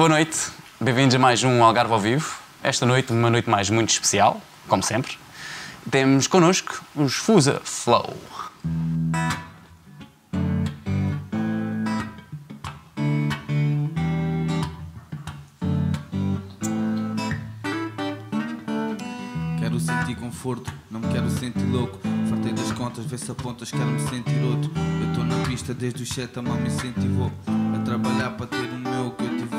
[0.00, 2.38] Boa noite, bem-vindos a mais um Algarve ao Vivo.
[2.62, 5.18] Esta noite, uma noite mais muito especial, como sempre.
[5.90, 8.16] Temos connosco os Fusa Flow.
[19.58, 21.98] Quero sentir conforto, não quero sentir louco.
[22.30, 24.72] Fartei das contas, vê se apontas, quero me sentir outro.
[24.74, 28.79] Eu tô na pista desde os sete, a me incentivou a trabalhar para ter o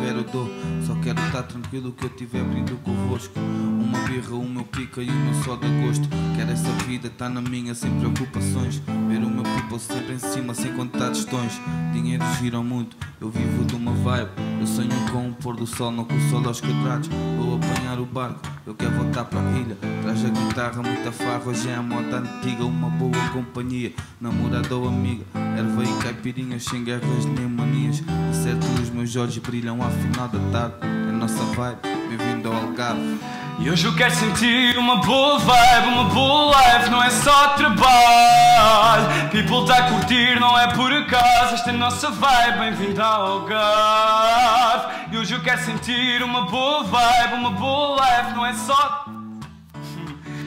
[0.01, 0.49] tiver eu dou.
[0.85, 3.39] Só quero estar tranquilo, que eu tiver brindo convosco.
[3.39, 6.07] Uma birra, o meu pica e o meu só de gosto.
[6.35, 8.81] Quero essa vida, tá na minha, sem preocupações.
[9.07, 11.53] Ver o meu people sempre em cima, sem contar tostões.
[11.93, 14.31] Dinheiro gira muito, eu vivo de uma vibe.
[14.59, 17.09] Eu sonho com o pôr do sol, não com o sol aos quadrados.
[17.37, 19.77] Vou apanhar o barco, eu quero voltar para a ilha.
[20.01, 22.65] Traz a guitarra, muita farra, hoje é a moda antiga.
[22.65, 25.25] Uma boa companhia, namorada ou amiga.
[25.57, 27.45] Erva e caipirinhas, sem guerras nem
[27.81, 27.97] manias.
[27.97, 30.75] De certo, os meus olhos brilham ao final da tarde.
[30.81, 31.79] É nossa vibe,
[32.09, 33.19] bem-vindo ao Algarve.
[33.59, 39.29] E hoje eu quero sentir uma boa vibe, uma boa life, não é só trabalho.
[39.31, 44.93] People tá a curtir, não é por acaso, esta é nossa vibe, bem-vindo ao Algarve.
[45.11, 49.05] E hoje eu quero sentir uma boa vibe, uma boa life, não é só.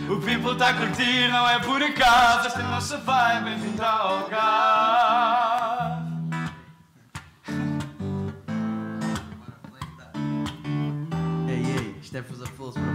[0.06, 4.18] O people tá a curtir, não é por acaso, esta é nossa vibe, bem-vindo ao
[4.18, 5.63] Algarve.
[12.14, 12.93] Ei, ei, isto é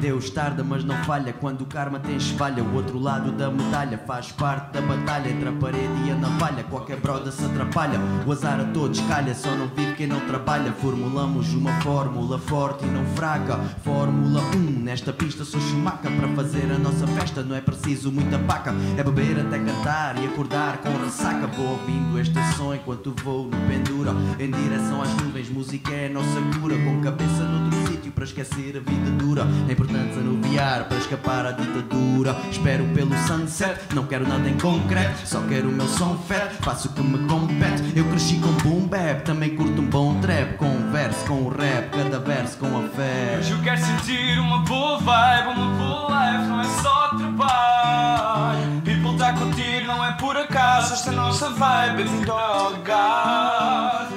[0.00, 1.32] Deus tarda, mas não falha.
[1.32, 5.48] Quando o karma tem falha, o outro lado da medalha faz parte da batalha entre
[5.48, 6.62] a parede e a navalha.
[6.64, 9.34] Qualquer broda se atrapalha, o azar a todos calha.
[9.34, 10.72] Só não vive quem não trabalha.
[10.72, 13.58] Formulamos uma fórmula forte e não fraca.
[13.84, 16.08] Fórmula 1, nesta pista sou chumaca.
[16.10, 18.72] Para fazer a nossa festa não é preciso muita paca.
[18.96, 21.46] É beber até cantar e acordar com ressaca.
[21.48, 24.12] Vou ouvindo este som enquanto vou no pendura.
[24.38, 26.76] Em direção às nuvens, música é a nossa cura.
[26.78, 27.67] Com cabeça noutro
[28.10, 29.46] para esquecer a vida dura.
[29.68, 32.36] É importante anuviar para escapar à ditadura.
[32.50, 35.26] Espero pelo sunset, não quero nada em concreto.
[35.26, 37.92] Só quero o meu som fat, faço o que me compete.
[37.96, 40.56] Eu cresci com boom bap, também curto um bom trap.
[40.56, 43.36] Converso com o rap, cada verso com a fé.
[43.38, 48.82] Hoje eu quero sentir uma boa vibe, uma boa life, não é só trabalho.
[48.84, 54.07] People tá a curtir, não é por acaso, esta é nossa vibe, bem-vindo ao Algarve.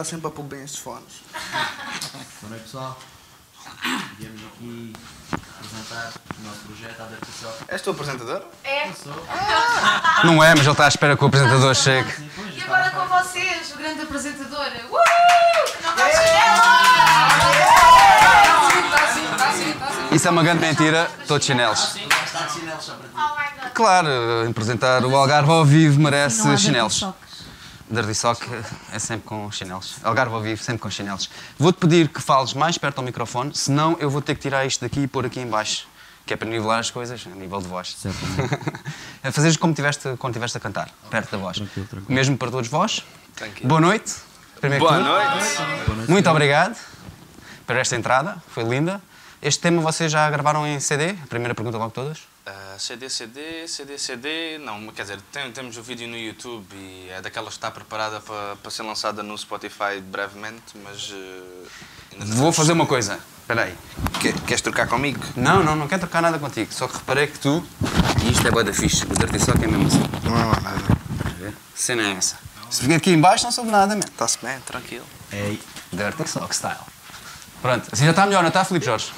[0.00, 1.24] Estar sempre a pôr bem estes fones.
[2.40, 2.96] Boa noite pessoal.
[4.16, 4.92] Viemos aqui
[5.32, 7.50] apresentar o nosso projeto, a adaptação.
[7.66, 8.42] És tu o apresentador?
[8.62, 8.88] É.
[10.24, 12.30] Não é, mas ele está à espera que o apresentador chegue.
[12.54, 14.66] E agora com vocês, o grande apresentador.
[14.88, 14.98] Uh!
[15.82, 16.68] Não está chinelo!
[20.12, 21.96] Isso é uma grande mentira, todos chinelos.
[22.24, 23.14] Está de chinelos só para ti.
[23.16, 23.70] Oh.
[23.74, 24.08] Claro,
[24.48, 27.04] apresentar o Algarve ao vivo merece chinelos.
[27.90, 28.46] Dirty Sock
[28.92, 29.96] é sempre com chinelos.
[30.02, 31.30] Algarve ao vivo, sempre com chinelos.
[31.58, 34.80] Vou-te pedir que fales mais perto ao microfone, senão eu vou ter que tirar isto
[34.82, 35.86] daqui e pôr aqui em baixo,
[36.26, 37.96] que é para nivelar as coisas, a nível de voz.
[39.22, 41.56] é fazeres como tiveste, quando estiveste a cantar, perto da voz.
[41.56, 42.14] Tranquilo, tranquilo.
[42.14, 43.02] Mesmo para todos vós.
[43.34, 43.68] Tranquilo.
[43.68, 44.14] Boa noite.
[44.60, 45.08] Primeiro Boa tudo.
[45.08, 46.10] noite.
[46.10, 46.76] Muito obrigado
[47.66, 49.00] por esta entrada, foi linda.
[49.40, 51.10] Este tema vocês já gravaram em CD?
[51.10, 52.18] A primeira pergunta logo todas.
[52.50, 54.56] Ah, CD, CD, CD, CD.
[54.58, 58.20] Não, quer dizer, tem- temos o vídeo no YouTube e é daquelas que está preparada
[58.20, 61.12] para, para ser lançada no Spotify brevemente, mas.
[62.16, 63.18] não Vou fazer uma coisa.
[63.42, 63.74] Espera aí.
[64.20, 65.20] Que- queres trocar comigo?
[65.36, 66.72] Não, não, não quero trocar nada contigo.
[66.72, 67.62] Só que reparei que tu.
[68.24, 69.04] E isto é boa da fixe.
[69.04, 70.02] O Dirty Sock é mesmo assim.
[70.24, 70.98] Não há nada.
[71.24, 72.38] Estás a cena é essa.
[72.70, 74.10] Se ficar aqui em baixo não soube nada, mesmo.
[74.10, 75.04] Está-se bem, tranquilo.
[75.32, 75.60] Ei,
[75.92, 76.76] Dirty Sock style.
[77.60, 79.10] Pronto, assim já está melhor, não está, Filipe Jorge?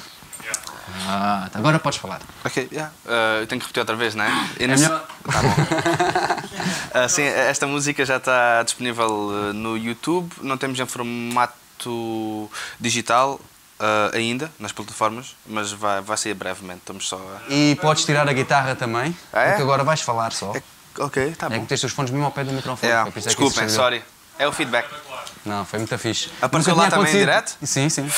[1.07, 2.21] Ah, tá, agora podes falar.
[2.45, 2.91] Ok, yeah.
[3.05, 4.29] Uh, eu tenho que repetir outra vez, não é?
[4.59, 7.05] Eu não melhor- Tá bom.
[7.05, 10.31] Uh, sim, esta música já está disponível uh, no YouTube.
[10.41, 12.49] Não temos em formato
[12.79, 13.39] digital
[13.79, 16.79] uh, ainda, nas plataformas, mas vai, vai sair brevemente.
[16.81, 17.51] Estamos só a...
[17.53, 19.47] E podes tirar a guitarra também, Ah, é?
[19.49, 20.53] porque agora vais falar só.
[20.55, 20.63] É-
[20.97, 21.65] Ok, está É que bom.
[21.65, 22.91] tens os fones mesmo ao pé do microfone.
[22.91, 24.03] É, isso é desculpem, sorry.
[24.37, 24.89] É o feedback.
[25.45, 26.29] Não, foi muito fixe.
[26.41, 27.55] Apareceu lá também em direto?
[27.63, 28.11] Sim, sim.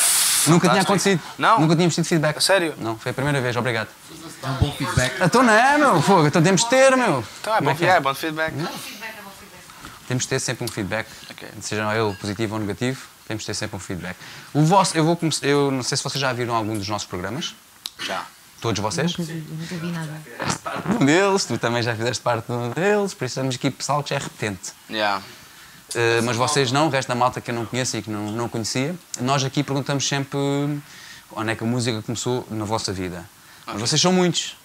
[0.47, 1.21] Nunca tinha acontecido.
[1.37, 1.59] Não?
[1.59, 2.37] Nunca tínhamos tido feedback.
[2.37, 2.73] A sério?
[2.77, 3.87] Não, foi a primeira vez, obrigado.
[4.43, 5.15] é um bom feedback.
[5.21, 7.23] Então não é, meu, fogo, então temos de ter, meu.
[7.41, 7.99] Então é bom, que é?
[7.99, 8.51] bom feedback.
[8.53, 9.63] Feedback é bom feedback.
[10.07, 11.47] Temos de ter sempre um feedback, Ok.
[11.61, 14.17] seja ele positivo ou negativo, temos de ter sempre um feedback.
[14.53, 17.07] O vosso, eu vou começar, eu não sei se vocês já viram algum dos nossos
[17.07, 17.55] programas,
[17.99, 18.25] Já.
[18.61, 19.15] todos vocês.
[19.17, 20.21] Nunca vi, nunca vi nada.
[20.99, 24.03] Um deles, tu também já fizeste parte de um deles, por isso estamos aqui pessoal
[24.03, 24.73] que já é repetente.
[24.89, 25.21] Yeah.
[25.95, 28.31] Uh, mas vocês não, o resto da malta que eu não conheço e que não,
[28.31, 30.37] não conhecia, nós aqui perguntamos sempre
[31.31, 33.23] onde é que a música começou na vossa vida.
[33.67, 34.57] Mas vocês são muitos,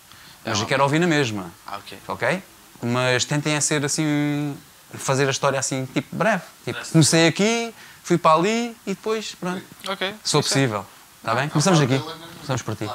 [0.44, 1.98] mas eu quero ouvir na mesma, Ah, ok.
[2.08, 2.42] ok?
[2.82, 4.56] Mas tentem a ser assim,
[4.94, 6.42] fazer a história assim, tipo breve.
[6.64, 10.14] Tipo, comecei aqui, fui para ali e depois, pronto, Ok.
[10.24, 10.86] for possível.
[11.18, 11.48] Está bem?
[11.48, 11.98] Começamos aqui.
[11.98, 12.88] Começamos por ti.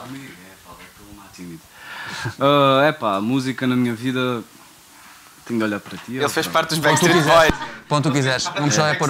[2.87, 4.43] É pá, a música na minha vida.
[5.45, 6.15] Tenho de olhar para ti.
[6.15, 7.53] Ele fez parte dos Backstreet Boys.
[7.87, 8.45] Ponto tu quiseres.
[8.55, 9.09] Vamos só é pôr.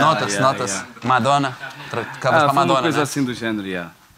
[0.00, 0.84] Nota-se, nota-se.
[1.04, 1.56] Madonna.
[1.90, 2.80] Acabas Ah, para a foi uma Madonna.
[2.82, 3.02] coisa né?
[3.02, 3.66] assim do género,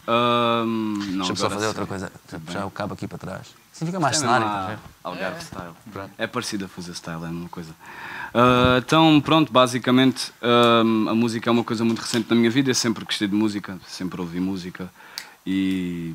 [0.07, 2.13] não, Deixa-me só fazer outra coisa.
[2.51, 3.55] Já o cabo aqui para trás.
[3.75, 4.47] Assim fica mais É cenário.
[4.69, 4.79] ver?
[5.03, 5.73] Algarve style.
[6.19, 7.71] É parecido a fazer style, é a mesma coisa.
[8.35, 12.71] Ah, então, pronto, basicamente a música é uma coisa muito recente na minha vida.
[12.71, 14.91] Eu sempre gostei de música, sempre ouvi música
[15.47, 16.15] e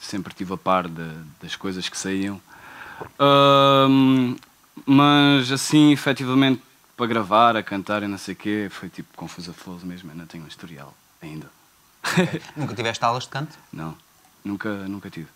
[0.00, 1.04] sempre estive a par de-
[1.42, 2.40] das coisas que saíam.
[3.18, 4.36] Ahm,
[4.84, 6.62] mas assim, efetivamente,
[6.96, 10.12] para gravar, a cantar e não sei o quê, foi tipo Confusa Flows mesmo.
[10.14, 11.50] Não tenho um historial ainda.
[12.56, 13.58] Nunca tiveste aulas de canto?
[13.72, 13.96] Não,
[14.44, 15.28] nunca, nunca tive.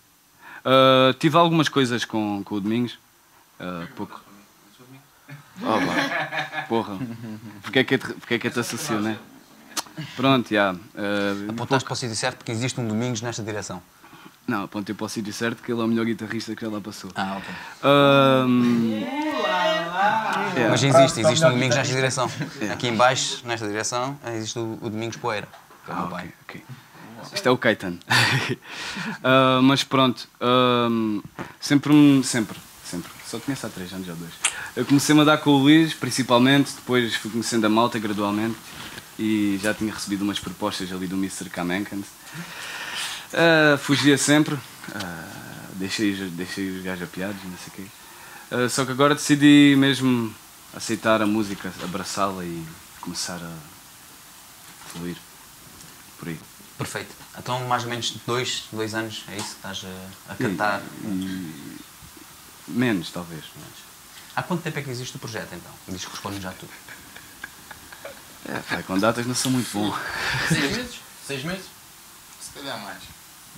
[0.63, 2.97] Ah, tive algumas coisas com, com o Domingos.
[3.59, 4.21] ah, pouco.
[5.63, 6.67] Oh.
[6.67, 6.97] Porra.
[7.61, 9.19] Porquê é que eu te, porquê é que eu te associo, né?
[10.15, 10.71] Pronto, já.
[10.71, 13.81] ah, Apontaste para o sítio certo porque existe um Domingos nesta direção.
[14.47, 16.81] Não, apontei para o sítio certo que ele é o melhor guitarrista que já lá
[16.81, 17.09] passou.
[17.15, 17.53] Ah, ok.
[17.83, 18.91] Ahm,
[20.55, 20.69] yeah.
[20.69, 22.31] Mas existe, existe um Domingos nesta direção.
[22.73, 25.47] Aqui em baixo, nesta direção, existe o, o Domingos Poeira.
[25.85, 26.33] que é Ah, pai.
[26.47, 27.31] ok, ok.
[27.33, 27.97] Isto é o Keitan.
[29.23, 31.21] Ah, mas pronto, ahm,
[31.59, 31.93] sempre,
[32.23, 33.11] sempre, sempre.
[33.25, 34.31] Só conheço há três anos, já dois.
[34.75, 38.55] Eu comecei-me a dar com o Luís, principalmente, depois fui conhecendo a malta gradualmente
[39.17, 41.49] e já tinha recebido umas propostas ali do Mr.
[41.49, 42.07] Kamenkans.
[43.33, 44.57] Ah, fugia sempre,
[44.95, 47.85] ah, deixei, deixei os gajos apiados, não sei o quê.
[48.51, 50.33] Ah, só que agora decidi mesmo
[50.75, 52.65] aceitar a música, abraçá-la e
[52.99, 53.51] começar a
[54.91, 55.17] fluir
[56.19, 56.39] por aí.
[56.77, 57.13] Perfeito.
[57.37, 60.81] Então, mais ou menos dois, dois anos, é isso que estás a, a cantar?
[61.03, 61.71] E-
[62.67, 63.43] Menos, talvez.
[64.35, 65.71] Há quanto tempo é que existe o projeto, então?
[65.89, 66.71] Diz que responde já tudo.
[68.45, 69.93] É, pá, com datas não sou muito bom.
[70.47, 70.99] Seis meses?
[71.27, 71.65] Seis meses?
[72.39, 72.97] Se calhar mais.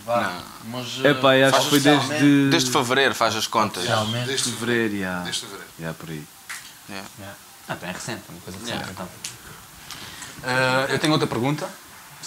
[0.06, 0.42] Vá.
[0.66, 1.04] Mas.
[1.04, 2.50] É pá, eh, acho que foi desde.
[2.50, 3.86] Desde fevereiro faz as contas.
[3.86, 4.28] Realmente.
[4.28, 5.20] Desde fevereiro, já.
[5.20, 5.72] Desde fevereiro.
[5.80, 6.24] Já, por aí.
[6.90, 7.34] Ah,
[7.70, 9.08] então é recente, é uma coisa recente, então.
[10.44, 11.70] Ah, eu tenho outra pergunta,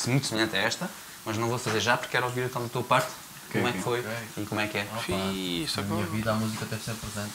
[0.07, 0.91] muito semelhante a esta,
[1.25, 3.11] mas não vou fazer já porque quero ouvir então da tua parte.
[3.49, 4.05] Ok, como é que foi
[4.39, 4.87] e como é que é?
[5.09, 7.35] Ih, isso Na minha vida a música teve sempre presente.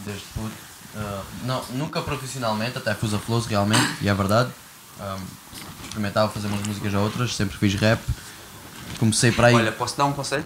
[0.00, 0.54] Desde puto.
[0.94, 4.50] Ah, não, nunca profissionalmente, até fiz a flows realmente, e é verdade.
[5.00, 5.18] Ah,
[5.84, 8.00] experimentava fazer umas músicas a outras, sempre fiz rap.
[8.98, 9.54] Comecei para aí.
[9.54, 10.44] Olha, posso dar um conselho?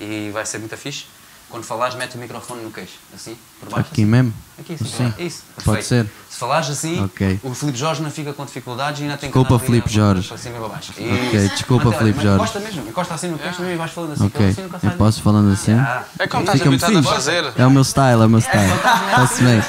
[0.00, 1.04] E vai ser muito fixe.
[1.48, 3.88] Quando falares, mete o microfone no queixo, assim, por baixo.
[3.92, 4.34] aqui mesmo?
[4.58, 4.84] Aqui, sim.
[4.86, 5.14] Sim.
[5.18, 5.86] Isso, Pode perfeito.
[5.86, 6.10] ser.
[6.28, 7.38] Se falares assim, Ok.
[7.44, 10.26] o Filipe Jorge não fica com dificuldades e ainda tem que Desculpa, ali Filipe Jorge.
[10.26, 10.90] Para cima e para baixo.
[10.92, 11.06] Ok,
[11.44, 11.54] Isso.
[11.54, 12.36] desculpa, Mantém- Filipe Jorge.
[12.36, 14.28] Encosta mesmo, encosta assim no queixo mesmo e vais falando assim.
[14.30, 14.48] que Ok.
[14.48, 15.72] assim nunca sai Eu posso falando assim?
[15.74, 17.52] Ah, É como estás Fica-me habituado a fazer.
[17.56, 18.72] É o meu style, é o meu style.
[19.10, 19.62] Está-se bem.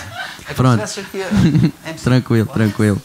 [0.49, 0.81] é Pronto.
[0.81, 1.03] MC.
[2.03, 3.01] Tranquilo, tranquilo.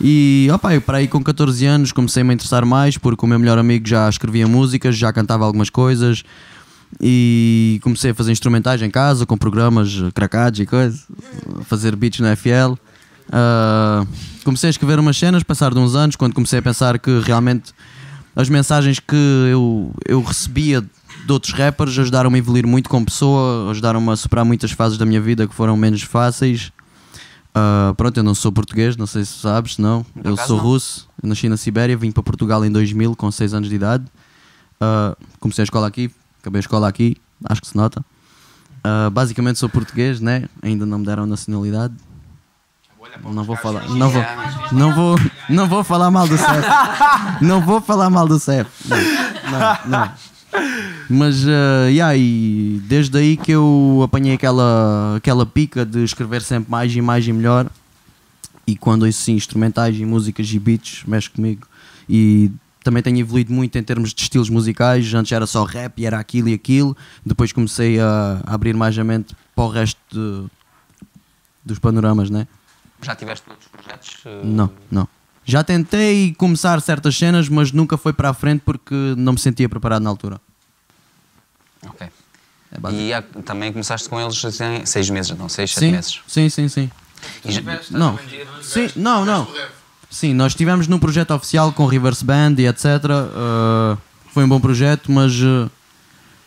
[0.00, 3.38] E opa, eu para aí com 14 anos comecei-me a interessar mais porque o meu
[3.38, 6.24] melhor amigo já escrevia músicas, já cantava algumas coisas
[7.00, 11.06] e comecei a fazer instrumentais em casa com programas cracados e coisas,
[11.66, 12.74] fazer beats na FL.
[13.30, 14.04] Ah,
[14.42, 17.72] comecei a escrever umas cenas, passar de uns anos, quando comecei a pensar que realmente
[18.34, 23.70] as mensagens que eu, eu recebia de outros rappers ajudaram-me a evoluir muito como pessoa,
[23.70, 26.72] ajudaram-me a superar muitas fases da minha vida que foram menos fáceis.
[27.54, 30.04] Ah, pronto, eu não sou português, não sei se sabes, não.
[30.22, 30.64] eu acaso sou não.
[30.64, 34.04] russo, eu nasci na Sibéria, vim para Portugal em 2000 com 6 anos de idade.
[34.80, 37.16] Ah, comecei a escola aqui, acabei a escola aqui,
[37.48, 38.04] acho que se nota.
[38.84, 40.48] Ah, basicamente sou português, né?
[40.62, 41.94] Ainda não me deram nacionalidade.
[43.24, 44.22] Não vou falar, não vou,
[44.72, 45.16] não vou,
[45.48, 46.66] não vou falar mal do CEF.
[47.42, 48.70] Não vou falar mal do CEF.
[48.86, 48.96] Não,
[49.50, 50.12] não, não.
[51.08, 56.70] Mas, uh, yeah, e desde aí que eu apanhei aquela, aquela pica de escrever sempre
[56.70, 57.68] mais e mais e melhor.
[58.66, 61.66] E quando sim, instrumentais e músicas e beats, mexe comigo.
[62.08, 62.50] E
[62.84, 65.12] também tenho evoluído muito em termos de estilos musicais.
[65.12, 66.96] Antes era só rap e era aquilo e aquilo.
[67.26, 70.46] Depois comecei a, a abrir mais a mente para o resto de-
[71.64, 72.46] dos panoramas, né?
[73.02, 74.16] Já tiveste outros projetos?
[74.24, 75.08] eh, Não, não.
[75.44, 79.68] Já tentei começar certas cenas, mas nunca foi para a frente porque não me sentia
[79.68, 80.40] preparado na altura.
[81.86, 82.06] Ok.
[82.06, 82.92] É.
[82.92, 85.48] E há- também começaste com eles em seis meses, não?
[85.48, 86.20] Seis, sete sim, meses.
[86.26, 86.90] sim, sim, sim.
[87.44, 88.18] E já- Não,
[88.62, 89.48] sim, não, não.
[90.10, 92.84] Sim, nós estivemos num projeto oficial com Reverse Band e etc.
[93.04, 93.98] Uh,
[94.32, 95.70] foi um bom projeto, mas uh,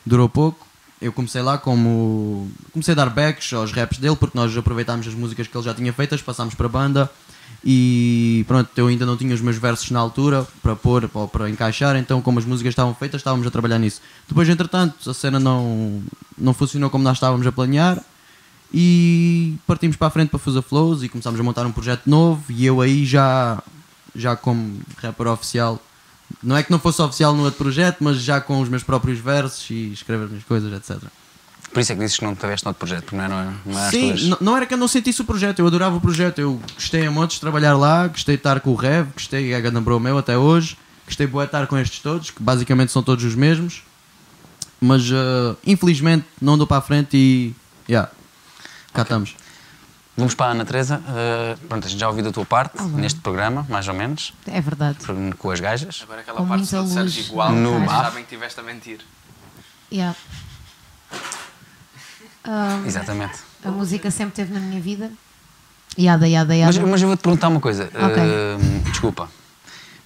[0.06, 0.66] durou pouco.
[1.02, 2.50] Eu comecei lá como.
[2.72, 5.74] Comecei a dar backs aos raps dele, porque nós aproveitámos as músicas que ele já
[5.74, 7.12] tinha feitas, passámos para a banda
[7.66, 11.50] e pronto, eu ainda não tinha os meus versos na altura para pôr ou para
[11.50, 14.02] encaixar, então como as músicas estavam feitas, estávamos a trabalhar nisso.
[14.28, 16.04] Depois, entretanto, a cena não,
[16.38, 18.04] não funcionou como nós estávamos a planear
[18.74, 22.44] e partimos para a frente para Fusa Flows e começámos a montar um projeto novo
[22.52, 23.64] e eu aí já,
[24.14, 25.80] já como rapper oficial,
[26.42, 29.20] não é que não fosse oficial no outro projeto, mas já com os meus próprios
[29.20, 31.02] versos e escrever as minhas coisas, etc.
[31.74, 33.86] Por isso é que dizes que não tiveste noutro projeto, porque não era, não era
[33.88, 36.02] as Sim, tuas- n- não era que eu não sentisse o projeto, eu adorava o
[36.02, 39.52] projeto, eu gostei a montes de trabalhar lá, gostei de estar com o Rev, gostei,
[39.54, 40.78] é Gandambro meu até hoje,
[41.08, 43.82] gostei de estar com estes todos, que basicamente são todos os mesmos,
[44.80, 47.56] mas eh, infelizmente não dou para a frente e.
[47.90, 48.10] Yeah,
[48.94, 49.36] cá estamos.
[50.16, 51.02] Vamos para a Ana Teresa.
[51.10, 54.62] Eh, pronto, a gente já ouviu da tua parte neste programa, mais ou menos, É
[54.62, 55.00] verdade.
[55.40, 56.02] com as gajas.
[56.04, 58.64] Agora aquela Com parte se muita não disseres luz igual, no sabem que estiveste a
[58.64, 59.00] mentir.
[59.92, 60.16] Yeah.
[62.46, 63.36] Um, Exatamente.
[63.64, 65.12] a música sempre esteve na minha vida.
[65.98, 66.88] Yada, yada, Mas, yada.
[66.88, 67.86] mas eu vou-te perguntar uma coisa.
[67.94, 68.18] Ok.
[68.24, 68.58] Eh,
[68.90, 69.30] desculpa.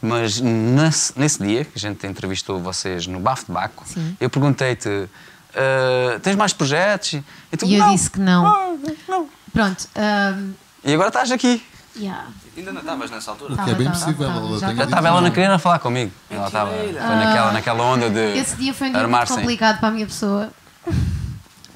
[0.01, 4.15] Mas nesse, nesse dia que a gente entrevistou vocês no Bafo de Baco, Sim.
[4.19, 5.09] eu perguntei-te:
[5.55, 7.13] eh, tens mais projetos?
[7.51, 8.43] E, tu, E eu "Não, disse que não.
[8.43, 9.87] não, não." Pronto.
[10.35, 10.53] um,
[10.83, 11.63] E agora estás aqui.
[11.95, 12.27] yeah.
[12.55, 13.55] Ainda não estavas nessa altura?
[13.55, 16.11] Tava, é bem tava, possível, tava, ela já estava ela na querer falar comigo.
[16.29, 16.69] Ela estava.
[16.71, 18.37] Foi naquela, naquela onda de.
[18.37, 20.51] Esse dia foi um dia muito complicado para a minha pessoa.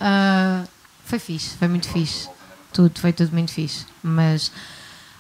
[0.02, 0.64] Ah,
[1.06, 2.28] foi fixe, foi muito fixe.
[2.74, 3.86] Tudo, foi tudo muito fixe.
[4.02, 4.52] Mas,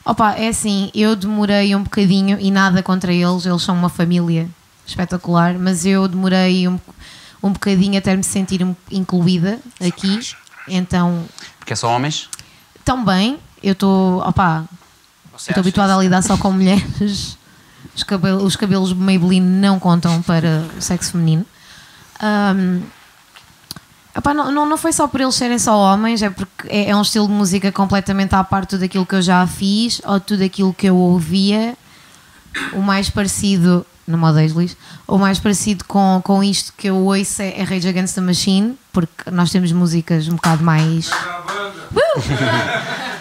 [0.03, 4.49] opa, é assim, eu demorei um bocadinho e nada contra eles, eles são uma família
[4.87, 6.79] espetacular, mas eu demorei um,
[7.43, 10.19] um bocadinho até me sentir um- incluída aqui.
[10.67, 11.25] Então,
[11.59, 12.27] Porque é só homens?
[12.83, 14.65] também, eu estou, opa,
[15.37, 17.37] Estou habituada a lidar só com mulheres.
[17.95, 21.45] Os cabelos, os cabelos Maybelline não contam para o sexo feminino.
[22.19, 22.81] Ahm,
[24.15, 26.95] epá, não, não, não foi só por eles serem só homens, é porque é, é
[26.95, 30.43] um estilo de música completamente à parte tudo aquilo que eu já fiz ou tudo
[30.43, 31.77] aquilo que eu ouvia.
[32.73, 34.75] O mais parecido, não me odeies, Luís,
[35.07, 38.77] o mais parecido com, com isto que eu ouço é, é Rage Against the Machine,
[38.91, 41.09] porque nós temos músicas um bocado mais.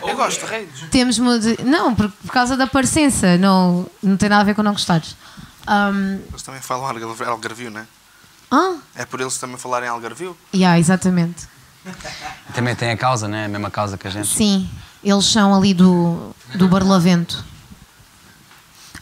[0.03, 0.69] Eu gosto de reis.
[0.91, 1.19] Temos
[1.65, 5.17] Não, por, por causa da parecença, não, não tem nada a ver com não gostares.
[5.67, 7.85] Ahm, Eles também falam algar- algarvio, não é?
[8.51, 10.37] Ah, É por eles também falarem algarvio?
[10.55, 11.49] yeah, exatamente.
[12.55, 13.47] Também tem a causa, né?
[13.47, 14.27] A mesma causa que a gente.
[14.29, 14.69] Sim,
[15.03, 17.43] eles são ali do, do Barlavento.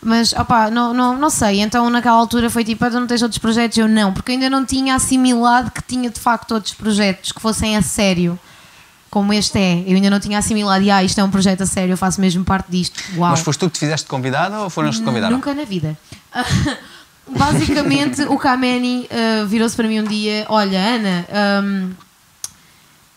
[0.01, 1.61] Mas, opá, não, não, não sei.
[1.61, 3.77] Então, naquela altura foi tipo, "Ah, tu não tens outros projetos?
[3.79, 7.41] Eu não, porque eu ainda não tinha assimilado que tinha de facto outros projetos que
[7.41, 8.39] fossem a sério,
[9.11, 9.83] como este é.
[9.85, 12.21] Eu ainda não tinha assimilado, e ah, isto é um projeto a sério, eu faço
[12.21, 13.03] mesmo parte disto.
[13.17, 13.31] Uau.
[13.33, 15.35] Mas foste tu que te fizeste convidada ou foram eles que te convidaram?
[15.35, 15.99] Nunca na vida.
[17.29, 21.27] Basicamente, o Kameni uh, virou-se para mim um dia: Olha, Ana,
[21.63, 21.91] um,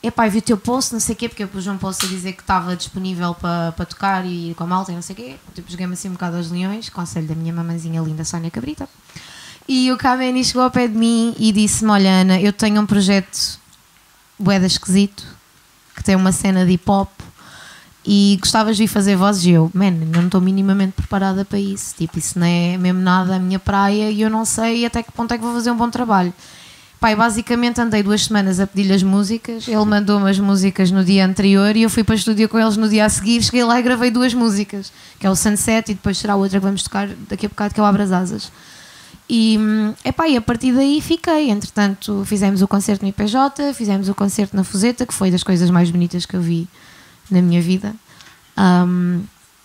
[0.03, 2.05] epá, eu vi o teu post, não sei o quê, porque eu pus um post
[2.05, 5.13] a dizer que estava disponível para para tocar e com a malta e não sei
[5.13, 5.35] o quê.
[5.55, 8.87] Tipo, joguei-me assim um bocado aos leões, conselho da minha mamãzinha linda, Sónia Cabrita.
[9.67, 12.85] E o Kameni chegou ao pé de mim e disse-me: Olha, Ana, eu tenho um
[12.85, 13.59] projeto
[14.37, 15.23] boeda esquisito
[15.95, 17.09] que tem uma cena de hip hop
[18.05, 21.95] e gostavas de vir fazer vozes e eu, man, não estou minimamente preparada para isso.
[21.95, 25.11] Tipo, isso não é mesmo nada a minha praia e eu não sei até que
[25.11, 26.33] ponto é que vou fazer um bom trabalho.
[26.99, 31.25] Pai, basicamente andei duas semanas a pedir-lhe as músicas, ele mandou-me as músicas no dia
[31.25, 33.79] anterior e eu fui para o estúdio com eles no dia a seguir, cheguei lá
[33.79, 37.07] e gravei duas músicas, que é o Sunset e depois será outra que vamos tocar
[37.27, 38.51] daqui a bocado, que é o Abra as Asas.
[39.27, 39.57] E,
[40.05, 41.49] epá, e a partir daí fiquei.
[41.49, 45.69] Entretanto, fizemos o concerto no IPJ, fizemos o concerto na Fuseta, que foi das coisas
[45.71, 46.67] mais bonitas que eu vi
[47.31, 47.93] na minha vida.
[48.57, 49.21] Ahm,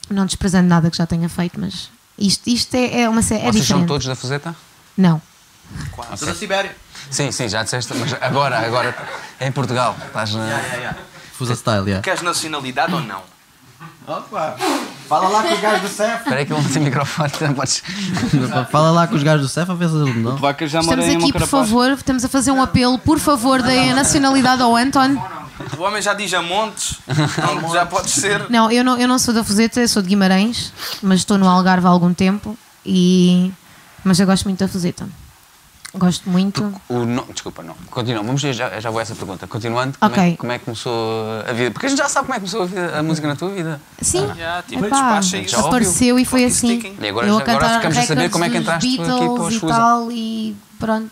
[0.08, 3.40] não desprezando nada que já tenha feito, mas isto, isto é, é uma sé- é
[3.40, 3.88] Vocês são diferente.
[3.88, 4.54] todos da Fuseta?
[4.96, 5.20] Não.
[6.16, 6.75] Sou da Sibéria.
[7.11, 8.96] Sim, sim, já disseste, mas agora, agora
[9.40, 9.96] é em Portugal.
[10.06, 10.94] Estás na...
[11.32, 12.02] Fusa Style, yeah.
[12.02, 13.23] Queres nacionalidade ou não?
[14.06, 14.56] Opa,
[15.09, 16.16] fala lá com os gajos do CEF.
[16.18, 17.83] Espera aí que eu não tenho microfone, não podes.
[18.71, 20.37] Fala lá com os gajos do CEF a ver se eles dão.
[20.37, 23.95] Vaca já Estamos aqui, por favor, estamos a fazer um apelo, por favor, deem a
[23.97, 25.16] nacionalidade ao Anton.
[25.76, 28.49] O homem já diz a montes, então já pode ser.
[28.50, 31.49] Não, eu não, eu não sou da Fuseta, eu sou de Guimarães, mas estou no
[31.49, 33.50] Algarve há algum tempo e.
[34.04, 35.09] Mas eu gosto muito da Fuseta.
[35.96, 36.72] Gosto muito.
[36.88, 37.24] O no...
[37.32, 37.74] Desculpa, não.
[37.90, 39.46] Continua, vamos ver, já, já vou a essa pergunta.
[39.46, 40.36] Continuando, como, é, Ok.
[40.36, 41.70] como é que começou a vida?
[41.70, 43.50] Porque a gente já sabe como é que começou a, vida- a música na tua
[43.50, 43.80] vida.
[44.00, 45.56] Sim, Já, tipo, epá, despacha isso.
[45.56, 46.96] Já apareceu e foi assim.
[47.00, 49.06] E agora- eu a agora cantar ficamos a saber como é que entraste aqui para
[49.06, 51.10] Beatles os e tal e pronto,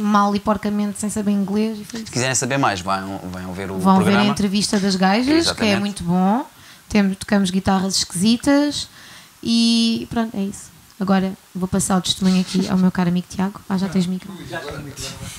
[0.00, 1.78] mal e porcamente sem saber inglês.
[1.88, 4.30] Se quiserem saber mais, vão, vão ver o Vão ver a programa.
[4.30, 6.44] entrevista das gajas, que é muito bom.
[6.88, 8.88] Temos, tocamos guitarras esquisitas
[9.42, 10.73] e pronto, é isso.
[11.04, 13.60] Agora vou passar o testemunho aqui ao meu caro amigo Tiago.
[13.68, 14.32] Ah, já tens micro.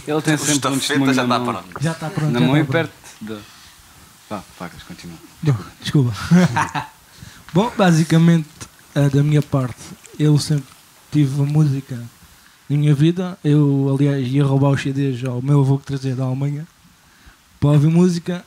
[0.07, 1.65] Ele tem sempre um testemunho já está pronto.
[1.81, 2.31] Já está pronto.
[2.31, 3.38] Na já mão e perto da...
[4.29, 5.17] Vá, Vacas, continua.
[5.81, 6.13] Desculpa.
[7.51, 8.48] Bom, basicamente,
[8.93, 9.81] eh, da minha parte,
[10.19, 10.72] eu sempre
[11.12, 11.95] tive a música
[12.69, 13.36] na minha vida.
[13.43, 16.67] Eu, aliás, ia roubar os CDs ao meu avô que trazia da Alemanha
[17.60, 18.45] para ouvir música.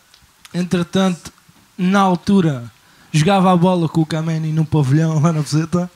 [0.55, 1.33] Entretanto,
[1.77, 2.71] na altura,
[3.11, 5.91] jogava a bola com o Kameni num pavilhão lá na Fuseta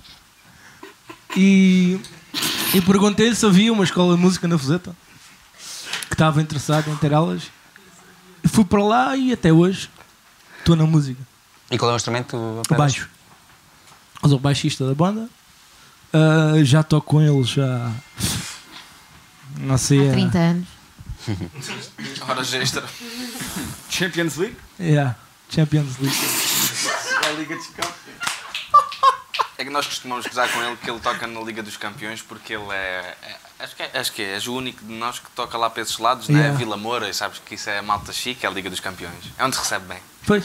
[1.37, 2.01] e,
[2.75, 4.95] e perguntei se havia uma escola de música na Fuseta
[6.09, 7.45] que estava interessado em ter aulas.
[8.45, 9.89] Fui para lá e até hoje
[10.59, 11.21] estou na música.
[11.71, 12.37] E qual é o instrumento?
[12.37, 12.79] operas?
[12.79, 13.09] Baixo.
[14.23, 15.29] Eu sou baixista da banda.
[16.13, 17.91] Ah, já toco com eles já.
[19.59, 20.07] Não sei.
[20.07, 20.69] Há há- 30 anos.
[22.29, 22.85] Horas extra.
[23.89, 24.57] Champions League?
[24.79, 25.17] Yeah,
[25.49, 26.17] Champions League.
[27.27, 28.32] A Liga dos Campeões.
[29.63, 32.53] É que nós costumamos gozar com ele que ele toca na Liga dos Campeões porque
[32.55, 33.15] ele é.
[33.23, 35.71] é- acho, que é acho que é, és o único de nós que toca lá
[35.71, 36.41] para esses lados, né?
[36.41, 36.59] Yeah.
[36.59, 39.15] Vila Moura, e sabes que isso é malta chique, é a Liga dos Campeões.
[39.39, 39.99] É onde se recebe bem.
[40.27, 40.45] Pois.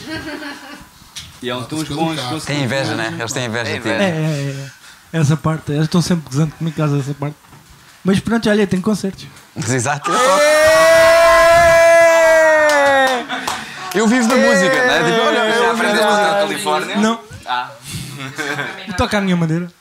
[1.41, 2.45] E é um tons pelo bons.
[2.45, 3.15] Tem inveja, né?
[3.17, 3.77] Eles têm inveja ti.
[3.77, 4.03] inveja.
[4.03, 4.69] É, é,
[5.13, 5.19] é.
[5.19, 5.71] Essa parte.
[5.71, 7.35] Eles estão sempre gozando comigo por causa dessa parte.
[8.03, 9.25] Mas pronto, olha, tem concertos.
[9.67, 10.11] Exato.
[13.95, 15.11] Eu, vivo da música, né?
[15.11, 16.95] Tipo, olha, Já eu aprendeste na Califórnia?
[16.97, 17.19] Não.
[17.47, 17.71] Ah,
[18.87, 19.71] E toca à minha maneira.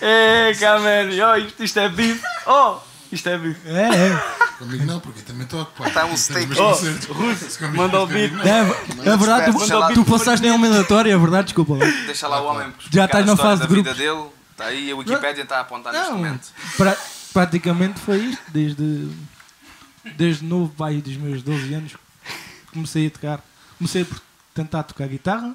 [0.00, 2.22] Ei, Cameron, oh, isto, isto é bife.
[2.46, 2.76] Oh,
[3.12, 3.60] isto é bife.
[3.68, 4.42] É, é.
[4.58, 5.70] Comigo não, porque eu também toco.
[5.76, 5.88] pá.
[5.88, 6.52] Está um steak.
[6.58, 6.72] Oh.
[7.12, 8.32] Russo, manda o beat.
[8.46, 12.46] É, é verdade, lá- tu, tu passaste em eliminatória, é verdade, desculpa deixa lá o
[12.46, 13.98] homem Já estás a na fase de vida grupos.
[13.98, 14.30] dele.
[14.52, 16.48] Está aí, a Wikipédia está a apontar neste momento.
[16.76, 16.96] pra-
[17.32, 19.08] praticamente foi isto, desde,
[20.16, 21.92] desde novo, pai dos meus 12 anos,
[22.72, 23.40] comecei a tocar.
[23.78, 24.20] Comecei por
[24.54, 25.54] tentar tocar guitarra,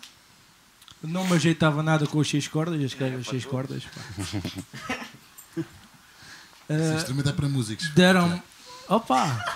[1.04, 3.84] não me ajeitava nada com as 6 cordas, as, as 6 cordas.
[3.84, 4.02] pá.
[6.70, 7.90] Esse instrumento é para músicos.
[7.92, 8.42] deram.
[8.90, 9.56] Opa!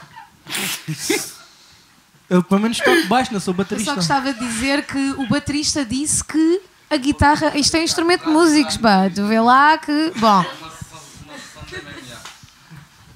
[2.30, 3.95] Eu pelo menos toco baixo, não sou Eu só baterista.
[3.95, 7.58] gostava de dizer que o baterista disse que a guitarra.
[7.58, 9.10] Isto é instrumento de músicos, pá.
[9.13, 10.13] Tu vê lá que.
[10.17, 10.45] Bom,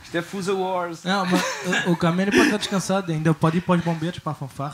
[0.04, 1.04] Isto é Fusa Wars.
[1.04, 1.42] Não, mas
[1.86, 4.74] o- o Camelo pode estar descansado, ainda pode ir para os bombeiros, para a fanfarra.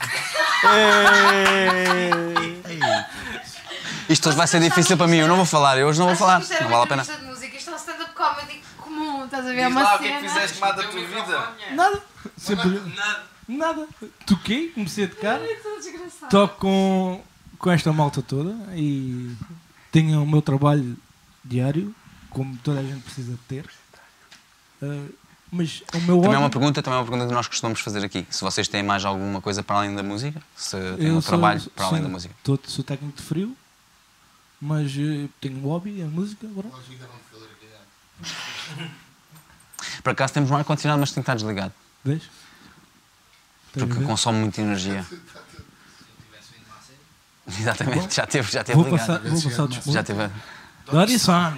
[4.12, 6.15] Isto hoje vai ser difícil para mim, eu não vou falar, eu hoje não vou
[6.15, 6.39] falar.
[6.39, 7.04] Não vale a pena.
[7.26, 7.56] música.
[7.58, 9.65] Isto é um stand-up comedy comum, estás a ver?
[9.67, 11.50] Diz lá o que é que fizeste mais da tua vida.
[11.74, 12.02] Nada.
[12.38, 12.82] Sempre...
[13.47, 13.88] Nada.
[14.26, 15.39] Toquei, comecei a tocar.
[16.30, 17.21] Toco com,
[17.58, 19.34] com esta malta toda e
[19.91, 20.97] tenho o meu trabalho
[21.43, 21.93] diário,
[22.30, 23.65] como toda a gente precisa ter.
[24.82, 25.06] Ah,
[25.52, 28.04] mas o meu Também é uma pergunta, também é uma pergunta que nós costumamos fazer
[28.06, 28.26] aqui.
[28.30, 31.30] Se vocês têm mais alguma coisa para além da música, se têm eu um sou-
[31.30, 32.36] trabalho para além sim, da música.
[32.43, 33.58] tô- sou técnico de frio,
[34.62, 36.47] mas eh, tenho um hobby, a música.
[36.47, 36.69] Agora.
[40.04, 42.24] Por acaso temos um ar-condicionado, mas tem que estar desligado, Vês?
[43.67, 45.06] Estás a porque consome muita energia.
[47.47, 49.08] Exatamente, já teve, já teve Vou ligado.
[49.21, 49.91] passar, vou passar.
[49.91, 50.30] Já teve.
[50.86, 51.54] Dorisson.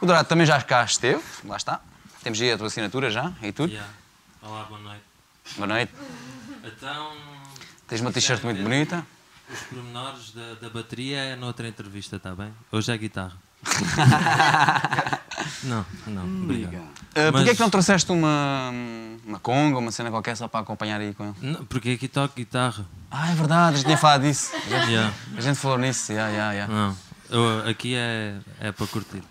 [0.00, 1.80] O Dourado também já cá esteve, lá está.
[2.22, 3.72] Temos aí a tua assinatura já, e tudo.
[3.72, 3.90] Yeah.
[4.42, 5.02] Olá, boa noite.
[5.56, 5.92] Boa noite.
[6.62, 7.16] Então,
[7.88, 9.06] Tens uma t-shirt muito bonita.
[9.52, 12.52] Os pormenores da, da bateria é noutra entrevista, está bem?
[12.72, 13.32] Hoje é guitarra.
[15.64, 16.74] não, não, obrigado.
[16.82, 18.70] Uh, Porquê Mas- é que não trouxeste uma,
[19.24, 21.34] uma conga, uma cena qualquer só para acompanhar aí com ele?
[21.52, 22.86] Não, porque aqui toco guitarra.
[23.10, 24.52] Ah, é verdade, a gente tinha falado disso.
[24.54, 25.14] A gente, Yeah.
[25.36, 26.72] a gente falou nisso, yeah, yeah, yeah.
[26.74, 26.96] Não,
[27.30, 29.22] eu- aqui é, é para curtir.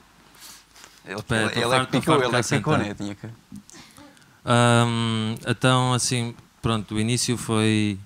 [1.06, 2.90] Ele, Pé, ele, é que picou, ele é que picou, né?
[2.90, 3.28] Eu tinha que...
[4.44, 8.00] Ahm, então, assim, pronto, o início foi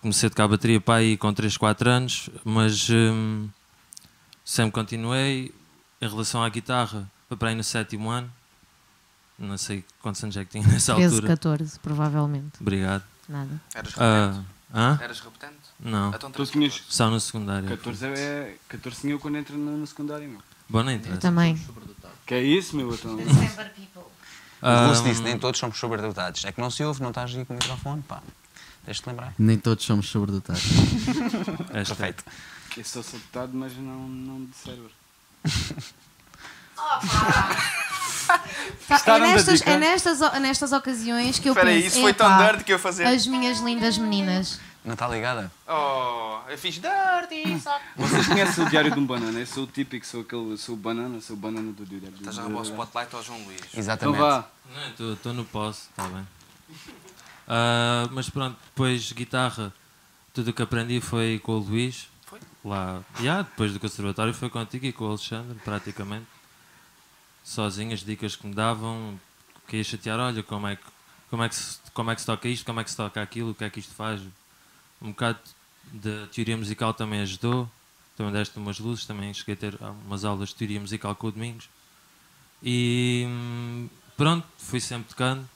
[0.00, 3.48] comecei a tocar bateria para aí com 3, 4 anos, mas hum,
[4.44, 5.54] sempre continuei.
[6.02, 8.30] Em relação à guitarra, foi para aí no sétimo ano.
[9.38, 11.28] Não sei quantos anos é que tinha nessa 13, altura.
[11.28, 12.52] 14, provavelmente.
[12.60, 13.02] Obrigado.
[13.28, 13.60] Nada.
[13.74, 14.46] Eras Ah, repetente?
[14.74, 14.98] hã?
[15.02, 15.56] Eras repetente?
[15.78, 16.84] Não, Então, Tu tinhas 14.
[16.94, 17.68] só no secundário.
[17.68, 20.40] 14 é 14 tinha eu quando entro no, no secundário, meu.
[20.68, 21.20] Bom, não Eu interessa.
[21.20, 21.58] também.
[22.26, 22.92] Que é isso, meu?
[22.94, 24.10] Então, O
[24.62, 26.44] Ah, Russo disse, nem todos somos sobredotados.
[26.44, 28.22] É que não se ouve, não estás aí com o microfone, pá.
[28.84, 29.34] Deixa-te lembrar.
[29.38, 30.62] Nem todos somos sobredotados.
[31.72, 32.24] Perfeito.
[32.76, 34.90] eu sou deputado, mas não, não de cérebro.
[38.88, 41.94] É, da nestas, é nestas, o- nestas ocasiões que eu Espera aí, penso.
[41.96, 43.04] isso foi tão "Epá, dirty que eu ia fazer.
[43.04, 44.60] As minhas lindas meninas.
[44.84, 45.52] Não está ligada?
[45.68, 47.84] Oh, eu fiz dirty, saco.
[47.96, 49.38] Vocês conhecem o Diário de um Banana?
[49.38, 52.14] Eu sou o típico, sou aquele, sou o banana, sou o banana do Diário.
[52.18, 53.60] Estás a roubar o spotlight ao João Luís.
[53.68, 54.18] Então Exatamente.
[54.18, 54.44] vá.
[54.98, 56.26] Não, estou no posse, está bem.
[57.52, 59.74] Ah, mas pronto, depois guitarra,
[60.32, 62.08] tudo o que aprendi foi com o Luís.
[62.24, 62.38] Foi?
[62.64, 66.26] Lá, yeah, depois do conservatório foi contigo e com o Alexandre, praticamente.
[67.42, 69.18] Sozinho, as dicas que me davam,
[69.66, 70.84] que ia chatear, olha, como é, que,
[71.28, 73.20] como, é que se, como é que se toca isto, como é que se toca
[73.20, 74.20] aquilo, o que é que isto faz.
[75.02, 75.40] Um bocado
[75.92, 77.68] de teoria musical também ajudou.
[78.16, 81.32] Também deste umas luzes, também cheguei a ter umas aulas de teoria musical com o
[81.32, 81.68] Domingos.
[82.62, 85.48] E hum, pronto, fui sempre tocando,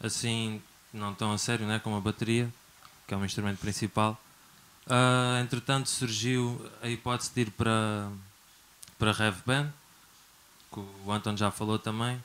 [0.00, 0.60] assim,
[0.92, 2.52] não tão a sério, né, como a bateria,
[3.06, 4.20] que é o meu instrumento principal.
[4.88, 8.10] Ah, entretanto, surgiu a hipótese de ir para,
[8.98, 9.70] para Rev Band,
[10.72, 12.22] que o Anton já falou também.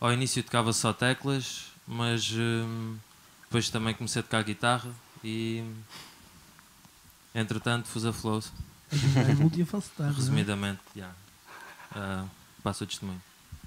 [0.00, 2.96] Ao início tocava só teclas, mas hum,
[3.44, 4.90] depois também comecei a tocar guitarra
[5.22, 5.64] e
[7.34, 8.52] entretanto fus a flows,
[8.92, 10.10] É é?
[10.10, 11.10] resumidamente, já.
[11.94, 12.24] Ah,
[12.62, 13.22] passo o testemunho.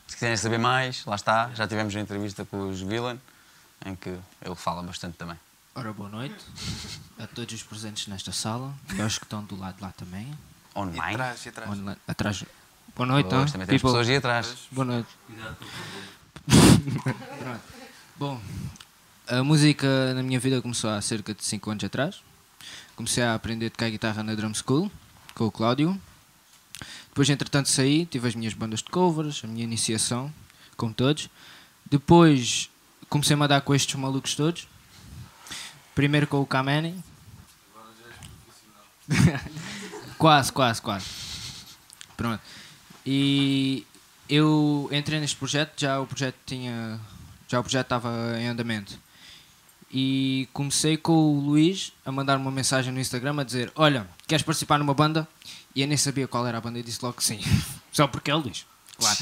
[0.07, 1.49] Se quiserem saber mais, lá está.
[1.53, 3.19] Já tivemos uma entrevista com os Villain,
[3.85, 5.37] em que ele fala bastante também.
[5.75, 6.43] Ora, boa noite
[7.19, 10.27] a todos os presentes nesta sala e aos que estão do lado de lá também.
[10.75, 10.99] E Online.
[10.99, 11.71] atrás, e atrás.
[11.71, 12.45] Online, atrás.
[12.95, 13.45] Boa noite, então.
[13.45, 14.67] também temos pessoas aí atrás.
[14.71, 15.09] Boa noite.
[18.17, 18.41] Bom,
[19.27, 22.23] a música na minha vida começou há cerca de 5 anos atrás.
[22.95, 24.91] Comecei a aprender a tocar guitarra na Drum School
[25.35, 25.99] com o Cláudio.
[27.09, 30.33] Depois, entretanto, saí, tive as minhas bandas de covers, a minha iniciação,
[30.75, 31.29] como todos.
[31.89, 32.69] Depois
[33.09, 34.67] comecei-me a dar com estes malucos todos.
[35.95, 37.03] Primeiro com o Kameni.
[40.17, 41.05] quase, quase, quase.
[42.15, 42.41] Pronto.
[43.05, 43.85] E
[44.29, 46.99] eu entrei neste projeto, já o projeto tinha.
[47.47, 48.99] Já o projeto estava em andamento.
[49.89, 54.43] E comecei com o Luís a mandar uma mensagem no Instagram a dizer: Olha, queres
[54.43, 55.27] participar numa banda?
[55.73, 57.39] E eu nem sabia qual era a banda e disse logo que sim.
[57.91, 58.65] Só porque é o Luís.
[58.97, 59.17] Claro.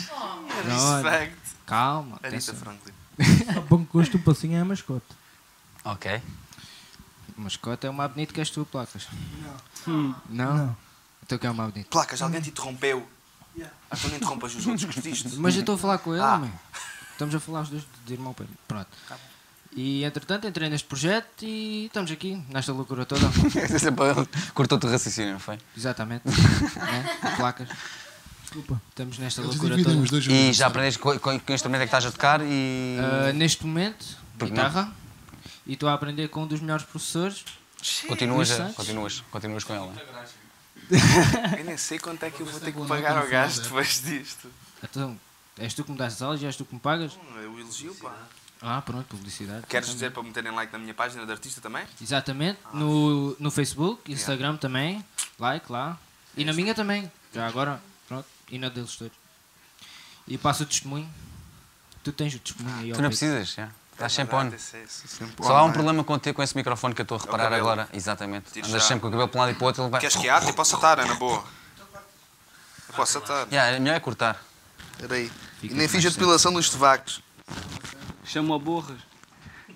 [1.03, 1.37] Respect.
[1.65, 2.15] calma.
[2.23, 2.55] Atenção.
[2.55, 2.93] Franklin.
[3.95, 5.05] gosto, o passinho é a mascote.
[5.83, 6.21] Ok.
[7.37, 9.07] O mascote é o mais bonito que és tu, placas.
[9.87, 10.15] Não.
[10.29, 10.77] Não?
[11.23, 11.87] Então que é o mais bonito?
[11.89, 13.07] Placas, alguém te interrompeu.
[13.89, 15.37] Ah, tu não interrompas os outros, gostaste?
[15.37, 16.37] Mas eu estou a falar com ele, Ah.
[16.37, 16.51] man.
[17.11, 18.89] Estamos a falar os dois de irmão para Pronto.
[19.73, 23.25] E entretanto entrei neste projeto e estamos aqui, nesta loucura toda.
[24.53, 25.57] Cortou-te o raciocínio, não foi?
[25.75, 26.23] Exatamente.
[26.75, 27.35] né?
[27.37, 27.69] Placas.
[28.55, 28.81] Desculpa.
[28.89, 29.97] Estamos nesta Eles loucura toda.
[29.97, 32.39] os dois E juntos, já aprendeste com, com, que instrumento é que estás a tocar
[32.41, 32.97] e.
[32.99, 34.93] Ah, neste momento, Porque guitarra.
[35.67, 37.43] E estou a aprender com um dos melhores professores.
[38.07, 39.93] continuas, a, continuas, continuas com ela.
[41.57, 44.47] Eu nem sei quanto é que eu vou ter que pagar ao gajo depois disto.
[44.83, 45.19] Então,
[45.57, 47.17] és tu que me dás as aulas e és tu que me pagas?
[47.41, 48.13] Eu elogio, pá.
[48.61, 49.65] Ah, pronto, publicidade.
[49.67, 51.83] Queres dizer para meterem like na minha página de artista também?
[51.99, 52.59] Exatamente.
[52.71, 55.03] No, no Facebook, Instagram também.
[55.39, 55.97] Like lá.
[56.37, 57.11] E na minha também.
[57.33, 57.81] Já agora.
[58.51, 59.13] E na deles todos.
[60.27, 61.09] E passo o testemunho.
[62.03, 63.69] Tu tens o testemunho aí Tu não precisas, já.
[63.93, 64.47] Estás sempre on.
[64.47, 64.57] É
[65.41, 67.61] Só há um on, problema contigo com esse microfone que eu estou a reparar cabelo.
[67.69, 67.89] agora.
[67.93, 68.59] Exatamente.
[68.61, 70.01] Andas sempre com o cabelo para um lado e para o outro, ele vai.
[70.01, 70.47] Queres que ate?
[70.47, 71.43] Eu posso atar, é na boa.
[72.89, 73.47] Eu posso atar.
[73.47, 74.43] Yeah, é melhor é cortar.
[74.93, 75.31] Espera aí.
[75.63, 77.21] E nem fiz a depilação dos tevacos.
[78.25, 78.99] Chama-o borras.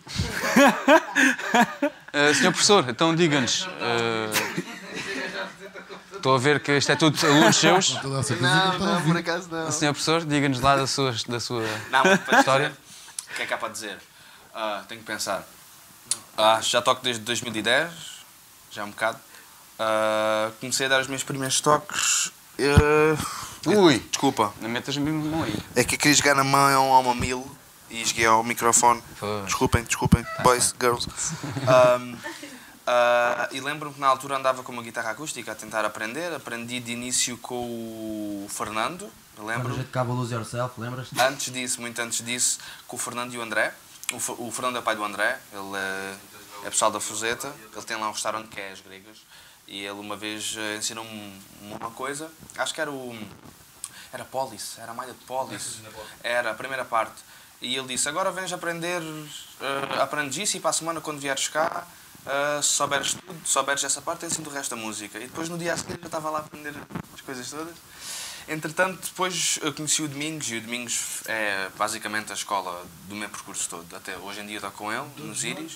[2.11, 3.65] Uh, senhor professor, então diga-nos.
[3.65, 4.78] uh,
[6.19, 7.91] Estou a ver que isto é tudo alunos seus.
[7.95, 9.17] Está a ouvir.
[9.17, 9.71] acaso não.
[9.71, 12.77] Senhor professor, diga-nos lá da sua, da sua Não, para história.
[13.31, 13.97] O que é que há para dizer?
[14.53, 15.47] Ah, tenho que pensar.
[16.37, 17.89] Ah, já toco desde 2010,
[18.69, 19.17] já um bocado.
[19.79, 22.31] Ah, comecei a dar os meus primeiros toques.
[23.65, 25.55] Ui, desculpa, não metas mesmo mão aí.
[25.75, 27.49] é que eu queria jogar na mão ao mamilo
[27.89, 29.01] e joguei ao microfone.
[29.45, 31.07] Desculpem, desculpem, boys, girls.
[31.65, 32.15] Ahm,
[32.89, 36.33] ah, e lembro-me que na altura andava com uma guitarra acústica a tentar aprender.
[36.33, 37.55] Aprendi de início com
[38.45, 39.73] o Fernando, lembro.
[39.75, 41.09] gente tocava Lose Yourself, lembras?
[41.19, 43.73] Antes disso, muito antes disso, com o Fernando e o André.
[44.11, 46.15] O, o Fernando é pai do André, ele é
[46.63, 49.17] é pessoal da Fuseta, ele tem lá um restaurante que é as gregas,
[49.67, 53.17] e ele uma vez eh, ensinou-me uma coisa, acho que era o.
[54.11, 55.77] Era Polis, era a malha de Polis.
[56.23, 57.21] Era a primeira parte.
[57.61, 61.47] E ele disse: Agora vens aprender, uh, aprendes isso e para a semana, quando vieres
[61.47, 61.85] cá,
[62.29, 65.17] uh, souberes tudo, souberes essa parte, ensino o resto da música.
[65.17, 66.73] E depois no dia a seguir eu estava lá a aprender
[67.13, 67.75] as coisas todas.
[68.47, 73.29] Entretanto, depois eu conheci o Domingos e o Domingos é basicamente a escola do meu
[73.29, 73.95] percurso todo.
[73.95, 75.73] Até hoje em dia estou com ele, nos Íris.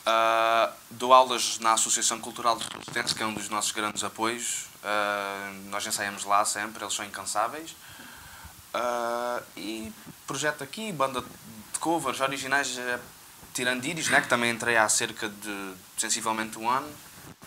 [0.00, 4.66] Uh, dou aulas na Associação Cultural de Resistência, que é um dos nossos grandes apoios.
[4.82, 7.72] Uh, nós ensaiamos lá sempre, eles são incansáveis.
[8.72, 9.92] Uh, e
[10.26, 13.00] projeto aqui, banda de covers originais, é
[13.52, 16.90] tirando Íris, né, que também entrei há cerca de sensivelmente um ano.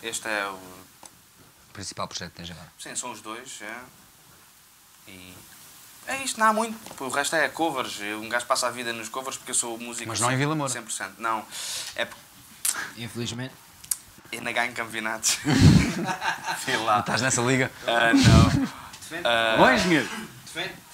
[0.02, 0.54] Este é o.
[0.54, 2.72] O principal projeto que tens agora.
[2.78, 3.62] Sim, são os dois.
[3.62, 3.76] É.
[5.08, 5.34] E
[6.08, 7.04] é isto, não há muito.
[7.04, 8.00] O resto é covers.
[8.00, 10.08] Um gajo passa a vida nos covers porque eu sou músico.
[10.08, 10.72] Mas não em Vila Moura.
[10.72, 11.14] 100%.
[11.18, 11.46] Não.
[11.96, 12.08] É
[12.98, 13.54] Infelizmente.
[14.32, 15.38] E na ganho campeonatos.
[16.64, 17.00] Fui lá.
[17.00, 17.72] Estás nessa liga?
[17.86, 18.64] Ah, não.
[18.64, 20.10] Uh, Bom, engenheiro.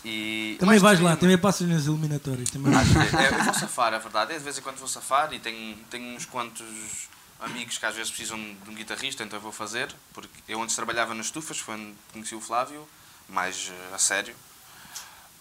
[0.05, 0.57] E...
[0.59, 2.49] Também vais lá, também passas nas eliminatórias.
[2.49, 2.71] Também.
[2.73, 4.33] Vezes- é, eu vou safar, é verdade.
[4.33, 7.07] É de vez em quando vou safar e tenho, tenho uns quantos
[7.39, 9.93] amigos que às vezes precisam de um guitarrista, então eu vou fazer.
[10.13, 12.87] Porque eu antes trabalhava nas estufas, foi onde conheci o Flávio,
[13.27, 14.35] mais eh, a sério.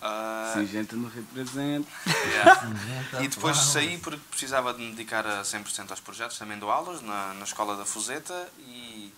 [0.00, 1.88] Ah, Sim, gente não representa.
[2.28, 3.24] Yeah.
[3.24, 7.02] E depois saí porque precisava de me dedicar a 100% aos projetos, também dou aulas
[7.02, 9.12] na, na escola da Fuseta e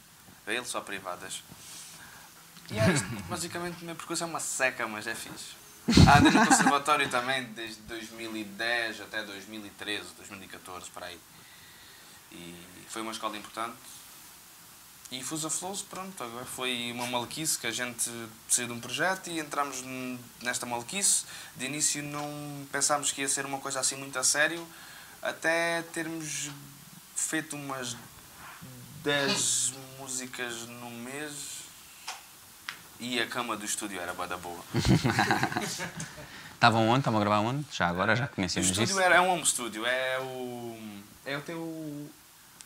[0.46, 1.42] a ele só privadas.
[2.70, 2.86] E é
[3.28, 5.60] basicamente o meu percurso é uma seca, mas é fixe.
[6.06, 11.18] Ah, no conservatório também desde 2010 até 2013, 2014, para aí.
[12.30, 12.54] E
[12.88, 13.76] foi uma escola importante.
[15.10, 18.08] E Fusa Flows, pronto, agora foi uma maluquice que a gente
[18.48, 19.82] saiu de um projeto e entramos
[20.40, 21.24] nesta maluquice.
[21.56, 24.64] De início não pensámos que ia ser uma coisa assim muito a sério,
[25.20, 26.50] até termos
[27.16, 27.96] feito umas
[29.02, 31.59] 10 músicas no mês
[33.00, 34.60] e a cama do estúdio era bada boa.
[36.54, 36.98] Estavam onde?
[37.00, 37.64] Estavam a gravar onde?
[37.72, 39.00] Já agora, já O conhecemos estúdio isso.
[39.00, 41.00] era, é um home studio, é o.
[41.24, 42.10] É o teu.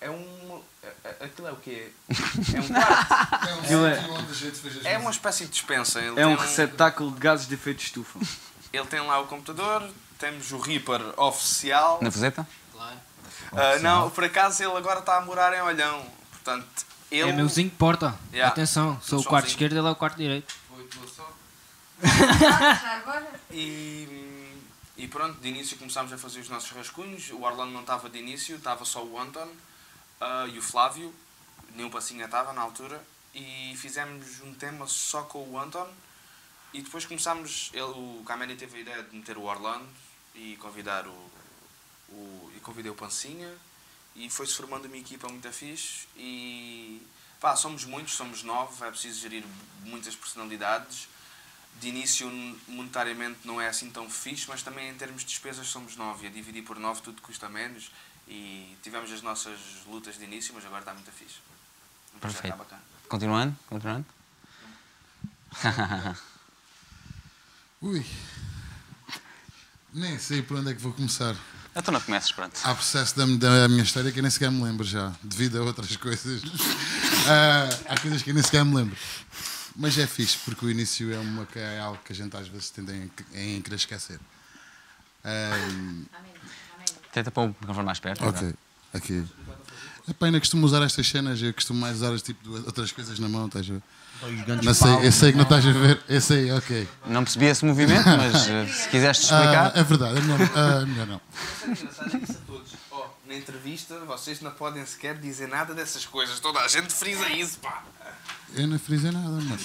[0.01, 0.61] É um.
[0.83, 1.93] é- é- Aquilo é o quê?
[2.09, 3.71] É um quarto.
[3.71, 6.01] É um é- onde a gente fez as É uma espécie de dispensa.
[6.01, 8.19] Ele É um receptáculo de gases de efeito de estufa.
[8.73, 12.01] Ele tem lá o computador, temos o Reaper oficial.
[12.03, 12.45] Na Fuseta?
[13.53, 16.05] Ah, não, por acaso ele agora está a morar em Olhão.
[16.33, 16.67] Portanto,
[17.11, 17.31] ele.
[17.31, 18.19] É meu vizinho de porta.
[18.33, 18.53] Yeah.
[18.53, 20.55] Atenção, sou o Só quarto esquerdo e ele é o quarto direito.
[23.51, 24.59] E,
[24.97, 27.31] e pronto, de início começámos a fazer os nossos rascunhos.
[27.31, 29.49] O Orlando não estava de início, estava só o Anton
[30.21, 31.15] ah, e o Flávio.
[31.75, 33.01] Nenhum passinha estava na altura.
[33.33, 35.89] E fizemos um tema só com o Anton.
[36.73, 37.71] E depois começámos.
[37.73, 39.87] Ele, o Kameni teve a ideia de meter o Orlando
[40.35, 41.31] e convidar o.
[42.09, 43.53] o e convidei o Pancinha.
[44.17, 46.07] E foi-se formando uma equipa muito fixe.
[46.17, 47.03] E
[47.41, 49.45] pá, somos muitos, somos nove, é preciso gerir
[49.85, 51.09] muitas personalidades
[51.81, 52.31] de início
[52.69, 56.25] monetariamente não é assim tão fixe, mas também em termos de despesas somos nove.
[56.25, 57.91] E a dividir por nove tudo custa menos.
[58.27, 61.37] E tivemos as nossas lutas de início, mas agora está muito fixe.
[62.15, 62.47] O Perfeito.
[62.47, 62.83] está bacana.
[63.09, 63.57] Continuando?
[63.69, 64.07] Continuando?
[67.83, 68.07] Ui.
[69.93, 71.37] Nem sei por onde é que vou começar.
[71.77, 72.59] Então não comeces, pronto.
[72.63, 75.63] Há processo da, da minha história que eu nem sequer me lembro já, devido a
[75.63, 76.43] outras coisas.
[77.29, 78.97] Ah, há coisas que eu nem sequer me lembro.
[79.77, 82.71] Mas é fixe, porque o início é, uma, é algo que a gente às vezes
[82.71, 83.11] tende em,
[83.57, 84.21] em querer esquecer.
[85.25, 85.51] Ah,
[87.13, 88.25] Tenta pôr o microfone mais perto.
[88.25, 88.55] ok,
[88.93, 89.25] aqui.
[90.09, 93.19] Epá, ainda costumo usar estas cenas, eu costumo mais usar este tipo de outras coisas
[93.19, 93.83] na mão, estás a ver?
[94.63, 96.89] Não sei, eu sei que não estás a ver, eu sei, ok.
[97.07, 99.73] Não percebi esse movimento, mas eh, se quiseres te Ah, explicar.
[99.79, 101.21] é verdade, é melhor, ah, é melhor não.
[102.91, 106.39] Oh, na entrevista, vocês não podem sequer dizer nada dessas coisas.
[106.41, 107.85] Toda a gente frisa isso, pá.
[108.55, 109.59] Eu não frisei nada, mano.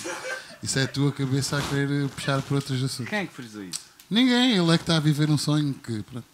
[0.61, 3.09] Isso é a tua cabeça a querer puxar por outros assuntos.
[3.09, 3.79] Quem é que frisou isso?
[4.09, 6.01] Ninguém, ele é que está a viver um sonho que.
[6.03, 6.25] pronto.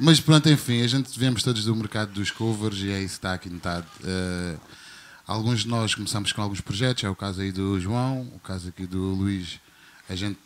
[0.00, 3.18] Mas pronto, enfim, a gente viemos todos do mercado dos covers e é isso que
[3.18, 3.86] está aqui notado.
[4.04, 4.56] Eh,
[5.26, 8.68] alguns de nós começamos com alguns projetos, é o caso aí do João, o caso
[8.68, 9.60] aqui do Luís.
[10.08, 10.38] A gente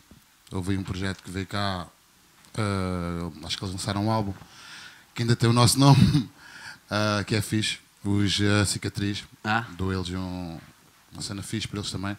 [0.51, 1.87] houve aí um projeto que veio cá,
[2.57, 4.33] eh, acho que eles lançaram um álbum
[5.13, 6.29] que ainda tem o nosso nome,
[6.91, 9.23] eh, que é fixe, os eh, Cicatriz.
[9.43, 9.65] Ah.
[9.77, 10.59] Dou eles um,
[11.11, 12.17] uma cena fixe para eles também.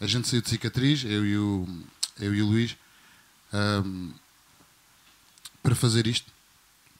[0.00, 1.66] A gente saiu de cicatriz, eu e o,
[2.20, 2.76] eu e o Luís,
[3.50, 4.10] ahm,
[5.62, 6.30] para fazer isto,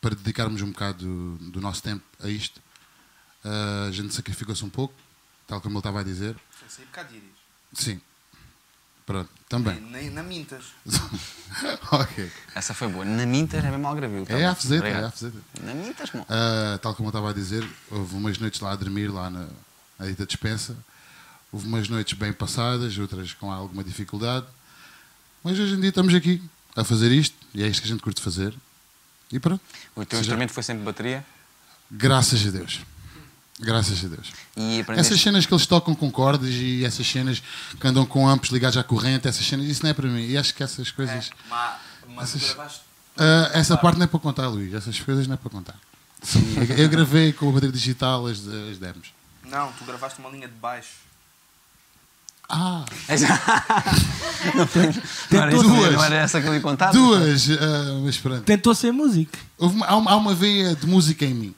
[0.01, 2.63] para dedicarmos um bocado do, do nosso tempo a isto.
[3.49, 4.93] Ah, a gente sacrificou-se um pouco,
[5.47, 6.35] tal como ele estava a dizer.
[6.51, 7.23] Foi sair.
[7.73, 8.01] Sim.
[9.07, 9.81] Pronto, também.
[9.81, 10.65] Nem na Mintas.
[11.93, 12.33] ok.
[12.57, 13.05] Essa foi boa.
[13.05, 14.27] Na Mintas é mesmo algravio.
[14.27, 15.39] tá É a Fzeta, é a Fzeta.
[15.63, 16.27] Na Mintas, bom.
[16.29, 19.47] Ah, tal como eu estava a dizer, houve umas noites lá a dormir, lá na,
[19.97, 20.77] na dita dispensa.
[21.53, 24.47] Houve umas noites bem passadas, outras com alguma dificuldade.
[25.45, 26.43] Mas hoje em dia estamos aqui
[26.75, 28.53] a fazer isto, e é isto que a gente curte fazer.
[29.31, 29.63] E pronto.
[29.95, 31.25] O teu Seja- instrumento foi sempre bateria?
[31.89, 32.81] Graças a Deus.
[33.59, 34.33] Graças a Deus.
[34.57, 34.85] E.
[34.97, 37.43] Essas cenas que eles tocam com cordas e essas cenas
[37.81, 40.27] que andam com amplos ligados à corrente, essas cenas, isso não é para mim.
[40.27, 41.31] E acho que essas coisas.
[41.49, 41.71] Mas,
[42.15, 42.81] mas Essas- gravaste.
[43.19, 44.75] Ah, essa parte não é para contar, Luís.
[44.75, 45.75] Essas coisas não é para contar.
[46.23, 48.39] Sim, eu- gravei com a bateria digital as,
[48.71, 49.09] as demos.
[49.45, 51.07] Não, tu gravaste uma linha de baixo.
[52.49, 52.85] Ah!
[54.55, 55.93] Não isso- Duas.
[55.95, 56.93] não era essa que eu lhe contava?
[56.93, 57.49] Duas!
[57.51, 58.43] ah, mas pronto.
[58.43, 59.33] Tentou ser músico.
[59.59, 61.55] Houve uma- há, uma, há uma veia de música em mim,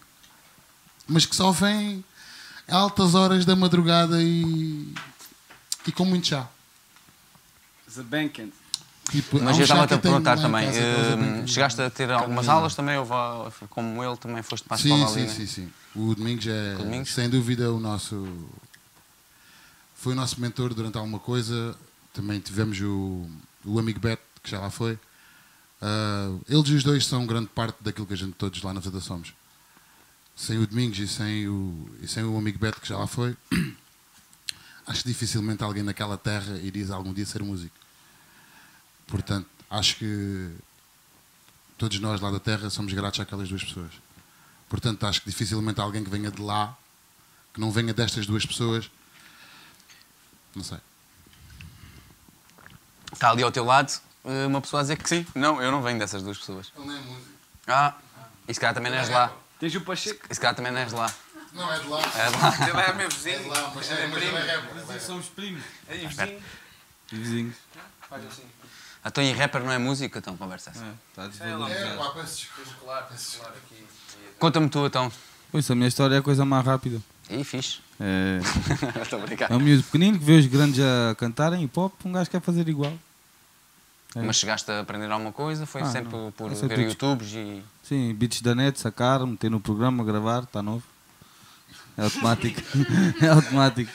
[1.09, 2.05] mas que só vem
[2.69, 4.93] a altas horas da madrugada e,
[5.87, 6.49] e com muito chá.
[7.95, 8.53] The Bankend.
[9.11, 12.45] Tipo, Mas eu estava-te que a tenho perguntar também, é Zé chegaste a ter algumas
[12.45, 12.53] Caminho.
[12.59, 15.35] aulas também, houve, a- como ele também foste para a Sim, escola sim, ali, né?
[15.35, 15.73] sim, sim.
[15.95, 17.15] O Domingos é, O Domingos?
[17.15, 18.29] sem dúvida, o nosso.
[19.97, 21.75] Foi o nosso mentor durante alguma coisa.
[22.13, 23.27] Também tivemos o,
[23.65, 24.99] o amigo Beto, que já lá foi.
[25.81, 29.01] Ah, eles os dois são grande parte daquilo que a gente todos lá na Fada
[29.01, 29.33] somos.
[30.39, 33.37] Sem o Domingos e sem o, e sem o amigo Beto, que já lá foi,
[34.87, 37.77] acho que dificilmente alguém naquela terra iria algum dia ser músico.
[39.09, 40.53] Portanto, acho que
[41.77, 43.91] todos nós lá da terra somos gratos àquelas duas pessoas.
[44.69, 46.79] Portanto, acho que dificilmente alguém que venha de lá,
[47.53, 48.89] que não venha destas duas pessoas,
[50.55, 50.79] não sei.
[53.13, 53.93] Está ali ao teu lado
[54.25, 55.27] eh, uma pessoa a dizer que sim.
[55.35, 56.71] Não, eu não venho dessas duas pessoas.
[56.77, 57.29] Ele não é músico.
[57.67, 57.97] Ah,
[58.47, 59.33] e se calhar também não és de lá.
[59.59, 60.27] Tens o Pacheco?
[60.31, 61.13] E se calhar também não és de lá.
[61.53, 62.01] Não, é de lá.
[62.01, 62.69] É de lá.
[62.69, 63.37] Ele é meu vizinho.
[63.37, 65.01] É de lá, mas é, mas ele é rapper.
[65.01, 65.63] Somos primos.
[65.89, 66.43] É vizinho.
[67.13, 67.57] E vizinhos.
[68.09, 68.43] Faz assim.
[69.05, 70.19] Então, e rapper não é música?
[70.19, 70.85] Então, conversa essa.
[70.85, 72.71] É, está É, pá, peço desculpa.
[72.85, 73.85] Claro, claro aqui.
[74.39, 75.11] Conta-me tu, então.
[75.51, 77.01] Pois, a minha história é a coisa mais rápida.
[77.31, 77.81] Ih, fixe.
[78.01, 78.39] É,
[79.03, 79.51] Estou a brincar.
[79.51, 82.41] é um miúdo pequenino que vê os grandes a cantarem hip hop, um gajo quer
[82.41, 82.93] fazer igual.
[84.15, 84.23] É.
[84.23, 85.67] Mas chegaste a aprender alguma coisa?
[85.67, 86.31] Foi Ah, sempre não.
[86.33, 86.81] por é ver.
[86.81, 87.63] YouTubes e...
[87.89, 90.83] Sim, beats da net, sacar, meter no programa, gravar, está novo.
[91.97, 92.61] É automático.
[93.23, 93.91] é automático.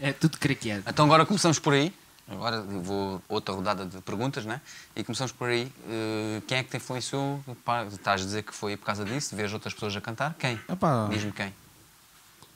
[0.00, 0.84] É tudo craqueado.
[0.86, 1.92] Então agora começamos por aí.
[2.28, 4.60] Agora vou outra rodada de perguntas, né?
[4.94, 5.72] E começamos por aí.
[5.88, 7.42] Eh, quem é que te influenciou?
[7.64, 10.34] Pá, Estás a dizer que foi por causa disso, ver outras pessoas a cantar?
[10.38, 10.60] Quem?
[10.68, 11.48] Epá, Diz-me quem.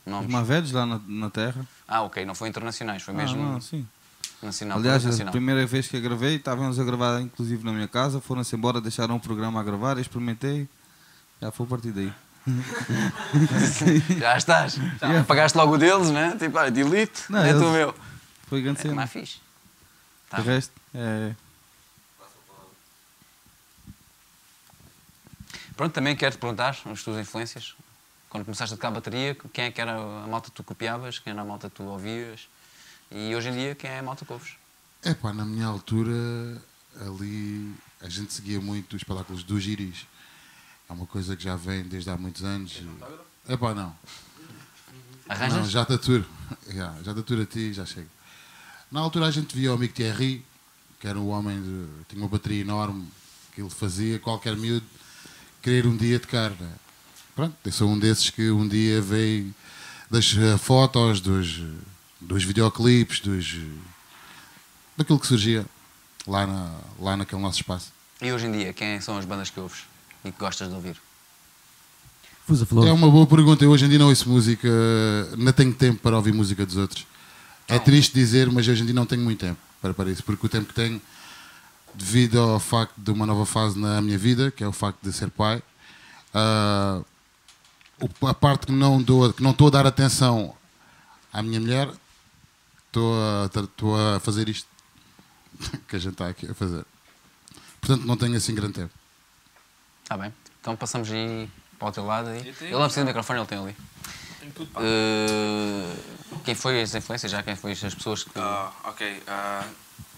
[0.05, 0.31] os Nomes.
[0.31, 1.65] mais velhos lá na, na terra.
[1.89, 3.87] Ah, ok, não foi internacionais, foi mesmo Ah, não, sim.
[4.43, 4.79] Nacional.
[4.79, 8.55] Aliás, a primeira vez que eu gravei, estávamos a gravar inclusive na minha casa, foram-se
[8.57, 10.69] embora, deixaram o programa a gravar, experimentei,
[11.41, 12.13] já foi a partir daí.
[14.19, 14.79] Já estás.
[14.99, 16.35] Já apagaste logo o deles, né?
[16.39, 17.95] Tipo, ah, delete, Não, é tu meu.
[18.49, 18.95] Foi grande É cena.
[18.95, 19.39] mais fixe.
[20.31, 20.39] Tá.
[20.41, 21.35] O resto, é...
[25.77, 27.75] Pronto, também quero-te perguntar as tuas influências.
[28.29, 31.33] Quando começaste a tocar bateria, quem é que era a malta que tu copiavas, quem
[31.33, 32.49] era a malta que tu ouvias?
[33.11, 34.53] E hoje em dia, quem é a malta que ouves?
[35.03, 36.13] É pá, na minha altura,
[37.01, 40.07] ali a gente seguia muito os espetáculos do Giris.
[40.89, 42.83] É uma coisa que já vem desde há muitos anos.
[43.49, 43.95] É pá, não.
[45.29, 45.59] Arranjas?
[45.59, 46.27] Não, já te aturo.
[46.69, 48.09] Já, já te aturo a ti, já chega.
[48.91, 50.45] Na altura a gente via o amigo Thierry,
[50.99, 51.87] que era um homem de.
[52.09, 53.07] tinha uma bateria enorme,
[53.55, 54.85] que ele fazia qualquer miúdo
[55.63, 56.51] querer um dia tocar.
[56.51, 56.73] né?
[57.37, 59.55] Pronto, eu sou um desses que um dia veio
[60.11, 61.63] das fotos, dos,
[62.21, 63.57] dos videoclipes, dos,
[64.97, 65.65] daquilo que surgia
[66.27, 67.93] lá, na, lá naquele nosso espaço.
[68.21, 69.81] E hoje em dia, quem são as bandas que ouves
[70.25, 70.97] e que gostas de ouvir?
[72.47, 72.67] Fusa.
[72.87, 73.65] É uma boa pergunta.
[73.65, 74.69] Eu hoje em dia não ouço música,
[75.39, 77.07] não tenho tempo para ouvir música dos outros.
[77.69, 80.45] É triste dizer, mas hoje em dia não tenho muito tempo para, para isso, porque
[80.45, 81.01] o tempo que tenho,
[81.95, 85.13] devido ao facto de uma nova fase na minha vida, que é o facto de
[85.13, 85.63] ser pai,
[88.01, 90.55] o- a parte que não, dou, que não estou a dar atenção
[91.33, 91.89] à minha mulher,
[92.91, 94.69] estou a, estou a fazer isto
[95.89, 96.85] que a gente está aqui a fazer.
[97.81, 98.93] Portanto, não tenho assim grande tempo.
[100.03, 100.33] Está bem.
[100.61, 101.49] Então passamos aí
[101.79, 102.29] para o teu lado.
[102.29, 102.41] Aí.
[102.61, 103.77] Ele não precisa do microfone, ele tem ali.
[104.41, 104.81] Tenho tudo, pá.
[104.83, 105.95] Eh,
[106.45, 108.31] quem foi as influências, já quem foi as pessoas que...
[108.37, 109.23] Ah, ok.
[109.29, 109.67] ah,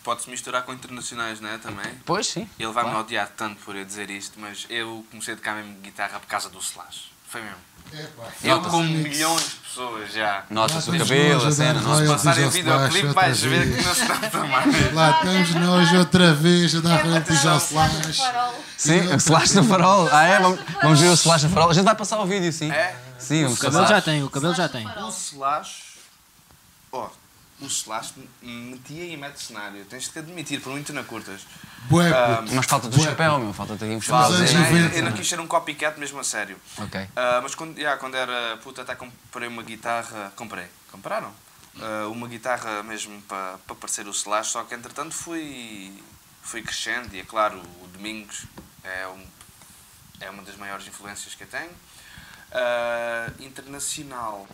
[0.03, 1.59] Pode-se misturar com internacionais, não é?
[1.59, 1.95] Também.
[2.05, 2.49] Pois, sim.
[2.59, 3.05] Ele vai-me Claro.
[3.05, 6.49] odiar tanto por eu dizer isto, mas eu comecei a tocar mesmo guitarra por causa
[6.49, 7.12] do Slash.
[7.33, 7.57] Foi mesmo.
[8.45, 10.45] Eu com milhões de pessoas já.
[10.51, 11.80] Nota-se o cabelo, nós a cena.
[11.80, 12.07] Não se.
[12.07, 13.76] Passarem videoclipe, vais ver vez.
[13.76, 14.95] que não se nota mais.
[14.95, 18.22] Lá estamos nós outra vez a dar royalties ao Slash.
[18.76, 20.11] Sim, o Slash no farol.
[20.12, 20.41] Ah, é?
[20.41, 21.70] Vamos, vamos ver o Slash no farol.
[21.70, 22.70] A gente vai passar o vídeo, sim.
[22.70, 22.95] É?
[23.18, 24.87] Sim, O cabelo já tem, o cabelo já tem.
[24.87, 25.83] O Slash.
[26.93, 27.09] Ó,
[27.63, 29.85] o Slash metia e mete cenário.
[29.87, 31.43] Tens que admitir, por muito na curtas.
[31.89, 33.53] Bué, Ah, Mas falta-te o chapéu, meu.
[33.53, 34.37] Falta-te aqui um chapéu.
[34.37, 34.97] Anos eu, não- 90.
[34.97, 36.57] eu não quis ser um copycat mesmo a sério.
[36.79, 37.09] Ok.
[37.17, 40.33] Ah, mas quando, yeah, quando era puta até comprei uma guitarra.
[40.37, 40.67] Comprei.
[40.91, 41.33] Compraram?
[41.81, 45.93] Ah, uma guitarra mesmo para pa parecer o Slash, só que entretanto fui,
[46.43, 48.43] fui crescendo e é claro, o Domingos
[48.85, 49.27] é, um,
[50.21, 51.71] é uma das maiores influências que eu tenho.
[52.53, 54.47] Ah, internacional.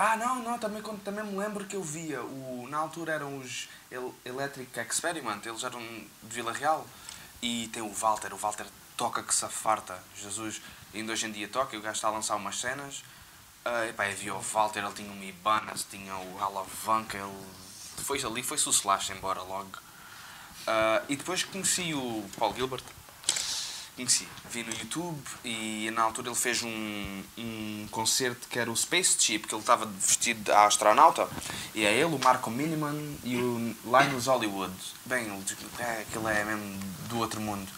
[0.00, 3.68] Ah, não, não, também, também me lembro que eu via, o, na altura eram os
[3.90, 6.86] El- Electric Experiment, eles eram de Vila Real,
[7.42, 8.64] e tem o Walter, o Walter
[8.96, 10.62] toca que se afarta, Jesus,
[10.94, 13.02] ainda hoje em dia toca, e o gajo está a lançar umas cenas,
[13.64, 17.46] ah, epá, havia o Walter, ele tinha uma Ibanez, tinha o Alavanca, ele
[18.04, 19.78] foi ali, foi-se o Slash embora logo.
[20.64, 22.84] Ah, e depois conheci o Paul Gilbert,
[23.98, 28.76] conheci, vi no YouTube e na altura ele fez um, um concerto que era o
[28.76, 31.28] Space Chip, que ele estava vestido de astronauta.
[31.74, 34.72] E é ele, o Marco Miniman e o Linus Hollywood.
[35.04, 35.44] Bem, ele,
[35.80, 36.78] é, aquele é mesmo
[37.08, 37.68] do outro mundo.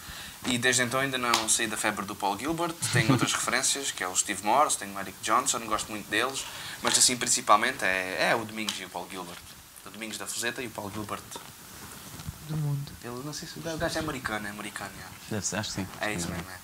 [0.46, 2.74] E desde então ainda não saí da febre do Paul Gilbert.
[2.92, 6.44] Tenho outras referências, que é o Steve Morse, tenho o Eric Johnson, gosto muito deles.
[6.82, 9.38] Mas assim, principalmente, é, é o Domingos e o Paul Gilbert.
[9.86, 11.22] O Domingos da Fuseta e o Paul Gilbert.
[12.50, 12.92] Do mundo.
[13.04, 15.06] Ele, não sei se o gajo é americano, é americano, já.
[15.30, 15.86] Deve ser, acho que sim.
[16.00, 16.58] É isso mesmo, é.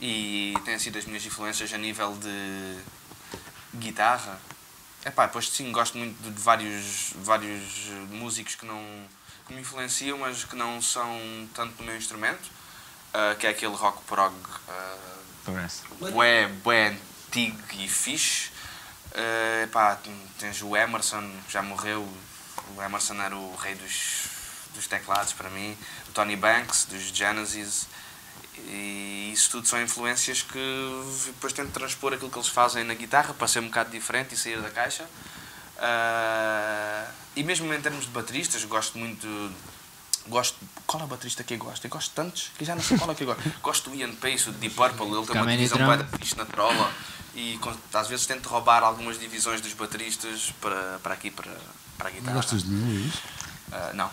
[0.00, 2.78] E têm sido as minhas influências a nível de
[3.78, 4.40] guitarra.
[5.04, 8.82] Epá, depois sim, gosto muito de vários, vários músicos que, não,
[9.46, 12.50] que me influenciam, mas que não são tanto no meu instrumento,
[13.14, 14.34] ah, que é aquele rock prog
[14.68, 14.96] ah,
[15.44, 15.82] Progresso.
[16.12, 16.96] bué, bué
[17.28, 18.50] antigo e fixe.
[19.12, 19.98] Uh, epá,
[20.38, 22.06] tens o Emerson, que já morreu.
[22.76, 24.27] O Emerson era o rei dos,
[24.78, 25.76] dos teclados para mim.
[26.08, 27.86] O Tony Banks, dos Genesis.
[28.66, 30.58] E isso tudo são influências que
[31.26, 34.38] depois tento transpor aquilo que eles fazem na guitarra para ser um bocado diferente e
[34.38, 35.04] sair da caixa.
[35.04, 39.26] Uh, e mesmo em termos de bateristas, gosto muito.
[40.26, 40.56] Gosto,
[40.86, 41.84] qual é o baterista que eu gosto?
[41.84, 43.42] Eu gosto tantos que já não sei qual é que eu gosto.
[43.62, 46.44] Gosto do Ian Pace, o de Deep Purple, ele tem uma divisão da fixe na
[46.44, 46.92] trola
[47.34, 47.58] e
[47.94, 51.50] às vezes tento roubar algumas divisões dos bateristas para, para aqui, para,
[51.96, 52.34] para a guitarra.
[52.34, 53.14] gostas de mim, Luís?
[53.72, 54.10] Ah, não.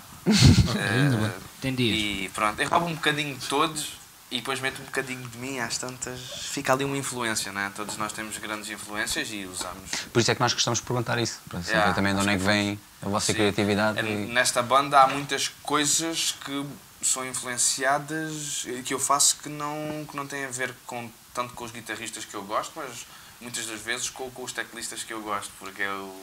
[1.62, 1.98] Tem dias.
[2.26, 3.94] E pronto, eu roubo um bocadinho de todos
[4.32, 6.20] e depois meto um bocadinho de mim, às tantas.
[6.20, 7.72] Fica ali uma influência, né?
[7.76, 9.90] Todos nós temos grandes influências e usamos.
[10.12, 11.40] Por isso é que nós gostamos de perguntar isso.
[11.48, 13.34] Para saber Yeah, também de onde é que vem a vossa Sim.
[13.36, 14.00] criatividade.
[14.00, 16.66] É, e- Nesta banda há muitas coisas que
[17.02, 21.54] são influenciadas e que eu faço que não, que não têm a ver com, tanto
[21.54, 23.06] com os guitarristas que eu gosto, mas
[23.40, 26.14] muitas das vezes com, com os teclistas que eu gosto, porque eu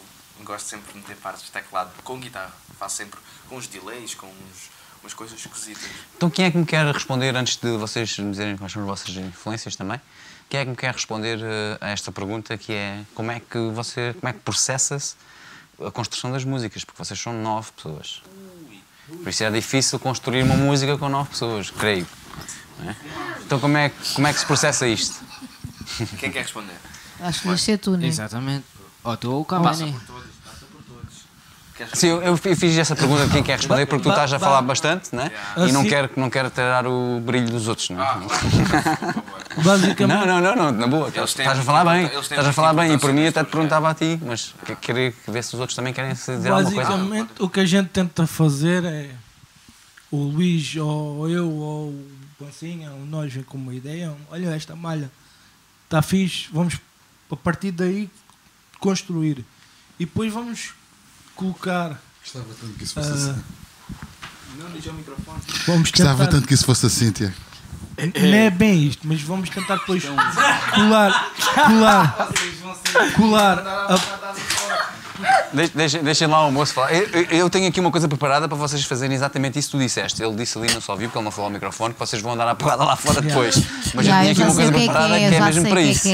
[0.44, 2.52] gosto sempre de meter partes de teclado com guitarra.
[2.78, 3.18] Faço sempre
[3.48, 4.70] com os delays, com uns,
[5.02, 5.82] umas coisas esquisitas.
[6.16, 8.88] Então quem é que me quer responder, antes de vocês me dizerem quais são as
[8.88, 10.00] vossas influências também,
[10.48, 13.58] quem é que me quer responder eh, a esta pergunta que é como é que
[13.70, 15.14] você, como é que processa-se
[15.84, 16.84] a construção das músicas?
[16.84, 18.22] Porque vocês são nove pessoas.
[19.08, 22.06] Por isso é difícil construir uma música com nove pessoas, creio.
[22.86, 22.94] é?
[23.44, 25.20] Então como é, que- como é que se processa isto?
[26.18, 26.76] Quem quer responder?
[27.20, 28.06] Acho que devias ser tu, né?
[28.06, 28.64] Exatamente.
[29.04, 29.92] Ou tu ou o Passa Cavani.
[29.92, 31.14] por todos, passa por todos.
[31.86, 34.38] Queres Sim, eu, eu fiz essa pergunta de quem quer responder porque tu estás a
[34.38, 35.30] falar bastante, né?
[35.68, 38.06] E não quero, não quero tirar o brilho dos outros, não é?
[38.06, 38.20] Ah.
[39.62, 41.10] Basicamente, Não, não, não, não, na boa.
[41.14, 42.00] Eles têm Estás a falar bem.
[42.00, 42.84] muita- eles têm Estás a falar bem.
[42.86, 45.60] E por importância mim até te perguntava a ti, mas que- queria ver se os
[45.60, 46.90] outros também querem se dizer alguma coisa.
[46.90, 49.10] basicamente o que a gente tenta fazer é
[50.10, 52.08] o Luís ou eu ou o
[52.38, 55.10] Pancinha, ou nós vem com uma ideia, olha esta malha,
[55.84, 56.78] está fixe, vamos
[57.30, 58.10] a partir daí
[58.78, 59.44] construir.
[59.98, 60.72] E depois vamos
[61.42, 62.00] colocar.
[62.22, 63.42] Gostava tanto que isso fosse ah, assim.
[64.58, 65.38] Não, diz ao microfone.
[65.66, 66.30] vamos Gostava tentar.
[66.30, 67.34] tanto que isso fosse assim, Tiago.
[67.98, 71.30] Não é bem isto, mas vamos tentar depois colar,
[71.66, 72.28] colar,
[73.16, 73.98] colar a,
[75.52, 76.92] Deixa- deixa- Deixem lá o moço falar.
[76.92, 80.22] Eu, eu- tenho aqui uma coisa preparada para vocês fazerem exatamente isso que tu disseste.
[80.22, 82.32] Ele disse ali, não só viu, porque ele não falou ao microfone, que vocês vão
[82.32, 83.62] andar à porrada lá fora depois.
[83.94, 85.40] Mas Já, eu tinha aqui uma coisa o que é que preparada é, que é
[85.40, 86.02] mesmo para o que é isso.
[86.02, 86.08] que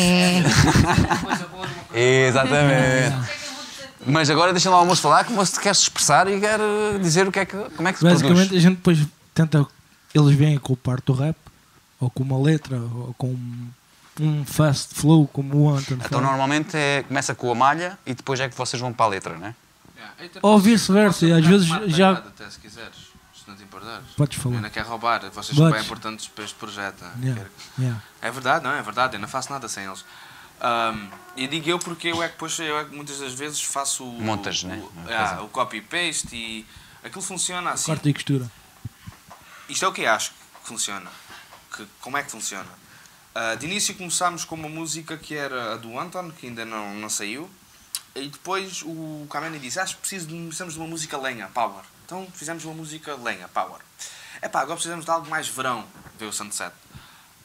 [1.94, 2.26] é.
[2.28, 3.47] Exatamente.
[4.06, 6.58] Mas agora deixem lá o moço falar, que o moço quer se expressar e quer
[6.60, 8.56] eh, dizer o que é que, como é que se Basicamente produz.
[8.64, 8.98] a gente depois
[9.34, 9.66] tenta.
[10.14, 11.36] Eles vêm com o parte do rap,
[12.00, 13.36] ou com uma letra, ou com
[14.20, 18.40] um fast flow, como o Anton Então normalmente é, começa com a malha e depois
[18.40, 19.54] é que vocês vão para a letra, não é?
[20.42, 22.12] Ou vice-versa, e às vezes já.
[22.12, 22.94] Até, se quiseres,
[23.34, 24.04] se não te importares.
[24.16, 24.60] Podes Eu falar.
[24.60, 27.02] não quero roubar, vocês são bem importantes para este projeto.
[27.02, 27.10] né?
[27.22, 28.02] Yeah, Quero- yeah.
[28.22, 30.04] É verdade, não é verdade, eu não faço nada sem eles.
[30.60, 33.62] Ahm, e digo eu porque eu é que depois eu é que muitas das vezes
[33.62, 34.82] faço o, Montas, o, né?
[34.82, 36.66] o, ah, o copy-paste e
[37.02, 37.86] aquilo funciona assim.
[37.86, 38.50] Corte e costura.
[39.68, 41.10] Isto é o que eu acho que funciona.
[41.76, 42.68] Que, como é que funciona?
[43.34, 46.94] Ah, de início começámos com uma música que era a do Anton, que ainda não,
[46.94, 47.48] não saiu.
[48.16, 51.84] E depois o Kameni disse: Acho que preciso de, precisamos de uma música lenha, power.
[52.04, 53.80] Então fizemos uma música lenha, power.
[54.42, 55.86] Epá, agora precisamos de algo mais verão,
[56.18, 56.74] veio o Sunset.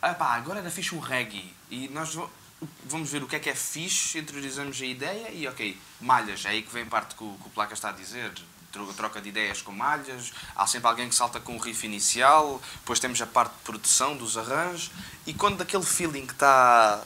[0.01, 1.53] Epá, agora era fixe um reggae.
[1.69, 2.17] E nós
[2.85, 6.49] vamos ver o que é que é fixe, interiorizamos a ideia e ok, malhas, é
[6.49, 8.31] aí que vem parte que o, que o Placa está a dizer.
[8.71, 12.59] tro- Troca de ideias com malhas, há sempre alguém que salta com o riff inicial,
[12.79, 14.89] depois temos a parte de produção dos arranjos,
[15.27, 17.01] e quando aquele feeling está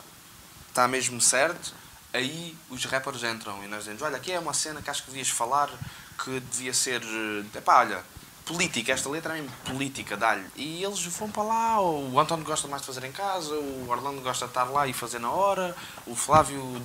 [0.70, 1.74] está mesmo certo,
[2.14, 5.10] aí os rappers entram e nós dizemos, olha, aqui é uma cena que acho que
[5.10, 5.70] devias falar
[6.24, 8.03] que devia ser, eh, epá, olha,
[8.48, 10.45] política, esta letra é mesmo política, dá-lhe.
[10.56, 14.22] E eles vão para lá, o António gosta mais de fazer em casa, o Orlando
[14.22, 15.76] gosta de estar lá e fazer na hora,
[16.06, 16.82] o Flávio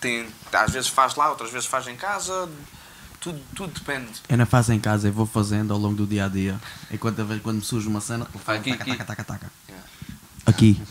[0.00, 2.48] tem, às vezes faz lá, outras vezes faz em casa,
[3.20, 4.22] tudo, tudo depende.
[4.28, 6.60] Eu não faço em casa, eu vou fazendo ao longo do dia a dia.
[6.90, 8.96] Enquanto quando, quando me surge uma cena, eu faço Aqui, taca, aqui.
[8.96, 9.52] taca, taca, taca.
[9.68, 9.88] Yeah.
[10.46, 10.82] Aqui.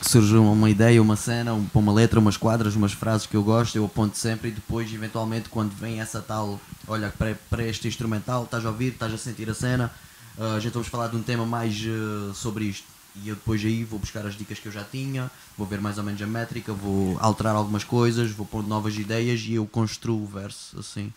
[0.00, 3.42] Surge uma, uma ideia, uma cena, um, uma letra, umas quadras, umas frases que eu
[3.42, 7.88] gosto, eu aponto sempre e depois, eventualmente, quando vem essa tal, olha, para, para este
[7.88, 9.92] instrumental, estás a ouvir, estás a sentir a cena,
[10.38, 12.86] ah, a gente vamos falar de um tema mais ah, sobre isto.
[13.16, 15.98] E eu depois aí vou buscar as dicas que eu já tinha, vou ver mais
[15.98, 20.22] ou menos a métrica, vou alterar algumas coisas, vou pôr novas ideias e eu construo
[20.22, 21.12] o verso assim.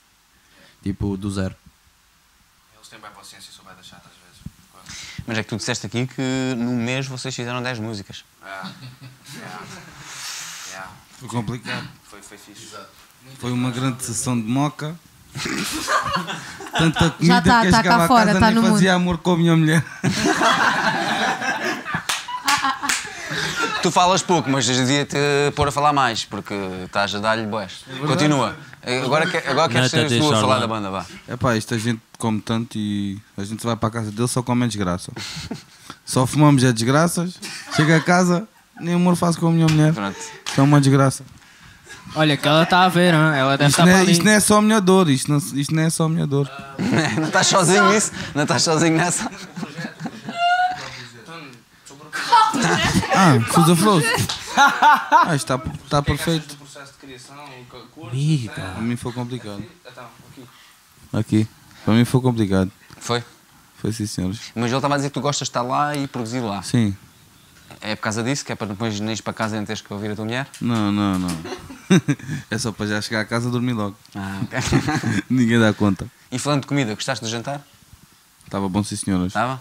[0.82, 1.56] Tipo, do zero.
[2.76, 4.42] Eles têm bem paciência, bem da chata às vezes.
[5.28, 8.24] Mas é que tu disseste aqui que no mês vocês fizeram 10 músicas.
[8.52, 8.72] Yeah.
[9.38, 9.62] Yeah.
[10.72, 10.90] Yeah.
[11.20, 11.88] Foi complicado.
[12.04, 12.76] Foi, foi fixe.
[13.40, 14.96] Foi uma grande sessão de moca.
[16.78, 19.38] Tanta comida tá- que eu tá cá fora, tá nem no fazia amor com a
[19.38, 19.84] minha mulher.
[23.82, 25.16] Tu falas pouco, mas devia-te
[25.56, 26.54] pôr a falar mais, porque
[26.86, 27.84] estás a dar-lhe boés.
[28.06, 28.56] Continua.
[29.04, 31.06] Agora, que- agora quero Não, ser até tu a falar da banda, vá.
[31.28, 34.44] Epá, isto a gente come tanto e a gente vai para a casa dele só
[34.44, 35.12] come desgraça.
[36.12, 37.40] Só fumamos é desgraças.
[37.74, 38.46] Chega a casa,
[38.82, 39.94] nem amor faço com a minha mulher.
[39.94, 40.18] Pronto.
[40.46, 41.24] Isto é uma desgraça.
[42.14, 43.34] Olha, que ela está a ver, hein?
[43.34, 45.32] ela deve Isto estar não, para é, isto não é só a minha dor, isto
[45.32, 46.52] não, isto não é só a minha dor.
[47.16, 48.12] Não estás sozinho nisso?
[48.36, 49.32] Não estás sozinho nessa?
[53.16, 54.08] Ah, Sousa Flores.
[54.58, 56.56] Ah, isto está, está perfeito.
[56.56, 59.64] O processo de criação, o curso, Para mim foi complicado.
[59.90, 60.46] Então, aqui.
[61.14, 61.48] Aqui.
[61.86, 62.70] Para mim foi complicado.
[63.00, 63.24] Foi?
[63.82, 64.40] Foi sim, senhores.
[64.54, 66.62] Mas ele estava a dizer que tu gostas de estar lá e produzir lá.
[66.62, 66.96] Sim.
[67.82, 68.46] É por causa disso?
[68.46, 70.48] Que é para depois nem para casa e não teres que ouvir a tua mulher?
[70.62, 71.30] Não, não, não.
[72.52, 73.98] é só para já chegar a casa e dormir logo.
[74.16, 74.60] Ah, ok.
[75.28, 76.06] Ninguém dá conta.
[76.32, 77.66] E falando de comida, gostaste do jantar?
[78.46, 79.28] Estava bom, sim, senhoras.
[79.28, 79.60] Estava?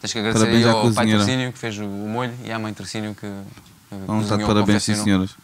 [0.00, 1.06] Tens que agradecer Parabéns aí ao pai.
[1.08, 3.26] Trocínio que fez o molho e à mãe Trocínio que.
[4.06, 5.36] Vamos estar de parabéns, sim, senhoras.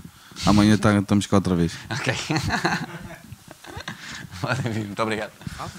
[0.47, 1.73] Amanhã tá- estamos cá outra vez.
[1.91, 2.15] Ok.
[4.47, 5.31] Podem vir, muito obrigado.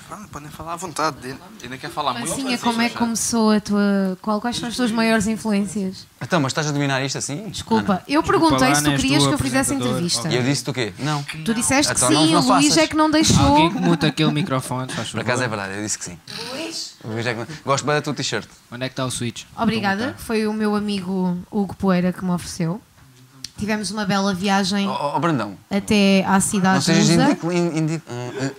[0.08, 1.36] Fala, podem falar à vontade.
[1.62, 2.30] Ainda quer falar muito?
[2.30, 4.18] Pancinha, como é que começou a tua.
[4.22, 6.08] Qual, quais são as tuas maiores influências?
[6.22, 7.48] Então, mas estás a dominar isto assim?
[7.50, 10.28] Desculpa, eu perguntei se tu querias que eu fizesse entrevista.
[10.30, 10.94] E eu disse-te o quê?
[11.00, 11.24] Não.
[11.24, 13.46] Tu disseste Então que sim, não o Luís é que não deixou.
[13.46, 16.20] Alguém que muta aquele microfone, faz Por acaso é verdade, eu disse que sim.
[16.52, 16.96] Luís?
[17.04, 17.46] Luís é que...
[17.64, 18.48] Gosto bem da tua t-shirt.
[18.72, 19.44] Onde é que está o switch?
[19.56, 22.82] Obrigada, foi o meu amigo Hugo Poeira que me ofereceu.
[23.58, 27.52] Tivemos uma bela viagem Oh, oh, Brandão, até à não cidade de sejas indico...
[27.52, 28.56] indi- uh, uh.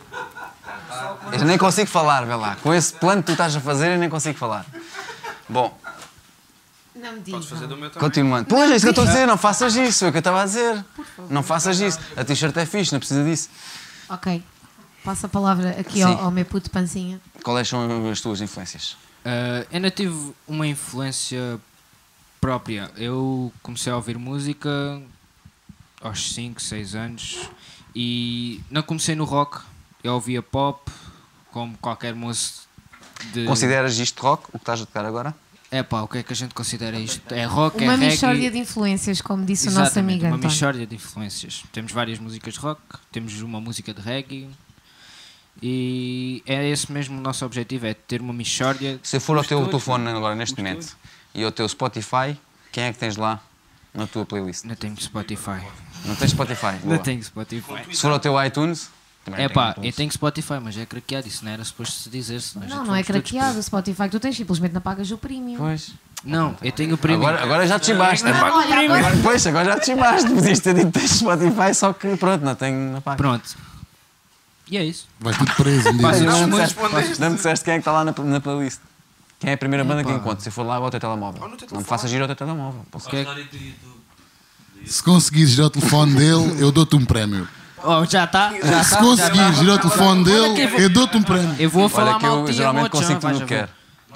[1.32, 2.56] Eu nem consigo falar, vê lá.
[2.62, 4.64] Com esse plano que tu estás a fazer, eu nem consigo falar.
[5.48, 5.76] Bom,
[6.94, 8.08] Não me Podes fazer do meu também.
[8.08, 8.46] continuando.
[8.48, 10.20] Pois, é isso que eu estou a dizer, não faças isso, é o que eu
[10.20, 10.84] estava a dizer.
[11.28, 11.98] Não faças isso.
[12.16, 13.50] A t-shirt é fixe, não precisa disso.
[14.08, 14.42] Ok,
[15.04, 17.20] passo a palavra aqui ao, ao meu puto pancinha.
[17.42, 18.96] Quais são as tuas influências?
[19.26, 21.58] Uh, ainda tive uma influência
[22.40, 22.90] própria.
[22.96, 24.70] Eu comecei a ouvir música
[26.00, 27.50] aos 5, 6 anos
[27.94, 29.60] e não comecei no rock.
[30.02, 30.90] Eu ouvia pop,
[31.50, 32.68] como qualquer moço
[33.32, 33.44] de.
[33.44, 35.34] Consideras isto rock, o que estás a tocar agora?
[35.68, 37.34] É pá, o que é que a gente considera isto?
[37.34, 38.10] É rock, Uma é reggae.
[38.12, 40.48] mixórdia de influências, como disse o nosso Exatamente, amigo uma António.
[40.54, 41.64] mixórdia de influências.
[41.72, 42.80] Temos várias músicas de rock,
[43.10, 44.48] temos uma música de reggae
[45.60, 49.00] e é esse mesmo o nosso objetivo, é ter uma mixórdia.
[49.02, 50.96] Se eu for ao teu telefone agora neste momento
[51.36, 52.36] e ao teu Spotify,
[52.72, 53.40] quem é que tens lá
[53.94, 54.64] na tua playlist?
[54.64, 55.60] Não tenho Spotify.
[56.04, 56.76] Não tens Spotify?
[56.82, 56.96] Boa.
[56.96, 57.94] Não tenho Spotify.
[57.94, 58.90] Se for ao teu iTunes,
[59.24, 62.40] também É pá, eu tenho Spotify, mas é craqueado, isso não era suposto se dizer.
[62.40, 65.58] senão Não, não é craqueado o Spotify que tu tens, simplesmente não pagas o premium.
[65.58, 65.90] Pois.
[66.24, 67.26] Não, eu tenho o primeiro.
[67.28, 68.24] Agora, agora já te chimbaste.
[68.24, 70.28] Não, olha, agora- Agora, pois, agora já te chimbaste.
[70.30, 72.92] Podias ter dito que tens Spotify, só que pronto, não tenho.
[72.92, 73.16] Não pago.
[73.18, 73.56] Pronto.
[74.68, 75.06] E é isso.
[75.20, 76.02] Vai tudo preso um dia.
[76.02, 78.12] Passa- Não, Não, me mas disseste, não me disseste quem é que está lá na,
[78.12, 78.80] na playlist.
[79.38, 80.42] Quem é a primeira banda que encontro?
[80.42, 81.50] Se eu for lá, ao teu telemóvel.
[81.70, 82.84] Não me faças giro ao teu telemóvel.
[83.10, 83.26] Que é-
[84.86, 87.48] Se conseguires ir ao telefone dele, eu dou-te um prémio.
[87.82, 88.52] Oh, já está?
[88.52, 88.96] Já Se está?
[88.98, 91.54] conseguires ir ao telefone dele, eu dou-te um prémio.
[91.58, 93.46] Eu vou falar Olha que eu geralmente consigo o que ver.
[93.46, 93.68] quero.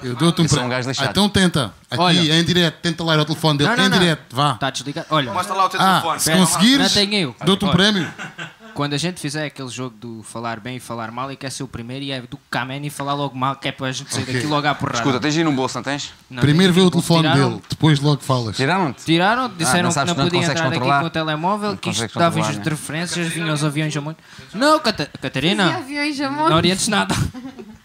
[0.03, 0.67] Eu dou-te um um prémio.
[0.69, 1.07] gajo lixado.
[1.07, 1.71] Ah, então tenta.
[1.89, 2.39] Aqui, Olha.
[2.39, 2.79] em direto.
[2.81, 3.69] Tenta lá ir ao telefone dele.
[3.69, 3.99] Não, não, em não.
[3.99, 4.53] direto, vá.
[4.53, 5.07] Está desligado?
[5.11, 6.19] Olha, Mostra lá o teu Ah, telefone.
[6.19, 7.35] se conseguires, não tenho eu.
[7.45, 8.11] dou-te um prémio.
[8.81, 11.61] Quando a gente fizer aquele jogo do falar bem e falar mal, e quer ser
[11.61, 14.11] o primeiro, e é do Kamen e falar logo mal, que é para a gente
[14.11, 14.33] sair Ok.
[14.33, 14.97] daqui logo à porrada.
[14.97, 16.11] Escuta, tens aí no bolso, não tens?
[16.27, 18.55] Não, Primeiro vê o tiraram- telefone dele, depois logo falas.
[18.55, 19.05] Tiraram-te?
[19.05, 20.99] Tiraram, disseram Ah, não que sabes não que não podia consegues entrar aqui controlar?
[21.01, 22.59] com o telemóvel, Não que isto consegues dava controlar, né?
[22.59, 24.17] interferências, vinham os aviões a muito.
[24.51, 26.49] Não, Cata- Catarina, aviões a monte.
[26.49, 27.13] não orientes nada.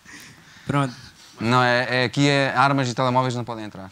[0.67, 0.95] Pronto.
[1.39, 3.91] Não, é, é aqui é armas e telemóveis não podem entrar.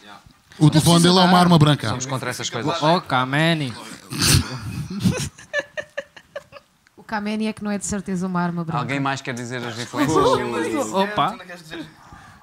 [0.57, 1.87] O telefone dele é uma arma branca.
[1.87, 2.81] Somos contra essas coisas.
[2.81, 3.71] Oh, Kameni.
[7.05, 8.79] Kameni é que não é de certeza uma arma branca.
[8.79, 10.93] Alguém mais quer dizer as influências?
[10.93, 11.37] Opa.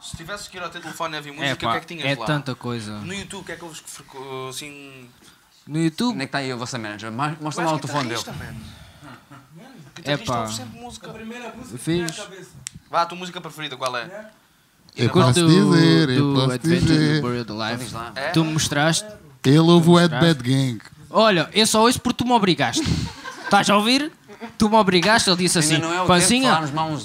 [0.01, 1.81] Se tivesse que ir ao teu telefone e ouvir música, É, o que pá, é
[1.81, 2.27] que tinhas é lá?
[2.27, 2.99] tanta coisa.
[2.99, 5.09] No YouTube, o que é que ouves que assim.
[5.67, 7.13] No YouTube, Onde é que está aí a vossa manager?
[7.13, 8.21] Ma- Mostra lá o telefone dele.
[10.05, 10.41] é pá.
[10.41, 11.15] ouve sempre música.
[11.79, 12.17] Fiz.
[12.91, 14.27] Vá, a tua música preferida, qual é?
[14.97, 17.85] Eu Curto posso do, dizer, eu do posso Adventure do Alive.
[17.85, 18.13] Diz lá.
[18.35, 19.07] Tu me mostraste.
[19.45, 20.11] Ele ouve o Ed?
[20.11, 20.81] Bad Gang.
[21.09, 22.83] Olha, eu só ouço porque tu me obrigaste.
[23.45, 24.11] Estás a ouvir?
[24.59, 26.59] Tu me obrigaste, ele disse assim, não é Pancinha.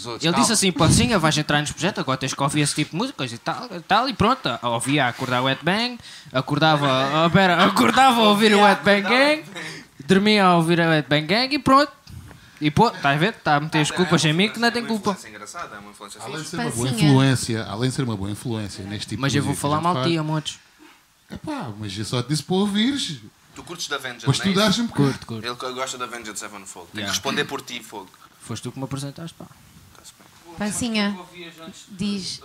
[0.05, 0.23] outros.
[0.23, 0.39] Ele calma.
[0.39, 3.31] disse assim, Pancinha, vais entrar neste projeto, agora tens que ouvir esse tipo de músicas
[3.31, 4.49] e tal, e tal, e pronto.
[4.61, 5.97] Ouvia a acordar o Wet Bang,
[6.31, 9.43] acordava, ah, pera, acordava a ouvir o Wet Bang Gang,
[10.05, 11.91] dormia a ouvir o Wet Bang Gang e pronto.
[12.59, 13.33] E pô, estás a ver?
[13.33, 15.15] Está a meter as culpas em mim que não tem culpa.
[15.23, 18.17] É engraçada, é uma influência Além de ser uma boa influência, além de ser uma
[18.17, 20.59] boa influência neste tipo Mas eu vou música falar mal de ti, amotes.
[21.29, 23.19] Epá, mas eu só te disse para ouvires.
[23.57, 24.81] Tu curtes da Vengeance, Para não é isso?
[24.83, 25.09] um bocado.
[25.09, 25.45] Curto, curto.
[25.47, 26.91] Ele que gosta da Vengeance Sevenfold.
[26.91, 27.11] Tem Yeah.
[27.11, 28.07] que responder por ti, fogo.
[28.39, 29.47] Foste tu que me apresentaste, pá.
[30.59, 31.17] Pancinha,
[31.89, 32.39] diz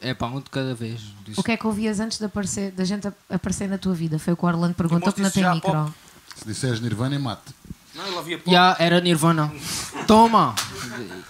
[0.00, 1.00] É pá, um de cada vez.
[1.24, 3.92] Disse- o que é que ouvias antes de, aparecer, da gente ap- aparecer na tua
[3.94, 4.18] vida?
[4.20, 5.94] Foi o que o Orlando perguntou que não disse tem já há micro.
[6.36, 7.52] Se disseres Nirvana, mate.
[7.94, 8.50] Não, ele havia pouco.
[8.52, 9.52] Já era Nirvana.
[10.06, 10.54] Toma!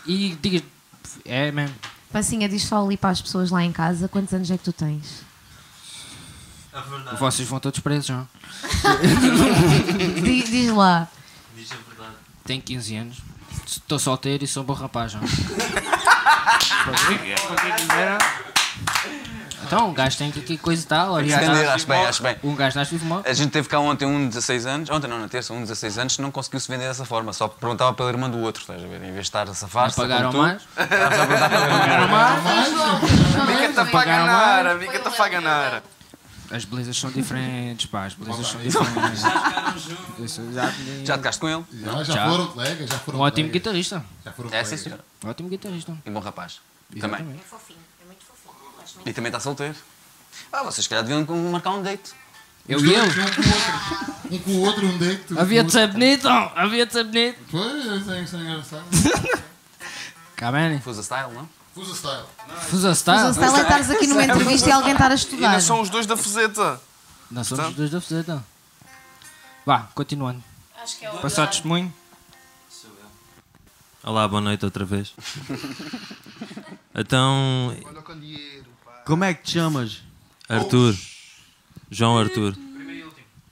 [0.06, 0.62] E diga.
[1.24, 1.70] É, man.
[2.12, 4.72] Pancinha, diz só ali para as pessoas lá em casa quantos anos é que tu
[4.72, 5.22] tens?
[7.18, 8.24] Vocês vão todos presos já.
[10.22, 11.08] Diz, diz lá.
[11.56, 12.16] Diz a verdade.
[12.44, 13.16] Tenho 15 anos.
[13.66, 15.20] Estou solteiro e sou um bom rapaz já.
[19.66, 21.12] Então, um gajo tem que, que coisa e tal.
[21.14, 22.36] Olha, tá- acho bem, acho bem.
[22.44, 23.22] Um gajo nasce vive mal.
[23.24, 25.62] A gente teve cá ontem um de 16 anos, ontem não, na terça, um de
[25.62, 27.32] 16 anos, não conseguiu se vender dessa forma.
[27.32, 28.96] Só perguntava pela irmã do outro, estás a ver?
[28.98, 29.96] Em vez de estar a safar-se.
[29.96, 30.62] Pagaram mais?
[30.62, 31.78] estava a perguntar pela irmã.
[31.80, 32.70] Pagaram mais?
[33.48, 34.78] Mica-te a Pagaram paganar, mais?
[34.78, 35.82] mica-te a paganar.
[36.50, 38.04] As belezas são diferentes, pá.
[38.04, 39.22] As belezas são diferentes.
[40.18, 40.72] Isso, já,
[41.04, 41.64] Já tocaste com ele?
[41.72, 42.30] Já, já, Já.
[42.30, 43.52] foram colegas, já foram Um ótimo colegas.
[43.52, 44.04] guitarrista.
[44.24, 44.80] Já foram É, sim, colegas.
[44.80, 45.00] senhor.
[45.24, 45.96] Ótimo guitarrista.
[46.04, 46.60] E bom rapaz.
[46.94, 47.24] Exatamente.
[47.24, 47.40] Também.
[49.06, 49.74] E também está solteiro.
[50.52, 52.12] Ah, vocês se calhar deviam marcar um date.
[52.68, 53.26] Eu Os e dois, ele.
[53.26, 53.66] Um com o outro.
[54.30, 55.34] Um com o outro, um date.
[55.34, 56.28] um Havia com de o ser bonito.
[56.28, 57.38] Havia de ser bonito.
[57.50, 58.84] Pois, isso é isso é engraçado.
[60.36, 60.80] Cá, man.
[60.80, 61.48] Fusa style, não?
[61.76, 62.24] Fusa style.
[62.70, 63.28] Fusa Style.
[63.28, 65.48] o style é estares aqui numa entrevista e alguém estar a E estudar.
[65.50, 66.80] ainda são os dois da Fuseta.
[67.30, 68.42] Nós somos os dois da Fuseta.
[69.66, 70.42] Vá, continuando.
[71.20, 71.92] Passar o testemunho.
[74.02, 75.12] Olá, boa noite outra vez.
[76.94, 77.76] então,
[79.04, 80.02] Como é que te chamas?
[80.48, 80.94] Arthur.
[81.90, 82.56] João Arthur.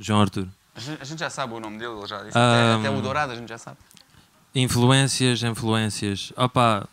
[0.01, 0.49] João Arthur.
[0.75, 2.39] A gente, já sabe o nome dele, ele já disse.
[2.39, 3.77] Ah, até, até o Dourado a gente já sabe.
[4.55, 6.33] Influências, influências.
[6.37, 6.89] Opa,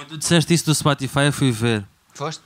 [0.00, 1.84] quando tu disseste isso do Spotify, eu fui ver.
[2.14, 2.42] Foste?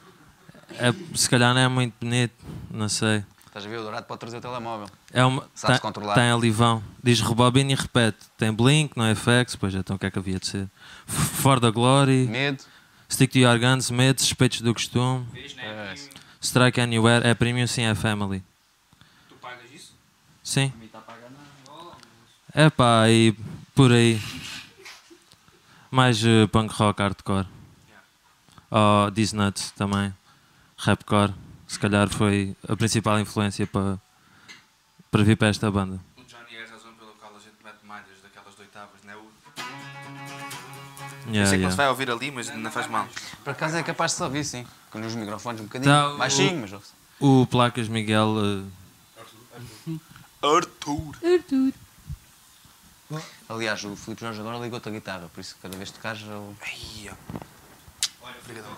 [0.71, 2.35] É, se calhar não é muito bonito,
[2.69, 3.23] não sei.
[3.47, 4.89] Estás a ver, o Dourado pode trazer o telemóvel.
[5.13, 6.15] É uma, Sabes tem, controlar.
[6.15, 6.83] tem alivão.
[7.01, 8.19] Diz rebobina e repete.
[8.37, 10.69] Tem Blink, não é FX, pois então o que é que havia de ser?
[11.07, 12.65] For the Glory, Medo.
[13.09, 15.25] Stick to Your Guns, Medo, Suspeitos do Costume,
[15.59, 15.95] É.
[16.41, 18.43] Strike Anywhere, é Premium sim, é Family.
[19.29, 19.93] Tu pagas isso?
[20.43, 20.73] Sim.
[22.53, 23.33] É pá, e
[23.75, 24.21] por aí.
[25.95, 27.47] Mais eh, punk rock, hardcore.
[28.71, 30.13] Oh, These Nuts também.
[30.77, 31.33] Rapcore.
[31.69, 33.99] Se calhar foi a principal influência para,
[35.11, 36.01] para vir para esta banda.
[36.17, 39.13] O Johnny é a razão pela qual a gente mete malhas daquelas de oitavas, não
[39.13, 39.17] é?
[39.17, 39.35] O-
[41.33, 41.71] Yeah, Sei que não yeah.
[41.71, 43.09] se vai ouvir ali, mas não faz mal.
[43.45, 44.67] Por acaso é capaz de se ouvir, sim.
[44.91, 45.91] Com os microfones um bocadinho.
[45.93, 46.93] Tá, o- Baixinho, mas ouve-se.
[47.21, 48.35] O Placas Miguel.
[49.89, 49.97] eh,
[50.43, 51.17] Arthur.
[53.49, 56.57] Aliás, o Filipe Jorge agora ligou-te a guitarra, por isso cada vez que tocares ele...
[56.63, 57.45] Ai, ó.
[58.45, 58.77] Obrigadão.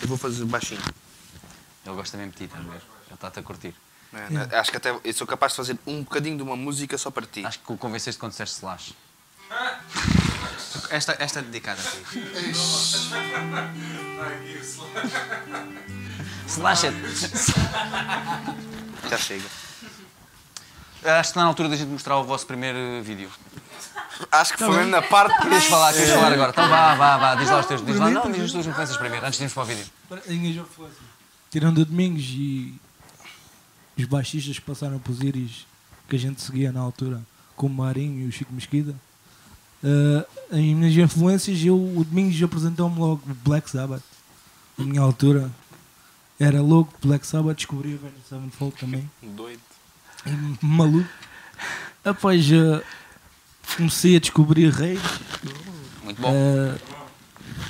[0.00, 0.82] Eu vou fazer baixinho.
[1.84, 2.76] ele gosta mesmo de ti, estás a ver?
[2.76, 3.74] Ele está-te a curtir.
[4.12, 4.58] É?
[4.58, 7.26] Acho que até eu sou capaz de fazer um bocadinho de uma música só para
[7.26, 7.44] ti.
[7.44, 8.94] Acho que o convenceste quando disseste slash.
[10.90, 12.02] Esta, esta é dedicada a ti.
[16.46, 16.92] slash é.
[19.08, 19.61] Já chega.
[21.04, 23.30] Acho que está na altura da gente mostrar o vosso primeiro eh, vídeo.
[24.30, 26.50] Acho que foi mesmo na parte que Queres falar, queres falar agora?
[26.50, 27.84] Então vá, vá, vá, diz lá os teus.
[27.84, 30.66] Diz lá, não, diz as tuas influências primeiro, antes de irmos para o vídeo.
[31.50, 32.80] Tirando o Domingos e
[33.98, 35.66] os baixistas que passaram por Iris,
[36.08, 37.20] que a gente seguia na altura,
[37.56, 38.94] como o Marinho e o Chico Mesquida,
[39.82, 44.02] Uh, as minhas influências, eu, o Domingos apresentou-me logo Black Sabbath.
[44.78, 45.50] Na minha altura.
[46.38, 49.08] Era louco, Black Sabbath, descobri o Avenged Sevenfold também.
[49.22, 49.60] Doido.
[50.60, 51.08] Maluco.
[52.04, 52.82] Após uh,
[53.76, 55.00] comecei a descobrir reis.
[56.02, 56.32] Muito bom.
[56.32, 56.78] Uh,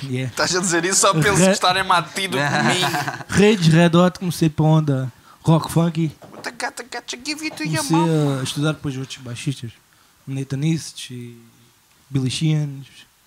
[0.03, 0.29] yeah.
[0.31, 2.87] Estás a dizer isso só pelos Re- estarem matido comigo.
[3.29, 6.11] Reis, Red Hot, comecei para onda rock funky.
[7.61, 9.71] Comecei a estudar depois outros baixistas.
[10.25, 11.37] Nathan East e
[12.09, 12.81] Billy Sheehan,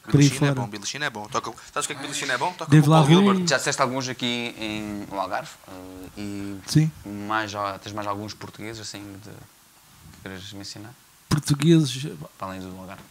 [0.07, 1.27] por aí Billy Sheehan é bom, Sheehan é bom.
[1.29, 2.53] Toca, sabes o que é que Sheehan é bom?
[2.53, 3.07] Toca Dave com.
[3.07, 3.47] Gilbert.
[3.49, 6.91] Já disseste alguns aqui em, no Algarve eh, e Sim.
[7.29, 7.53] mais,
[7.83, 10.93] tens mais alguns portugueses assim de, que queres mencionar?
[11.29, 12.07] Portugueses,
[12.39, 13.03] Para além do Algarve.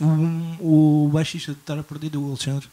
[0.00, 2.68] o, o baixista de Estar a Perdido, o Alexandre.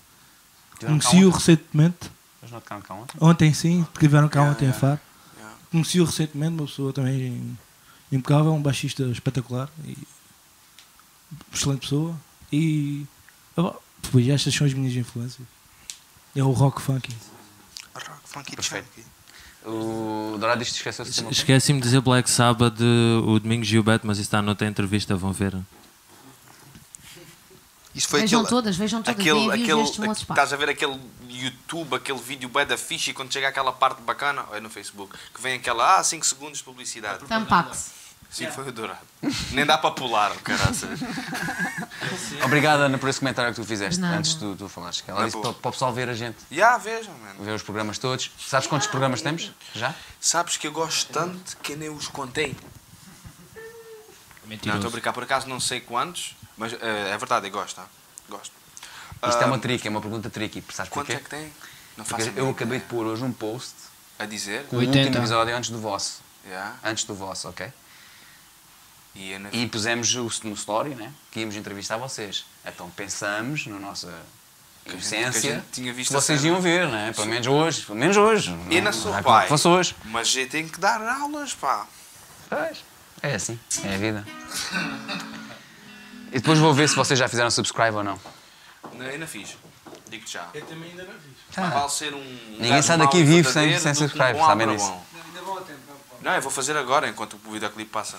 [0.79, 2.09] Conheci-o recentemente.
[2.41, 3.17] Eles não tocaram cá ontem?
[3.21, 4.99] Ontem sim, porque tiveram cá Yeah, ontem yeah, a Faro.
[5.37, 5.57] yeah.
[5.71, 7.57] Conheci-o recentemente, uma pessoa também
[8.11, 9.95] impecável, um baixista espetacular e
[11.53, 12.15] excelente pessoa.
[12.51, 13.05] E
[14.01, 15.47] depois estas são as minhas influências.
[16.35, 17.15] É o rock funky.
[17.93, 19.05] Rock, funky.
[19.65, 21.31] O Dourado isto esqueceu-se de.
[21.31, 25.55] Esqueci-me de dizer Black Sabbath o Domingos Gilberto, mas isso está noutra entrevista, vão ver.
[27.93, 29.19] Isso foi Vejam aquele, todas, vejam todas.
[29.19, 30.97] aquele, aquele, moços, estás a ver aquele
[31.29, 34.69] YouTube, aquele vídeo bué da ficha e quando chega aquela parte bacana, ou é no
[34.69, 37.25] Facebook, que vem aquela, ah, 5 segundos de publicidade.
[37.25, 37.91] Tampax.
[38.31, 38.99] Sim, foi o dourado.
[39.51, 40.99] Nem dá para pular, caraças.
[42.45, 44.17] Obrigado, Ana, por esse comentário que tu fizeste nada.
[44.17, 45.03] antes de tu, tu falares.
[45.05, 45.51] Ela Na disse boa.
[45.53, 47.43] para, para o pessoal ver a gente, Já, vejam, mano.
[47.43, 48.31] ver os programas todos.
[48.39, 49.51] Sabes quantos programas temos?
[49.75, 49.93] Já?
[50.19, 52.55] Sabes que eu gosto tanto que nem os contei.
[54.65, 57.75] Não, estou a brincar, por acaso não sei quantos, mas eh, é verdade, eu gosto,
[57.75, 57.85] tá?
[58.29, 58.51] Gosto.
[59.27, 60.63] Isto é Ah, uma trick, é uma pergunta tricky.
[60.73, 61.21] Sabes Quanto porquê?
[61.21, 61.53] é que tem?
[61.95, 63.73] Não faço Porque eu acabei de pôr hoje um post
[64.19, 64.65] a dizer.
[64.67, 64.97] com o 80.
[64.99, 66.21] último episódio antes do vosso.
[66.45, 66.75] Yeah.
[66.83, 67.71] Antes do vosso, ok?
[69.13, 71.11] E, é na- E pusemos o- no story, né?
[71.31, 72.45] Que íamos entrevistar vocês.
[72.65, 76.43] Então pensamos na nossa a gente- essência que a gente tinha visto que a vocês
[76.43, 77.11] iam ver, né?
[77.13, 77.81] Pelo menos hoje.
[77.83, 78.51] Pelo menos hoje.
[78.69, 79.43] E Não- na sua pai.
[79.43, 79.95] que fosse hoje.
[80.05, 81.85] Mas eu tenho que dar aulas, pá.
[82.49, 82.83] Pois.
[83.21, 84.25] É assim, é a vida.
[86.31, 88.19] E depois vou ver se vocês já fizeram subscribe ou não.
[88.93, 89.57] Não, ainda fiz.
[90.09, 90.47] Digo-te já.
[90.53, 91.29] Eu também ainda não vi.
[91.57, 92.39] Mais vale ser um.
[92.59, 94.91] Ninguém sai daqui vivo sem- sem um subscribe, sabem disso.
[94.91, 96.21] A.
[96.21, 98.17] Não, eu vou fazer agora, enquanto o videoclipe passa.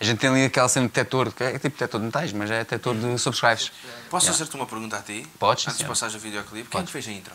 [0.00, 2.50] A gente tem ali aquela cena de detector, que é tipo detector de metais, mas
[2.50, 3.70] é detector de subscribes.
[4.10, 4.38] Posso Yeah.
[4.38, 5.26] fazer-te uma pergunta a ti?
[5.38, 6.68] Podes, Antes de passares o videoclipe.
[6.68, 7.34] Quem é que fez a intro?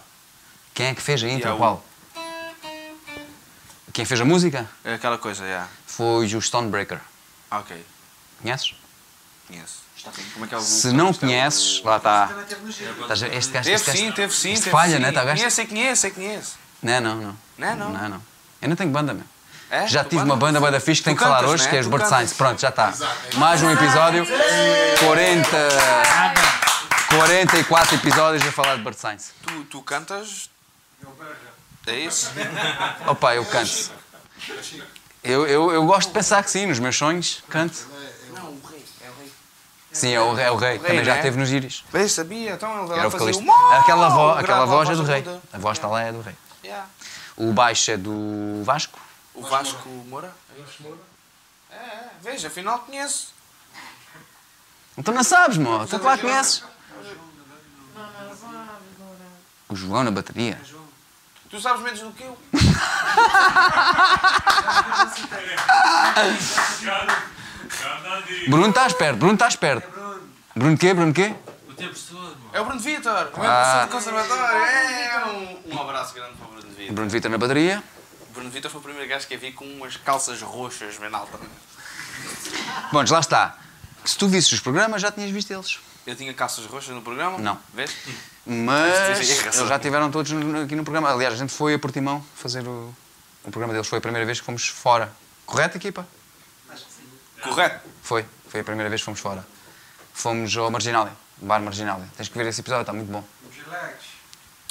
[0.73, 1.83] Quem é que fez a intro, Yeah, o- Paulo?
[3.93, 5.67] Quem fez a música É aquela coisa, já.
[5.87, 6.99] foi o Stonebreaker.
[7.49, 7.83] Ah, ok.
[8.41, 8.75] Conheces?
[9.47, 9.87] Conheço.
[10.33, 12.29] Como é que é o Se não é conheces, lá está.
[12.29, 14.51] Este gajo, Teve este gajo- sim, teve sim.
[14.53, 15.01] Isto teve falha, sim.
[15.01, 15.11] né?
[15.11, 15.41] Tá, gajo?
[15.67, 16.55] Conheço, eu conheço.
[16.81, 17.37] Não, não, não.
[17.57, 17.91] Não é não?
[17.91, 18.23] Não, não.
[18.61, 19.23] Eu não tenho banda, meu.
[19.69, 19.85] É?
[19.85, 21.69] Já tive uma banda banda fixe que tenho que falar hoje, né?
[21.69, 22.07] que é os Bird.
[22.07, 22.35] Science.
[22.35, 22.93] Pronto, já está.
[23.35, 24.25] Mais um episódio.
[24.99, 25.47] 40.
[27.09, 29.31] 44 episódios a falar de Bird Science.
[29.45, 30.49] Tu, tu cantas.
[31.85, 32.31] É isso?
[33.07, 33.91] Opa, eu canto.
[35.23, 37.87] Eu, eu, eu gosto de pensar que sim, nos meus sonhos, canto.
[38.33, 38.85] Não, o rei.
[39.01, 39.31] É o rei.
[39.91, 40.79] Sim, é o rei, é o rei.
[40.79, 41.17] Também já né?
[41.19, 41.83] esteve nos gírios.
[41.91, 45.25] Bem, sabia, então ele Era o o Aquela, vo, aquela voz é do rei.
[45.51, 46.35] A voz está lá é do rei.
[47.35, 49.06] O baixo é do Vasco.
[49.37, 50.33] O Vasco Moura?
[51.69, 53.33] É, é, veja, afinal conheço.
[54.97, 55.85] Então não sabes, mo.
[55.85, 56.63] Tu claro que conheces.
[59.69, 60.59] O João na bateria.
[61.51, 62.37] Tu sabes menos do que eu.
[68.49, 69.87] Bruno estás perto, Bruno estás perto.
[70.55, 70.93] Bruno quê?
[70.93, 71.35] Bruno quê?
[71.69, 72.37] O professor, mano.
[72.53, 73.85] É o Bruno Vitor, o meu Ah.
[73.85, 74.65] professor de conservatório.
[74.65, 76.93] É, um, um abraço grande para o Bruno Vitor.
[76.95, 77.83] Bruno Vitor na bateria.
[78.37, 81.09] O Bruno Vitor foi o primeiro gajo que eu vi com umas calças roxas bem
[81.11, 81.39] alta.
[82.91, 83.57] Bom, lá está.
[84.05, 85.79] Se tu visses os programas, já tinhas visto eles.
[86.05, 87.39] Eu tinha calças roxas no programa?
[87.39, 87.59] Não.
[87.73, 87.91] Vês?
[88.45, 89.61] Mas razão.
[89.61, 90.31] eles já estiveram todos
[90.63, 91.11] aqui no programa.
[91.11, 92.93] Aliás, a gente foi a Portimão fazer o,
[93.43, 93.87] o programa deles.
[93.87, 95.11] Foi a primeira vez que fomos fora.
[95.43, 96.07] Correto, equipa?
[97.41, 97.89] Correto.
[98.03, 98.23] Foi.
[98.49, 99.43] Foi a primeira vez que fomos fora.
[100.13, 102.07] Fomos ao Marginália, bar Marginália.
[102.15, 103.23] Tens que ver esse episódio, está muito bom.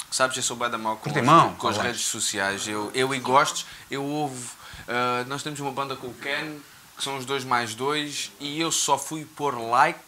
[0.09, 1.95] Sabes, eu sou bem da mal com, Portimão, as, com as relax.
[1.97, 2.67] redes sociais.
[2.67, 4.55] Eu, eu e gostos, eu ouvo.
[4.87, 6.59] ah, nós temos uma banda com o Ken,
[6.97, 9.99] que são os dois mais dois, e eu só fui pôr like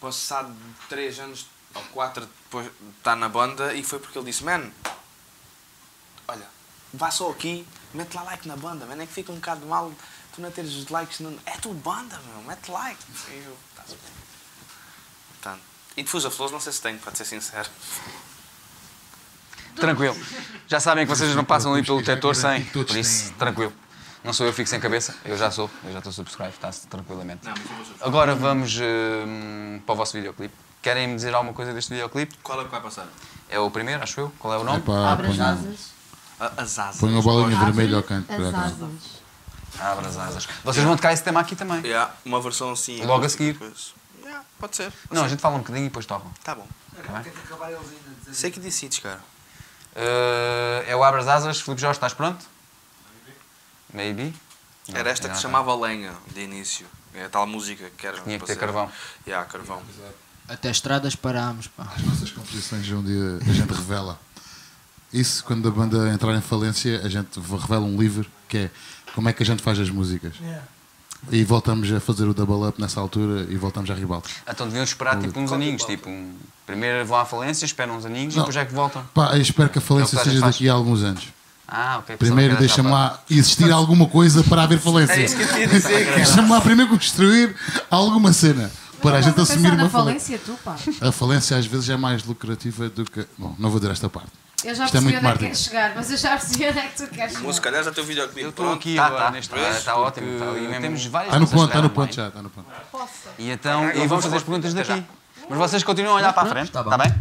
[0.00, 0.54] passado
[0.88, 4.70] 3 anos ou 4 depois de estar na banda, e foi porque ele disse: Man,
[6.26, 6.46] olha,
[6.92, 9.92] vá só aqui, mete lá like na banda, man, é que fica um bocado mal
[10.36, 11.20] tu não teres os likes.
[11.20, 11.38] No...
[11.46, 13.02] É tua banda, meu, mete like.
[13.30, 14.12] E eu, "Tá-se bem."
[15.30, 15.62] Portanto,
[15.96, 17.68] e difusa flores, não sei se tenho, para ser sincero.
[19.76, 20.16] Tranquilo.
[20.66, 22.64] Já sabem que vocês não passam ali pelo detector sem.
[22.64, 23.72] Por isso, tranquilo.
[24.24, 26.88] Não sou eu que fico sem cabeça, eu já sou, eu já estou subscribe, está-se
[26.88, 27.42] tranquilamente.
[28.00, 30.52] Agora vamos hum, para o vosso videoclipe.
[30.82, 32.36] Querem me dizer alguma coisa deste videoclipe?
[32.42, 33.06] Qual é que vai passar?
[33.48, 34.32] É o primeiro, acho eu.
[34.38, 34.78] Qual é o nome?
[34.78, 35.90] Epá, Abre as asas.
[36.40, 37.00] A- As asas.
[37.00, 38.32] Põe uma bolinha vermelha ao canto.
[38.32, 38.90] As asas.
[39.78, 40.48] Abre as asas.
[40.64, 41.80] Vocês vão tocar esse tema aqui também.
[41.84, 43.04] Yeah, uma versão assim.
[43.04, 43.52] Logo a seguir.
[43.52, 44.92] Depois- Yeah, pode ser.
[45.10, 46.30] Não, a gente fala um bocadinho e depois tocam.
[46.42, 46.66] Tá bom.
[47.06, 47.32] Tá bem?
[48.32, 49.20] Sei que decides, cara.
[49.96, 51.60] Uh, é o Abre as Asas.
[51.60, 52.44] Filipe Jorge, estás pronto?
[53.92, 54.34] Maybe.
[54.88, 56.86] Não, Era esta que se chamava Lenha, de início.
[57.14, 58.20] É a tal música que era.
[58.20, 58.90] Tinha que ter carvão.
[59.26, 59.82] Yeah, carvão.
[60.48, 61.88] Até estradas parámos, pá.
[61.96, 64.20] As nossas composições um dia a gente revela.
[65.12, 68.70] Isso, quando a banda entrar em falência, a gente revela um livro que é
[69.14, 70.34] como é que a gente faz as músicas.
[71.32, 74.28] E voltamos a fazer o double up nessa altura e voltamos à ribalta.
[74.28, 74.52] está.
[74.52, 75.82] Então deviam esperar tipo uns aninhos.
[75.84, 76.36] Tipo, um-
[76.66, 79.02] primeiro vão à falência, esperam uns aninhos e depois é que voltam.
[79.14, 80.54] Pá, eu espero que a É falência que a gente seja faz.
[80.54, 81.24] daqui a alguns anos.
[81.68, 82.16] Ah, ok.
[82.16, 85.14] Primeiro que deixa-me lá existir alguma coisa para haver falência.
[85.18, 86.14] É isso que eu ia dizer.
[86.14, 87.56] Deixa-me lá primeiro construir
[87.90, 88.70] alguma cena
[89.02, 90.38] para a gente assumir uma na falência.
[90.44, 90.76] tu, pá.
[91.00, 93.26] A falência às vezes é mais lucrativa do que.
[93.36, 94.30] Bom, não vou dizer esta parte.
[94.64, 96.78] Eu já Isto é percebi onde é que queres chegar, mas eu já percebi onde
[96.78, 97.44] é que tu queres chegar.
[97.46, 99.30] Música, aliás, já tem o videoclipe Eu estou aqui Tá, agora tá.
[99.32, 99.76] neste momento.
[99.76, 100.32] Está ótimo.
[100.32, 100.80] Está ali mesmo.
[100.80, 102.66] Temos várias Está no coisas ponto, está no que ponto já, está no ponto.
[103.38, 105.04] E então, e vão fazer as perguntas daqui.
[105.48, 107.02] Mas vocês continuam a olhar para a frente, tá está bom.
[107.04, 107.12] bem?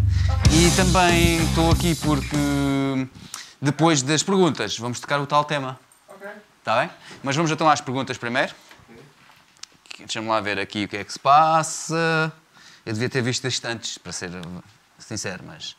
[0.52, 3.08] E também estou aqui porque
[3.62, 5.80] depois das perguntas vamos tocar o tal tema.
[6.60, 6.90] Está bem?
[7.22, 8.54] Mas vamos então às perguntas primeiro.
[10.00, 12.32] Deixa-me lá ver aqui o que é que se passa.
[12.86, 14.32] Eu devia ter visto isto antes, para ser
[15.00, 15.76] sincero, mas.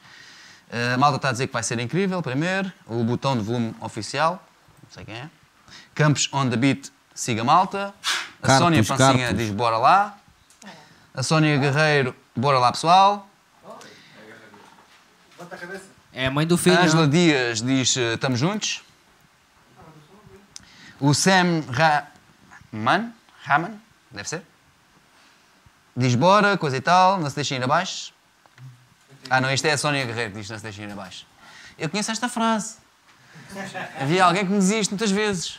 [0.71, 2.73] eh, A malta está a dizer que vai ser incrível, primeiro.
[2.87, 4.43] O botão de volume oficial,
[4.83, 5.29] não sei quem é.
[5.95, 7.95] Campos on the beat, siga malta.
[8.43, 9.37] A Carpos, Sónia Pancinha carpos.
[9.39, 10.17] diz bora lá.
[11.15, 13.29] A Sónia Guerreiro, bora lá pessoal.
[16.13, 16.79] É a mãe do filho.
[16.79, 17.11] A Ângela não?
[17.11, 18.83] Dias diz eh, estamos juntos.
[20.99, 21.63] O Sam
[22.73, 23.13] Raman,
[23.43, 23.79] Raman,
[24.11, 24.43] deve ser.
[25.95, 28.15] Diz bora, coisa e tal, não se deixem ir abaixo.
[29.29, 31.27] Ah não, isto é a Sónia Guerreiro, diz não se deixem ir abaixo.
[31.79, 32.77] Eu conheço esta frase.
[34.01, 35.59] Havia alguém que me dizia isto muitas vezes.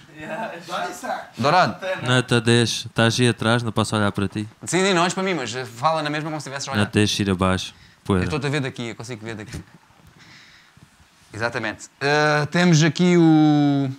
[1.37, 4.47] Dourado, Não te deixes, estás aí atrás, não posso olhar para ti.
[4.65, 6.85] sim, sim, não és para mim, mas fala na mesma como se estivesse a olhar.
[6.87, 7.73] te deixes ir abaixo.
[7.73, 8.23] Eu Poeira.
[8.25, 9.63] estou a ver daqui, eu consigo ver daqui.
[11.33, 11.85] Exatamente.
[12.01, 13.89] Uh, temos aqui o,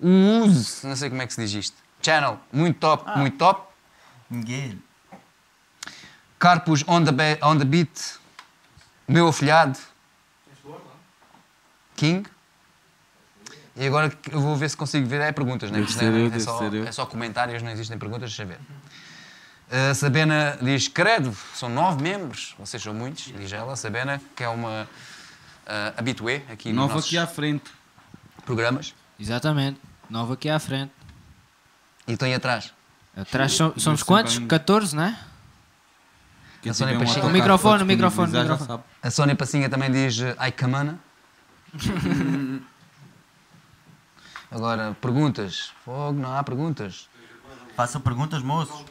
[0.00, 0.08] o
[0.44, 1.76] Uso, não sei como é que se diz isto.
[2.02, 3.16] Channel, muito top, Ah.
[3.16, 3.62] muito top.
[4.28, 4.82] Ninguém.
[6.38, 8.18] Carpus on the, be- on the beat.
[9.06, 9.78] Meu afilhado.
[11.96, 12.24] King.
[13.76, 15.20] E agora eu vou ver se consigo ver.
[15.22, 15.82] É perguntas, não é?
[15.82, 18.58] Isto não é- é, só, é só comentários, não existem perguntas, deixa eu ver.
[19.90, 23.74] A Sabena diz: Credo, são nove membros, vocês são muitos, diz ela.
[23.74, 27.70] Sabena, que é uma uh, habitué aqui nos Nova aqui à frente.
[28.44, 28.94] programas.
[29.18, 29.80] Exatamente.
[30.10, 30.92] Nova aqui à frente.
[32.06, 32.74] E estão aí atrás.
[33.16, 34.36] Atrás são- somos quantos?
[34.36, 35.18] bem- 14, não é?
[36.68, 38.82] A Sónia autocarro O microfone, o microfone, já microfone.
[39.02, 40.98] A Sónia Passinha também diz: Ai, camana.
[44.52, 45.72] Agora, perguntas.
[45.84, 47.08] Fogo, não há perguntas.
[47.74, 48.84] Façam perguntas, moço.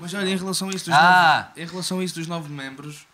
[0.00, 1.48] Mas olha, em relação a isso dos, Ah!
[1.48, 3.06] nove, em relação a isso dos nove membros,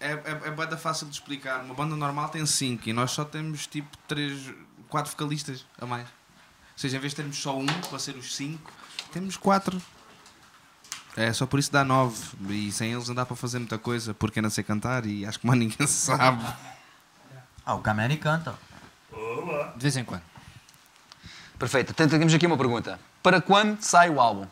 [0.00, 1.60] é, é, é banda fácil de explicar.
[1.60, 4.50] Uma banda normal tem cinco e nós só temos tipo três,
[4.88, 6.06] quatro vocalistas a mais.
[6.06, 8.72] Ou seja, em vez de termos só um para ser os cinco,
[9.12, 9.80] temos quatro.
[11.16, 12.18] É só por isso dá nove.
[12.48, 15.38] E sem eles não dá para fazer muita coisa, porque não sei cantar e acho
[15.38, 16.42] que mais ninguém sabe.
[17.66, 18.54] Ah, o Cameri canta.
[19.76, 20.22] De vez em quando.
[21.58, 21.90] Perfeito.
[21.92, 22.98] Então temos aqui uma pergunta.
[23.22, 24.46] Para quando sai o álbum?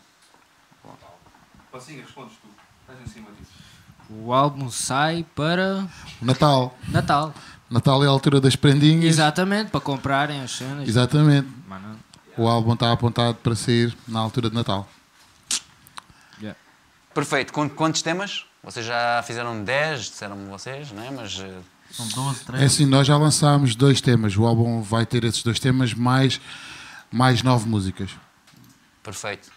[1.73, 2.49] Assim, respondes tu.
[2.83, 3.51] Estás em cima disso.
[4.11, 5.87] O álbum sai para
[6.21, 6.77] Natal.
[6.89, 7.35] Natal.
[7.71, 9.05] Natal é a altura das prendinhas.
[9.07, 10.87] Exatamente, para comprarem as cenas.
[10.89, 11.49] Exatamente.
[12.37, 14.87] O álbum está apontado para sair na altura de Natal.
[17.15, 17.53] Perfeito.
[17.53, 18.47] Com- Quantos temas?
[18.65, 21.11] Vocês já fizeram 10, disseram-me vocês, não é?
[21.11, 21.59] Mas eh,
[21.91, 22.65] São 12, É 13.
[22.65, 24.35] assim, nós já lançámos dois temas.
[24.37, 26.41] O álbum vai ter esses dois temas mais,
[27.13, 28.11] mais nove músicas.
[29.03, 29.51] perfeito.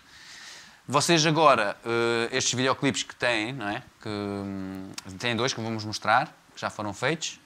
[0.88, 3.82] Vocês agora, eh, estes videoclipes que têm, não é?
[4.04, 7.40] Que hum, têm dois que vamos mostrar, que já foram feitos.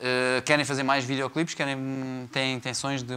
[0.00, 1.52] Eh, querem fazer mais videoclipes?
[1.52, 1.76] Querem,
[2.32, 3.14] têm intenções de.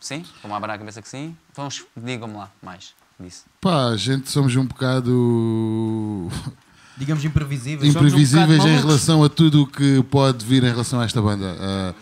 [0.00, 0.24] Sim?
[0.42, 1.34] Vão abrir a cabeça que sim?
[1.50, 3.44] Então digam-me lá mais disso.
[3.60, 6.28] Pá, a gente somos um bocado
[6.98, 7.94] Digamos imprevisíveis.
[7.94, 11.56] imprevisíveis bocado em relação a tudo o que pode vir em relação a esta banda.
[11.58, 11.94] Ah,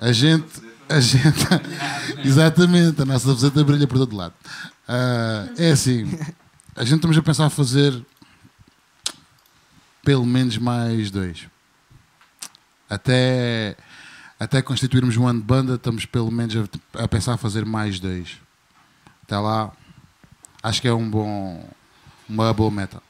[0.00, 0.71] a gente.
[0.88, 1.46] A gente.
[2.24, 4.34] Exatamente, a nossa visita brilha por todo lado.
[4.86, 6.04] Ah, é assim,
[6.74, 8.04] a gente estamos a pensar fazer
[10.04, 11.46] pelo menos mais dois.
[12.88, 13.76] Até,
[14.38, 16.54] até constituirmos um ano de banda, estamos pelo menos
[16.94, 18.38] a, a pensar fazer mais dois.
[19.22, 19.72] Até lá,
[20.62, 21.68] acho que é um bom,
[22.28, 23.02] uma boa meta.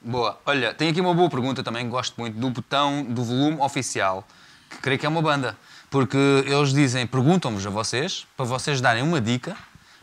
[0.00, 0.40] Boa.
[0.46, 4.26] Olha, tem aqui uma boa pergunta também, gosto muito, do botão do volume oficial,
[4.70, 5.58] que creio que é uma banda.
[5.90, 6.16] Porque
[6.46, 9.56] eles dizem, perguntam-vos a vocês, para vocês darem uma dica,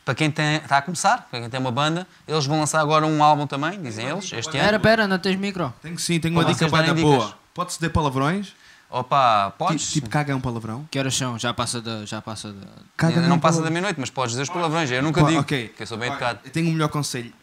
[0.04, 3.06] para quem tem, está a começar, para quem tem uma banda, eles vão lançar agora
[3.06, 4.80] um álbum também, dizem eles, este Pera, ano.
[4.82, 5.74] pera, não tens micro?
[5.82, 7.34] Tenho sim, tenho uma Para dica darem boa.
[7.54, 8.54] Pode-se dizer palavrões?
[8.90, 9.88] Opa, podes?
[9.88, 10.88] Tipo, tipo caga é um palavrão?
[10.90, 11.38] Que horas são?
[11.38, 12.06] Já passa da.
[12.06, 12.68] Já passa da...
[12.96, 15.42] Caga não um passa da meia-noite, mas podes dizer os palavrões, eu nunca Pá, digo,
[15.42, 15.68] ok.
[15.70, 16.40] porque eu sou bem educado.
[16.46, 17.34] Eu tenho o melhor conselho.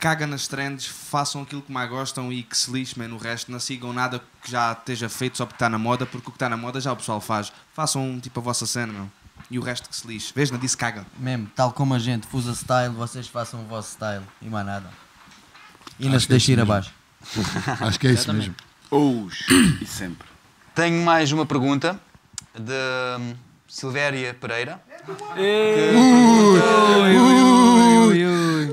[0.00, 3.52] Caga nas trends, façam aquilo que mais gostam e que se lixem no resto.
[3.52, 6.36] Não sigam nada que já esteja feito só porque está na moda, porque o que
[6.36, 7.52] está na moda já o pessoal faz.
[7.74, 9.10] Façam tipo a vossa cena, meu.
[9.50, 10.32] E o resto que se lixe.
[10.34, 11.04] Vês, não disse caga.
[11.18, 14.88] Mesmo, tal como a gente, fusa style, vocês façam o vosso style e mais nada.
[15.98, 16.72] E não Acho se que é deixem ir isso mesmo.
[16.72, 16.92] abaixo.
[17.84, 18.54] Acho que é isso mesmo.
[18.90, 19.44] Hoje
[19.82, 20.26] e sempre.
[20.74, 22.00] Tenho mais uma pergunta
[22.54, 22.72] de
[23.20, 23.34] hum,
[23.68, 24.80] Silvéria Pereira.
[25.36, 26.60] Ui,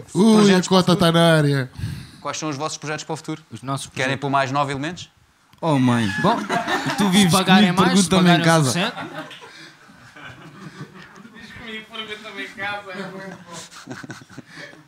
[0.04, 1.72] a cota está na área.
[2.22, 3.44] Quais são os vossos projetos para o futuro?
[3.52, 5.10] Os nossos Querem pôr mais nove elementos?
[5.62, 6.08] Oh mãe.
[6.22, 6.38] Bom,
[6.98, 8.66] tu vives se pagarem comigo, mais, se pergunta-me em pagarem o casa.
[8.66, 9.38] suficiente.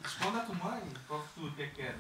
[0.04, 1.96] Responda a tua mãe, para o futuro, o que é que quer?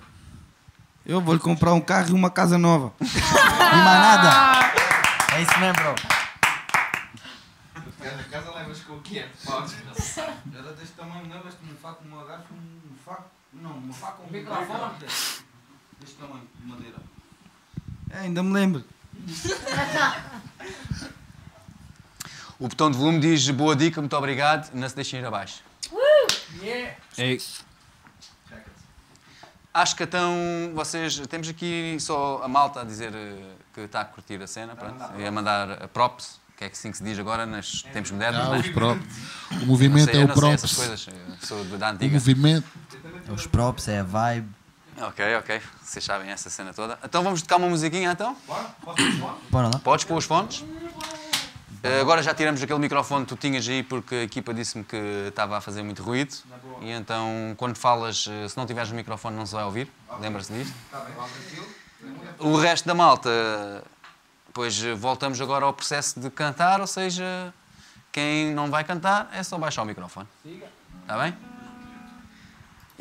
[1.05, 2.93] Eu vou-lhe comprar um carro e uma casa nova.
[3.01, 4.74] E mais nada.
[5.36, 5.95] É isso mesmo, bro.
[8.01, 9.30] Cada casa levas com o que é?
[10.55, 12.79] Era deste tamanho, não levas-te um faco, um agarro, um.
[13.62, 14.93] Não, uma faca, um microfone.
[14.99, 16.97] Deste tamanho, de madeira.
[18.12, 18.84] É, ainda me lembro.
[22.57, 25.62] O botão de volume diz boa dica, muito obrigado, não se deixem ir abaixo.
[27.18, 27.39] Ei,
[29.74, 30.34] Acho que então
[30.74, 31.16] vocês.
[31.28, 33.38] Temos aqui só a malta a dizer eh,
[33.74, 36.91] que está a curtir a cena, pronto, e a mandar a props, que é assim
[36.91, 38.41] que se diz agora nos tempos modernos.
[38.41, 38.60] Ah, né?
[38.60, 39.05] os props.
[39.62, 42.14] O movimento não sei, é o essas coisas, eu sou da O antiga.
[42.14, 42.68] movimento.
[43.30, 44.50] É os props, é a vibe.
[45.02, 46.98] Ok, ok, vocês sabem essa cena toda.
[47.04, 48.36] Então vamos tocar uma musiquinha então?
[49.50, 49.80] Bora lá.
[49.80, 50.66] Podes pôr os fones?
[51.84, 54.98] Eh, Agora já tiramos aquele microfone que tu tinhas aí porque a equipa disse-me que
[55.28, 56.36] estava a fazer muito ruído.
[56.82, 59.90] E então, quando falas, eh, se não tiveres o microfone, não se vai ouvir.
[60.20, 60.74] Lembra-se disto?
[62.40, 63.30] O resto da malta,
[64.54, 67.54] pois eh, voltamos agora ao processo de cantar, ou seja,
[68.12, 70.28] quem não vai cantar é só baixar o microfone.
[71.04, 71.38] Está bem?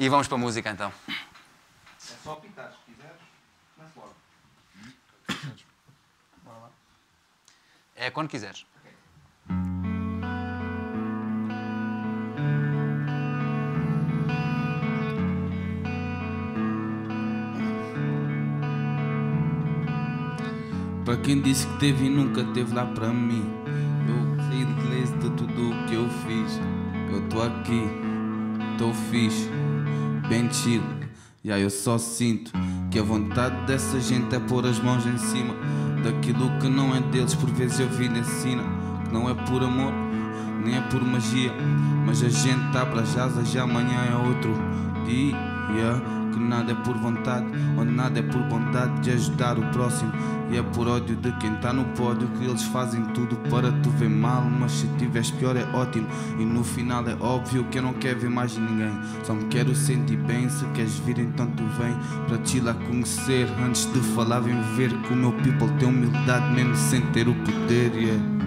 [0.01, 0.93] E vamos para a música então.
[1.09, 3.17] É só pitar, se quiseres.
[6.47, 6.71] Logo.
[7.97, 8.65] É quando quiseres.
[21.05, 23.51] Para quem disse que teve e nunca teve lá para mim
[24.07, 26.61] Eu sei de inglês de tudo o que eu fiz
[27.11, 27.83] Eu tô aqui,
[28.77, 29.49] tô fixe,
[30.29, 30.83] bem chill
[31.43, 32.53] E aí eu só sinto
[32.91, 35.55] que a vontade dessa gente é pôr as mãos em cima
[36.03, 38.63] Daquilo que não é deles, por vezes eu vi ensina
[39.05, 39.93] Que não é por amor,
[40.65, 41.53] nem é por magia
[42.07, 44.55] Mas a gente abre as asas e amanhã é outro
[45.07, 50.13] dia que nada é por vontade, onde nada é por bondade de ajudar o próximo.
[50.51, 53.91] E é por ódio de quem tá no pódio que eles fazem tudo para tu
[53.91, 54.43] ver mal.
[54.43, 56.07] Mas se tiveres pior é ótimo.
[56.39, 58.93] E no final é óbvio que eu não quero ver mais ninguém.
[59.25, 60.49] Só me quero sentir bem.
[60.49, 61.95] Se queres vir, então tu vem
[62.27, 63.47] para te lá conhecer.
[63.63, 67.35] Antes de falar, vem ver que o meu people tem humildade, mesmo sem ter o
[67.35, 67.93] poder.
[67.95, 68.38] Yeah.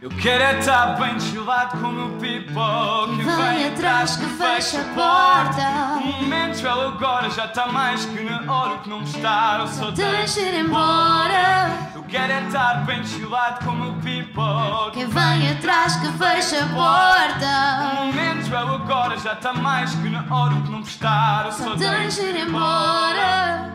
[0.00, 4.80] Eu quero é estar bem chillado com o meu people Que Vem atrás que fecha
[4.80, 5.98] a porta.
[6.00, 9.56] O momento é agora, já está mais que na hora O que não me está,
[9.58, 11.70] eu só Deixa ir embora.
[11.96, 16.62] Eu quero é estar bem chillado com o meu people Quem vem atrás que fecha
[16.62, 17.94] a O porta.
[18.04, 21.52] momento é agora, já está mais que na hora O que não me está, eu
[21.52, 23.72] Só só deixa ir embora.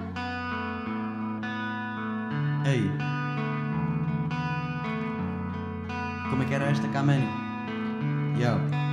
[2.65, 3.12] Ei.
[6.34, 6.88] Como é que era esta?
[8.36, 8.92] Yo.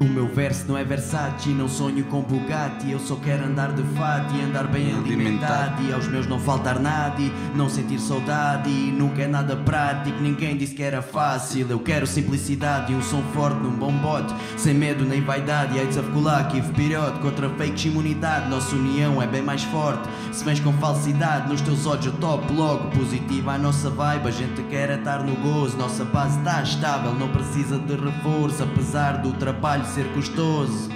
[0.00, 2.90] O meu verso não é Versace, não sonho com Bugatti.
[2.90, 5.82] Eu só quero andar de fato e andar bem alimentado.
[5.82, 8.68] E aos meus não faltar nada e não sentir saudade.
[8.68, 11.66] E nunca é nada prático, ninguém disse que era fácil.
[11.68, 14.34] Eu quero simplicidade e um som forte num bom bote.
[14.56, 17.20] Sem medo nem vaidade, AIDS of Kulak, Ivo Pirote.
[17.20, 20.08] Contra fakes imunidade, nossa união é bem mais forte.
[20.32, 22.90] Se vens com falsidade, nos teus olhos eu topo logo.
[22.90, 25.76] Positiva a nossa vibe, a gente quer é estar no gozo.
[25.76, 30.90] Nossa base está estável, não precisa de reforço Apesar do trabalho ser custoso.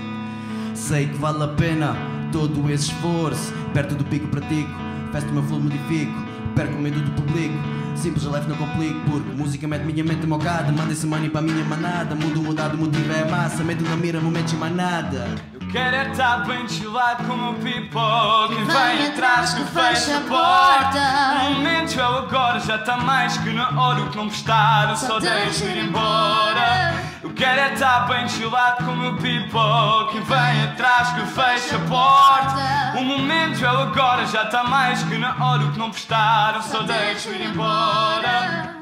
[0.75, 1.97] Sei que vale a pena
[2.33, 3.53] todo esse esforço.
[3.73, 4.71] Perto do pico pratico,
[5.13, 6.13] festo o meu flow modifico.
[6.55, 7.55] Perco o medo do público.
[7.95, 10.73] Simples, eu levo, não complico Porque música mete minha mente mocada.
[10.73, 12.15] Manda esse money para minha manada.
[12.15, 13.63] Mundo mudado, o motivo é a massa.
[13.63, 15.29] Medo na mira, momentos e mais nada.
[15.71, 20.21] Quero é estar bem chilado com o meu pipoca E vem atrás que fecha a
[20.23, 21.51] porta.
[21.51, 24.01] O momento é o agora, já está mais que na hora.
[24.01, 28.85] O que não prestar, eu só deixo ir embora Eu quero é estar bem chilado
[28.85, 32.99] com o meu pipoca E vem atrás que fecha a porta.
[32.99, 35.65] O momento é agora, já está mais que na hora.
[35.65, 38.77] O que não prestar, eu só deixo ir embora.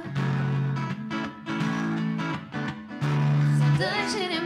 [3.79, 4.46] Deixa ir embora.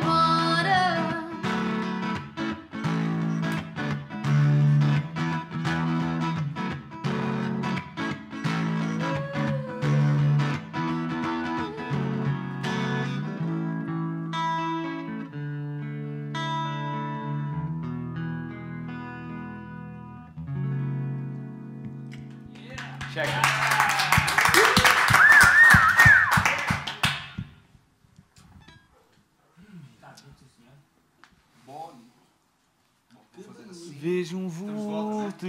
[34.11, 35.47] Vejo um vulto.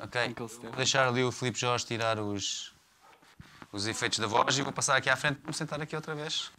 [0.00, 2.72] Ok, vou deixar ali o Filipe Jorge tirar os,
[3.70, 6.14] os efeitos da voz e vou passar aqui à frente para me sentar aqui outra
[6.14, 6.50] vez.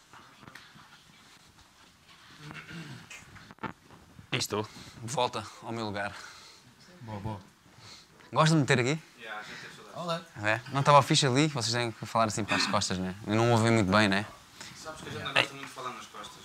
[4.32, 4.68] E estou.
[5.02, 6.16] De volta ao meu lugar.
[7.02, 7.40] Boa, boa.
[8.32, 9.00] Gosta de me ter aqui?
[9.96, 10.22] Olá.
[10.44, 10.62] É?
[10.72, 11.48] Não estava fixe ali?
[11.48, 13.16] Vocês têm que falar assim para as costas, né?
[13.26, 14.28] Eu não ouvi muito bem, né?
[14.76, 16.44] Sabes que a gente não gosta muito de falar nas costas.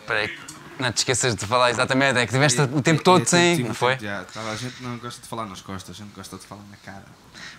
[0.00, 0.36] Espera aí,
[0.78, 2.18] não te esqueças de falar exatamente.
[2.18, 3.62] É que tiveste o tempo todo sem.
[3.62, 3.98] Não foi?
[3.98, 6.76] Já, a gente não gosta de falar nas costas, a gente gosta de falar na
[6.78, 7.04] cara.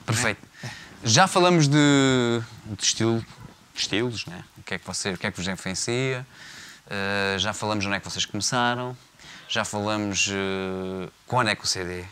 [0.05, 0.41] Perfeito.
[1.03, 3.20] Já falamos de, de estilo,
[3.74, 4.43] de estilos, né?
[4.57, 6.26] O que é que, você, o que, é que vos influencia?
[6.86, 8.95] Uh, já falamos onde é que vocês começaram.
[9.47, 12.03] Já falamos uh, quando é que o CD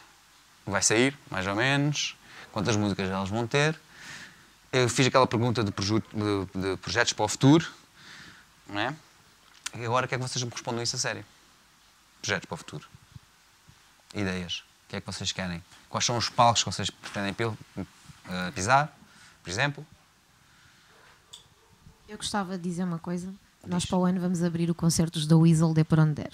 [0.66, 2.16] vai sair, mais ou menos.
[2.52, 3.76] Quantas músicas elas vão ter.
[4.72, 7.68] Eu fiz aquela pergunta de projetos para o futuro.
[8.68, 8.94] Não é?
[9.76, 11.26] E agora quero que vocês me respondam isso a sério.
[12.22, 12.88] Projetos para o futuro.
[14.14, 14.60] Ideias.
[14.86, 15.64] O que é que vocês querem?
[15.90, 17.36] Quais são os palcos que vocês pretendem
[18.30, 18.96] eh, pisar,
[19.44, 19.86] por exemplo?
[22.08, 23.34] Eu gostava de dizer uma coisa.
[23.66, 26.32] Nós para o ano vamos abrir o concerto dos da Weasel de por onde der.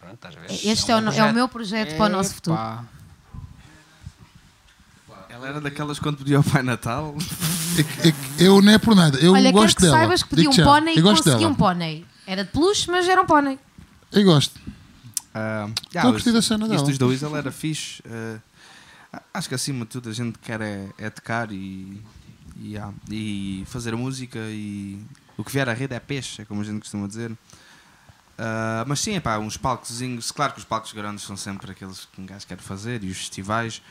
[0.00, 0.50] Pronto, estás a ver?
[0.52, 2.58] Este é, o, no- é o meu projeto para o nosso futuro.
[5.28, 7.14] Ela era daquelas quando pedia ao Pai Natal.
[8.38, 9.98] Eu não é por nada, eu Olha, quero gosto que dela.
[9.98, 10.58] saibas que pedi um e
[10.98, 11.48] eu gosto consegui dela.
[11.52, 12.06] um pônei.
[12.30, 13.58] Era de peluche, mas era um pônei.
[14.12, 14.54] Eu gosto.
[15.34, 16.86] Ah, Estou a curtir da cena Isto dela.
[16.86, 18.00] dos da Weasel era fixe.
[19.12, 22.00] ah, acho que acima de tudo a gente quer é, é tocar e,
[22.56, 25.02] e, ah, e fazer música e
[25.36, 27.32] o que vier à rede é peixe, é como a gente costuma dizer.
[28.38, 30.30] Ah, mas sim, epá, uns palcozinhos.
[30.30, 33.18] Claro que os palcos grandes são sempre aqueles que um gajo quer fazer e os
[33.18, 33.82] festivais.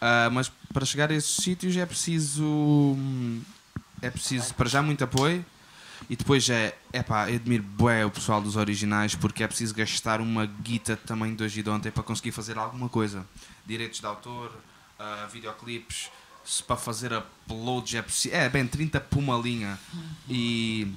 [0.00, 2.42] Ah, mas para chegar a esses sítios é preciso.
[2.42, 3.40] hum,
[4.02, 5.44] É preciso para já muito apoio.
[6.08, 10.20] E depois é, epá, eu admiro bué o pessoal dos originais porque é preciso gastar
[10.20, 13.26] uma guita também de hoje e de ontem para conseguir fazer alguma coisa.
[13.66, 14.52] Direitos de autor,
[14.98, 16.10] ah, videoclipes,
[16.44, 18.34] se para fazer uploads é preciso.
[18.34, 19.78] É, bem, 30 por uma linha.
[20.28, 20.92] E.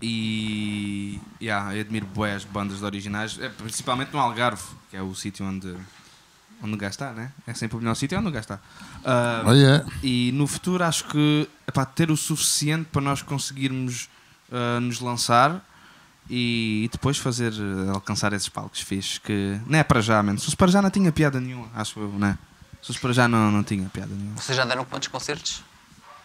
[0.00, 1.20] E.
[1.40, 5.44] Yeah, admiro bué as bandas de originais, é, principalmente no Algarve, que é o sítio
[5.44, 5.74] onde.
[6.64, 7.30] Onde está, né?
[7.46, 8.58] É sempre o melhor sítio onde o gajo está.
[9.04, 9.84] Ah, Oh, yeah.
[10.02, 14.08] E no futuro acho que epá, ter o suficiente para nós conseguirmos
[14.50, 15.62] ah, nos lançar
[16.30, 20.38] e, depois fazer ah, alcançar esses palcos fixes que não é para já, mano.
[20.38, 22.38] Se fosse para já não tinha piada nenhuma, acho eu, né?
[22.80, 24.40] Se fosse para já não, não tinha piada nenhuma.
[24.40, 25.62] Vocês já deram quantos concertos?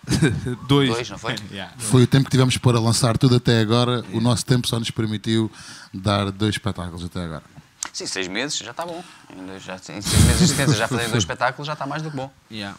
[0.70, 0.90] Dois.
[0.90, 1.36] Dois, não foi?
[1.78, 4.06] Foi o tempo que tivemos para lançar tudo até agora.
[4.14, 5.52] O nosso tempo só nos permitiu
[5.94, 7.44] dar dois espetáculos até agora.
[7.94, 9.04] Sim, seis meses já está bom.
[9.36, 12.02] Em, dois- já, em seis meses de existência já fazer dois espetáculos já está mais
[12.02, 12.32] do que bom.
[12.52, 12.78] Yeah.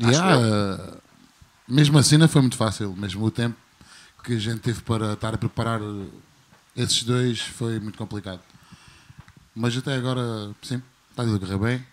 [0.00, 0.74] Yeah, eu.
[0.94, 0.94] eh,
[1.66, 2.94] mesmo assim não foi muito fácil.
[2.96, 3.56] Mesmo o tempo
[4.24, 5.80] que a gente teve para estar a preparar
[6.76, 8.40] esses dois foi muito complicado.
[9.54, 10.20] Mas até agora,
[10.62, 10.80] sim,
[11.10, 11.86] está tudo a correr bem.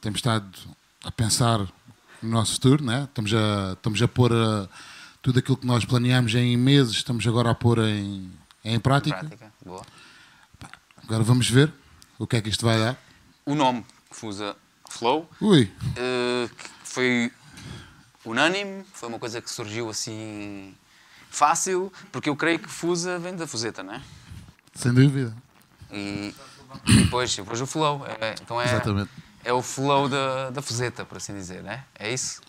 [0.00, 0.46] Temos estado
[1.04, 1.58] a pensar
[2.22, 3.04] no nosso futuro, né?
[3.04, 4.68] estamos, a, estamos a pôr eh,
[5.22, 8.30] tudo aquilo que nós planeámos em meses, estamos agora a pôr em,
[8.64, 9.16] em prática.
[9.18, 9.82] Prática, boa.
[11.08, 11.72] Agora vamos ver
[12.18, 12.94] o que é que isto vai dar.
[13.46, 14.54] O nome, Fusa
[14.90, 17.32] Flow, Ui, que foi
[18.26, 20.74] unânime, foi uma coisa que surgiu assim
[21.30, 24.02] fácil, porque eu creio que Fusa vem da Fuseta, não é?
[24.74, 25.34] sem dúvida.
[25.90, 26.34] E,
[26.86, 28.04] e depois, depois o Flow.
[28.20, 29.10] É, então é, Exatamente.
[29.42, 31.84] é o Flow da, da Fuseta, por assim dizer, não é?
[31.98, 32.42] É isso?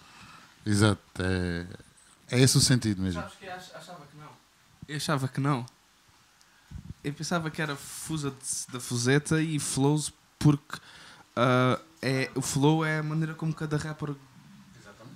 [0.66, 1.02] Exato.
[1.18, 1.66] É,
[2.30, 3.22] é esse o sentido mesmo.
[3.22, 4.30] Sabes que eu achava que não.
[4.86, 5.66] Eu achava que não.
[7.04, 10.78] Eu pensava que era Fusa de- da Fuseta e Flows porque
[11.36, 14.14] Ah, é, o flow é a maneira como cada rapper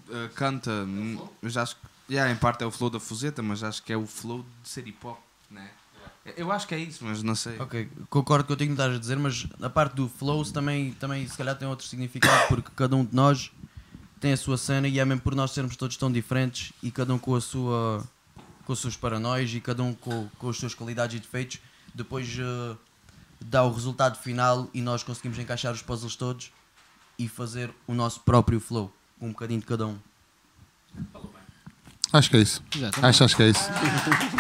[0.10, 0.72] ah, canta.
[0.72, 1.82] Hum, Mas acho que,
[2.14, 4.70] yeah, em parte é o flow da fuzeta, mas acho que é o flow de
[4.70, 5.20] ser hip hop,
[5.52, 5.70] né?
[6.38, 7.60] Eu acho que é isso, mas não sei.
[7.60, 11.28] Ok, concordo com o que estás a dizer, mas a parte do flows também, também
[11.28, 13.52] se calhar tem outro significado porque cada um de nós
[14.22, 17.14] tem a sua cena e é mesmo por nós sermos todos tão diferentes e cada
[17.14, 18.02] um com a sua
[18.64, 21.60] com os seus paranoias e cada um com, com as suas qualidades e defeitos,
[21.94, 22.76] depois eh,
[23.41, 26.52] dá o resultado final e nós conseguimos encaixar os puzzles todos
[27.20, 28.91] e fazer o nosso próprio flow,
[29.22, 29.98] um bocadinho de cada um.
[32.11, 32.61] Acho que é isso.
[32.76, 33.06] Exatamente.
[33.10, 33.70] Acho, acho que é isso.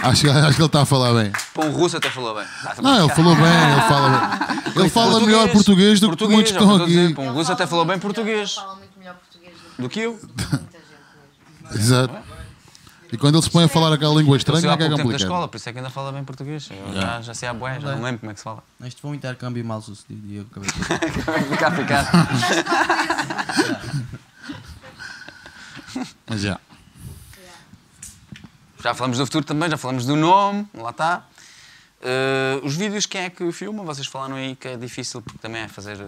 [0.03, 1.31] acho, acho que ele está a falar bem.
[1.55, 2.45] O russo até falou bem.
[2.63, 4.73] Ah, Não, ele falou bem, ele fala bem.
[4.75, 7.11] Ele fala melhor português do que Português, muitos é que o que estão dizer.
[7.13, 7.21] aqui.
[7.21, 8.53] O russo até falou bem português.
[8.53, 10.19] Fala muito melhor português Do que eu.
[11.73, 12.13] Exato.
[13.13, 15.03] E quando ele se põe a falar aquela língua estranha, é que é tempo da
[15.03, 15.21] complicado.
[15.21, 16.67] escola, por isso é que ainda fala bem português.
[16.71, 18.63] Eu já, já sei a bué, já não lembro como é que se fala.
[18.83, 20.73] Isto foi um intercâmbio mal sucedido e eu acabei de
[21.49, 22.09] Ficar, ficar.
[26.27, 26.59] Mas já.
[28.81, 31.25] Já falamos do futuro também, já falamos do nome, lá está.
[32.01, 33.81] Eh, os vídeos, quem é que filma?
[33.83, 35.99] Vocês falaram aí que é difícil porque também é fazer.
[36.01, 36.05] eh,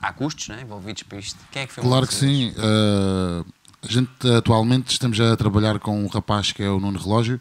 [0.00, 1.38] Há custos né, envolvidos para isto.
[1.50, 1.88] Quem é que filma?
[1.88, 2.30] Claro que vocês?
[2.30, 2.54] sim.
[2.58, 3.44] Uh,
[3.86, 7.40] a gente atualmente estamos a trabalhar com um rapaz que é o Nuno Relógio,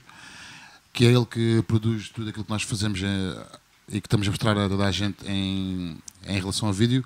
[0.92, 3.46] que é ele que produz tudo aquilo que nós fazemos eh,
[3.90, 5.98] e que estamos a mostrar a toda a gente em,
[6.28, 7.04] em relação ao vídeo.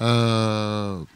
[0.00, 1.06] Uh,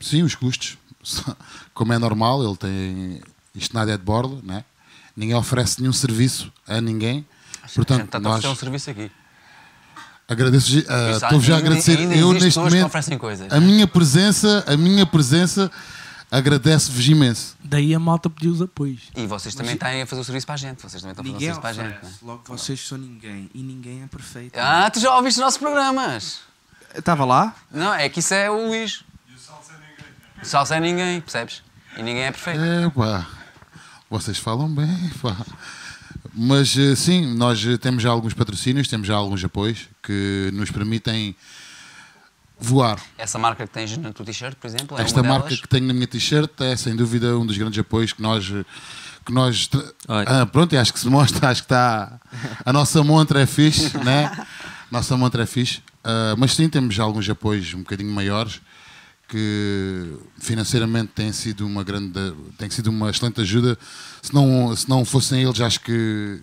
[0.00, 0.76] sim, os custos.
[1.74, 3.20] Como é normal, ele tem.
[3.54, 4.64] Isto nada é de bordo, né?
[5.16, 7.26] ninguém oferece nenhum serviço a ninguém.
[7.62, 9.10] a gente Portanto, está a nós oferecer um serviço aqui.
[10.28, 11.98] agradeço, uh, Isso há- estou já a ainda- agradecer.
[11.98, 12.90] ainda eu existe neste momento,
[13.50, 15.68] a minha presença, a minha presença
[16.30, 17.56] agradece-vos imenso.
[17.62, 19.02] Daí a malta pediu os apoios.
[19.16, 20.82] E vocês também têm a fazer o serviço para a gente.
[20.82, 22.04] Vocês também estão a fazer o Ninguém serviço para a gente.
[22.04, 22.12] né?
[22.22, 23.50] Logo vocês são ninguém.
[23.54, 24.56] E ninguém é perfeito.
[24.58, 26.40] Ah, tu já ouviste os nossos programas?
[26.94, 27.54] Estava lá?
[27.70, 29.04] Não, é que isso é o Luís.
[30.42, 31.62] O salsa é ninguém, percebes?
[31.96, 32.60] E ninguém é perfeito.
[32.60, 33.26] É, pá.
[34.08, 35.36] Vocês falam bem, pá.
[36.32, 41.34] Mas eh, sim, nós temos já alguns patrocínios, temos já alguns apoios que nos permitem
[42.58, 43.00] voar.
[43.16, 45.60] Essa marca que tens na tua t-shirt, por exemplo, é Esta uma marca delas.
[45.60, 48.46] que tenho na minha t-shirt é sem dúvida um dos grandes apoios que nós.
[49.24, 49.68] Que nós
[50.08, 52.18] ah, pronto, e acho que se mostra, acho que está.
[52.64, 54.46] A nossa montra é fixe, né?
[54.90, 55.82] Nossa montra é fixe.
[56.02, 58.60] Ah, mas sim, temos alguns apoios um bocadinho maiores
[59.28, 62.32] que financeiramente têm sido uma grande.
[62.56, 63.78] têm sido uma excelente ajuda.
[64.22, 66.40] Se não, se não fossem eles, acho que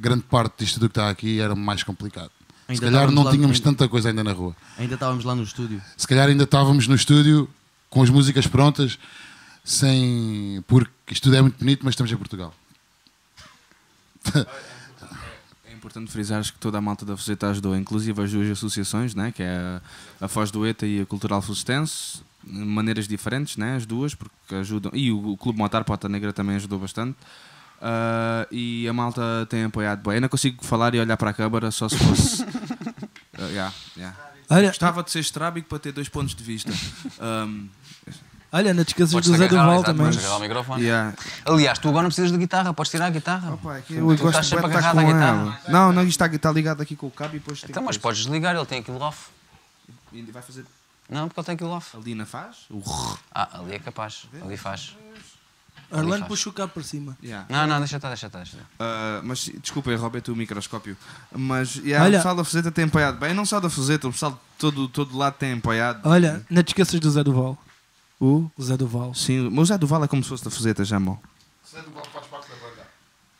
[0.00, 2.30] grande parte disto do que está aqui era mais complicado.
[2.68, 4.54] Se Ainda calhar estávamos não lá- tínhamos ainda- tanta coisa ainda na rua.
[4.78, 5.82] Ainda estávamos lá no estúdio.
[5.96, 7.48] Se calhar ainda estávamos no estúdio
[7.90, 8.98] com as músicas prontas,
[9.64, 10.62] sem.
[10.66, 12.54] porque isto tudo é muito bonito, mas estamos em Portugal.
[15.64, 19.32] É importante frisar que toda a malta da Fuseta ajudou, inclusive as duas associações, né,
[19.32, 19.80] que é
[20.20, 24.54] a, Foz do ETA e a Cultural Fustense, de maneiras diferentes, né, as duas, porque
[24.56, 24.90] ajudam.
[24.94, 27.16] E o, o Clube Motar Pota Negra também ajudou bastante.
[27.80, 30.16] Ah, e a malta tem apoiado bem.
[30.16, 32.44] Eu não consigo falar e olhar para a câmara só se fosse.
[33.40, 34.16] Ah, yeah, yeah.
[34.50, 36.72] Olha- Gostava de ser estrábico para ter dois pontos de vista.
[37.20, 37.68] Um,
[38.50, 40.06] Olha, não te esqueças do Zé Duval também.
[40.06, 40.82] podes agarrar o microfone.
[40.82, 41.14] Yeah.
[41.44, 43.56] Aliás, tu agora não precisas de guitarra, podes tirar a guitarra.
[43.86, 45.40] que eu tu gosto estás sempre agarrado à guitarra.
[45.40, 45.60] ela.
[45.68, 47.96] Não, não, isto está, está ligado aqui com o cabo e depois tem Então, mas
[47.96, 49.26] podes desligar, ele tem aquilo off.
[50.12, 50.64] E Vai fazer.
[51.08, 51.96] Não, porque ele tem aquilo off.
[51.96, 52.56] A Lina faz?
[52.70, 52.82] O
[53.32, 54.26] Ah, ali é capaz.
[54.42, 54.96] Ali faz.
[55.90, 56.28] Orlando faz.
[56.28, 57.16] puxa o cabo para cima.
[57.22, 57.46] Yeah.
[57.48, 58.38] Não, não, deixa estar, deixa estar.
[58.40, 58.68] Deixa estar.
[58.78, 60.96] Ah, mas desculpa, eu roubei-te o microscópio.
[61.32, 63.32] Mas yeah, Olha- o pessoal da Fuzeta tem apoiado bem.
[63.32, 66.00] Não só da Fuzeta, o pessoal de todo, todo lado tem apoiado.
[66.06, 67.56] Olha, não te esqueças do Zé Duval.
[68.20, 68.50] O?
[68.60, 69.14] Zé Duval.
[69.14, 71.22] Sim, mas o Zé Duval é como se fosse da Fuzeta, já, mal.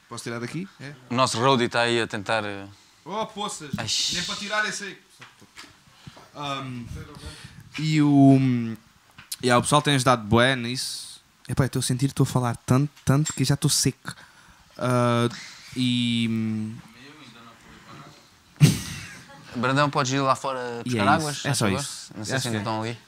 [0.08, 0.66] Posso tirar daqui?
[0.80, 0.92] É?
[1.10, 2.42] O nosso roadie está aí a tentar.
[2.44, 2.66] eh,
[3.04, 3.70] Oh, poças!
[3.76, 3.86] Ai.
[4.14, 4.98] Nem para tirar esse aí.
[6.36, 6.86] Um,
[7.78, 8.38] e o.
[9.42, 11.07] E o pessoal tem ajudado bué nisso.
[11.48, 14.14] Epá, estou a sentir estou a falar tanto, tanto que já estou seco.
[14.76, 15.28] Ah,
[15.76, 16.74] e.
[19.56, 21.44] Brandão, podes ir lá fora E buscar é águas?
[21.44, 22.12] é só isso.
[22.16, 22.60] Não sei Acho se ainda é.
[22.60, 22.98] estão ali.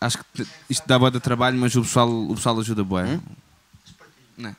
[0.00, 3.20] Acho que isto dá boa de trabalho, mas o pessoal, o pessoal ajuda bué.
[4.38, 4.56] Né?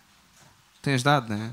[0.81, 1.51] Tem ajudado, né?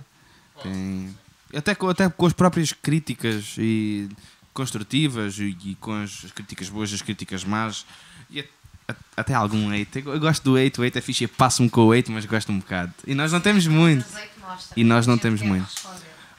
[0.63, 1.17] Tem...
[1.55, 4.09] Até, com, até com as próprias críticas e
[4.53, 7.85] construtivas e, e com as, as críticas boas, as críticas más
[8.29, 8.47] e a- a-
[9.17, 10.03] até algum hate.
[10.05, 12.25] Eu, eu gosto do hate, o hate é fixe, eu passo-me com o hate, mas
[12.27, 12.93] gosto um bocado.
[13.07, 14.05] E nós não temos muito.
[14.77, 15.67] E nós não temos muito.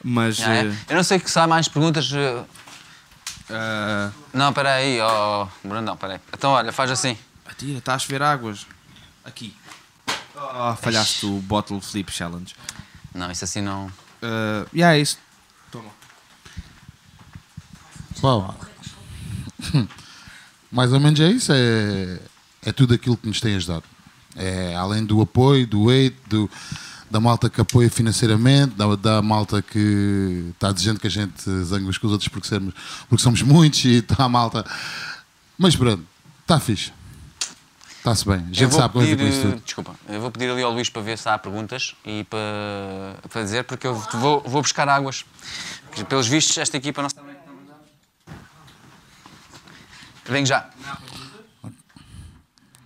[0.03, 0.40] Mas.
[0.41, 0.65] Ah, é?
[0.68, 2.10] eh, Eu não sei que se há mais perguntas.
[3.49, 5.48] ah, Não, espera aí, ó.
[5.64, 6.19] Brandão, espera aí.
[6.34, 7.18] Então, olha, faz assim.
[7.45, 8.65] Atira, está a chover águas.
[9.23, 9.56] Aqui.
[10.36, 12.56] Oh, falhaste o Bottle Flip Challenge.
[13.14, 13.88] Não, isso assim não.
[13.88, 15.19] Uh, e é isso.
[15.72, 15.90] Toma.
[18.23, 18.56] Uau.
[20.72, 21.52] Mais ou menos é isso.
[21.53, 22.19] É,
[22.63, 23.83] é tudo aquilo que nos tem ajudado.
[24.35, 26.49] É, além do apoio, do hate, do,
[27.09, 31.88] da malta que apoia financeiramente, da, da malta que está dizendo que a gente zanga
[31.88, 32.73] uns com os outros porque, sermos,
[33.09, 34.65] porque somos muitos e está a malta.
[35.57, 36.03] Mas pronto,
[36.41, 36.93] está fixe.
[37.97, 38.38] Está-se bem.
[38.38, 39.61] A gente vou sabe como é pedir, com isso tudo.
[39.63, 43.43] Desculpa, eu vou pedir ali ao Luís para ver se há perguntas e para, para
[43.43, 45.23] dizer, porque eu vou, vou buscar águas.
[45.85, 47.35] Porque, Pelos vistos, esta equipa não está bem.
[50.25, 50.67] Venho já.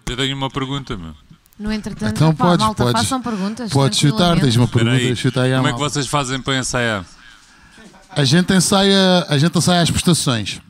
[0.07, 1.13] Eu tenho uma pergunta, meu.
[1.57, 3.71] No entretanto, Então pá, podes, malta, podes- façam perguntas.
[3.71, 5.15] podes chutar, tens uma pergunta, aí.
[5.15, 5.93] chuta aí à Como é que malta.
[5.93, 7.05] vocês fazem para ensaiar?
[8.09, 10.61] A gente ensaia, a gente ensaia as prestações.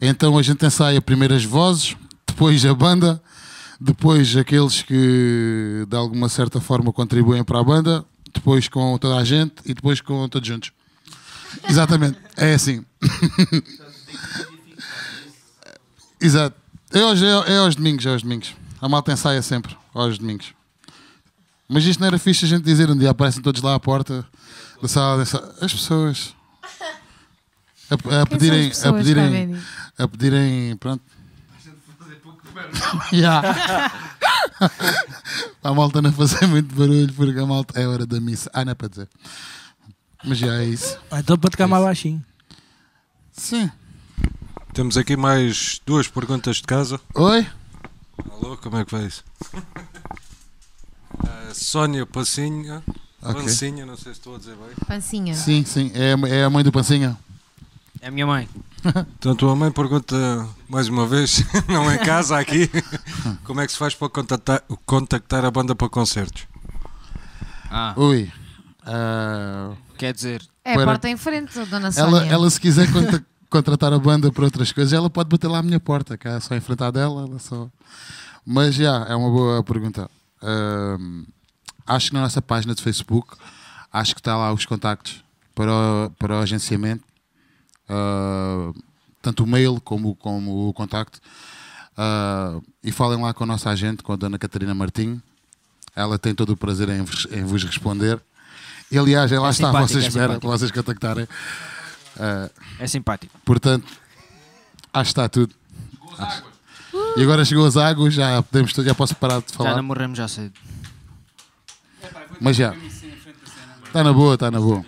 [0.00, 1.96] Então a gente ensaia primeiro as vozes,
[2.26, 3.20] depois a banda,
[3.80, 8.04] depois aqueles que de alguma certa forma contribuem para a banda,
[8.34, 10.72] depois com toda a gente e depois com todos juntos.
[11.68, 12.84] Exatamente, é assim.
[16.20, 16.56] Exato.
[16.92, 18.54] É aos, é, é aos domingos, é aos domingos.
[18.80, 20.54] A malta ensaia sempre, aos domingos.
[21.68, 24.24] Mas isto não era fixe a gente dizer um dia aparecem todos lá à porta
[24.80, 25.22] da sala.
[25.22, 26.34] As pessoas
[27.90, 29.58] a, a pedirem, as a pessoas, pedirem,
[29.98, 31.02] a pedirem, pronto.
[33.12, 33.42] Ya.
[35.62, 38.50] a malta não fazer muito barulho porque a malta é hora da missa.
[38.52, 39.08] Ah, não é para dizer.
[40.24, 40.98] Mas já é isso.
[41.10, 42.24] Ah, Então para tocar mais baixinho.
[43.32, 43.70] Sim.
[44.76, 47.00] Temos aqui mais duas perguntas de casa.
[47.14, 47.46] Oi?
[48.30, 49.24] Alô, como é que vai isso?
[51.18, 52.82] A Sónia Passinha.
[53.22, 53.42] Ok.
[53.42, 54.68] Pancinha, não sei se estou a dizer bem.
[54.86, 55.34] Pancinha.
[55.34, 55.90] Sim, sim.
[55.94, 57.16] É, a- é a mãe do Pancinha.
[58.02, 58.48] É a minha mãe.
[59.18, 60.14] Então a tua mãe pergunta
[60.68, 62.70] mais uma vez, não em casa aqui,
[63.42, 66.46] como é que se faz para contactar, contactar a banda para concertos?
[67.68, 67.94] Ah.
[67.96, 68.30] Ui.
[68.84, 70.42] Ah, Quer dizer.
[70.64, 72.18] É a para- porta em frente, dona Sónia.
[72.20, 75.58] Ela, ela se quiser conta- contratar a banda para outras coisas, ela pode bater lá
[75.58, 77.68] à minha porta, cá é só enfrentar dela, ela só.
[78.44, 80.10] Mas já, é uma boa pergunta.
[80.42, 81.24] Ahm,
[81.86, 83.36] acho que na nossa página de Facebook,
[83.92, 85.24] acho que está lá os contactos
[85.54, 87.04] para o, para o agenciamento,
[87.88, 88.72] Ah,
[89.22, 91.20] tanto o mail como, como o contacto.
[91.96, 95.22] Ah, e falem lá com a nossa agente, com a dona Catarina Martinho.
[95.94, 98.20] Ela tem todo o prazer em, vos- em vos responder.
[98.90, 100.48] E, aliás, lá É está, vocês é esperam simpática.
[100.58, 101.26] vocês contactarem.
[102.18, 103.32] Ah, É simpático.
[103.44, 103.86] Portanto,
[104.92, 105.54] acho que está tudo.
[107.16, 109.70] E agora chegou as águas, já, podemos, já posso parar de falar.
[109.70, 110.52] Já não morremos já cedo.
[112.40, 112.74] Mas já.
[113.86, 114.84] Está na boa, está na boa.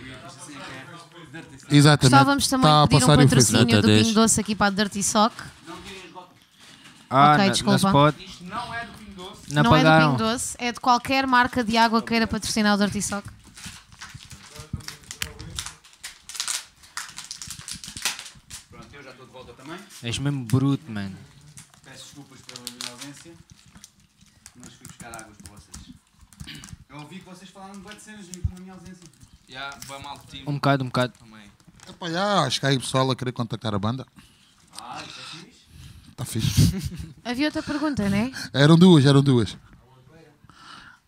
[1.70, 2.10] Exatamente.
[2.12, 4.70] Gostávamos também Está a de pedir um passar patrocínio do Pingo Doce aqui para a
[4.70, 5.34] Dirty Sock.
[7.10, 7.78] Ah, ok, na- desculpa.
[7.82, 8.14] na Spot.
[9.50, 10.06] Não, Não é do.
[10.06, 13.28] Pingo Doce, é de qualquer marca de água que queira patrocinar o Dirty Sock.
[18.70, 19.78] Pronto, eu já estou de volta também.
[20.02, 21.16] És mesmo bruto, mano.
[21.84, 23.32] Peço desculpas pela minha ausência,
[24.56, 25.94] mas fui buscar águas para vocês.
[26.88, 29.04] Eu ouvi que vocês falaram de cenas na minha ausência.
[29.48, 30.44] Já, vai mal de time.
[30.46, 31.12] Um bocado, um bocado.
[31.88, 34.06] Epá, já, acho que há aí pessoal a querer contactar a banda.
[34.78, 35.66] Ah, isso é fixe.
[36.10, 37.12] Está fixe.
[37.24, 38.30] Havia outra pergunta, não é?
[38.52, 39.56] Eram duas, eram duas.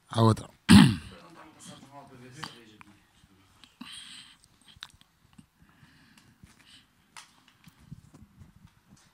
[0.08, 0.48] Há outra.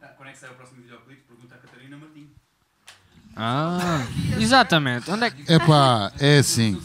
[0.03, 1.23] Ah, Quando é que sai o próximo videoclipe?
[1.23, 2.31] Pergunta a Catarina Martins.
[3.37, 4.03] Ah,
[4.39, 5.11] exatamente.
[5.11, 5.53] Onde é que.
[5.53, 6.81] Epá, é assim.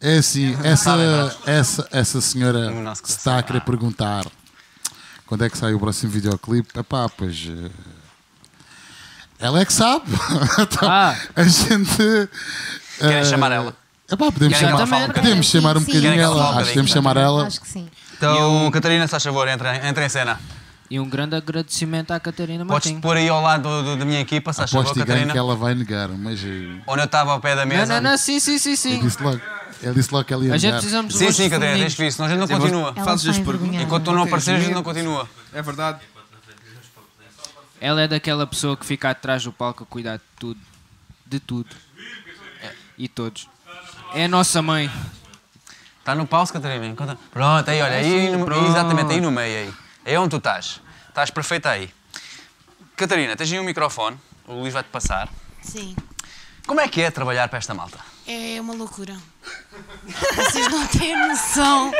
[0.00, 2.72] É assim, essa, essa, essa senhora
[3.02, 4.24] que está a querer perguntar
[5.26, 7.46] quando é que sai o próximo videoclipe, epá, pois.
[7.50, 7.70] eh,
[9.38, 10.06] Ela é que sabe.
[10.58, 12.28] Então, A gente.
[12.98, 13.76] Querem eh, chamar ela?
[14.10, 15.44] Epá, podemos Querem que chamar, um podemos bocadinho?
[15.44, 17.46] chamar um bocadinho ela Acho que podemos chamar ela.
[17.46, 17.88] Acho que sim.
[18.16, 20.40] Então, Catarina, se faz favor, entra, entra em cena.
[20.90, 23.00] E um grande agradecimento à Catarina Podes Martins.
[23.00, 25.32] pôr aí ao lado do- do- da minha equipa, se ganho Catarina.
[25.32, 26.40] que ela vai negar, mas.
[26.44, 28.00] eh, Onde eu estava ao pé da Não, mesa.
[28.00, 28.94] não, não, sim, sim, sim, sim.
[28.94, 29.40] Ele disse logo,
[29.80, 30.78] ele disse logo que ela ia A gente negar.
[30.80, 32.92] precisamos de Sim, sim, Catarina, tens que vir, senão a gente não Sim, continua.
[32.94, 33.80] Fazes as perguntas.
[33.82, 35.28] Enquanto tu não Ok, apareceres, a gente não continua.
[35.52, 36.00] É verdade.
[37.80, 40.60] Ela é daquela pessoa que fica atrás do palco a cuidar de tudo.
[41.24, 41.68] De tudo.
[42.98, 43.48] E todos.
[44.12, 44.90] É a nossa mãe.
[46.00, 46.94] Está no pause, Catarina?
[47.32, 48.66] Pronto, aí, olha, aí, no- Pronto.
[48.68, 49.58] exatamente aí no meio.
[49.68, 49.74] Aí.
[50.10, 50.80] É onde tu estás.
[51.08, 51.88] Estás perfeita aí.
[52.96, 54.16] Catarina, tens aí um microfone,
[54.46, 55.28] o Luís vai-te passar.
[55.62, 55.94] Sim,
[56.66, 57.98] Como é que é trabalhar para esta malta?
[58.26, 59.16] é uma loucura.
[60.36, 61.92] Vocês não têm noção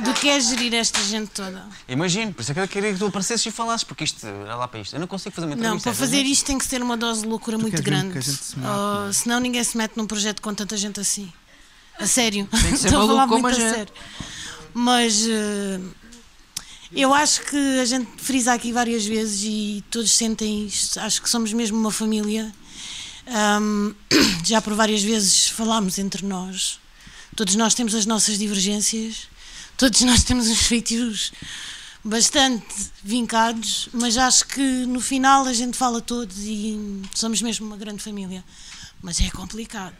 [0.00, 1.64] do que é gerir esta gente toda.
[1.88, 4.54] Imagino, por isso é que eu queria que tu aparecesses e falasses, porque isto, olha
[4.56, 5.90] lá para isto, eu não consigo fazer uma Não, entrevista.
[5.90, 8.24] para fazer isto tem que ser uma dose de loucura muito queres mesmo grande.
[8.24, 8.72] se mate,
[9.08, 11.32] Oh, senão ninguém se mete num projeto com tanta gente assim.
[12.00, 12.46] A sério.
[12.50, 13.92] Tem que ser Estou a falar muito a a sério.
[14.72, 15.80] Mas eh,
[16.96, 21.00] Eu acho que a gente frisa aqui várias vezes e todos sentem isto.
[21.00, 22.54] Acho que somos mesmo uma família.
[23.26, 23.94] Ahm,
[24.44, 26.78] já por várias vezes falámos entre nós.
[27.34, 29.28] Todos nós temos as nossas divergências,
[29.76, 31.32] todos nós temos uns feitios
[32.04, 32.64] bastante
[33.02, 38.02] vincados, mas acho que no final a gente fala todos e somos mesmo uma grande
[38.04, 38.44] família.
[39.02, 39.96] Mas é complicado.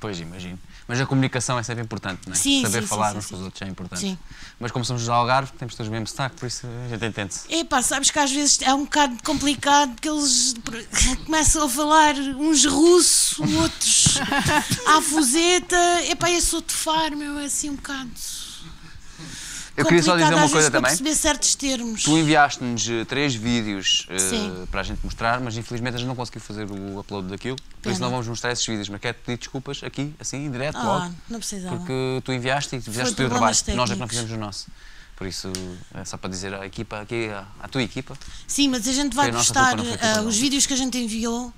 [0.00, 0.58] Pois, imagino.
[0.88, 2.36] Mas a comunicação é sempre importante, não é?
[2.36, 4.00] Sim, Saber sim, falar sim, uns sim, com os outros é importante.
[4.00, 4.18] Sim.
[4.58, 7.54] Mas como somos do Algarve, temos todos o mesmo sotaque, por isso a gente entende-se.
[7.54, 10.54] Epá, sabes que às vezes é um bocado complicado que eles
[11.26, 14.18] começam a falar uns russo, outros
[14.88, 15.76] à fuzeta.
[16.08, 18.10] Epá, eu sou de far, meu, é assim um bocado.
[19.78, 20.90] Eu queria só dizer uma coisa também.
[20.90, 22.02] perceber certos termos.
[22.02, 24.66] Tu enviaste-nos eh, três vídeos Sim.
[24.70, 27.56] para a gente mostrar, mas infelizmente a gente não conseguiu fazer o upload daquilo.
[27.56, 27.92] Por Pena.
[27.92, 30.82] isso não vamos mostrar esses vídeos, mas quero pedir desculpas aqui, assim, em direto, Ah,
[30.82, 31.14] logo.
[31.30, 31.76] não precisava.
[31.76, 33.54] Porque tu enviaste e fizeste o teu trabalho.
[33.54, 34.10] Nós é que não técnicos.
[34.10, 34.66] fizemos o nosso.
[35.16, 35.50] Por isso,
[35.94, 37.28] é só para dizer à equipa aqui,
[37.60, 38.16] à, tua equipa.
[38.46, 41.52] Sim, mas a gente vai postar culpa os vídeos que a gente enviou.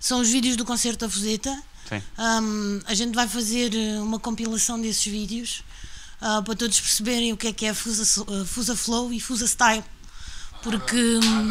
[0.00, 1.50] São os vídeos do concerto da Fuseta.
[1.88, 2.02] Sim.
[2.18, 3.70] Um, a gente vai fazer
[4.00, 5.62] uma compilação desses vídeos
[6.22, 9.46] ah, para todos perceberem o que é que é Fusa, ah, Fusa Flow e Fusa
[9.46, 9.84] Style.
[10.62, 11.50] Porque hum,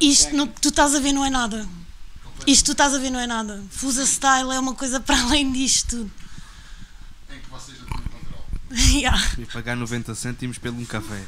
[0.00, 1.68] isto não- tu estás a ver não é nada.
[2.46, 3.62] Isto tu estás a ver não é nada.
[3.70, 6.10] Fusa Style é uma coisa para além disto tudo.
[8.72, 9.20] Yeah.
[9.36, 11.20] E pagar 90 cêntimos pelo um café.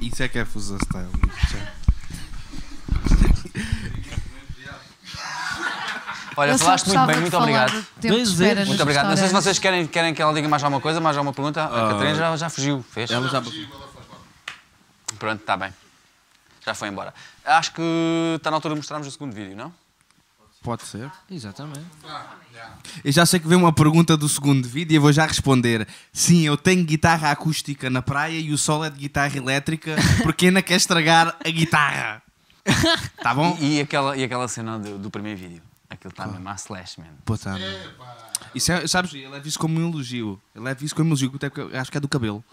[0.00, 1.08] Isso é que é Fusa Style.
[6.36, 7.86] Olha, falaste muito bem, muito obrigado.
[8.18, 8.38] nos
[8.68, 9.08] Muito obrigado.
[9.08, 11.64] Não sei se vocês querem, querem que ela diga mais alguma coisa, mais alguma pergunta.
[11.64, 13.10] A Catarina já, já fugiu, fez?
[13.10, 13.42] ela já-
[15.18, 15.72] Pronto, está bem.
[16.64, 17.12] Já foi embora.
[17.44, 17.82] Acho que
[18.36, 19.72] está na altura de mostrarmos o segundo vídeo, não?
[20.62, 21.10] Pode ser.
[21.30, 21.84] Exatamente.
[23.04, 25.86] Eu já sei que vem uma pergunta do segundo vídeo e eu vou já responder.
[26.12, 30.46] Sim, eu tenho guitarra acústica na praia e o solo é de guitarra elétrica porque
[30.46, 32.22] ainda quer estragar a guitarra.
[33.22, 33.56] Tá bom?
[33.60, 35.62] E, e aquela, e aquela cena do, do primeiro vídeo?
[35.94, 37.06] Aquilo está mesmo à slash, man.
[37.24, 37.56] Pô, tá.
[38.54, 40.40] Isso é, sabes, ele leva isso como um elogio.
[40.54, 42.44] Ele leva isso como um elogio, até porque eu acho que é do cabelo.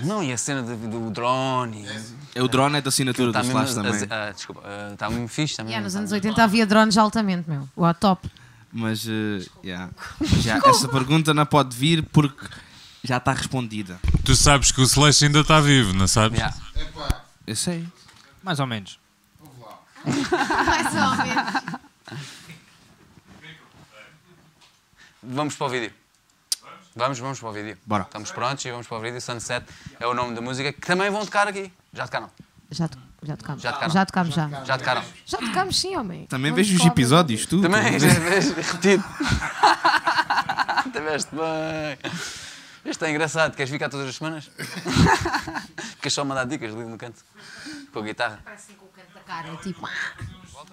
[0.00, 1.84] Não, e a cena do, do drone.
[1.84, 2.38] E...
[2.38, 4.18] É, o drone é da assinatura Tá do mesmo Slash a- também.
[4.28, 4.62] a- desculpa,
[4.92, 5.70] está mesmo fixe também.
[5.72, 7.68] Yeah, nos anos 80 havia drones altamente, meu.
[7.76, 8.28] O top.
[8.72, 9.88] Mas, eh, yeah.
[10.40, 12.44] já, essa pergunta não pode vir porque
[13.04, 14.00] já está respondida.
[14.24, 16.40] Tu sabes que o Slash ainda está vivo, não sabes?
[17.46, 17.86] Eu sei.
[18.42, 18.98] Mais ou menos.
[20.04, 21.54] Mais ou menos.
[25.26, 25.92] Vamos para o vídeo.
[26.96, 27.76] Vamos, vamos para o vídeo.
[27.86, 28.04] Bora.
[28.04, 29.20] Estamos prontos e vamos para o vídeo.
[29.20, 29.66] Sunset
[29.98, 31.72] é o nome da música que também vão tocar aqui.
[31.92, 32.30] Já tocaram?
[32.70, 33.62] Já, to- já tocámos.
[33.62, 33.92] Já tocaram?
[33.92, 34.48] Já tocámos, já.
[34.64, 35.04] Já tocaram?
[35.26, 36.26] Já tocámos, sim, homem.
[36.26, 37.60] Também Não vejo os episódios, tu.
[37.62, 39.04] Também, já vês, repetido.
[40.92, 41.98] Tiveste bem.
[42.84, 43.56] Isto é engraçado.
[43.56, 44.50] Queres ficar todas as semanas?
[46.00, 47.24] Queres só mandar dicas ali no canto?
[47.92, 48.40] Com a guitarra?
[48.44, 49.88] Parece assim com o canto da cara, tipo...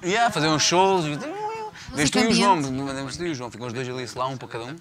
[0.03, 1.05] Yeah, fazer uns shows.
[1.93, 2.61] Vês tu e o João.
[2.61, 3.51] Vês tu e o João.
[3.51, 4.75] Ficam os dois ali, lá, um para cada um.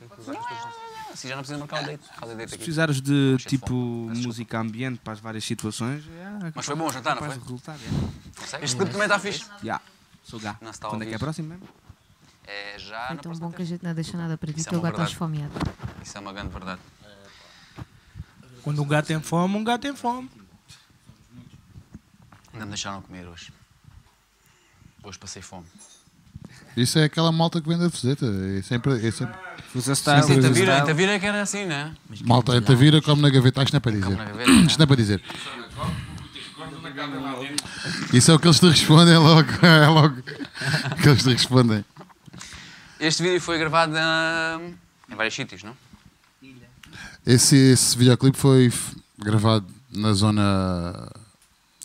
[1.13, 2.51] Assim já não precisa marcar o date.
[2.51, 6.93] Se precisares de tipo música ambiente para as várias situações, é, Mas foi bom o
[6.93, 7.37] jantar, não foi?
[7.37, 8.65] resultar, é.
[8.65, 9.45] Este clipe também está fixe.
[9.63, 9.81] Já.
[10.23, 10.57] Sou gá.
[10.63, 11.69] Está Quando é que é próximo mesmo?
[12.47, 14.75] É já É tão bom que a gente não deixa nada para ti, é que
[14.75, 15.17] eu uma gato aos verdade.
[15.17, 15.53] fomeado.
[16.03, 16.81] Isso é uma grande verdade.
[18.63, 20.31] Quando um gato tem fome, um gato tem fome.
[22.53, 23.53] Ainda me deixaram comer hoje.
[25.03, 25.67] Hoje passei fome.
[26.77, 28.27] Isso é aquela malta que vende a fuseta.
[28.59, 29.07] É sempre.
[29.07, 29.35] É sempre...
[29.73, 31.95] Fusa Sim, Sempre- Tavira, Tavira é que era assim, né?
[32.25, 34.17] Malta, Tavira como na gaveta, isto não é para dizer.
[34.17, 34.61] Gaveta, né?
[34.67, 35.23] Isto não é para dizer.
[38.13, 39.49] Isso é o que eles te respondem logo.
[39.63, 40.23] É logo
[41.03, 41.85] que eles te respondem.
[42.99, 44.61] Este vídeo foi gravado ah,
[45.09, 45.77] em vários sítios, não?
[47.27, 48.73] Esse, esse videoclipe foi
[49.19, 51.11] gravado na zona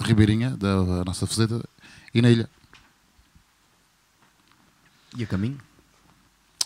[0.02, 1.64] ribeirinha da nossa fuseta
[2.14, 2.50] e na ilha.
[5.18, 5.58] E a caminho?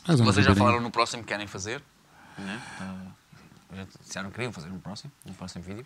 [0.07, 1.81] A zona Vocês já falaram no próximo que querem fazer,
[2.37, 2.61] né?
[2.79, 3.05] Ah,
[3.75, 5.85] já disseram que queriam fazer no próximo, no próximo vídeo.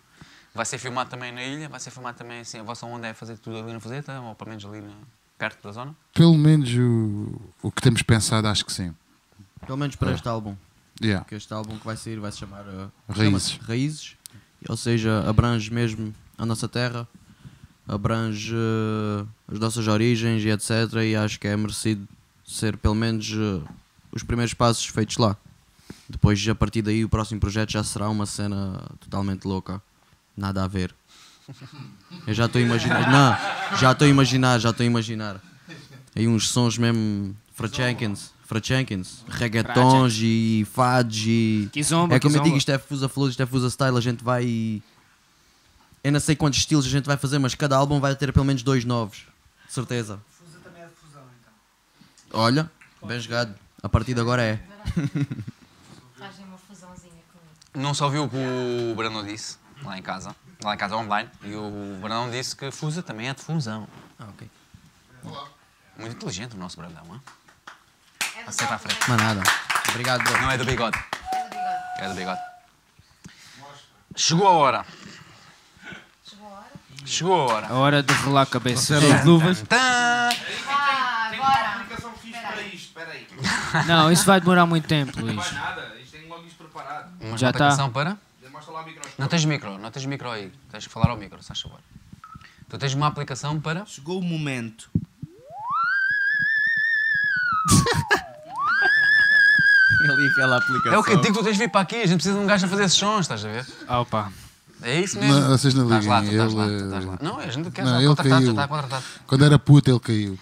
[0.54, 3.12] Vai ser filmado também na ilha, vai ser filmado também assim, a vossa onda é
[3.14, 4.94] fazer tudo ali na fazeta, ou pelo menos ali na-
[5.36, 5.94] perto da zona?
[6.14, 8.94] Pelo menos o, o que temos pensado, acho que sim.
[9.66, 10.14] Pelo menos para É.
[10.14, 10.56] este álbum.
[11.02, 11.24] Yeah.
[11.24, 13.24] Que este álbum que vai sair vai se chamar uh, Raízes.
[13.24, 14.16] chama-se Raízes.
[14.68, 17.06] Ou seja, abrange mesmo a nossa terra,
[17.86, 20.70] abrange uh, as nossas origens e etc.
[21.04, 22.06] E acho que é merecido
[22.46, 23.66] ser pelo menos uh,
[24.12, 25.36] os primeiros passos feitos lá.
[26.08, 29.82] Depois, a partir daí, o próximo projeto já será uma cena totalmente louca.
[30.36, 30.94] Nada a ver.
[32.26, 33.10] Eu já estou a imaginar.
[33.10, 35.40] Não, já estou a imaginar, já estou a imaginar.
[36.14, 37.36] Aí uns sons mesmo.
[37.54, 41.68] Frachenkins, Frachenkins, reggaetons e fads e.
[41.72, 44.24] Kizomba, é como eu digo, isto é Fusa Flow, isto é Fusa Style, a gente
[44.24, 44.82] vai.
[46.02, 48.44] Eu não sei quantos estilos a gente vai fazer, mas cada álbum vai ter pelo
[48.44, 49.24] menos dois novos.
[49.66, 50.20] De certeza.
[50.28, 51.52] Fusa também é de fusão, então.
[52.34, 52.70] Olha,
[53.02, 53.54] bem jogado.
[53.82, 54.60] A partir de agora é.
[56.18, 57.54] Fazem uma fusãozinha comigo.
[57.74, 61.30] Não só ouviu o que o Brandão disse lá em casa, lá em casa online,
[61.42, 63.86] e o Brandão disse que Fusa também é de fusão.
[64.18, 64.50] Ah, ok.
[65.96, 67.22] Muito inteligente o nosso Brandão, hein?
[68.46, 68.98] Aceita à frente.
[69.08, 69.42] Mas nada.
[69.90, 70.40] Obrigado, bro.
[70.42, 70.98] Não é do bigode.
[71.98, 72.40] É do bigode.
[74.16, 74.86] Chegou a hora.
[77.04, 77.66] Chegou a hora.
[77.68, 78.96] A hora de rolar a cabeça.
[78.96, 79.62] Trouxeram as luvas?
[79.68, 79.76] Tã!
[79.76, 81.68] Ah, agora.
[81.76, 83.28] aplicação fixe para isto, espera aí.
[83.86, 85.34] Não, isso vai demorar muito tempo, Luís.
[85.36, 87.10] Não vai nada, isto tem logo isto preparado.
[87.20, 87.58] Uma Já tá.
[87.58, 88.16] aplicação para?
[88.50, 89.14] Mostra lá o microfone.
[89.18, 90.52] Não tens micro, não tens micro aí.
[90.70, 91.80] Tens que falar ao micro, se faz favor.
[92.68, 93.84] Tu tens uma aplicação para.
[93.84, 94.88] Chegou o momento.
[100.04, 100.92] Ali aquela aplicação.
[100.92, 102.44] É o que eu digo, tu tens de vir para aqui, a gente precisa de
[102.44, 103.66] um gajo a fazer esses sons, estás a ver?
[103.88, 104.30] Opa.
[104.82, 105.40] É isso mesmo.
[105.40, 107.18] Não, vocês não Estás lá, tu estás lá, ele, tu estás lá.
[107.22, 108.50] Não, a gente quer não, já ele contratado, já caiu.
[108.50, 109.04] está contratado.
[109.26, 110.38] Quando era puto, ele caiu.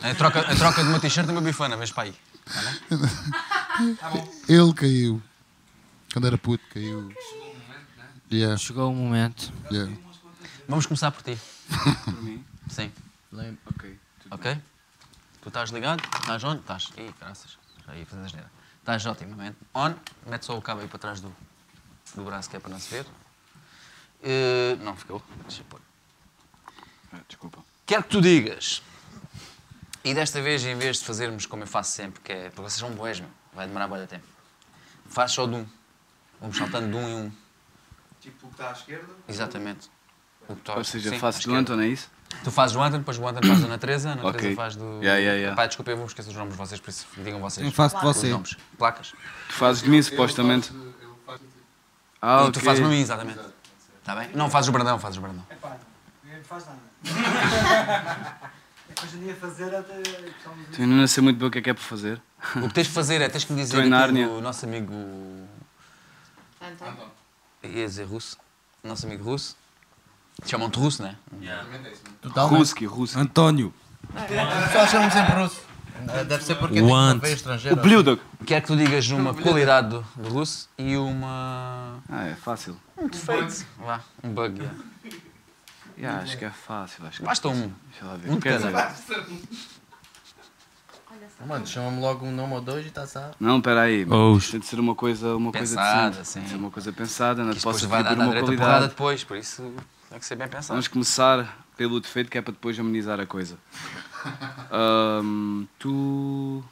[0.00, 2.14] A troca, a troca de uma t-shirt e uma bifana, vês para aí.
[3.98, 4.28] Tá bem?
[4.48, 5.22] Ele caiu.
[6.12, 7.12] Quando era puto, caiu.
[8.30, 8.56] Yeah.
[8.56, 9.52] Chegou o momento.
[9.70, 9.92] Yeah.
[10.68, 11.38] Vamos começar por ti.
[12.04, 12.44] Por mim?
[12.68, 12.92] Sim.
[13.66, 13.98] Ok.
[14.30, 14.58] Ok?
[15.42, 16.02] Tu estás ligado?
[16.20, 16.56] Estás on?
[16.56, 16.90] Estás.
[16.96, 17.58] Ih, graças.
[17.86, 18.50] Já ia fazer asneira.
[18.80, 19.56] Estás otimamente.
[19.74, 19.94] On.
[20.26, 21.34] Mete só o cabo aí para trás do,
[22.14, 23.06] do braço que é para não se ver.
[24.22, 25.22] Eh, não ficou.
[25.42, 25.80] Deixa eu pôr.
[27.12, 27.62] Ah, Desculpa.
[27.86, 28.82] Quero que tu digas.
[30.08, 32.44] E desta vez, em vez de fazermos como eu faço sempre, que é.
[32.50, 33.28] Porque vocês são boés, meu.
[33.52, 34.24] Vai demorar muito tempo.
[35.06, 35.66] Faz só de um.
[36.40, 37.32] Vamos saltando de um em um.
[38.20, 39.12] Tipo o que está à esquerda?
[39.28, 39.90] Exatamente.
[40.48, 41.54] O que tu- Ou seja, sim, faço do.
[41.54, 42.10] Anton, é isso?
[42.42, 44.40] Tu fazes o Anton, depois o Anton faz a Ana Teresa, a Ana Ok.
[44.40, 44.84] Teresa faz do.
[45.02, 45.56] Yeah, yeah, yeah.
[45.56, 47.66] Pai, desculpa, eu vou esquecer os nomes de vocês, por isso digam vocês.
[47.66, 48.28] Eu faço de Os você.
[48.30, 48.56] nomes.
[48.78, 49.12] Placas.
[49.48, 50.72] Tu fazes de mim, supostamente.
[52.22, 52.52] Ah, e ok.
[52.52, 53.40] tu fazes no mim, exatamente.
[54.00, 54.30] Está bem?
[54.34, 55.44] Não fazes o Brandão, fazes o Brandão.
[56.24, 56.78] Ninguém me faz nada.
[59.00, 60.02] É hoje em dia fazer até.
[60.72, 62.20] Tu ainda não sei muito bem o que é que é para fazer.
[62.56, 64.92] O que tens de fazer é, tens que me dizer aqui o nosso amigo...
[67.62, 68.36] Ia dizer russo.
[68.82, 69.56] Nosso amigo russo.
[70.44, 71.16] Chamam-te russo, não é?
[72.22, 72.58] Totalmente.
[72.58, 73.18] Ruski, Ruski.
[73.18, 73.74] António.
[74.72, 75.62] Só chamam sempre russo.
[76.26, 77.76] Deve ser porque tem uma veia estrangeira.
[77.76, 78.22] O Bludok.
[78.46, 82.00] Quero que tu digas uma qualidade do, do russo e uma...
[82.08, 82.76] Ah, é fácil.
[82.96, 83.66] Um defeito.
[83.78, 84.60] Vá, um bug.
[84.60, 84.78] yeah.
[85.98, 87.04] Yeah, acho que é fácil.
[87.06, 87.72] Acho que Basta um.
[87.90, 88.30] Deixa lá ver.
[88.30, 88.72] Um Quer dizer,
[91.46, 93.34] Mano, chama-me logo um nome ou dois e está sabe.
[93.38, 94.04] Não, espera aí.
[94.04, 94.50] Ous.
[94.50, 96.26] Tem de ser uma coisa, uma Pensada, coisa decente.
[96.26, 96.32] sim.
[96.34, 98.44] Tem de ser uma coisa pensada, não Que isto posso depois vai dar, uma direito
[98.44, 98.88] a porrada qualidade.
[98.90, 99.74] depois, por isso
[100.10, 100.68] tem que ser bem pensado.
[100.70, 103.56] Vamos começar pelo defeito que é para depois amenizar a coisa.
[104.70, 106.64] Ahm, tu.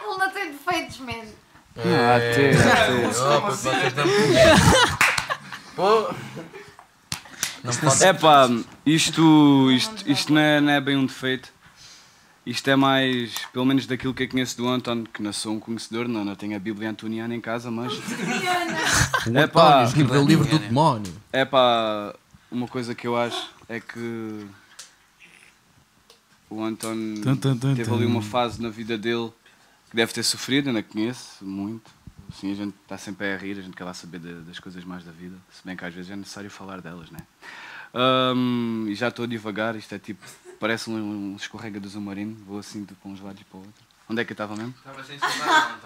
[0.00, 1.24] Ele não tem defeitos, man.
[1.76, 2.50] Ah, até.
[3.08, 4.04] Oh, puto, vocês não
[5.76, 6.14] Pô.
[7.62, 7.72] Não.
[8.06, 8.48] É pá,
[8.84, 11.52] isto, isto, isto não, é, não é bem um defeito.
[12.44, 15.60] Isto é mais, pelo menos daquilo que eu conheço do Anton, que não sou um
[15.60, 17.92] conhecedor, não, não tenho a Bíblia antoniana em casa, mas.
[19.32, 21.12] É pá, António o livro do demónio.
[21.32, 22.12] é pá,
[22.50, 24.44] uma coisa que eu acho é que
[26.50, 29.30] o tum, teve ali uma fase na vida dele
[29.88, 31.90] que deve ter sofrido, ainda conheço muito.
[32.34, 34.82] Assim, a gente está sempre a rir, a gente quer lá saber da- das coisas
[34.84, 37.18] mais da vida, se bem que às vezes é necessário falar delas, né?
[37.94, 40.24] Ahm, e já estou a divagar, isto é tipo,
[40.58, 43.60] parece um, um escorrega do submarino, vou assim de para uns lados e para o
[43.60, 43.84] outro.
[44.08, 44.74] Onde é que eu estava mesmo?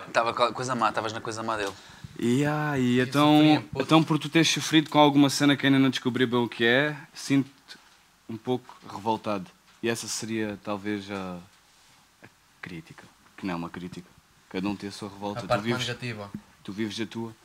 [0.07, 1.73] Estava com a coisa má, estavas na coisa má dele.
[2.19, 5.91] E, ah, e então, então, por tu teres sofrido com alguma cena que ainda não
[5.91, 7.51] descobri bem o que é, sinto
[8.29, 9.51] um pouco revoltado.
[9.83, 11.39] E essa seria talvez a,
[12.23, 12.27] a
[12.63, 13.05] crítica,
[13.37, 14.09] que não é uma crítica.
[14.57, 15.41] Cada um tem a sua revolta.
[15.41, 16.31] A tu, parte mais vives, negativa.
[16.65, 17.37] tu vives a tua.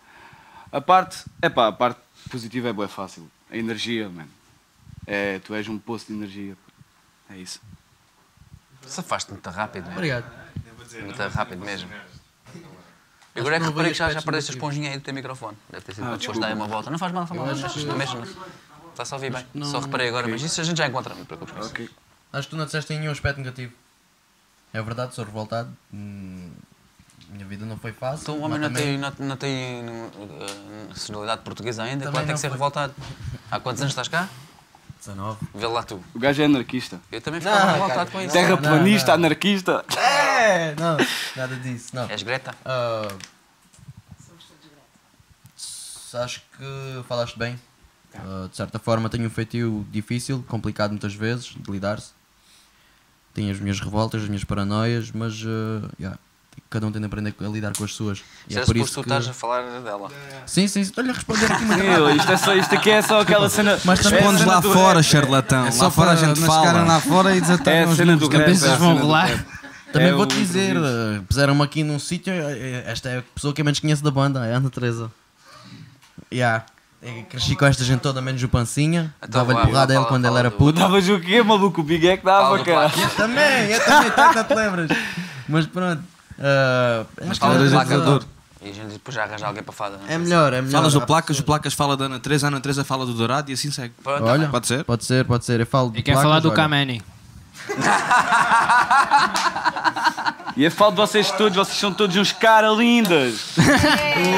[0.71, 3.29] A parte, é pá, a parte positiva é boa, fácil.
[3.51, 4.29] A energia, mano.
[5.05, 6.55] É, tu és um poço de energia.
[7.29, 7.59] É isso.
[8.87, 9.95] Safaste muito rápido, não é?
[9.95, 10.31] Obrigado.
[11.03, 11.89] Muito rápido mesmo.
[11.91, 12.01] Acho
[13.35, 15.57] Agora é que não reparei que já, já perdeste a esponjinha aí do teu microfone.
[15.69, 16.89] Deve ter sido Ah, para depois dar uma volta.
[16.89, 17.49] Não faz mal, não faz mal.
[17.49, 18.23] Eu que- mesmo,
[18.91, 19.45] está só a ouvir bem.
[19.53, 20.33] não- Só reparei agora, Ok.
[20.33, 21.13] mas isso a gente já encontra.
[21.13, 21.69] Não te preocupes com isso.
[21.71, 21.89] Ok.
[22.31, 23.73] Acho que tu não disseste nenhum aspecto negativo.
[24.73, 25.75] É verdade, sou revoltado.
[25.93, 26.51] Hum,
[27.31, 28.23] minha vida não foi fácil.
[28.23, 32.25] Então o homem não também- tem, não, não tem uh, nacionalidade portuguesa ainda, Também claro
[32.25, 32.93] tem não que ser foi- revoltado.
[33.49, 34.27] Há quantos anos estás cá?
[34.99, 35.39] 19.
[35.55, 35.99] Vê lá tu.
[36.13, 36.99] O gajo é anarquista.
[37.11, 38.33] Eu também ficava Não, revoltado cara, com isso.
[38.33, 39.85] Terraplanista, anarquista.
[39.97, 40.97] É, não,
[41.35, 42.07] nada disso, não.
[42.09, 42.53] És Greta?
[42.63, 43.07] Ah,
[45.57, 47.59] s- acho que falaste bem.
[48.13, 52.11] Ah, de certa forma tenho um feitio difícil, complicado muitas vezes de lidar-se.
[53.33, 56.19] Tenho as minhas revoltas, as minhas paranoias, mas ah, yeah,
[56.69, 58.19] Cada um tem de aprender a lidar com as suas.
[58.47, 59.09] E Se é é por isso tu que...
[59.09, 60.09] estás a falar dela.
[60.45, 63.49] Sim, sim, estou-lhe a responder aqui Meu, isto, é só, isto aqui é só aquela
[63.49, 63.77] cena.
[63.83, 65.65] Mas é Respondes cena lá do fora, charlatão.
[65.65, 66.83] É só lá fora para a gente fala.
[66.83, 69.45] lá fora e desatamos É a cena do Cabeças é vão rolar.
[69.91, 73.53] Também É vou-te dizer, eh, puseram-me aqui num sítio, eh, eh, esta é a pessoa
[73.53, 75.11] que eu menos conheço da banda, é a Ana Teresa.
[76.31, 76.65] Yeah.
[77.01, 79.13] Eu cresci com esta gente toda, menos o Pancinha.
[79.27, 80.79] Dava-lhe vá, porrada a ele quando ele era puto.
[80.79, 81.81] Estavas o quê, maluco?
[81.81, 82.91] O Big é que dava, cara.
[82.95, 84.89] Eu também, eu também, tu é que não te lembras.
[85.49, 86.03] Mas pronto.
[86.41, 88.21] Eh, Mas acho que fala era do pessoa.
[88.63, 89.99] E a gente depois já arranja alguém para falar.
[90.07, 90.71] É melhor, é melhor.
[90.79, 93.49] Falas do Placas, o Placas fala da Ana Teresa, a Ana Teresa fala do Dourado
[93.49, 93.93] e assim segue.
[94.05, 94.83] Olha, Pode ser?
[94.83, 95.59] Pode ser, pode ser.
[95.59, 96.51] Eu falo E quer falar do.
[96.51, 97.01] Kameni?
[100.57, 103.55] E eu falo de vocês todos, vocês são todos uns caras lindas.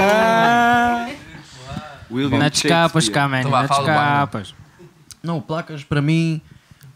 [0.02, 1.10] Ah.
[2.12, 3.12] William escapas, Shakespeare.
[3.14, 3.92] Kameni, Então do Banda.
[3.92, 4.56] escapas.
[5.24, 6.40] Não, o Placas para mim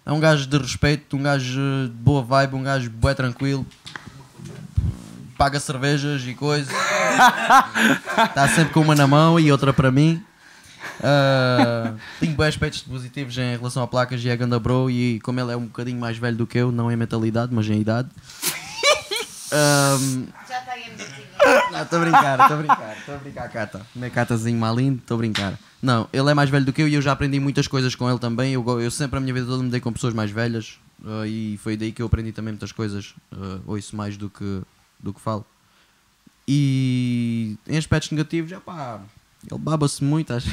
[0.06, 3.66] é um gajo de respeito, um gajo de boa vibe, um gajo bué tranquilo.
[5.38, 6.74] Paga cervejas e coisas.
[8.26, 10.24] Está sempre com uma na mão e outra para mim.
[11.04, 15.40] Ah, tenho bons aspectos positivos em relação a placas e a Ganda Bro e como
[15.40, 18.10] ele é um bocadinho mais velho do que eu, não em mentalidade, mas em idade.
[19.50, 20.84] Ahm, Já está aí
[21.74, 23.82] a estou a brincar, estou a brincar, estou a brincar, Cata.
[23.96, 25.54] Meu Catazinho malindo, estou a brincar.
[25.82, 28.10] Não, ele é mais velho do que eu e eu já aprendi muitas coisas com
[28.10, 28.54] ele também.
[28.54, 31.58] Eu, eu sempre a minha vida toda me dei com pessoas mais velhas ah, e
[31.64, 33.14] foi daí que eu aprendi também muitas coisas.
[33.32, 34.62] ah, ouço mais do que,
[35.00, 35.46] do que falo.
[36.48, 39.00] E em aspectos negativos, já pá,
[39.50, 40.50] ele baba-se muito, acho.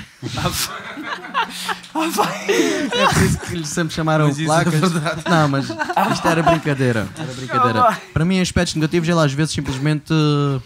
[2.94, 4.74] É por isso que lhe sempre chamaram Mas é placas.
[4.74, 5.22] verdade.
[5.28, 5.66] Não, mas
[6.12, 7.08] isto era brincadeira.
[7.16, 8.00] Era brincadeira.
[8.12, 10.60] Para mim, em aspectos negativos, ele às vezes simplesmente eh,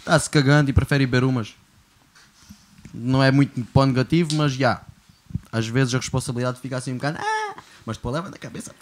[0.00, 1.54] está-se cagando e prefere beber umas.
[2.92, 4.80] Não é muito o negativo, mas já.
[5.50, 7.18] Às vezes a responsabilidade fica assim um bocado.
[7.20, 7.54] "Ah",
[7.86, 8.72] mas depois leva na cabeça.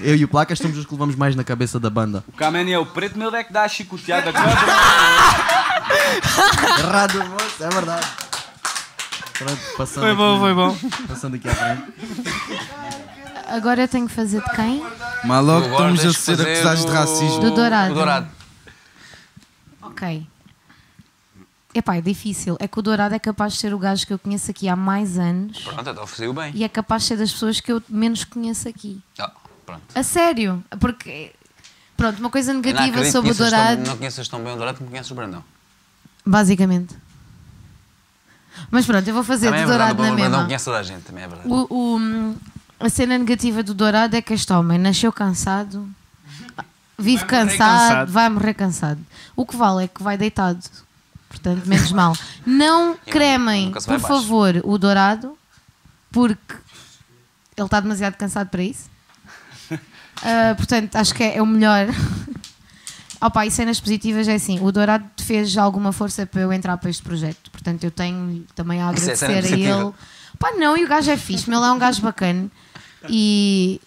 [0.00, 2.24] Eu e o Placas somos os que levamos mais na cabeça da banda.
[2.28, 4.30] O Kameni é o preto, meu é que dá a chicoteada.
[6.78, 8.06] Errado, moço, é verdade.
[9.38, 10.76] Pronto, passando Foi bom, aqui- foi bom.
[11.08, 11.82] Passando aqui à frente.
[13.48, 14.84] Agora eu tenho que fazer de quem?
[15.24, 17.40] Mas logo Agora estamos a ser acusados de racismo.
[17.40, 17.92] Do Dourado.
[17.92, 18.28] O Dourado.
[19.82, 20.26] Ok.
[21.74, 22.56] Epá, é difícil.
[22.60, 24.76] É que o Dourado é capaz de ser o gajo que eu conheço aqui há
[24.76, 26.52] mais anos Pronto, então ofereceu bem.
[26.54, 29.00] e é capaz de ser das pessoas que eu menos conheço aqui.
[29.18, 29.32] Ah,
[29.66, 29.82] pronto.
[29.94, 30.62] A sério.
[30.78, 31.32] Porque,
[31.96, 33.88] pronto, uma coisa não negativa acredito sobre o conheças tão- Dourado.
[33.90, 35.44] Não conheces tão bem o Dourado como conheces o Brandão.
[36.24, 36.94] Basicamente.
[38.70, 40.46] Mas pronto, eu vou fazer Também do é verdade, Dourado na o Brandão mesma.
[40.46, 41.48] conhece toda a gente, também é verdade.
[41.50, 42.36] O, o-
[42.78, 45.88] a cena negativa do Dourado é que este homem nasceu cansado,
[46.96, 48.12] vive Vai cansado, cansado.
[48.12, 49.00] vai morrer cansado.
[49.34, 50.60] O que vale é que vai deitado.
[51.34, 52.16] Portanto, menos mal.
[52.46, 55.36] Não cremem, por favor, o Dourado,
[56.12, 56.54] porque
[57.56, 58.88] ele está demasiado cansado para isso.
[60.22, 61.88] Ah, portanto, acho que é, é o melhor.
[63.20, 66.88] Opa, e cenas positivas é assim: o Dourado fez alguma força para eu entrar para
[66.88, 67.50] este projeto.
[67.50, 69.94] Portanto, eu tenho também a é agradecer cena a ele.
[70.38, 72.48] Pá, não, e o gajo é fixe, ele é um gajo bacana.
[73.08, 73.80] E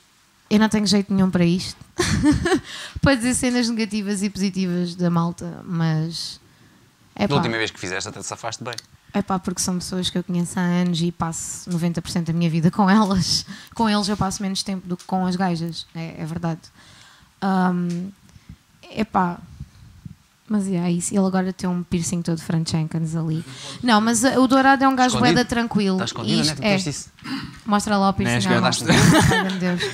[0.50, 1.80] eu não tenho jeito nenhum para isto.
[3.02, 6.40] para dizer cenas negativas e positivas da malta, mas.
[7.20, 8.76] É Da última vez que fizeste até te safaste bem.
[9.14, 12.50] é pá, porque são pessoas que eu conheço há anos e passo 90% da minha
[12.50, 13.46] vida com elas.
[13.74, 16.62] Com eles eu passo menos tempo do que com as gajas, é, é verdade.
[18.92, 19.40] é pá.
[20.50, 21.14] Mas é isso.
[21.14, 23.44] Ele agora tem um piercing todo Franchankans ali.
[23.84, 25.36] Não, mas uh, o Dourado é um gajo Escondido?
[25.36, 25.96] bué da tranquilo.
[25.98, 27.38] Está escondido, Isto onde é?
[27.66, 28.70] Mostra lá o piercing é malta.
[28.78, 28.98] escondido.
[29.34, 29.82] Ai, meu Deus.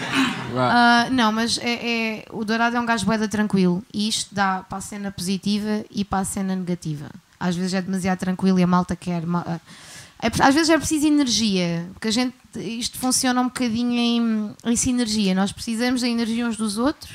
[0.55, 3.83] Ah, não, mas é, é- o Dourado é um gajo bué da tranquilo.
[3.91, 7.09] E isto dá para a cena positiva e para a cena negativa.
[7.39, 9.25] Às vezes é demasiado tranquilo e a malta quer...
[9.25, 9.59] ma- ah,
[10.21, 11.87] é às vezes é preciso energia.
[11.93, 12.35] Porque a gente...
[12.55, 15.33] Isto funciona um bocadinho em, em sinergia.
[15.33, 17.11] Nós precisamos da energia uns dos outros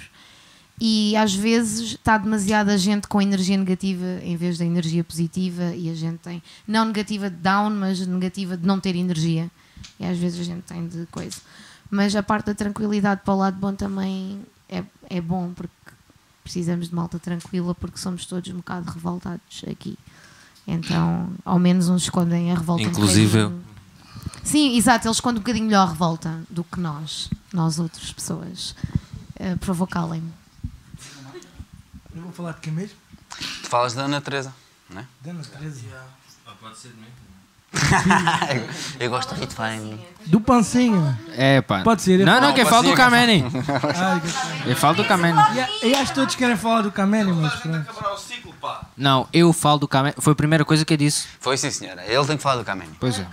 [0.81, 5.91] e às vezes está demasiada gente com energia negativa em vez da energia positiva e
[5.91, 9.51] a gente tem não negativa de down, mas negativa de não ter energia.
[9.99, 11.37] E às vezes a gente tem de coisa.
[11.91, 15.73] Mas a parte da tranquilidade para o lado bom também é, é bom porque
[16.45, 19.99] precisamos de malta tranquila porque somos todos um bocado revoltados aqui.
[20.67, 23.65] Então ao menos uns escondem a revolta um Inclusive bocadinho.
[24.45, 28.77] sim, exato, eles escondem um bocadinho melhor a revolta do que nós nós outras pessoas
[29.41, 30.31] uh, provocá-la-me
[32.19, 32.97] Eu vou falar de quem mesmo?
[33.63, 34.53] Tu falas da Ana Teresa,
[34.91, 35.05] não é?
[35.21, 35.85] Dana 13.
[36.61, 37.07] pode ser de mim.
[38.99, 40.05] eu, eu gosto de Hit Fine.
[40.27, 41.17] Do Pancinha.
[41.37, 41.83] É, pá.
[41.85, 42.19] Pode ser.
[42.19, 43.45] eu Não, falo- não, quem fala do Kameni.
[44.65, 45.39] Quem fala do Kameni.
[45.83, 47.87] E, e acho que todos querem falar do Kameni, mas pronto.
[48.97, 50.15] Não, eu falo do Kameni.
[50.19, 51.29] Foi a primeira coisa que eu disse.
[51.39, 52.03] Foi sim, senhora.
[52.05, 52.91] Ele tem que falar do Kameni.
[52.99, 53.27] Pois é.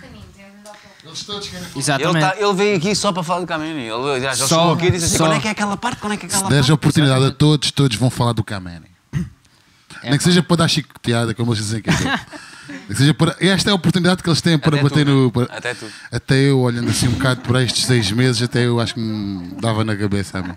[1.99, 3.77] Ele, tá- ele veio aqui só para falar do caminho.
[3.77, 5.25] Ele, ele Só, chegou aqui e disse assim: só.
[5.25, 5.99] quando é que é aquela parte?
[5.99, 6.71] Quando é que é Se aquela deres parte?
[6.71, 8.87] a oportunidade a todos, todos vão falar do Kameni.
[10.03, 11.93] É, Nem que seja para dar chicoteada, como eles dizem que é.
[12.95, 13.35] Seja para...
[13.39, 15.25] Esta é a oportunidade que eles têm para Até bater tu, no.
[15.25, 15.31] né?
[15.31, 15.85] para- Até tu.
[16.11, 19.55] Até eu, olhando assim um bocado por estes seis meses, até eu acho que me
[19.59, 20.53] dava na cabeça mim.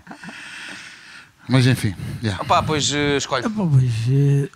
[1.47, 2.39] Mas enfim, yeah.
[2.43, 3.43] Opa, pois eh, escolhe.
[3.43, 3.71] Eu vou-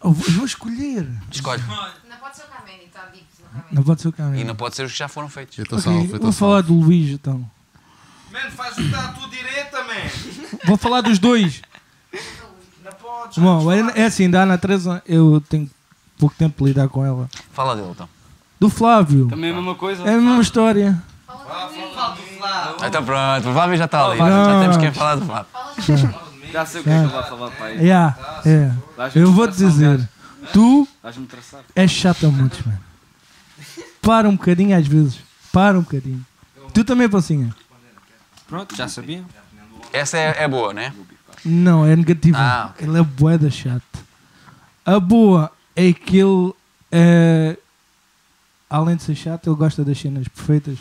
[0.03, 1.07] eu vou escolher.
[1.31, 1.63] Escolhe.
[1.63, 3.25] Não pode ser o Kameni, está dito.
[3.71, 4.41] Não pode ser o caminho.
[4.41, 5.57] E não pode ser os que já foram feitos.
[5.57, 7.45] Eu Ok, vou falar do Luís então.
[8.31, 10.57] Mano, faz o que está à tua direita, man.
[10.65, 11.61] Vou falar dos dois.
[13.37, 15.69] Bom, é, é assim, da Ana Teresa, eu tenho
[16.17, 17.29] pouco tempo de lidar com ela.
[17.51, 18.07] Fala dele então.
[18.59, 19.27] Do Flávio.
[19.27, 20.03] Também é a mesma coisa?
[20.03, 21.01] É a mesma história.
[22.85, 24.19] Então pronto, o Flávio já está ali.
[24.19, 24.27] Não.
[24.27, 25.47] Já temos que falar do Flávio.
[26.51, 27.77] Já sei o que é que ele vai falar, pai.
[27.77, 28.71] Yeah, é.
[28.95, 30.09] Dás-me Eu traçar um dizer,
[30.53, 30.87] tu
[31.27, 31.61] traçar.
[31.75, 32.79] és chato a muitos, mano.
[34.03, 35.19] Para um bocadinho às vezes.
[35.51, 36.23] Para um bocadinho.
[36.73, 37.55] Tu também, Pancinha?
[38.47, 39.23] Pronto, já sabia.
[39.91, 40.93] Essa é, é boa, né?
[41.45, 42.37] Não, é negativa.
[42.39, 43.83] Ah, Ele é boeda chato.
[44.85, 46.53] A boa é que ele,
[46.91, 47.57] eh,
[48.69, 50.77] além de ser chato, ele gosta das cenas perfeitas.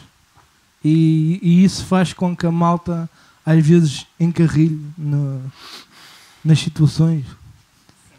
[0.85, 3.09] E, e isso faz com que a malta,
[3.47, 5.43] às vezes, encarrilhe no-
[6.45, 7.25] nas situações.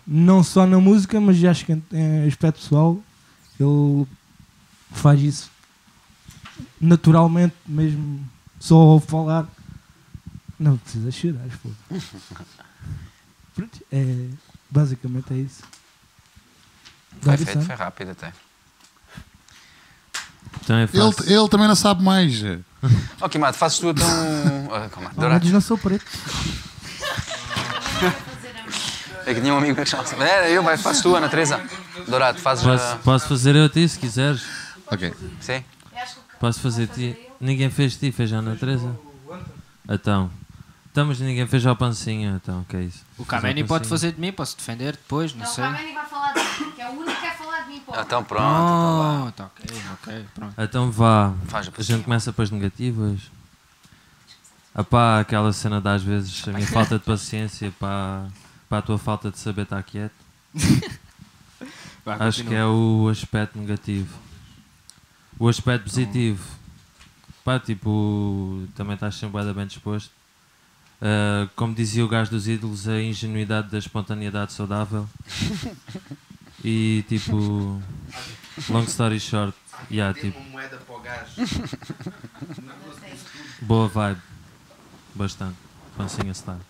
[0.07, 2.97] Não só na música, mas acho que em, em aspecto pessoal,
[3.59, 4.05] ele
[4.93, 5.51] faz isso
[6.79, 8.25] naturalmente, mesmo
[8.59, 9.47] só ao falar.
[10.59, 11.69] Não precisa chorar, pô.
[13.55, 14.27] Pronto, é,
[14.69, 15.63] basicamente é isso.
[17.21, 18.33] Foi feito, foi rápido até.
[20.61, 21.23] Então é fácil.
[21.25, 22.33] Ele, ele também não sabe mais.
[23.21, 24.05] Ok, Mato, fazes tu então.
[24.73, 25.45] Ah, calma, Ah, Dourado.
[25.45, 26.05] mas não sou preto.
[29.25, 30.21] É que tinha um amigo meu que chamava.
[30.25, 31.61] É, eu, vai, fazes tu, Ana Teresa.
[32.07, 32.63] Dourado, fazes.
[32.65, 34.43] Posso, a- posso fazer eu a ti se quiseres.
[34.87, 35.13] Ok.
[35.41, 35.63] Sim.
[36.39, 37.17] Posso fazer ti.
[37.39, 38.95] Ninguém fez ti, fez a Ana Teresa.
[39.89, 40.29] Então.
[40.91, 43.03] Então, mas ninguém fez ao pancinha, então, o que é isso?
[43.17, 45.63] O Kameni pode fazer de mim, posso defender depois, não Não, o sei.
[45.63, 47.99] Kameni vai falar de mim, que é o único que quer falar de mim, pô.
[47.99, 48.43] Então pronto.
[49.27, 50.53] Oh, tá ok, ok, pronto.
[50.55, 51.33] Então vá.
[51.47, 53.21] Faz a a gente começa pelas negativas.
[54.75, 58.27] Ah pá, aquela cena de às vezes a minha falta de paciência para,
[58.69, 60.13] para a tua falta de saber estar quieto.
[62.05, 62.49] Vá, Acho continua.
[62.49, 64.13] que é o aspecto negativo.
[65.39, 66.43] O aspecto positivo.
[67.43, 70.11] Pá, tipo, também estás sempre bem disposto.
[71.03, 75.07] Ah, como dizia o gajo dos ídolos, a ingenuidade da espontaneidade saudável.
[76.65, 77.81] E tipo,
[78.69, 79.53] long story short,
[79.91, 81.31] yeah, tipo, uma moeda para o gajo.
[83.59, 84.21] boa vibe.
[85.13, 85.57] Bastante.
[85.97, 86.61] Pancinha style.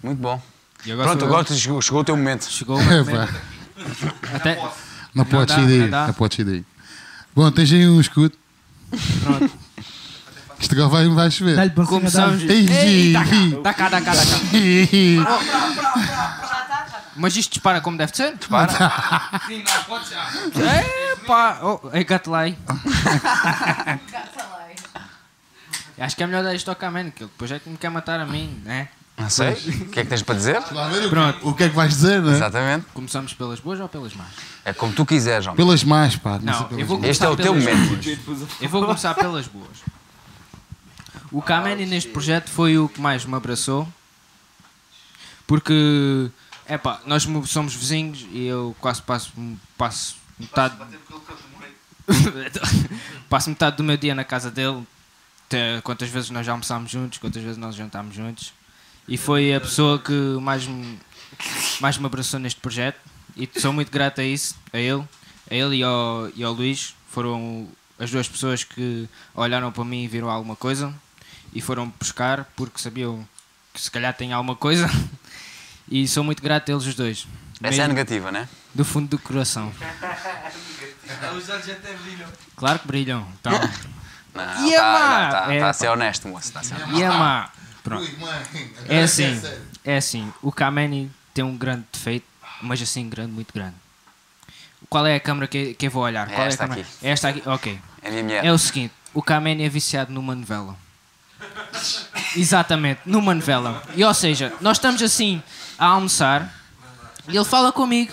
[0.00, 0.40] Muito bom.
[0.86, 2.44] E agora Pronto, agora chegou, chegou o teu momento.
[2.44, 3.28] Chegou É, pá.
[4.32, 4.72] Até...
[5.14, 5.90] Não Não podes dá, ir daí.
[5.90, 6.06] não.
[6.06, 6.64] Não podes daí.
[7.34, 8.34] Bom, tens aí um escudo.
[9.22, 9.50] Pronto.
[10.58, 11.56] Isto agora vai, vai chover.
[11.56, 12.42] Dá-lhe pancinha, Começamos.
[13.62, 14.38] dá cá, dá cá, dá cá.
[17.16, 18.36] Mas isto dispara como deve ser?
[18.36, 18.72] Dispara.
[19.46, 20.30] Sim, não, pode já.
[21.12, 22.56] Epá, oh, é gatlei.
[25.98, 27.90] Acho que é melhor dar isto ao Kameni, que ele depois é que me quer
[27.90, 28.88] matar a mim, né?
[29.22, 29.50] Não sei.
[29.52, 30.60] O que é que tens para dizer?
[31.10, 31.38] Pronto.
[31.40, 32.32] que, o que é que vais dizer, né?
[32.34, 32.86] Exatamente.
[32.92, 34.28] Começamos pelas boas ou pelas más?
[34.64, 35.56] É como tu quiseres, João.
[35.56, 36.38] Pelas más, pá.
[36.42, 37.04] Não, eu vou.
[37.04, 38.00] Este é o teu momento.
[38.60, 39.78] Eu vou começar pelas boas.
[41.30, 43.88] O Kameni neste projeto foi o que mais me abraçou.
[45.46, 46.30] Porque,
[46.68, 49.32] epá, nós mo- somos vizinhos e eu quase passo,
[49.76, 50.74] passo metade...
[53.28, 54.82] passo metade do meu dia na casa dele.
[55.82, 58.52] Quantas vezes nós já almoçámos juntos, quantas vezes nós jantámos juntos.
[59.08, 60.98] E foi a pessoa que mais me,
[61.80, 62.98] mais me abraçou neste projeto.
[63.36, 65.02] E sou muito grato a isso, a ele,
[65.50, 66.94] a ele e ao, e ao Luís.
[67.08, 67.68] Foram
[67.98, 70.92] as duas pessoas que olharam para mim e viram alguma coisa
[71.52, 73.26] e foram buscar porque sabiam
[73.72, 74.88] que se calhar tem alguma coisa.
[75.90, 77.26] E sou muito grato a eles os dois.
[77.62, 78.48] Essa é a Mesmo negativa, né?
[78.74, 79.70] Do fundo do coração.
[81.36, 82.28] Os olhos até brilham.
[82.56, 83.26] Claro que brilham.
[83.40, 83.52] Então,
[84.34, 85.30] Não, está a má?
[85.30, 86.48] tá, tá É, a ser honesto, moço.
[86.48, 87.04] Está a ser honesto.
[87.04, 87.50] A má?
[87.82, 88.02] Pronto.
[88.02, 88.42] Ui, mãe,
[88.88, 89.42] É é assim,
[89.84, 90.32] é assim.
[90.42, 92.26] O Kameni tem um grande defeito,
[92.60, 93.74] mas assim, grande, muito grande.
[94.88, 96.30] Qual é a câmera que, que eu vou olhar?
[96.30, 96.86] É Qual esta é a câmera?
[96.86, 97.06] aqui.
[97.06, 97.78] É esta aqui, ok.
[98.02, 98.44] É a minha mulher.
[98.44, 100.76] É o seguinte, o Kameni é viciado numa novela.
[102.36, 103.82] Exatamente, numa novela.
[103.94, 105.42] E ou seja, nós estamos assim
[105.78, 106.52] a almoçar
[107.28, 108.12] e ele fala comigo.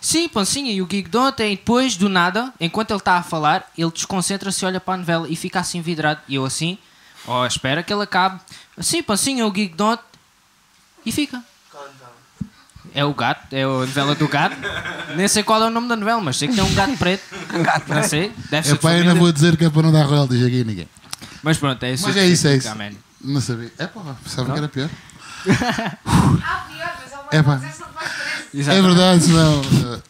[0.00, 3.22] Sim, pancinha, e o gig de ontem, e depois, do nada, enquanto ele está a
[3.22, 6.20] falar, ele desconcentra-se, olha para a novela e fica assim vidrado.
[6.28, 6.78] E eu assim,
[7.28, 8.40] ó, espera que ele acabe.
[8.80, 9.74] Sim, pancinha, o gig
[11.04, 11.42] e fica.
[12.94, 14.56] É o gato, é a novela do gato.
[15.14, 17.22] Nem sei qual é o nome da novela, mas sei que tem um gato preto.
[17.54, 19.82] Um gato Não sei, deve ser É pá, eu não vou dizer que é para
[19.82, 20.88] não dar royalties aqui a ninguém.
[21.42, 22.06] Mas pronto, é isso.
[22.06, 22.68] Mas é isso, é isso.
[22.68, 22.96] Amém.
[23.20, 23.72] Não sabia.
[23.78, 24.88] É pá, pensava que era pior.
[27.30, 27.60] é É pá.
[28.50, 28.86] É Exatamente.
[28.86, 29.60] verdade, senão.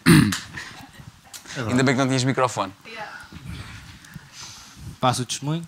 [0.06, 2.72] eh, Ainda bem que não tinhas microfone.
[5.00, 5.66] Passa o testemunho.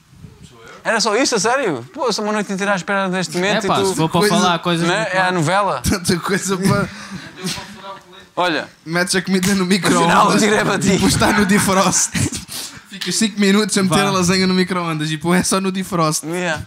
[0.83, 1.85] Era só isso, a sério?
[1.93, 3.89] Pô, sou uma noite inteira à espera deste momento É pá, e tu...
[3.91, 5.19] se for para falar coisas Não é?
[5.19, 5.83] a novela.
[5.89, 6.89] Tanta coisa para.
[8.37, 8.69] Olha.
[8.87, 10.43] Metes a comida no micro-ondas.
[10.43, 10.89] é para ti.
[10.91, 12.11] Depois está no defrost.
[12.89, 14.09] Ficas 5 minutos a meter Vá.
[14.09, 16.25] a lasanha no micro-ondas e pô, é só no defrost.
[16.25, 16.63] Yeah.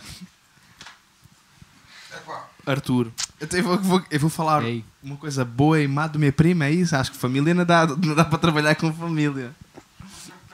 [2.65, 3.07] Arthur,
[3.41, 4.63] até vou, vou- eu vou falar
[5.03, 6.95] uma coisa boa e má do minha prima, é isso?
[6.95, 9.51] Acho que família não dá, não dá para trabalhar com família.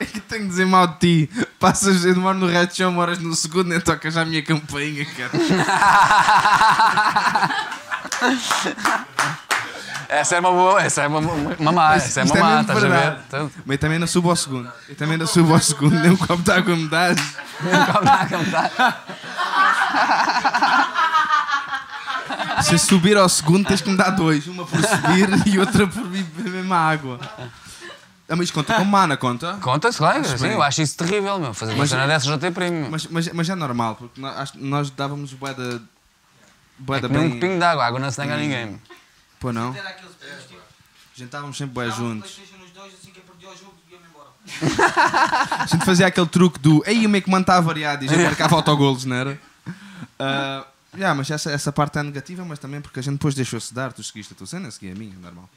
[0.00, 1.28] É que tenho de dizer mal de ti.
[1.58, 5.30] Passas, eu demoro no red show, moras no segundo, nem tocas à minha campainha, cara.
[10.08, 12.62] Essa é uma boa, essa é uma, uma, má, Mas essa é uma má, mesmo
[12.62, 13.18] estás a ver?
[13.28, 14.68] Então, Mas também não subo ao segundo.
[14.88, 17.16] Eu também não subo ao segundo, nem um copo de água me dás.
[17.60, 18.72] Nem um copo de água me dás.
[22.66, 24.48] Se subir ao segundo, tens que me dar dois.
[24.48, 27.20] Uma por subir e outra por beber a mesma água.
[28.30, 29.58] Ah, mas conta como má, não conta?
[29.62, 30.20] Conta-se, claro.
[30.20, 30.52] Acho Sim, bem.
[30.52, 31.52] eu acho isso terrível, meu.
[31.52, 32.88] Fazer uma Mas- cena dessas já tem primo.
[32.90, 35.82] Mas, mas, mas é normal, porque nós, acho- nós dávamos boeda.
[36.78, 37.36] Boeda É que nem bem.
[37.36, 38.80] um pingo de água, a água não se nega a ninguém.
[39.40, 39.74] Pô, não?
[41.16, 42.40] Jantávamos sempre bué juntos.
[44.60, 49.04] A gente fazia aquele truque do Ei, o comando está variado e já marcava autogolos,
[49.04, 49.40] não era?
[50.22, 53.72] Ah, yeah, mas essa, essa parte é negativa, mas também porque a gente depois deixou-se
[53.72, 55.48] dar, tu seguiste a tua cena, segui a minha, normal.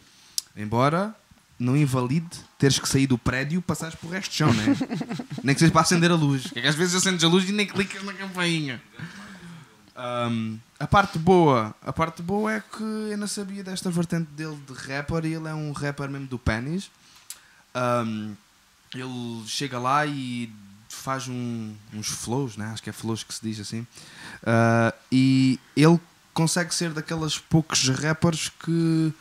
[0.55, 1.13] Embora
[1.59, 2.27] não invalide
[2.57, 4.65] teres que sair do prédio e passares por resto de chão, né?
[5.43, 6.51] nem que seja para acender a luz.
[6.55, 8.81] É que às vezes acendes a luz e nem clicas na campainha.
[9.95, 14.57] Um, a parte boa, a parte boa é que eu não sabia desta vertente dele
[14.67, 16.89] de rapper e ele é um rapper mesmo do Pennies.
[17.75, 18.35] Um,
[18.93, 20.51] ele chega lá e
[20.89, 22.67] faz um- uns flows, né?
[22.73, 23.81] acho que é flows que se diz assim.
[24.41, 25.99] Uh, e ele
[26.33, 29.13] consegue ser daquelas poucos rappers que,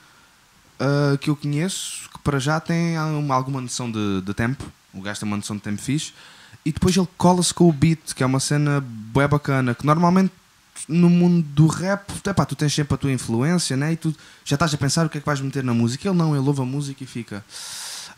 [0.83, 4.65] uh, que eu conheço que para já tem uma- alguma noção de, de tempo.
[4.93, 6.13] O gajo tem uma noção de tempo fixe.
[6.65, 10.33] E depois ele cola-se com o beat, que é uma cena bem bacana, que normalmente
[10.89, 13.93] no mundo do rap, epá, tu tens sempre a tua influência, né?
[13.93, 14.15] E tu
[14.45, 16.09] já estás a pensar o que é que vais meter na música.
[16.09, 17.45] Ele não, ele ouve a música e fica.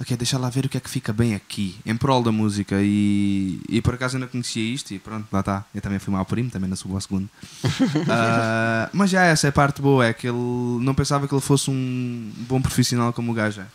[0.01, 2.77] Ok, deixa lá ver o que é que fica bem aqui, em prol da música.
[2.83, 5.65] E, e por acaso eu não conhecia isto, e pronto, lá está.
[5.75, 7.29] Eu também fui mau primo, também não subo ao segundo.
[8.11, 10.37] Ah, mas já essa é a parte boa, é que ele
[10.81, 13.67] não pensava que ele fosse um bom profissional como o gajo é.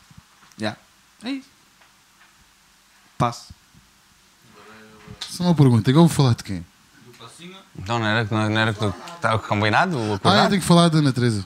[0.58, 0.76] Já.
[1.24, 1.48] É isso.
[3.18, 3.54] Passo.
[5.30, 6.66] Só uma pergunta, agora vou falar de quem?
[7.78, 8.86] Então não era, não era que
[9.16, 9.98] estava combinado?
[9.98, 10.50] ou Ah, eu acordado?
[10.50, 11.46] tenho que falar da Ana Teresa.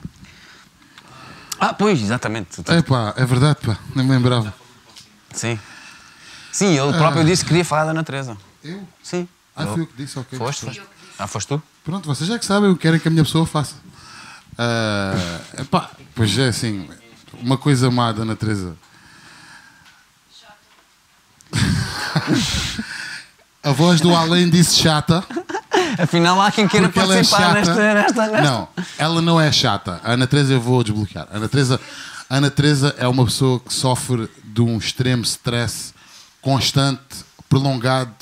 [1.60, 2.60] Ah, pois, exatamente.
[2.66, 4.52] É pá, é verdade, pá, nem me lembrava.
[5.34, 5.58] Sim.
[6.52, 7.24] Sim, ele próprio Ah.
[7.24, 8.36] disse que queria falar da natureza.
[8.62, 8.86] Eu?
[9.02, 9.28] Sim.
[9.56, 10.38] Ah, fui eu que disse, ok.
[10.38, 10.82] Foste?
[11.18, 11.62] Ah, foste tu?
[11.84, 13.74] Pronto, vocês já que sabem o que querem que a minha pessoa faça.
[14.56, 16.88] Ah, epá, pois é, assim,
[17.40, 18.76] uma coisa má da Ana Teresa.
[23.62, 25.24] a voz do além disse chata.
[25.98, 27.54] Afinal, há quem queira é participar chata.
[27.54, 28.42] nesta, nesta, nesta.
[28.42, 30.00] Não, ela não é chata.
[30.04, 31.26] A Ana Teresa eu vou desbloquear.
[31.32, 31.80] A Ana Teresa,
[32.28, 35.92] a Ana Teresa é uma pessoa que sofre de um extremo stress
[36.40, 38.14] constante, prolongado,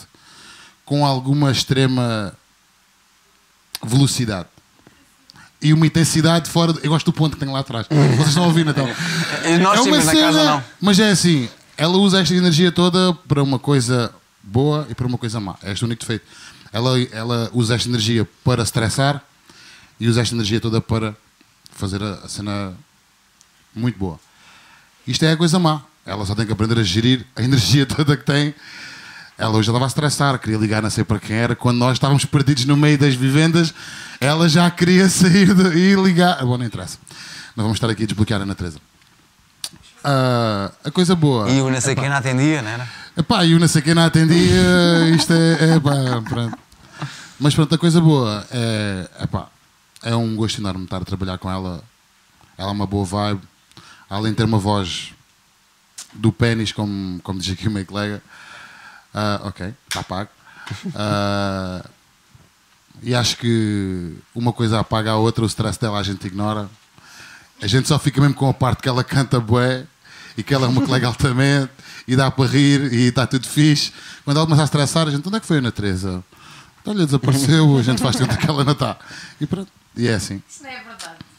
[0.85, 2.35] com alguma extrema
[3.85, 4.49] velocidade.
[5.61, 6.73] E uma intensidade fora.
[6.73, 7.87] de- Eu gosto do ponto que tem lá atrás.
[8.17, 8.87] Vocês estão a ouvir, então?
[9.61, 10.65] Nós sim, mas na casa não.
[10.81, 15.19] Mas é assim, ela usa esta energia toda para uma coisa boa e para uma
[15.19, 15.55] coisa má.
[15.63, 16.25] É este o único defeito.
[16.73, 19.23] Ela, ela usa esta energia para estressar
[20.01, 21.15] e usa esta energia toda para
[21.71, 22.75] fazer a, a cena
[23.75, 24.19] muito boa.
[25.07, 25.83] Isto é a coisa má.
[26.05, 28.55] Ela só tem que aprender a gerir a energia toda que tem.
[29.39, 31.57] Ela hoje estava a estressar, queria ligar não sei para quem era.
[31.57, 33.73] Quando nós estávamos perdidos no meio das vivendas,
[34.21, 36.45] ela já queria sair de- e ligar.
[36.45, 36.99] Bom, não interessa.
[37.57, 38.79] Não vamos estar aqui a desbloquear a natureza.
[40.05, 41.49] Ah, a coisa boa.
[41.49, 42.89] E o não sei quem não atendia, não era?
[43.17, 45.93] Epá, e o não sei quem não atendia, isto é, é pá,
[46.29, 46.59] pronto.
[47.39, 49.47] Mas pronto, a coisa boa é, epá,
[50.03, 51.83] é um gosto enorme estar a trabalhar com ela.
[52.57, 53.41] Ela é uma boa vibe.
[54.09, 55.11] Além de ter uma voz
[56.13, 58.23] do pênis, como, como diz aqui o meu colega.
[59.15, 60.31] Ah, ok, está pago.
[60.95, 61.85] Ah,
[63.03, 66.69] e acho que uma coisa apaga a outra, o stress dela a gente ignora.
[67.61, 69.85] A gente só fica mesmo com a parte que ela canta bué
[70.37, 71.71] e que ela é uma colega altamente
[72.07, 73.93] e dá para rir e está tudo fixe.
[74.25, 76.25] Quando ela começa a estressar, a gente, onde é que foi a Ana Teresa?
[76.85, 78.99] Olha, desapareceu, a gente faz tudo que ela não está.
[79.41, 80.43] E pronto, e é assim.
[80.49, 81.32] Isso não é verdade.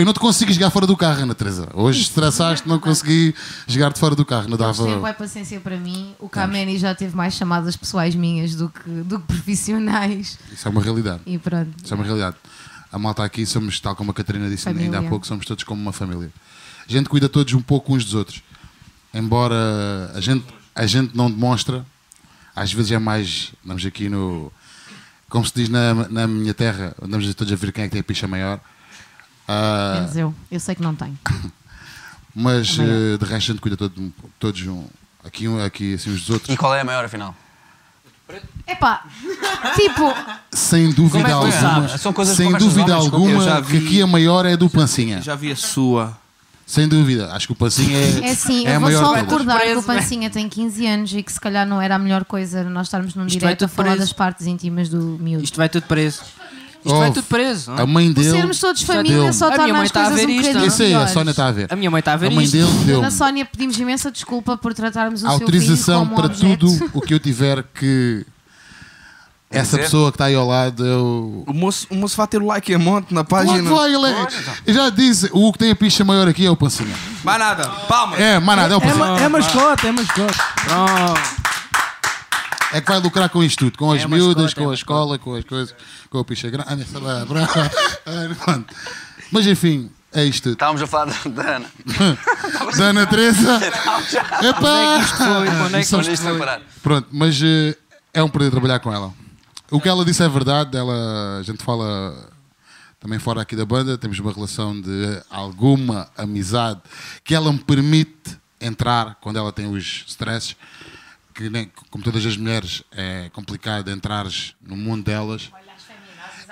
[0.00, 1.68] Eu não te consigo jogar fora do carro, Ana Teresa.
[1.74, 3.34] Hoje estressaste, não consegui
[3.66, 4.48] jogar-te fora do carro.
[4.48, 4.96] Não dava.
[4.96, 6.14] boa paciência para mim.
[6.18, 10.38] O Kameni já teve mais chamadas pessoais minhas do que, do que profissionais.
[10.50, 11.20] Isso é uma realidade.
[11.26, 11.68] E pronto.
[11.84, 12.34] Isso é uma realidade.
[12.90, 15.10] A malta aqui somos, tal como a Catarina disse ainda há Família.
[15.10, 16.32] pouco, somos todos como uma família.
[16.88, 18.42] A gente cuida todos um pouco uns dos outros.
[19.12, 21.84] Embora a gente, a gente não demonstra,
[22.56, 23.52] às vezes é mais.
[23.62, 24.50] Andamos aqui no.
[25.28, 28.00] Como se diz na, na minha terra, andamos todos a ver quem é que tem
[28.00, 28.58] a picha maior.
[29.52, 30.34] Ah, Menos eu.
[30.50, 31.18] Eu sei que não tenho.
[32.34, 34.84] mas eh, de resto a gente cuida todo, todos um,
[35.24, 36.48] aqui, um, aqui assim dos outros.
[36.54, 37.34] E qual é a maior, afinal?
[38.66, 39.04] Epá,
[39.74, 40.14] tipo,
[40.52, 41.88] Sem dúvida é alguma?
[41.98, 45.20] São coisas- sem dúvida homens, alguma já que vi- aqui a maior é do Pancinha.
[45.20, 46.16] Já vi a sua.
[46.64, 49.60] Sem dúvida, acho que o Pancinha é, é assim, é eu a vou só recordar
[49.60, 49.82] que o né?
[49.82, 53.16] Pancinha tem 15 anos e que se calhar não era a melhor coisa nós estarmos
[53.16, 54.00] num Isto direto a falar preso.
[54.02, 55.42] das partes íntimas do miúdo.
[55.42, 56.22] Isto vai tudo preso.
[56.84, 57.72] Isto vai tudo preso.
[57.72, 58.36] A mãe Por dele.
[58.36, 60.70] sermos todos família só torna mãe as está a coisas ver um isto, bocadinho Eu
[60.70, 61.06] sei, a.
[61.08, 61.66] Sónia está a ver.
[61.70, 62.56] A minha mãe está a ver A mãe isto.
[62.56, 66.56] dele deu Dona Sónia, pedimos imensa desculpa por tratarmos o seu filho autorização para objeto.
[66.58, 68.24] tudo o que eu tiver que
[69.50, 69.82] essa dizer?
[69.82, 71.44] pessoa que está aí ao lado eu.
[71.46, 73.62] O moço, o moço vai ter o like a monte na página.
[73.68, 74.26] Vai, ele é-
[74.66, 76.94] Eu já disse, o que tem a picha maior aqui é o Pancinha.
[77.24, 77.68] Mais nada.
[77.88, 78.18] Palmas.
[78.20, 79.04] É, mais nada, é o É, Pancinha.
[79.06, 80.38] ma- é mascote, é mascote.
[82.72, 85.18] É que vai lucrar com isto tudo, com as É miúdas, é com a escola,
[85.18, 85.74] com as coisas,
[86.08, 87.26] com a picha grande, sei lá.
[89.32, 90.52] Mas enfim, é isto tudo.
[90.54, 91.66] Estávamos a falar da Ana.
[92.76, 93.60] Da Ana Teresa.
[94.42, 94.96] Epá!
[94.96, 95.48] Onde é que isto foi?
[95.48, 96.60] Onde é que Isso- isto foi parar?
[96.82, 97.76] Pronto, mas eh,
[98.14, 99.12] é um prazer trabalhar com ela.
[99.70, 102.28] O que ela disse é verdade, ela, a gente fala
[102.98, 106.80] também fora aqui da banda, temos uma relação de alguma amizade
[107.24, 110.54] que ela me permite entrar quando ela tem os stresses,
[111.40, 115.48] que nem, como todas as mulheres é complicado entrares no mundo delas.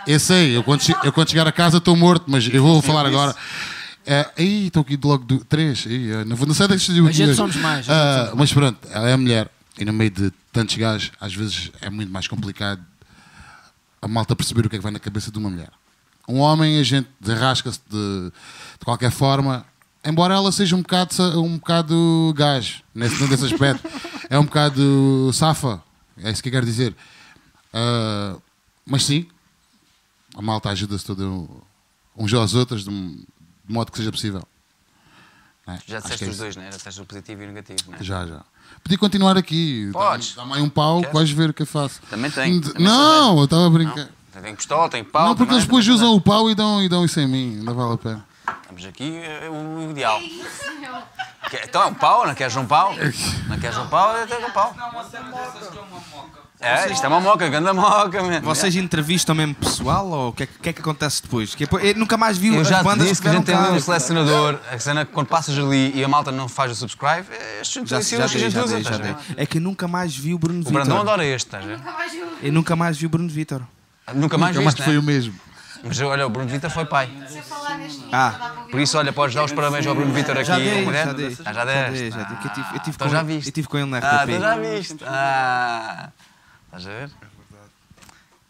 [0.06, 3.04] Eu sei, eu quando, eu quando chegar a casa estou morto, mas eu vou falar
[3.04, 3.36] agora.
[4.06, 5.84] É, aí estou aqui de logo do 3.
[6.26, 8.78] Não, vou- não sei deste A gente somos mais, a gente Ah, somos mas pronto,
[8.90, 12.82] ela é mulher e no meio de tantos gajos, às vezes é muito mais complicado
[14.00, 15.68] a malta perceber o que é que vai na cabeça de uma mulher.
[16.26, 18.32] Um homem, a gente derrasca-se de,
[18.78, 19.66] de qualquer forma,
[20.04, 23.86] embora ela seja um bocado, um bocado gajo, nesse, nesse aspecto.
[24.30, 25.82] É um bocado safa,
[26.22, 26.94] é isso que eu quero dizer.
[27.72, 28.36] Ah,
[28.86, 29.26] mas sim,
[30.36, 31.48] a malta ajuda-se todo
[32.16, 33.24] uns aos outros de, um-
[33.64, 34.42] de modo que seja possível.
[35.66, 35.78] É?
[35.86, 36.70] Já disseste é os dois, não é?
[36.70, 38.02] Já disseste o positivo e o negativo, não é?
[38.02, 38.40] Já, já.
[38.82, 39.90] Podia continuar aqui.
[39.92, 40.34] Podes.
[40.34, 42.00] Dá-me aí um pau, que vais ver o que eu faço.
[42.08, 42.60] Também tem.
[42.60, 44.08] Também não, eu estava a brincar.
[44.34, 44.42] Não?
[44.42, 45.28] Tem pistola, tem pau.
[45.28, 47.56] não, porque eles depois usam o pau e dão, e dão isso em mim.
[47.56, 48.27] Não vale a pena.
[48.62, 50.20] Estamos aqui, é o ideal.
[51.50, 52.94] Que- Então é um pau, não queres um pau?
[53.48, 54.74] Não queres um pau, tens um pau.
[56.60, 58.44] É, isto é uma moca, grande moca, mesmo.
[58.44, 61.54] Vocês entrevistam mesmo pessoal ou o que, é, que- o é que acontece depois?
[61.54, 63.76] Que é, eu nunca mais vi Eu já te disse que a gente tem ali
[63.76, 67.26] um selecionador, a cena que quando passas ali e a malta não faz o subscribe,
[67.30, 68.76] é estes Já, já, que a gente já, usa.
[69.36, 70.72] É que eu nunca mais vi o Bruno O Vitor.
[70.72, 71.80] Brandão adora este, estás a ver?
[72.42, 73.62] Eu nunca mais vi o Bruno Vitor.
[74.14, 74.98] Nunca mais Nunca mais foi né?
[74.98, 75.34] o mesmo.
[75.82, 77.08] Mas olha, o Bruno Vitor foi pai.
[78.12, 80.44] Ah, Por isso, olha, podes dar os parabéns ao Bruno Vitor aqui.
[80.44, 81.06] já dei, mulher.
[81.06, 81.36] já dei.
[81.44, 82.36] Ah, já dei, já dei.
[82.44, 83.48] Eu tive, eu tive Então com, já ele- viste.
[83.48, 84.12] Eu tive com ele na RTP.
[84.12, 84.96] Ah, tu já viste.
[85.06, 86.10] Ah,
[86.66, 87.10] estás a ver?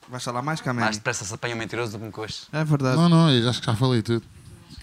[0.09, 0.81] Vais falar mais, Camé?
[0.83, 2.49] Mais depressa se apanha um mentiroso do que um coxo.
[2.53, 2.97] É verdade.
[2.97, 4.25] Não, não, eu acho que já falei tudo.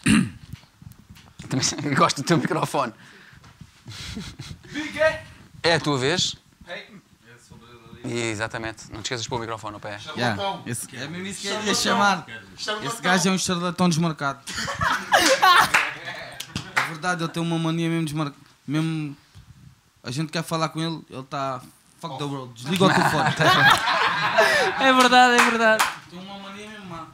[1.50, 2.94] Também gosto do teu microfone.
[5.64, 6.36] É a tua vez?
[8.08, 8.92] Exatamente.
[8.92, 10.00] Não te esqueças de pôr o microfone ao pé.
[10.16, 10.60] Yeah.
[10.66, 12.26] Esse, é mesmo isso que ele ia chamar.
[12.84, 14.40] Esse gajo é um charlatão desmarcado.
[16.78, 18.38] É verdade, ele tem uma mania mesmo desmarcada.
[18.68, 19.18] Mesmo.
[20.04, 21.60] A gente quer falar com ele, ele está.
[22.00, 22.54] Fuck the world.
[22.54, 23.34] Desliga o telefone.
[24.80, 25.84] É verdade, é verdade.
[26.10, 27.08] Tem uma mania mesmo má.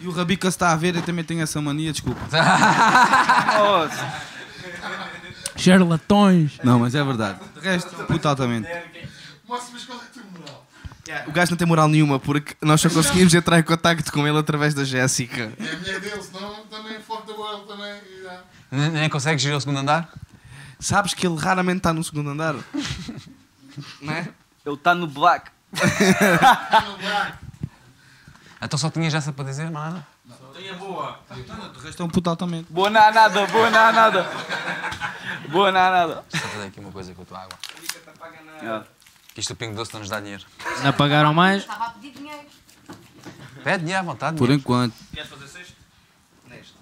[0.00, 2.20] E o Rabica se está a ver, eu também tenho essa mania, desculpa.
[5.56, 6.58] Charlatões.
[6.64, 7.38] Não, mas é verdade.
[7.54, 8.68] De resto, puto altamente.
[11.26, 14.38] O gajo não tem moral nenhuma porque nós só conseguimos entrar em contacto com ele
[14.38, 15.52] através da Jéssica.
[15.58, 18.00] É a mulher dele, senão também fuck the world também.
[18.70, 20.12] Nem, nem consegues ir ao segundo andar?
[20.78, 22.54] Sabes que ele raramente está no segundo andar?
[24.00, 24.28] não é?
[24.64, 25.50] Ele está no black.
[28.64, 30.06] Então só tinhas essa para dizer, nada?
[30.54, 31.18] Tenha boa.
[31.74, 32.70] De resto é um puto altamente.
[32.70, 34.30] Boa na nada, boa na nada.
[35.48, 36.24] Boa na nada.
[36.28, 37.58] Só fazer aqui uma coisa com a tua água.
[38.62, 38.84] Ah.
[38.84, 39.01] Que
[39.36, 40.44] isto o Pingo Doce não nos dá dinheiro.
[40.82, 41.62] Não pagaram mais?
[41.62, 42.46] Estava a pedir dinheiro.
[43.64, 44.36] Pede dinheiro à vontade.
[44.36, 44.60] Por dinheiro.
[44.60, 44.94] enquanto.
[45.12, 45.74] Queres fazer sexto?
[46.48, 46.74] Neste.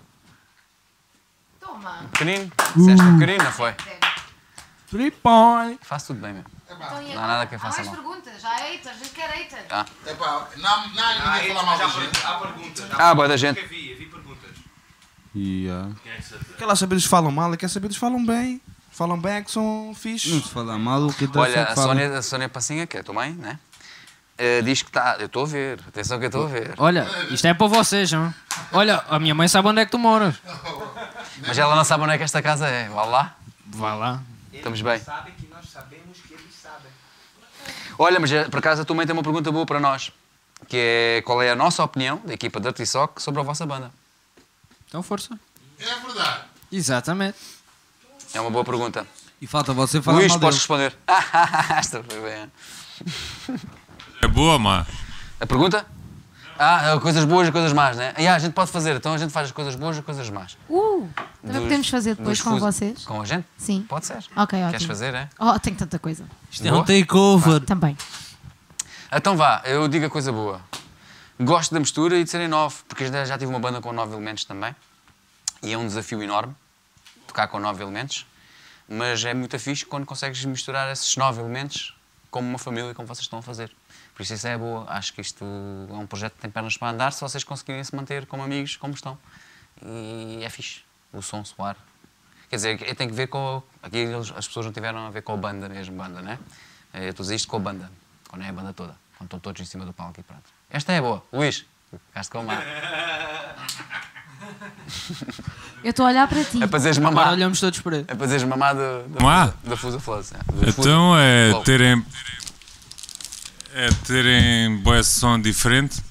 [1.60, 2.04] Toma.
[2.12, 2.50] Pequenino.
[2.76, 3.74] Disseste um pequenino, não foi?
[4.90, 5.78] Three point.
[5.82, 6.48] Faço tudo bem mesmo.
[6.68, 7.96] Então, e Não há nada que eu há faça mais mal.
[7.96, 8.40] perguntas?
[8.42, 9.64] Já é haters, a gente quer haters.
[9.70, 12.26] Ah, Epá, não, não há ninguém a falar mal da gente.
[12.26, 12.86] Há perguntas.
[12.98, 13.60] Ah, boa da gente.
[13.66, 14.50] vi, vi perguntas.
[15.34, 15.92] Yeah.
[16.58, 18.60] Quer lá saber eles falam mal e quer saber eles falam bem.
[19.00, 20.28] Falam bem é que são fixe.
[20.28, 21.74] Não se fala mal, o que dá Olha, a.
[21.74, 23.58] Sónia, a Sónia Passinha, que é a tua mãe, né?
[24.36, 25.16] Eh, diz que está.
[25.18, 26.74] Eu estou a ver, atenção que eu estou a ver.
[26.76, 28.34] Olha, isto é para vocês, não?
[28.70, 30.34] Olha, a minha mãe sabe onde é que tu moras.
[31.46, 32.90] Mas ela não sabe onde é que esta casa é.
[32.90, 33.36] Vá lá.
[33.68, 34.22] Vá lá.
[34.52, 34.98] Estamos bem.
[34.98, 36.92] sabem que nós sabemos que eles sabem.
[37.98, 40.12] Olha, mas eh, por acaso a tua mãe tem uma pergunta boa para nós.
[40.68, 43.90] Que é qual é a nossa opinião, da equipa Dirty Sock, sobre a vossa banda?
[44.86, 45.40] Então força.
[45.78, 46.44] É verdade.
[46.70, 47.59] Exatamente.
[48.34, 49.06] É uma boa pergunta.
[49.40, 50.94] E falta você falar Luís, mal podes responder.
[51.76, 52.50] Esta foi bem.
[54.22, 54.86] É boa, má?
[55.40, 55.86] A pergunta?
[56.58, 58.12] Ah, coisas boas e coisas más, né?
[58.18, 60.28] E ah, a gente pode fazer, então a gente faz as coisas boas e coisas
[60.28, 60.58] más.
[60.68, 61.08] Uh,
[61.40, 63.04] também Dos- podemos fazer depois com fuso- vocês?
[63.06, 63.46] Com a gente?
[63.56, 63.82] Sim.
[63.88, 64.18] Pode ser.
[64.36, 64.70] Ok, ótimo.
[64.72, 65.28] Queres fazer, é?
[65.38, 66.24] Oh, tenho tanta coisa.
[66.50, 67.60] Isto é um takeover.
[67.62, 67.96] Também.
[69.10, 70.60] Então vá, eu digo a coisa boa.
[71.40, 74.44] Gosto da mistura e de serem nove, porque já tive uma banda com nove elementos
[74.44, 74.76] também.
[75.62, 76.54] E é um desafio enorme
[77.30, 78.26] tocar com nove elementos.
[78.88, 81.96] Mas é muito fixe quando consegues misturar esses nove elementos
[82.30, 83.70] como uma família, como vocês estão a fazer.
[84.14, 84.84] Por isso isso é boa.
[84.88, 87.94] Acho que isto é um projeto que tem pernas para andar se vocês conseguirem se
[87.94, 89.16] manter como amigos, como estão.
[89.82, 90.82] E é fixe.
[91.12, 91.76] O som soar.
[92.48, 93.62] Quer dizer, tem que ver com.
[93.82, 96.38] Aqui as pessoas não tiveram a ver com a banda mesmo, banda, né?
[96.92, 97.90] Eh, Eu estou a dizer isto com a banda,
[98.28, 100.42] quando é a banda toda, quando estão todos em cima do palco e pronto.
[100.68, 101.24] Esta é boa.
[101.32, 101.64] Luís,
[102.08, 102.54] ficaste com má.
[105.82, 106.62] Eu estou a olhar para ti.
[106.62, 107.22] É para dizeres mamar.
[107.22, 108.04] Agora olhamos todos para ele.
[108.08, 110.32] É para dizeres mamar da, da, da Fusa Flows.
[110.32, 110.38] é,
[110.68, 112.04] Então é terem.
[113.74, 116.02] É terem boa som diferente.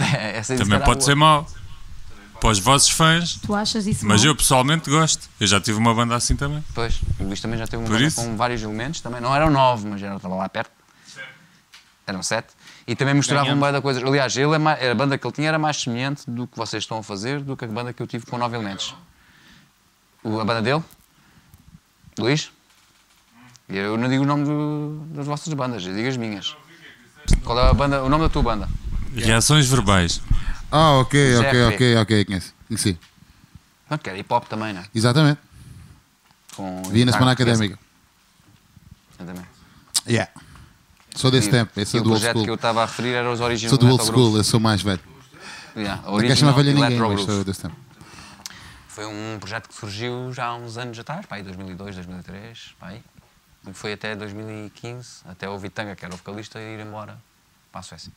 [0.00, 1.00] É, essa Também pode boa.
[1.00, 1.44] ser mau.
[2.40, 3.34] Para os vossos fãs.
[3.44, 4.30] Tu achas isso Mas mau?
[4.30, 5.28] eu pessoalmente gosto.
[5.40, 6.62] Eu já tive uma banda assim também.
[6.72, 8.22] Pois, o Luís também já teve uma Por banda isso?
[8.22, 10.70] com vários elementos, também não eram nove, mas era, estava lá perto.
[12.08, 12.48] Eram sete.
[12.86, 13.62] E também misturavam Ganhamos.
[13.66, 14.02] uma da coisas.
[14.02, 16.82] Aliás, ele é mais- a banda que ele tinha era mais semelhante do que vocês
[16.82, 18.94] estão a fazer do que a banda que eu tive com nove elementos.
[20.24, 20.82] O- a banda dele?
[22.18, 22.50] Luís?
[23.68, 26.56] E Eu não digo o nome do- das vossas bandas, eu digo as minhas.
[27.44, 28.66] Qual é a banda, o nome da tua banda?
[29.14, 30.22] Reações verbais.
[30.72, 32.54] Ah, ok, ok, ok, ok, conheço.
[32.66, 32.98] Conheci.
[33.86, 34.84] Pronto, que era hip hop também, não é?
[34.94, 35.40] Exatamente.
[36.56, 37.78] Com Vi na semana Ah, académica.
[39.18, 39.44] Eu também.
[40.08, 40.30] Yeah.
[41.18, 42.44] Sou desse tempo, esse é o do old projeto school.
[42.44, 44.82] que eu estava a referir era os Original Sou do old school, eu sou mais
[44.82, 45.00] velho.
[45.74, 47.74] Yeah, Não Original velho a ninguém, mas sou desse tempo.
[48.86, 52.86] Foi um projeto que surgiu já há uns anos atrás, pá, aí 2002, 2003, pá,
[52.90, 53.02] aí.
[53.66, 57.18] E foi até 2015, até o Vitanga, que era o vocalista, ir embora
[57.72, 58.12] para a Suécia.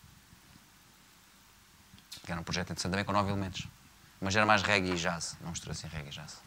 [2.23, 3.67] Que era um projeto interessante também com nove elementos.
[4.21, 6.37] Mas era mais reggae e jazz, não mistura assim reggae e jazz.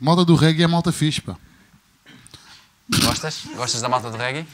[0.00, 1.36] Malta do reggae é malta fixe, pá.
[2.98, 3.42] Gostas?
[3.54, 4.46] Gostas da malta do reggae?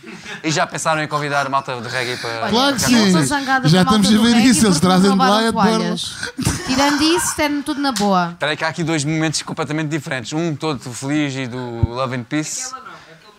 [0.45, 2.43] E já pensaram em convidar a malta do reggae para.
[2.43, 3.27] Olha, Claro que sim.
[3.65, 6.33] Já estamos a ver isso, eles trazem de lá e de toalhas.
[6.67, 8.31] Tirando isso, tem tudo na boa.
[8.33, 10.33] Espera aí que há aqui dois momentos completamente diferentes.
[10.35, 12.71] Um todo feliz e do Love and Peace.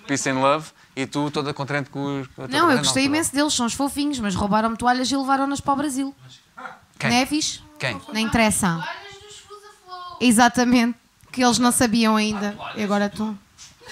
[0.07, 0.65] Peace and Love.
[0.95, 2.27] E tu toda contente com os.
[2.49, 3.09] Não, eu gostei bom.
[3.13, 6.15] imenso deles, são os fofinhos, mas roubaram-me toalhas e levaram-nas para o Brasil.
[6.97, 7.09] Quem?
[7.11, 7.27] Não é?
[7.77, 8.01] Quem?
[8.11, 8.83] Não interessa.
[10.19, 10.97] Exatamente.
[11.31, 12.57] Que eles não sabiam ainda.
[12.75, 13.37] E agora tu.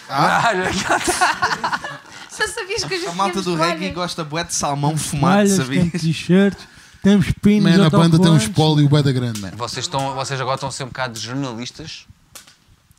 [0.09, 0.51] Ah,
[2.37, 5.51] Já sabias que a gente A malta do reggae gosta bué de salmão fumado, Toalhas,
[5.53, 5.79] sabia?
[5.85, 6.67] temos t-shirts,
[7.01, 7.77] temos pinos.
[7.77, 8.47] Man, a banda tem um autocolantes.
[8.49, 9.51] espólio bué da grande, man.
[9.55, 12.05] Vocês, estão, vocês agora estão a ser um bocado jornalistas.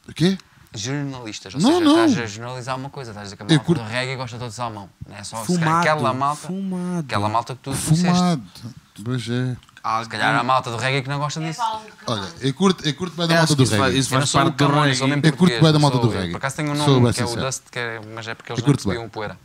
[0.08, 0.38] O quê?
[0.74, 1.54] Jornalistas.
[1.54, 2.04] Ou Não, seja, não.
[2.06, 3.10] estás a jornalizar uma coisa.
[3.10, 4.88] Estás a dizer que a Eu malta curto- do reggae gosta todo de salmão.
[5.08, 6.46] Não é só se Fumado, calhar aquela malta.
[6.46, 6.98] fumado.
[7.06, 8.02] Aquela malta que tu disseste.
[8.06, 8.42] Fumado.
[9.04, 9.56] Pois é.
[10.02, 11.60] Se calhar há a malta do reggae que não gosta disso.
[12.06, 13.98] Olha, eu curto, eu curto bem da É, malta acho do que isso vai- reggae.
[14.00, 15.00] isso Eu o parte do reggae.
[15.28, 16.30] Eu curto bué da malta do reggae.
[16.32, 17.36] Por acaso tenho um nome bem que é o.
[17.36, 19.38] Dust, que é, mas é porque eles Eu não curto recebiam poeira.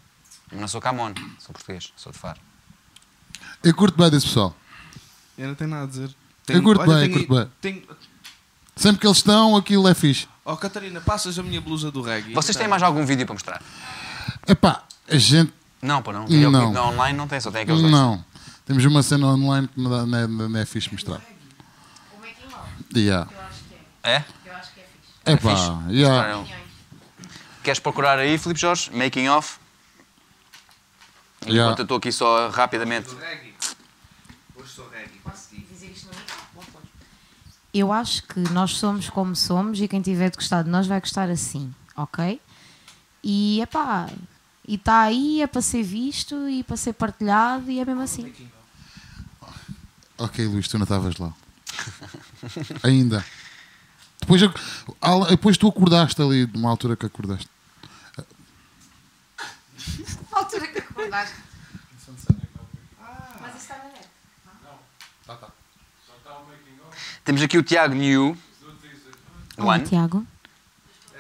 [0.52, 2.40] Eu não sou Camon, sou português, sou de Faro.
[3.64, 4.56] Eu curto bem desse pessoal.
[5.38, 6.10] Eu não tenho nada a dizer.
[6.48, 7.52] Eu curto olha, bem, tenho- curto bem.
[7.62, 7.84] tenho-
[8.76, 10.28] Sempre que eles estão, aquilo é fixe.
[10.44, 12.34] Oh, Catarina, passas a minha blusa do reggae.
[12.34, 12.70] Vocês têm Tem.
[12.70, 13.62] mais algum vídeo para mostrar?
[14.48, 15.54] Epá, a gente.
[15.82, 16.26] Não, pô, não.
[16.28, 16.72] Não.
[16.72, 17.92] não, online não tem, só tem aqueles dois.
[17.92, 18.24] Não.
[18.72, 21.20] Temos uma cena online que me dá- não é, não é fixe mostrar.
[22.96, 23.30] Yeah.
[24.02, 24.24] É?
[25.26, 25.94] Epá, fixe?
[25.94, 26.38] yeah.
[26.38, 26.48] Mostraram.
[27.62, 28.90] Queres procurar aí, Filipe Jorge?
[28.96, 29.60] Making of?
[31.46, 31.64] Yeah.
[31.64, 33.10] Enquanto eu estou aqui só rapidamente.
[37.74, 41.02] Eu acho que nós somos como somos e quem tiver de gostar de nós vai
[41.02, 42.40] gostar assim, ok?
[43.22, 44.10] E é pá,
[44.66, 48.34] e está aí, é para ser visto e para ser partilhado e é mesmo assim.
[50.22, 51.34] Ok, Luís, tu não estavas lá.
[52.84, 53.26] Ainda.
[54.20, 54.40] Depois,
[55.30, 57.50] depois tu acordaste ali, de uma altura que acordaste.
[60.32, 61.36] A altura que acordaste.
[63.42, 64.08] Mas isso está na net.
[67.26, 68.38] Temos aqui o Tiago New.
[69.58, 69.84] Olá, One.
[69.84, 70.28] Tiago.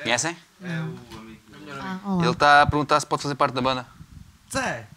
[0.03, 0.38] Conhecem?
[0.61, 1.41] É o amigo.
[1.72, 2.18] Ah.
[2.22, 3.88] Ele está a perguntar se pode fazer parte da banda.
[4.53, 4.88] Zé.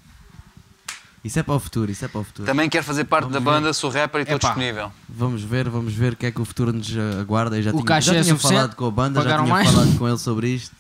[1.25, 2.47] Isso é para o futuro, isso é para o futuro.
[2.47, 3.45] Também quer fazer parte Vamos da ver.
[3.45, 4.93] banda, sou rapper e estou disponível.
[5.09, 7.57] Vamos ver, vamos ver o que é que o futuro nos aguarda.
[7.57, 9.71] Eu já O tinha, já é tinha falado com a banda, já tinha mais?
[9.71, 10.77] falado com ele sobre isto.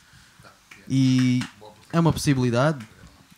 [0.86, 1.42] E
[1.90, 2.84] é uma possibilidade,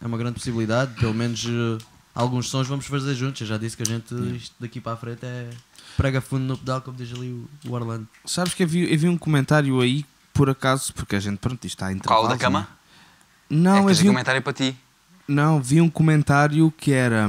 [0.02, 0.94] é uma grande possibilidade.
[0.98, 1.78] Pelo menos eh,
[2.12, 3.40] alguns sons vamos fazer juntos.
[3.40, 5.48] Eu já disse que a gente, isto daqui para a frente, é
[5.96, 8.06] prega fundo no pedal, como diz ali o, o Orlando.
[8.24, 10.04] Sabes que eu vi, eu vi um comentário aí,
[10.34, 12.68] por acaso, porque a gente, pronto, isto está em Qual, da cama?
[13.48, 14.76] Não, é que um um, comentário para ti.
[15.28, 17.28] Não, vi um comentário que era...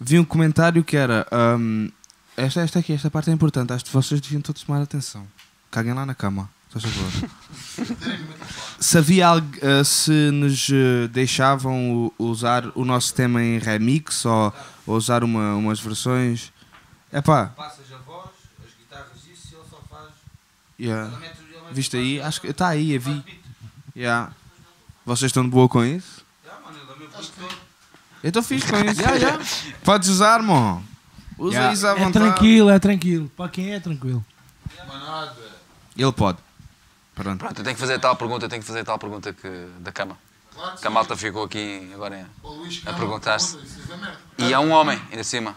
[0.00, 1.26] Vi um comentário que era...
[1.58, 1.90] hum,
[2.36, 5.26] esta, esta aqui, esta parte é importante, acho que vocês deviam todos tomar atenção.
[5.70, 7.30] Caguem lá na cama, se faz favor.
[8.80, 14.52] se havia algo, eh, se nos eh, deixavam usar o nosso tema em remix ou,
[14.86, 16.52] ou usar uma, umas versões...
[17.12, 18.30] Epá, Passas a voz,
[18.64, 20.08] as guitarras, isso, ele só faz.
[20.80, 21.08] Yeah.
[21.10, 22.20] Ela mete- ele mete Viste aí?
[22.22, 23.22] Acho que está aí, eu vi.
[23.94, 24.32] Yeah.
[25.04, 26.21] Vocês estão de boa com isso?
[28.22, 29.00] Eu estou fixe com isso.
[29.02, 29.44] Yeah, yeah.
[29.84, 30.82] Podes usar, mano.
[31.38, 31.72] Usa Yeah.
[31.74, 32.12] isso à É vontade.
[32.12, 33.30] tranquilo, é tranquilo.
[33.36, 34.24] Para quem é tranquilo.
[35.96, 36.38] Ele pode.
[37.14, 37.38] Pronto.
[37.38, 39.48] Pronto, eu tenho que fazer tal pergunta, eu tenho que fazer tal pergunta que,
[39.80, 40.16] da cama.
[40.54, 43.58] Claro que a malta ficou aqui agora Luís a perguntar-se.
[44.38, 44.44] é.
[44.44, 45.54] E é um homem, ainda de cima.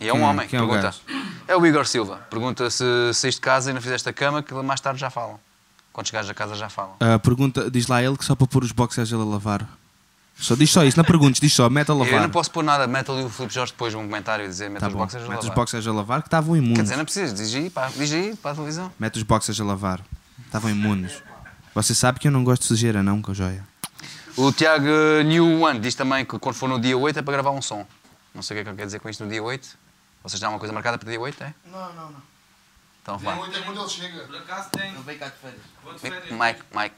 [0.00, 0.28] E é um Quem é?
[0.28, 0.94] homem, é pergunta.
[1.46, 2.16] É o Igor Silva.
[2.30, 2.84] Pergunta se
[3.14, 5.38] saíste de casa e não fizeste a cama, que mais tarde já falam.
[5.92, 6.96] Quando chegares a casa já falam.
[7.00, 9.68] Ah, pergunta, diz lá ele que só para pôr os boxers ele a lavar.
[10.40, 12.20] Só, diz só isso, não perguntes, diz só, mete a Eu lavar.
[12.22, 14.80] não posso pôr nada, mete ali o Filipe Jorge depois um comentário e dizer mete
[14.80, 15.00] Tá os bom.
[15.00, 15.56] boxers a Mete os lavar.
[15.56, 16.76] boxers a lavar que estavam imundos.
[16.76, 18.92] Quer dizer, não precisas, diz aí, pá, diz aí para a televisão.
[18.98, 20.00] Mete os boxers a lavar.
[20.46, 21.22] Estavam imundos.
[21.74, 23.66] Você sabe que eu não gosto de sujeira, não, com a joia.
[24.36, 24.86] O Tiago
[25.26, 27.84] New One diz também que quando for no dia 8 é para gravar um som.
[28.32, 29.68] Não sei o que é que ele quer dizer com isto no dia 8.
[30.22, 31.54] Vocês têm alguma coisa marcada para dia 8, é?
[31.66, 32.22] Não, não, não.
[33.02, 33.40] Então Dia vá.
[33.40, 34.18] 8 é quando ele chega.
[34.20, 34.92] Por acaso tem.
[34.94, 35.60] Ele cá de férias.
[35.82, 36.24] Vou de férias.
[36.30, 36.94] Mike, Mike.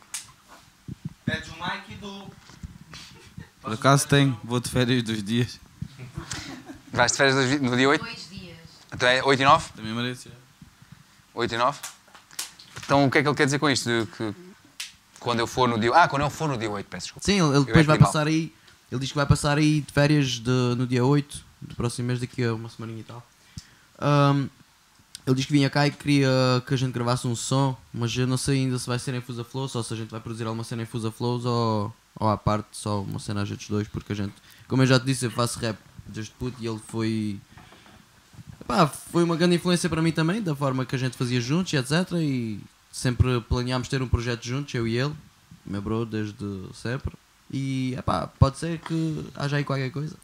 [1.25, 2.27] Pedes o Mike e do.
[3.61, 5.61] Por acaso tem, vou de férias dois dias.
[6.93, 8.03] Vais de férias dois no dia 8?
[8.05, 8.57] Dois dias.
[8.93, 9.73] Então é 8 e 9?
[9.77, 10.29] Também merece.
[11.35, 11.79] 8 e 9?
[12.85, 13.89] Então o que é que ele quer dizer com isto?
[13.89, 14.35] De que
[15.21, 15.93] quando eu for no dia.
[15.95, 17.25] Ah, quando eu for no dia 8, peço desculpa.
[17.27, 18.09] Sim, ele, Eu depois é vai li mal.
[18.13, 18.53] passar aí.
[18.91, 22.19] Ele diz que vai passar aí de férias de- no dia 8 do próximo mês,
[22.19, 23.25] daqui a uma semaninha e tal.
[24.01, 24.49] Ahm,
[25.27, 26.29] ele diz que vinha cá e queria
[26.67, 29.21] que a gente gravasse um som, mas eu não sei ainda se vai ser em
[29.21, 32.29] Fusa Flows ou se a gente vai produzir alguma cena em Fusa Flows ou, ou
[32.29, 34.35] à parte só uma cena a gente dois, porque a gente,
[34.69, 37.41] como eu já te disse, eu faço rap desde puto e ele foi.
[38.67, 41.73] Pá, foi uma grande influência para mim também, da forma que a gente fazia juntos
[41.73, 42.13] e etc.
[42.15, 42.61] E
[42.93, 45.15] sempre planeámos ter um projeto juntos, eu e ele,
[45.65, 47.15] meu bro, desde sempre.
[47.51, 50.17] E epá, pode ser que haja aí qualquer coisa.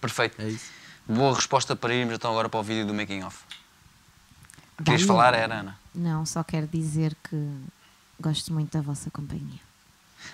[0.00, 0.40] Perfeito.
[0.40, 0.70] É isso.
[1.08, 3.42] Boa resposta para irmos então agora para o vídeo do making off.
[4.84, 5.78] Querias falar, era Ana?
[5.94, 7.50] Não, só quero dizer que
[8.20, 9.67] gosto muito da vossa companhia.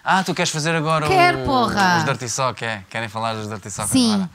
[0.03, 1.99] Ah, tu queres fazer agora Quero, o, porra!
[1.99, 2.85] os Dirty Sock, é?
[2.91, 4.15] Querem falar dos Dirty Sock Sim.
[4.15, 4.31] agora?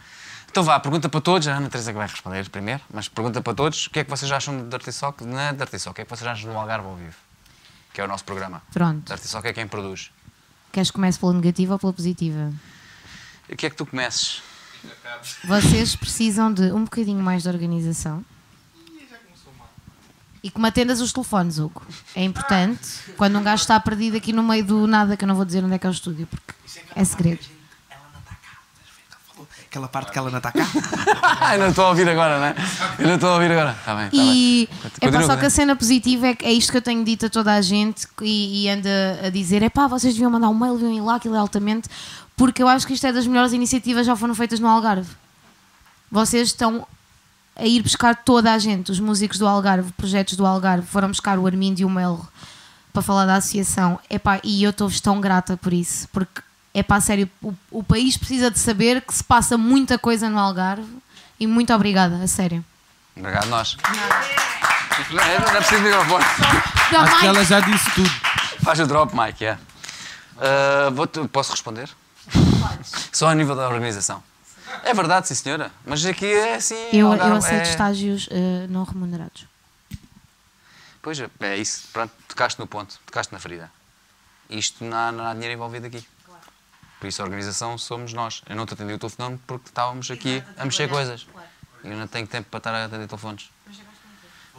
[0.50, 3.54] Então vá, pergunta para todos, a Ana Teresa que vai responder primeiro, mas pergunta para
[3.54, 6.02] todos o que é que vocês acham de Dirty Sock na Dirty Sock, o que
[6.02, 7.16] é que vocês acham do Algarve ao vivo?
[7.94, 8.62] Que é o nosso programa.
[8.74, 9.06] Pronto.
[9.08, 10.12] Dirty Sock é quem produz.
[10.72, 12.52] Queres que comece pela negativa ou pela positiva?
[13.48, 14.42] O que é que tu comeces?
[15.44, 18.24] Vocês precisam de um bocadinho mais de organização.
[20.42, 21.82] E que me atendas os telefones, Hugo.
[22.16, 22.80] É importante.
[23.18, 25.64] Quando um gajo está perdido aqui no meio do nada, que eu não vou dizer
[25.64, 26.54] onde é que é o estúdio, porque
[26.96, 27.46] é segredo.
[29.70, 30.66] Aquela parte que ela não está cá.
[31.54, 32.56] Eu não estou a ouvir agora, não é?
[32.98, 33.72] Eu não estou a ouvir agora.
[33.80, 34.68] Está bem, está E
[35.12, 35.22] bem.
[35.22, 37.30] é só que a cena positiva é, que é isto que eu tenho dito a
[37.30, 38.90] toda a gente e, e anda
[39.26, 41.88] a dizer: é pá, vocês deviam mandar um mail, deviam ir lá, aquilo é altamente,
[42.36, 45.10] porque eu acho que isto é das melhores iniciativas que já foram feitas no Algarve.
[46.12, 46.88] Vocês estão
[47.60, 51.38] a ir buscar toda a gente, os músicos do Algarve, projetos do Algarve, foram buscar
[51.38, 52.26] o Armindo e o Mel
[52.94, 54.00] para falar da associação.
[54.10, 56.42] Epá, e eu estou-vos tão grata por isso, porque
[56.74, 60.40] é pá, sério, o, o país precisa de saber que se passa muita coisa no
[60.40, 60.88] Algarve
[61.40, 62.64] e muito obrigada, a sério.
[63.16, 63.78] Obrigado, nós.
[65.12, 66.26] Não é, não é preciso microfone.
[66.92, 68.10] Não, Acho que ela já disse tudo.
[68.64, 69.58] Faz o drop, Mike, é.
[70.38, 70.90] Ah,
[71.32, 71.90] posso responder?
[73.12, 74.24] Só a nível da organização.
[74.84, 75.72] É verdade, sim senhora.
[75.86, 76.90] Mas aqui é assim.
[76.92, 79.46] Eu, eu aceito é- estágios eh, não remunerados.
[81.02, 81.88] Pois é, é isso.
[81.94, 83.72] Pronto, tocaste no ponto, tocaste na ferida.
[84.50, 86.06] Isto não há, não há dinheiro envolvido aqui.
[87.00, 88.42] Por isso a organização somos nós.
[88.48, 91.26] Eu não te atendi o telefone porque estávamos aqui a mexer coisas.
[91.84, 93.50] E eu não tenho tempo para estar a atender telefones.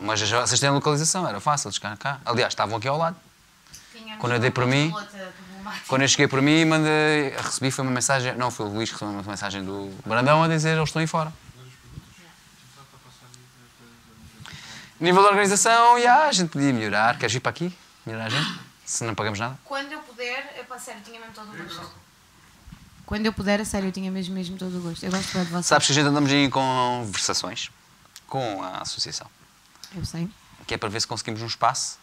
[0.01, 2.21] Mas já, vocês têm a localização, era fácil de chegar cá.
[2.25, 3.17] Aliás, estavam aqui ao lado.
[4.19, 4.93] Quando eu dei para mim,
[5.87, 8.95] quando eu cheguei por mim, mandei, recebi foi uma mensagem, não, foi o Luís que
[8.95, 11.33] recebeu uma mensagem do Brandão a dizer eles estão aí fora.
[15.01, 17.19] Nível de organização, já, a gente podia melhorar.
[17.19, 17.75] Queres vir para aqui?
[18.05, 18.61] Melhorar a gente?
[18.85, 19.59] Se não pagamos nada?
[19.65, 21.91] Quando eu puder, eu para sério, tinha mesmo todo o gosto.
[23.07, 25.03] Quando eu puder, a sério, eu tinha mesmo, mesmo todo o gosto.
[25.05, 25.67] Eu gosto de vocês.
[25.67, 27.71] Sabes que a gente andamos em conversações
[28.27, 29.27] com a associação.
[29.97, 30.29] Eu sei.
[30.67, 31.99] Que é para ver se conseguimos um espaço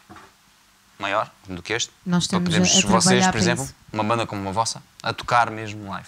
[0.99, 1.91] maior do que este.
[2.05, 3.75] Nós para estamos podermos, a- a vocês, por para exemplo, isso.
[3.93, 6.07] uma banda como a vossa, a tocar mesmo live.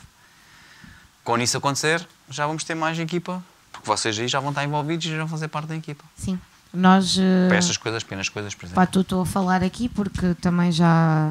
[1.24, 5.06] Quando isso acontecer, já vamos ter mais equipa, porque vocês aí já vão estar envolvidos
[5.06, 6.04] e já vão fazer parte da equipa.
[6.18, 6.40] Sim.
[6.74, 7.18] Nós.
[7.20, 8.76] eh, Para estas coisas, pequenas coisas, por exemplo.
[8.76, 11.30] Pá, tu estou a falar aqui porque também já.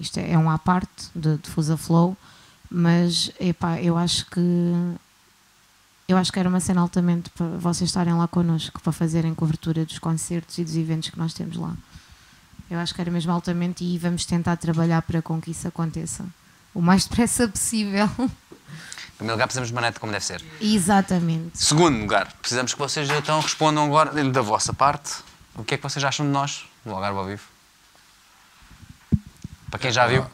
[0.00, 2.16] Isto é, é um à parte de, de Fusa Flow,
[2.70, 4.40] mas epá, eu acho que.
[6.06, 9.84] Eu acho que era uma cena altamente para vocês estarem lá connosco, para fazerem cobertura
[9.84, 11.74] dos concertos e dos eventos que nós temos lá.
[12.70, 16.24] Eu acho que era mesmo altamente e vamos tentar trabalhar para com que isso aconteça
[16.74, 18.06] o mais depressa possível.
[18.18, 20.44] Em primeiro lugar, precisamos de uma net como deve ser.
[20.60, 21.58] Exatamente.
[21.58, 25.16] Segundo lugar, precisamos que vocês então respondam agora, da vossa parte,
[25.54, 27.42] o que é que vocês acham de nós, do Algarve ao vivo.
[29.70, 30.24] Para quem já viu,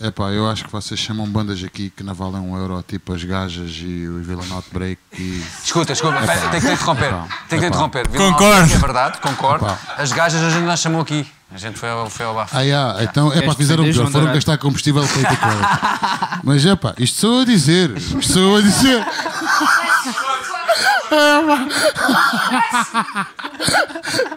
[0.00, 3.12] É pá, eu acho que vocês chamam bandas aqui que não valem um euro, tipo
[3.12, 5.42] as Gajas e o Vila Not Break e...
[5.64, 7.08] Escuta, escuta, Epá, pera, tenho que te interromper.
[7.08, 7.66] epá, Tenho que te epá.
[7.66, 8.08] interromper.
[8.08, 9.66] Vila Nova, É verdade, concordo.
[9.96, 11.26] As gajas a gente não chamou aqui.
[11.52, 12.56] A gente foi ao, foi ao bafo.
[12.56, 15.48] Ah, yeah, então é para fizeram o melhor, foram gastar combustível ter com.
[16.44, 19.04] Mas é pá, isto sou eu a dizer, isto sou eu a dizer.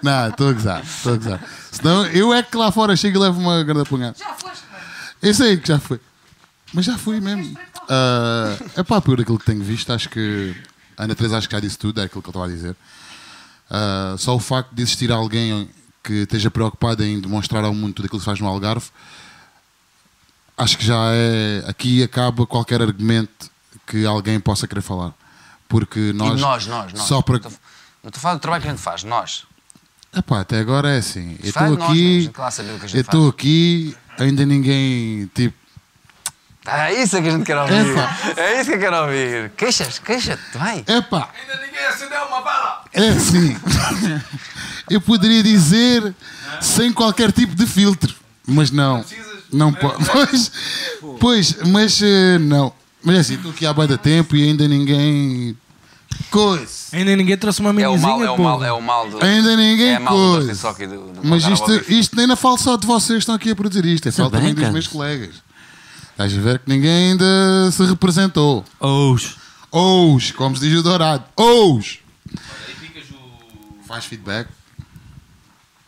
[0.02, 1.40] Não, estou a gozar, estou a gozar.
[1.72, 4.16] Senão eu é que lá fora chego e levo uma grande apunhada.
[4.18, 4.64] Já foste,
[5.22, 6.00] Eu sei que já foi.
[6.74, 7.58] Mas já fui mesmo.
[8.76, 10.56] é pá, por aquilo que tenho visto, acho que
[10.98, 12.76] a Ana Teresa acho que já disse tudo, é aquilo que eu estava a dizer.
[13.70, 15.70] Ah, só o facto de existir alguém
[16.04, 18.88] que esteja preocupado em demonstrar ao mundo tudo aquilo que se faz no Algarve,
[20.58, 21.64] acho que já é.
[21.68, 23.50] Aqui acaba qualquer argumento
[23.86, 25.14] que alguém possa querer falar.
[25.68, 26.40] Porque nós.
[26.40, 27.04] e nós, nós, nós.
[27.04, 27.40] Só para.
[27.40, 27.50] Não
[28.10, 29.46] estou a falar do trabalho que a gente faz, nós.
[30.14, 31.38] Epá, até agora é assim.
[31.42, 32.32] Eu estou nós, aqui.
[32.38, 35.30] a gente Eu estou aqui, ainda ninguém.
[35.34, 35.56] Tipo.
[36.66, 37.88] Ah, É isso que a gente quer ouvir.
[37.88, 38.18] Epá.
[38.38, 39.50] É isso que eu quero ouvir.
[39.58, 40.84] Queixas, queixa-te, vai.
[40.88, 42.84] Epá, Ainda ninguém acendeu uma bala!
[42.94, 43.58] é assim.
[44.90, 46.14] Eu poderia dizer
[46.60, 48.14] sem qualquer tipo de filtro.
[48.46, 49.04] Mas não.
[49.52, 50.04] Não pode.
[50.12, 50.52] Pois,
[51.20, 52.74] pois, mas eh, não.
[53.04, 55.58] Mas é assim, estou aqui há bem da tempo e ainda ninguém.
[56.30, 56.66] Coisa.
[56.94, 58.44] Ainda ninguém trouxe uma É o minizinha, mal, é o pô.
[58.44, 59.24] mal, é o mal do.
[59.24, 60.74] Ainda ninguém é do coisa.
[60.80, 61.92] E do, do Mas isto, vivo.
[61.92, 64.30] isto nem na falo só de vocês que estão aqui a produzir isto, é só
[64.30, 65.36] Tá também dos meus colegas.
[66.12, 68.64] Estás a ver que ninguém ainda se representou.
[68.80, 69.36] Ous.
[69.72, 71.24] Ous, como se diz o Dourado.
[71.36, 72.00] Ous.
[73.88, 74.48] Faz feedback.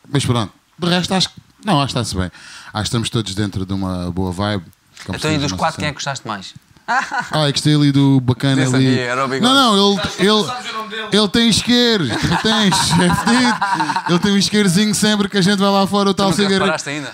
[0.09, 1.35] Mas pronto, de resto acho que.
[1.65, 2.29] Não, acho que está-se bem.
[2.73, 4.65] Acho que estamos todos dentro de uma boa vibe.
[5.05, 6.53] como Então, e dos quatro, quem é que gostaste mais?
[6.85, 9.37] Ah, é que gostei ali do bacana Nem ali.
[9.37, 9.41] o.
[9.41, 12.09] Não, não, ele, ele, ele tem isqueiros.
[12.09, 14.05] Ele tem, é fedido.
[14.09, 16.53] Ele tem um isqueirozinho sempre que a gente vai lá fora o tal cigarro.
[16.55, 17.13] reparaste ainda?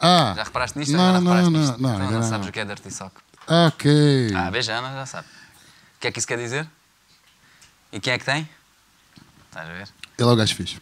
[0.00, 0.92] Ah, Já reparaste nisto?
[0.92, 1.82] Não, já não, reparaste não, nisto?
[1.82, 2.28] não, Então ainda não não.
[2.28, 3.12] sabes o que é Dirty Sock.
[3.46, 4.32] ok.
[4.36, 5.26] Ah, beija, Ana já sabe.
[5.96, 6.66] O que é que isso quer dizer?
[7.92, 8.48] E quem é que tem?
[9.48, 9.88] Estás a ver?
[10.18, 10.78] Ele é o gajo fixe.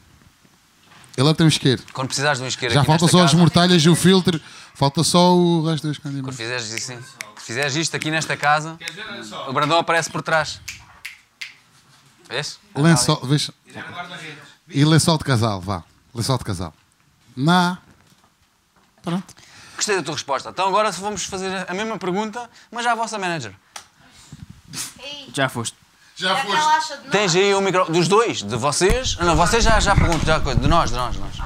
[1.16, 1.82] Ele é tem um isqueiro.
[1.92, 3.94] Quando precisares de um isqueiro Já aqui falta nesta só as casa, mortalhas e o
[3.97, 4.40] filtro.
[4.74, 6.36] Falta só o resto dos Quando candidatos.
[6.36, 6.98] fizeres isso, sim.
[7.51, 8.78] Se fizeres isto aqui nesta casa,
[9.48, 10.60] o Brandão aparece por trás.
[12.28, 12.60] Vês?
[12.77, 13.51] Lençol, vês?
[14.68, 15.82] E lençol de casal, vá.
[16.14, 16.72] Lençol de casal.
[17.36, 17.78] Na.
[19.02, 19.35] Pronto.
[19.74, 20.51] Gostei da tua resposta.
[20.51, 23.52] Então agora vamos fazer a mesma pergunta, mas à vossa manager.
[25.35, 25.77] Já foste.
[26.14, 26.98] Já foste.
[27.10, 27.85] Tens aí o micro...
[27.90, 28.44] Dos dois?
[28.44, 29.16] De vocês?
[29.16, 30.24] Não, vocês já, já perguntam.
[30.24, 30.60] Já, coisa.
[30.60, 31.36] de nós, de nós, de nós.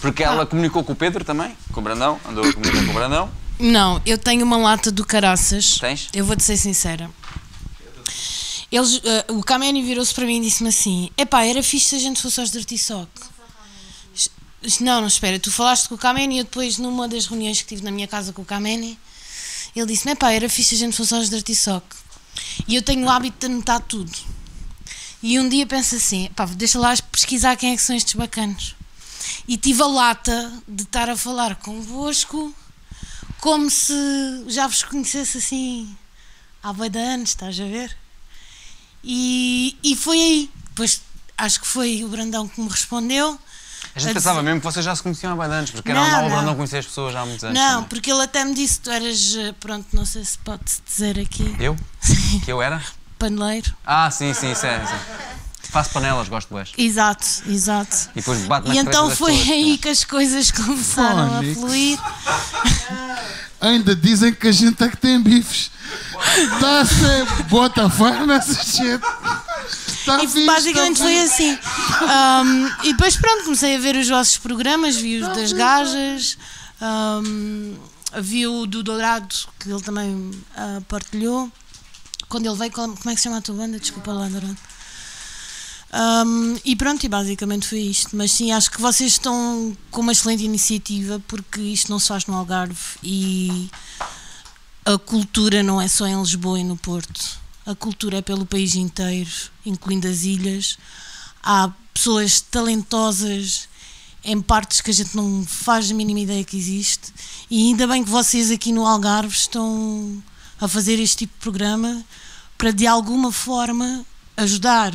[0.00, 2.20] Porque ela comunicou com o Pedro também, com o Brandão.
[2.24, 3.45] Andou a comunicar com o Brandão.
[3.58, 5.78] Não, eu tenho uma lata do caraças.
[5.78, 6.08] Tens?
[6.12, 7.10] Eu vou-te ser sincera.
[8.70, 11.98] Eles, eh, o Kameni virou-se para mim e disse-me assim: Epá, era fixe se a
[11.98, 13.08] gente fosse aos Dirty Sock.
[14.80, 15.38] Não, não, espera.
[15.38, 18.08] Tu falaste com o Kameni e eu depois, numa das reuniões que tive na minha
[18.08, 18.98] casa com o Kameni,
[19.74, 21.86] ele disse-me: Epá, era fixe se a gente fosse aos Dirty Sock.
[22.68, 24.12] E eu tenho o hábito de anotar tudo.
[25.22, 28.74] E um dia penso assim: Pá, deixa lá pesquisar quem é que são estes bacanos.
[29.48, 32.54] E tive a lata de estar a falar convosco
[33.46, 33.94] como se
[34.48, 35.96] já vos conhecesse assim
[36.60, 37.96] há bem de anos, estás a ver?
[39.04, 40.50] E, e foi aí.
[40.70, 41.00] Depois
[41.38, 43.38] acho que foi o Brandão que me respondeu.
[43.94, 45.70] A gente a pensava dizer- mesmo que vocês já se conheciam há bem de anos,
[45.70, 46.34] porque era Não, normal o.
[46.34, 47.56] Brandão conhecer as pessoas já há muitos anos.
[47.56, 47.88] Não, também.
[47.88, 51.54] porque ele até me disse: tu eras, eh, pronto, não sei se pode-se dizer aqui,
[51.60, 51.76] Eu?
[52.44, 52.82] Que eu era?
[53.16, 53.72] paneleiro.
[53.86, 54.84] Ah, sim, sim, isso é.
[54.84, 54.94] Sim.
[55.76, 56.72] Faço panelas, gosto de boas.
[56.78, 58.08] Exato, exato.
[58.12, 59.50] E depois bate E então foi pessoas.
[59.50, 61.58] aí que as coisas começaram a Fónix.
[61.60, 61.98] fluir.
[63.60, 65.70] Ainda dizem que a gente é que tem bifes.
[66.54, 69.00] Está a ser bota fora nessa shit.
[70.06, 71.58] Tá E fixe, basicamente tá foi assim.
[72.08, 76.38] Ahm, e depois, pronto, comecei a ver os vossos programas, vi os das gajas,
[76.80, 77.74] ahm,
[78.22, 81.50] vi o do Dourado, que ele também ah, partilhou.
[82.30, 83.78] Quando ele veio, qual- como é que se chama a tua banda?
[83.78, 84.56] Desculpa lá, Dourado.
[85.92, 88.16] Ahm, e pronto, e basicamente foi isto.
[88.16, 92.26] Mas sim, acho que vocês estão com uma excelente iniciativa, porque isto não se faz
[92.26, 93.70] no Algarve e
[94.84, 97.38] a cultura não é só em Lisboa e no Porto.
[97.64, 99.30] A cultura é pelo país inteiro,
[99.64, 100.78] incluindo as ilhas.
[101.42, 103.68] Há pessoas talentosas
[104.22, 107.12] em partes que a gente não faz a mínima ideia que existe.
[107.50, 110.22] E ainda bem que vocês aqui no Algarve estão
[110.60, 112.04] a fazer este tipo de programa
[112.58, 114.04] para de alguma forma
[114.36, 114.92] ajudar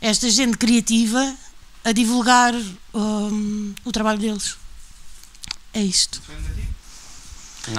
[0.00, 1.34] esta gente criativa
[1.84, 2.54] a divulgar
[2.94, 4.56] hum, o trabalho deles.
[5.72, 6.20] É isto.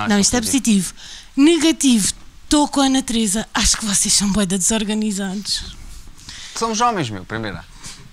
[0.08, 0.94] Não, isto é positivo.
[1.36, 2.14] Negativo,
[2.44, 3.48] estou com a Ana Teresa.
[3.54, 5.76] Acho que vocês são boeda desorganizados.
[6.56, 7.66] Somos homens, meu, primeira.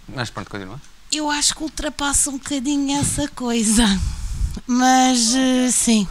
[0.09, 0.81] Mas pronto, continua.
[1.13, 3.85] Eu acho que ultrapassa um bocadinho essa coisa.
[4.67, 6.09] Mas eh, sim,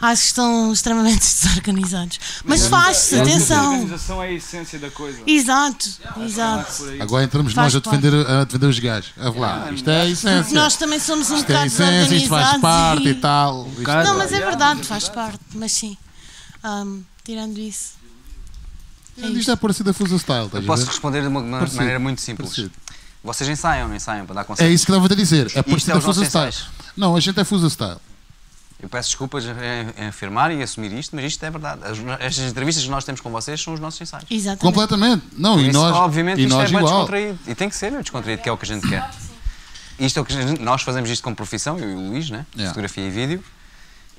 [0.00, 2.18] acho que estão extremamente desorganizados.
[2.44, 3.64] Mas faz-se, atenção.
[3.66, 5.18] A organização é a essência da coisa.
[5.26, 5.88] Exato,
[6.24, 6.84] exato.
[7.00, 9.10] Agora entramos Faz nós a defender, a defender os gajos.
[9.18, 10.54] A lá, isto é a essência.
[10.54, 13.66] Nós também somos um Isto é a bocado essência, isto faz parte e tal.
[13.68, 15.40] Isto- Não, mas é verdade, faz parte.
[15.54, 15.96] Mas sim,
[16.62, 17.92] Ahm, tirando isso.
[19.20, 20.46] é Isto é parecido a Fusa Style.
[20.46, 20.88] estás Eu posso ver?
[20.90, 22.48] responder de uma maneira muito simples.
[22.50, 22.74] parecido.
[23.22, 24.74] Vocês ensaiam, não ensaiam para dar É conselhos?
[24.74, 25.50] isso que estava a dizer.
[25.54, 26.48] É parecido é a Fusa Style.
[26.48, 26.68] ensaios.
[26.96, 27.98] Não, a gente é Fusa Style.
[28.80, 31.80] Eu peço desculpas em, afirmar e assumir isto, mas isto é verdade.
[31.84, 34.26] As- estas entrevistas que nós temos com vocês são os nossos ensaios.
[34.30, 34.60] Exatamente.
[34.62, 35.24] Completamente.
[35.36, 36.92] Não, Por e isso, nós, obviamente, e isto nós é bem igual.
[36.94, 37.38] descontraído.
[37.48, 39.08] E tem que ser descontraído, que é o que a gente quer.
[39.98, 42.30] Isto é o que a gente- nós fazemos isto como profissão, eu e o Luís,
[42.30, 42.46] né?
[42.54, 42.70] Yeah.
[42.72, 43.42] fotografia e vídeo.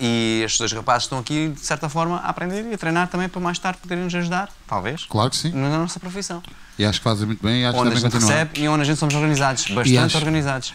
[0.01, 3.27] E estes dois rapazes estão aqui, de certa forma, a aprender e a treinar também
[3.27, 5.51] para mais tarde poderem nos ajudar, talvez, Claro que sim.
[5.51, 6.41] na nossa profissão.
[6.77, 8.29] E acho que fazem muito bem e acho que onde a gente continuar.
[8.33, 10.73] recebe e onde a gente somos organizados, bastante acho- organizados.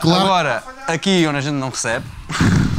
[0.00, 0.22] Claro.
[0.24, 2.04] Agora, aqui onde a gente não recebe,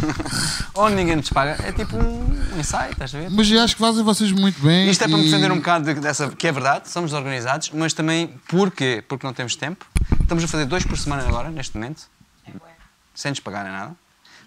[0.75, 3.29] onde ninguém nos paga, é tipo um ensaio, estás a ver?
[3.29, 4.89] Mas eu acho que fazem vocês muito bem.
[4.89, 7.93] Isto é para me defender um bocado de- dessa, que é verdade, somos organizados, mas
[7.93, 9.03] também porquê?
[9.07, 9.85] Porque não temos tempo.
[10.21, 12.03] Estamos a fazer dois por semana agora, neste momento,
[13.13, 13.95] sem nos pagarem nada.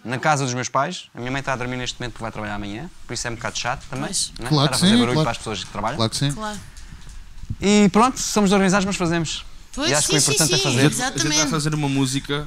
[0.04, 2.32] Na casa dos meus pais, a minha mãe está a dormir neste momento porque vai
[2.32, 4.06] trabalhar amanhã, por isso é um bocado chato também.
[4.06, 4.32] Pois.
[4.38, 4.48] não é?
[4.50, 5.24] Claro Estar a fazer sim, barulho claro.
[5.24, 5.96] para as pessoas que trabalham.
[5.96, 6.32] Claro que sim.
[6.32, 6.58] Claro.
[7.60, 9.46] E pronto, somos organizados, mas fazemos.
[9.74, 10.78] Pois, e acho que o sim, sim, importante é sim, fazer.
[10.78, 11.50] A gente vai Exatamente.
[11.50, 12.46] fazer uma música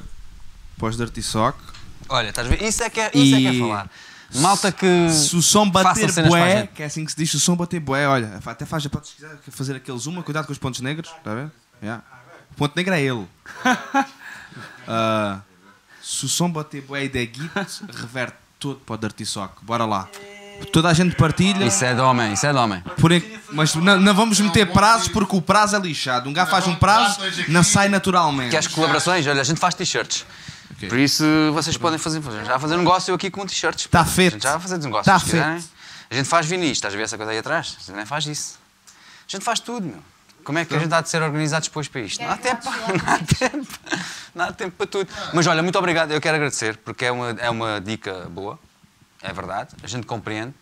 [0.78, 1.58] pós Dirty Sock.
[2.08, 2.62] Olha, estás a ver?
[2.62, 3.90] Isso é que é, isso é, que é falar.
[4.36, 5.10] Malta que.
[5.10, 7.56] Se o som bater para bué, que é assim que se diz, se o som
[7.56, 11.10] bater bué, olha, até faz, podes quiser fazer aquele zoom, cuidado com os pontos negros,
[11.16, 11.50] está a ver?
[11.82, 12.02] Yeah.
[12.52, 13.26] O ponto negro é ele.
[14.86, 15.40] Ah,
[16.02, 17.50] se o som bater bué e der git,
[17.94, 19.64] reverte todo para o Dirty Sock.
[19.64, 20.08] Bora lá.
[20.72, 21.64] Toda a gente partilha.
[21.64, 22.82] Isso é de homem, isso é de homem.
[23.00, 23.22] Por en-
[23.52, 26.28] Mas não, não vamos meter prazos porque o prazo é lixado.
[26.28, 28.50] Um gajo faz um prazo, não sai naturalmente.
[28.50, 29.26] Queres colaborações?
[29.26, 30.26] Olha, a gente faz t-shirts.
[30.86, 33.86] Por isso vocês podem fazer, já vai fazer negócio aqui com t-shirts.
[33.90, 34.34] Tá A feito.
[34.34, 35.04] gente já vai fazer negócio.
[35.04, 35.60] Tá se quiserem.
[35.60, 35.70] feito.
[36.10, 37.76] A gente faz vinis, estás a ver essa coisa aí atrás?
[37.76, 38.58] A gente nem faz isso.
[38.86, 39.98] A gente faz tudo, meu.
[40.44, 42.22] Como é que a gente há de ser organizados depois para isto?
[42.22, 43.78] Não há tempo, não há tempo.
[44.34, 45.10] Não há tempo para tudo.
[45.34, 48.58] Mas olha, muito obrigado, eu quero agradecer, porque é uma, é uma dica boa,
[49.20, 50.54] é verdade, a gente compreende.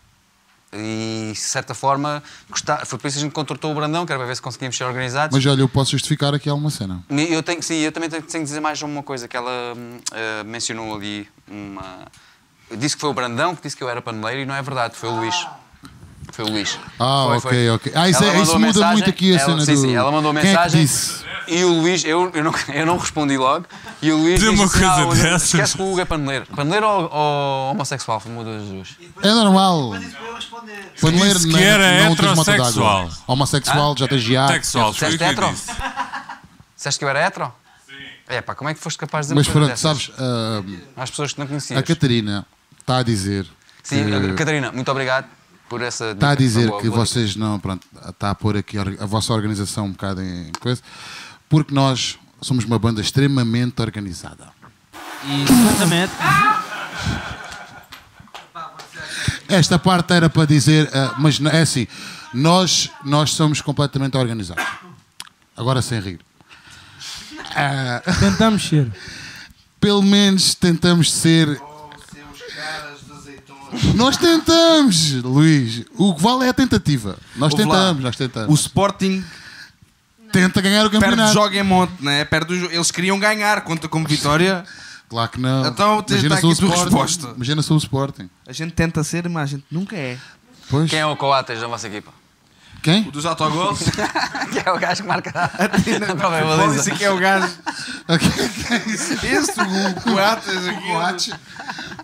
[0.73, 4.11] E, de certa forma, gostar, foi por isso que a gente contratou o Brandão, que
[4.11, 5.33] era para ver se conseguíamos ser organizados.
[5.35, 7.03] Mas olha, eu posso justificar aqui alguma cena.
[7.09, 9.73] Eu tenho, sim, eu também tenho, tenho que dizer mais uma coisa que ela
[10.13, 11.27] eh, mencionou ali.
[11.47, 12.05] Uma...
[12.77, 14.95] Disse que foi o Brandão que disse que eu era paneleiro e não é verdade,
[14.97, 15.35] foi o Luís.
[16.37, 16.77] Foi o Luís.
[16.99, 17.69] Ah, Foi, ok, foi.
[17.71, 17.91] ok.
[17.95, 19.81] Ah, isso, é, isso muda mensagem, muito aqui a ela- cena sim, do...
[19.81, 20.81] Sim, ela mandou Quem é que mensagem.
[20.83, 21.25] disse?
[21.47, 23.65] E o Luís, eu, eu, não, eu não respondi logo.
[24.03, 26.45] E o Luís disse uma coisa "Ah, olha, dessas." Esquece que o Hugo é paneleiro.
[26.55, 28.19] Paneleiro ou, ou homossexual?
[28.19, 28.89] Foi uma das duas.
[29.23, 29.93] É normal.
[31.01, 33.09] Paneleiro não, era não heterossexual.
[33.25, 34.47] Homossexual, já tens já.
[34.49, 35.51] Sexual, foi o Disseste que eu hetero?
[35.51, 35.71] disse.
[36.75, 37.51] Disseste que eu era hetero?
[37.87, 37.93] Sim.
[38.27, 41.01] É pá, como é que foste capaz de dizer Mas uma coisa pronto, sabes, ah,
[41.01, 41.79] Às pessoas que não conhecias.
[41.79, 42.45] a Catarina
[42.79, 43.47] está a dizer
[43.81, 45.25] Sim, que, Catarina, muito obrigado
[45.69, 49.33] por essa está a dizer que vocês não, pronto, está a pôr aqui a vossa
[49.33, 50.81] organização um bocado em coisa,
[51.49, 54.49] porque nós somos uma banda extremamente organizada.
[55.23, 56.13] Exatamente.
[59.47, 61.87] Esta parte era para dizer, ah, mas é assim,
[62.33, 64.63] nós, nós somos completamente organizados.
[65.55, 66.19] Agora sem rir.
[67.55, 68.91] Ah, Tentamos ser.
[69.79, 71.61] pelo menos tentamos ser.
[73.95, 75.85] Nós tentamos, Luís.
[75.97, 77.17] O que vale é a tentativa.
[77.35, 78.49] Nós Ouve lá, tentamos, nós tentamos.
[78.49, 79.23] O Sporting
[80.31, 81.33] Tenta ganhar o perde campeonato.
[81.33, 82.25] jogo em monte, né?
[82.25, 84.63] Perde o Eles queriam ganhar, conta como vitória.
[85.09, 85.65] Claro que não.
[85.65, 86.95] Então, Imagina tá só o aqui a tua Sporting.
[86.95, 87.33] resposta.
[87.35, 88.29] Imagina só o Sporting.
[88.45, 90.17] A gente tenta ser, mas a gente nunca é.
[90.69, 90.89] Pois.
[90.89, 92.11] Quem é o Coates da vossa equipa?
[92.81, 93.07] Quem?
[93.07, 93.79] O dos autogols.
[94.51, 95.47] que é o gajo que marca a
[96.15, 96.93] prova Futebol, baliza.
[96.93, 97.53] Aqui é o gajo.
[99.23, 100.91] Esse, o Coates O aqui.
[100.91, 101.33] Coates.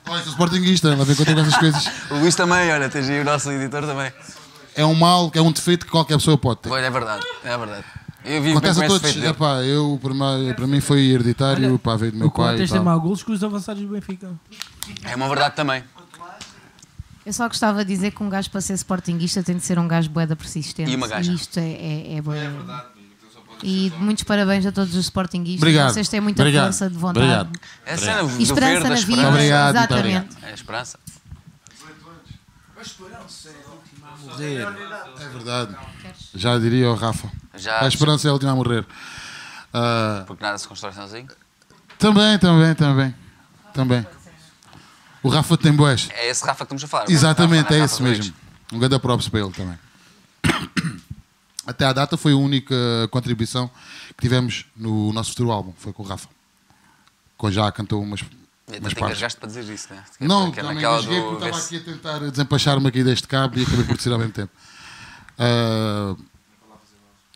[0.08, 1.90] Olha, sou sportinguista, lá vem contigo essas coisas.
[2.10, 4.12] O Luís também, olha, tens aí o nosso editor também.
[4.76, 6.70] É um mal, é um defeito que qualquer pessoa pode ter.
[6.70, 7.84] Pois, é verdade, é verdade.
[8.26, 9.24] Eu vivo bem Acontece com a todos.
[9.24, 12.54] Epá, eu, para mim, para mim foi hereditário, Olha, pá, veio do meu O pai.
[12.54, 14.32] e Coates tem mais golos que os avançados do Benfica.
[15.04, 15.84] É uma verdade também.
[17.26, 19.88] Eu só gostava de dizer que um gajo para ser sportinguista tem de ser um
[19.88, 20.92] gajo boeda persistente.
[20.92, 21.32] E uma gaja.
[21.32, 22.52] isto é, é, é, bué-
[23.64, 25.62] E muitos parabéns a todos os sportinguistas.
[25.62, 25.94] Obrigado.
[25.94, 26.66] Vocês têm muita Obrigado.
[26.66, 27.26] força de vontade.
[27.26, 27.60] Obrigado.
[27.86, 29.30] É a cena do E esperança na vida.
[29.30, 30.38] Obrigado, Exatamente.
[30.44, 31.00] É a esperança.
[32.78, 34.62] A esperança é a última a morrer.
[35.22, 35.76] É verdade.
[36.36, 37.32] Já diria o Rafa.
[37.56, 38.86] Já- a esperança é a última a morrer.
[39.74, 41.28] Ah, Porque nada se constrói sozinho.
[41.98, 43.16] também, também, também.
[43.74, 44.06] Também.
[45.24, 46.10] O Rafa tem boés.
[46.12, 47.10] É esse Rafa que estamos a falar.
[47.10, 48.34] Exatamente, Rafa, é não esse mesmo.
[48.72, 49.80] Um grande props para ele também.
[51.66, 52.76] Até à data foi a única
[53.10, 53.72] contribuição
[54.18, 56.28] que tivemos no nosso futuro álbum, foi com o Rafa.
[57.40, 58.22] Que já cantou umas,
[58.70, 60.04] engasgaste para dizer isso, né?
[60.20, 63.28] Não, que é também naquela engasguei do porque estava aqui a tentar desempachar-me aqui deste
[63.28, 64.52] cabo e acabei por decidir ao mesmo tempo.
[65.38, 66.16] Ah,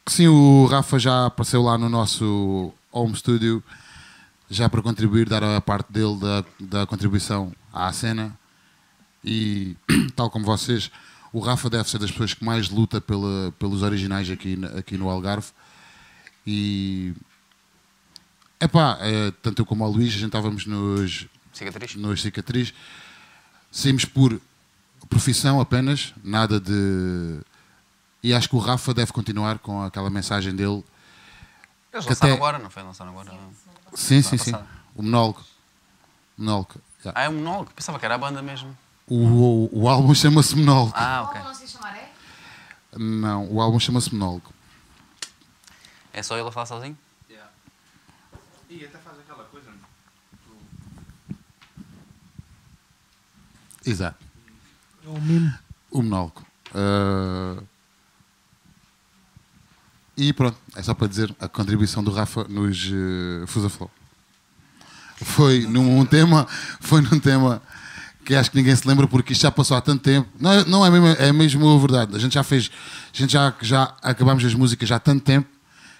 [0.07, 3.63] sim, o Rafa já apareceu lá no nosso home studio,
[4.49, 8.37] já para contribuir, dar a parte dele da, da contribuição à cena.
[9.23, 9.75] E,
[10.15, 10.91] tal como vocês,
[11.33, 15.09] o Rafa deve ser das pessoas que mais luta pela, pelos originais aqui, aqui no
[15.09, 15.47] Algarve.
[16.45, 17.13] E.
[18.59, 21.27] Epá, é, tanto eu como o Luís, a gente estávamos nos.
[21.53, 21.95] Cicatriz?
[21.95, 22.73] Nos cicatriz.
[23.71, 24.39] Saímos por
[25.09, 27.39] profissão apenas, nada de.
[28.23, 30.83] E acho que o Rafa deve continuar com aquela mensagem dele.
[31.93, 32.83] Eles lançaram até- agora, não foi?
[32.83, 33.31] Lançaram agora.
[33.93, 34.51] Sim, sim, sim.
[34.51, 34.67] passada.
[34.95, 35.43] O monólogo.
[36.37, 36.75] Monólogo.
[37.09, 37.19] Yeah.
[37.19, 37.71] Ah, é um monólogo.
[37.73, 38.75] Pensava que era a banda mesmo.
[39.07, 40.93] O, o, o álbum chama-se Monólogo.
[40.95, 41.41] Ah, ok.
[42.97, 44.53] Não, o álbum chama-se Monólogo.
[46.11, 46.97] É só ele a falar sozinho?
[48.69, 49.69] E até faz aquela coisa.
[53.85, 54.17] Exato.
[55.05, 55.53] É um mimo.
[55.89, 56.45] O monólogo.
[56.75, 57.63] Ah,
[60.17, 63.89] E pronto, é só para dizer a contribuição do Rafa nos uh, Fusa Flow.
[65.21, 66.47] Foi num um tema,
[66.79, 67.61] foi num tema
[68.23, 70.27] que acho que ninguém se lembra porque isto já passou há tanto tempo.
[70.39, 72.15] Não, não é mesmo, é mesmo verdade.
[72.15, 72.69] A gente já fez,
[73.13, 75.47] a gente já, já acabámos as músicas já há tanto tempo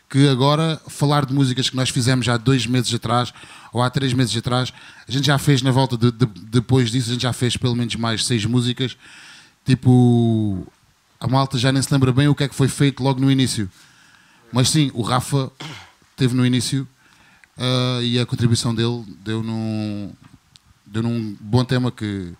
[0.09, 3.33] que agora falar de músicas que nós fizemos já há dois meses atrás
[3.73, 4.71] ou há três meses atrás,
[5.07, 7.75] a gente já fez na volta de, de- depois disso, a gente já fez pelo
[7.75, 8.95] menos mais seis músicas.
[9.65, 10.65] Tipo,
[11.19, 13.29] a malta já nem se lembra bem o que é que foi feito logo no
[13.31, 13.69] início.
[14.51, 15.51] Mas sim, o Rafa
[16.15, 16.87] teve no início
[17.57, 20.13] ah, e a contribuição dele deu num,
[20.85, 22.33] deu num bom tema que,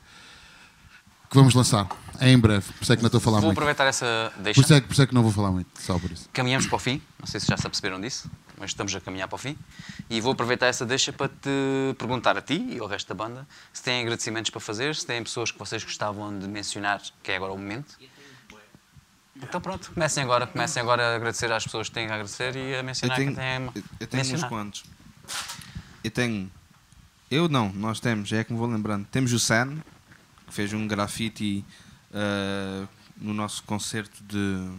[1.30, 1.88] que vamos lançar
[2.22, 2.72] em breve.
[2.74, 3.58] Por isso é que não estou a falar Vou muito.
[3.58, 4.60] aproveitar essa deixa.
[4.60, 6.30] Por isso, é, que- por isso é que não vou falar muito, só por isso.
[6.34, 9.28] Caminhamos para o fim, não sei se já se aperceberam disso, mas estamos a caminhar
[9.28, 9.56] para o fim.
[10.10, 11.50] E vou aproveitar essa deixa para te
[11.98, 15.22] perguntar a ti e ao resto da banda se têm agradecimentos para fazer, se têm
[15.24, 17.96] pessoas que vocês gostavam de mencionar, que é agora o momento.
[19.36, 22.74] Então pronto, comecem agora, comecem agora a agradecer às pessoas que têm a agradecer e
[22.74, 23.60] a Eu mencionar tenho, que têm a
[24.00, 24.50] eu- tenho uns mencionar.
[24.50, 24.84] quantos.
[26.04, 26.52] Eu tenho.
[27.30, 29.06] Eu não, nós temos, é que me vou lembrando.
[29.12, 29.76] Temos o San,
[30.48, 31.64] que fez um grafite
[32.14, 32.88] ah,
[33.18, 34.70] no nosso concerto de.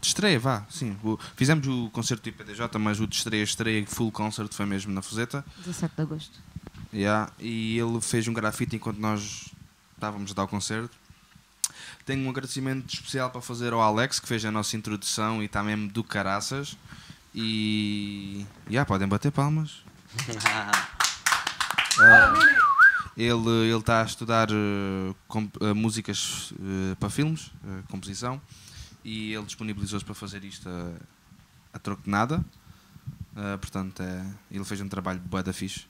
[0.00, 0.96] de estreia, vá, sim.
[1.02, 4.92] O- fizemos o concerto do IPDJ, mas o de estreia, estreia, full concert foi mesmo
[4.92, 5.44] na Fuseta.
[5.64, 6.38] 17 de agosto.
[6.92, 9.46] Yeah, e ele fez um grafite enquanto nós
[9.94, 10.94] estávamos a dar o concerto.
[12.04, 15.62] Tenho um agradecimento especial para fazer ao Alex, que fez a nossa introdução e está
[15.62, 16.76] mesmo do caraças.
[17.34, 18.46] E.
[18.68, 19.82] Yeah, podem bater palmas.
[21.96, 22.34] Ah,
[23.16, 27.52] ele ele está a estudar eh, com- eh, músicas eh, para filmes,
[27.88, 28.42] composição,
[29.04, 30.68] e ele disponibilizou-se para fazer isto
[31.72, 32.44] a, troco de nada.
[33.36, 35.86] Ah, portanto, é, ele fez um trabalho bué da fixe.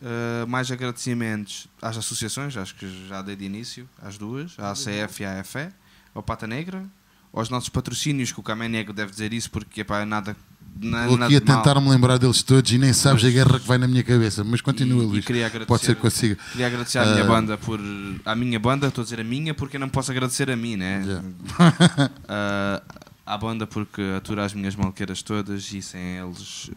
[0.00, 5.22] Uh, mais agradecimentos às associações, acho que já dei de início, às duas, à ACF
[5.22, 5.68] e à AFE,
[6.14, 6.86] ao Pata Negra,
[7.30, 10.34] aos nossos patrocínios, que o Camé Negro deve dizer isso porque epá, é nada.
[10.78, 11.62] Na- Estou nada aqui a de mal.
[11.62, 14.44] tentar me lembrar deles todos e nem sabes a guerra que vai na minha cabeça.
[14.44, 15.24] Mas continua, E- Luís.
[15.24, 16.36] queria agradecer- Pode ser que consiga.
[16.52, 17.78] Queria agradecer à minha Ah, banda por.
[18.24, 20.76] À minha banda, estou a dizer a minha porque eu não posso agradecer a mim,
[20.76, 21.02] né?
[22.28, 22.82] Ah,
[23.26, 26.70] à banda porque atura as minhas malqueiras todas e sem eles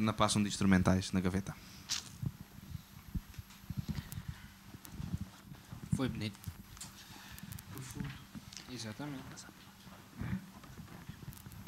[0.00, 1.54] não passam de instrumentais na gaveta.
[5.96, 6.38] Foi bonito.
[8.72, 9.22] Exatamente.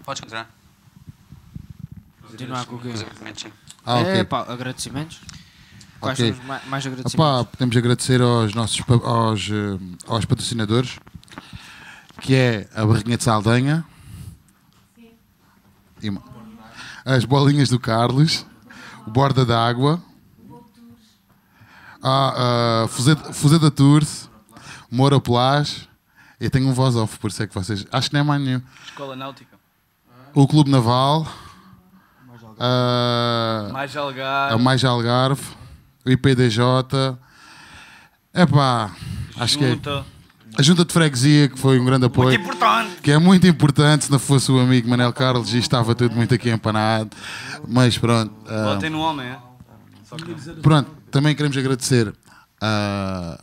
[0.05, 0.49] Podes continuar.
[2.31, 2.93] Continuar com o quê?
[3.85, 4.13] Ah, ok.
[4.13, 5.21] É, pá, agradecimentos?
[6.01, 6.33] Quais Ok.
[6.33, 7.15] são os ma- mais agradecimentos?
[7.15, 10.99] Opá, podemos agradecer aos nossos aos, eh, aos patrocinadores
[12.21, 13.85] que é a barrinha de saldanha,
[16.03, 16.23] E ma-
[17.05, 18.47] as bolinhas do Carlos,
[19.07, 20.03] o borda d'água,
[22.03, 24.31] a, a Fuzeda, Fuzeda Tours,
[24.91, 25.89] Moura Plage,
[26.41, 27.87] e tenho um voz off, por isso é que vocês.
[27.93, 28.63] Acho que não é mais nenhum.
[28.87, 29.59] Escola Náutica.
[30.35, 31.27] O Clube Naval,
[32.61, 34.55] a, Mais Algarve.
[34.55, 35.43] a Mais Algarve,
[36.05, 36.61] o IPDJ,
[38.35, 38.93] epá,
[39.39, 39.71] acho que é.
[39.71, 40.05] Junta.
[40.59, 42.29] A junta de freguesia, que foi um grande apoio.
[42.31, 42.97] Muito importante.
[43.03, 46.35] Que é muito importante, se não fosse o amigo Manel Carlos, e estava tudo muito
[46.35, 47.17] aqui empanado.
[47.67, 48.35] Mas pronto.
[48.49, 49.39] ah, Votem no homem, é?
[50.61, 52.13] Pronto, também queremos agradecer
[52.61, 53.41] ah,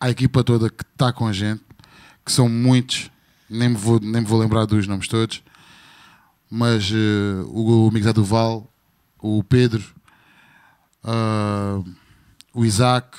[0.00, 1.62] à equipa toda que está com a gente,
[2.24, 3.10] que são muitos,
[3.50, 5.42] nem me vou, nem me vou lembrar dos nomes todos,
[6.50, 8.66] mas eh, o, o Miguel Duval,
[9.20, 9.84] o Pedro,
[11.04, 11.80] ah,
[12.54, 13.18] o Isaac,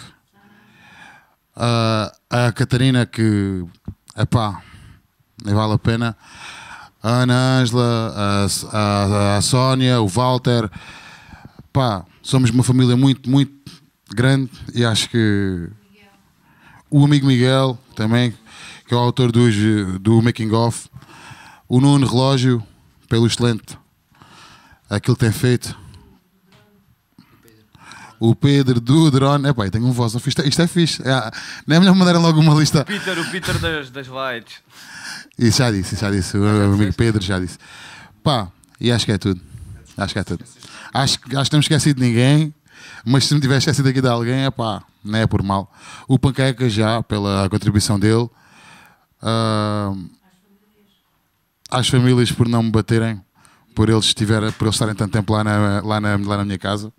[1.56, 3.66] ah, a Catarina, que,
[4.18, 4.62] epá,
[5.44, 6.18] nem vale a pena,
[7.02, 10.70] a Ana Ângela, a, a, a Sónia, o Walter,
[11.72, 13.54] pá, somos uma família muito, muito
[14.12, 15.70] grande e acho que
[16.90, 18.34] o amigo Miguel também,
[18.88, 19.56] que é o autor dos,
[20.02, 20.90] do Making Off,
[21.68, 22.64] o Nuno Relógio,
[23.10, 23.78] pelo excelente
[24.90, 25.76] aquilo que tem feito.
[28.20, 31.02] O Pedro do Drone, epá, eu tenho um voz, isto é, isto é fixe.
[31.08, 31.32] É,
[31.66, 32.84] não é melhor mandarem logo uma lista.
[32.84, 34.56] Peter, o Peter das, das lights.
[35.38, 36.38] Isso já disse, isso já disse.
[36.38, 37.58] O amigo Pedro já disse.
[38.22, 38.50] Pá,
[38.80, 39.40] e acho que é tudo.
[39.98, 40.44] Acho que é tudo.
[40.94, 42.54] Acho, que- acho que não esqueci de ninguém,
[43.06, 45.72] mas se me tivesse esquecido aqui de alguém, é pá, não é por mal.
[46.06, 48.30] O Panqueca já, pela contribuição dele.
[49.22, 49.94] Ah,
[51.70, 53.22] às famílias por não me baterem,
[53.76, 56.58] por eles, estiver, por eles estarem tanto tempo lá na, lá na, lá na minha
[56.58, 56.92] casa.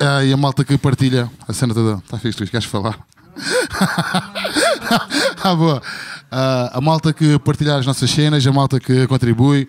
[0.00, 1.98] Ah, e a malta que partilha a cena toda.
[1.98, 2.98] Está fixe, Luís, queres falar?
[5.44, 5.82] ah, boa.
[6.30, 9.68] Ah, a malta que partilha as nossas cenas, a malta que contribui.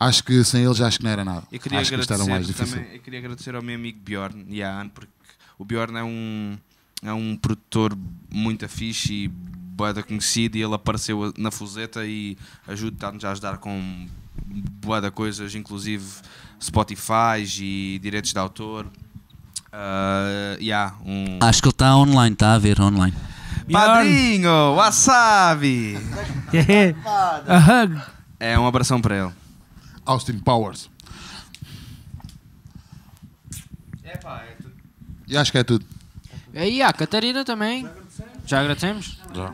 [0.00, 1.44] Acho que sem eles acho que não era nada.
[1.52, 2.76] Eu queria, acho que era o mais agradecer difícil.
[2.76, 5.12] também, eu queria agradecer ao meu amigo Bjorn e à Anne, porque
[5.56, 6.58] o Bjorn é um,
[7.04, 7.96] é um produtor
[8.28, 9.30] muito fixe e
[9.72, 12.36] boeda conhecido e ele apareceu na Fuseta e
[12.66, 14.06] ajuda, está-nos a ajudar com
[14.84, 16.04] boeda coisas, inclusive
[16.60, 18.86] Spotify e direitos de autor.
[19.72, 21.38] Uh, yeah, um...
[21.40, 23.16] Acho que ele está online, está a ver online.
[23.70, 25.96] Padrinho, wasabi!
[27.48, 28.02] A hug.
[28.38, 29.32] É um abração para ele.
[30.04, 30.90] Austin Powers.
[35.32, 35.86] E acho que é tudo.
[36.52, 37.88] E a Catarina também.
[38.44, 39.21] Já agradecemos?
[39.34, 39.52] Já.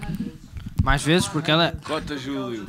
[0.82, 1.72] Mais vezes, porque ela é.
[1.84, 2.66] Cota Júlio.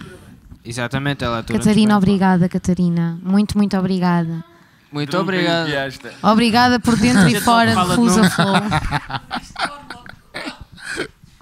[0.63, 3.19] Exatamente, ela é toda Catarina, obrigada, Catarina.
[3.23, 4.43] Muito, muito obrigada.
[4.91, 5.67] Muito obrigado.
[5.67, 6.07] enviaste.
[6.21, 8.29] Obrigada por dentro A e fora de Fusa.
[8.29, 8.53] Flow.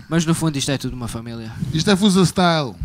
[0.09, 1.51] Mas no fundo isto é tudo uma família.
[1.73, 2.75] Isto é Fusa Style.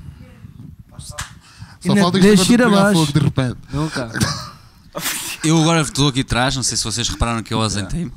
[0.98, 3.00] Só falta isto para pegar abaixo.
[3.00, 3.58] fogo de repente.
[3.72, 4.10] Nunca.
[5.42, 8.12] Eu agora estou aqui atrás, não sei se vocês repararam que eu ausentei-me.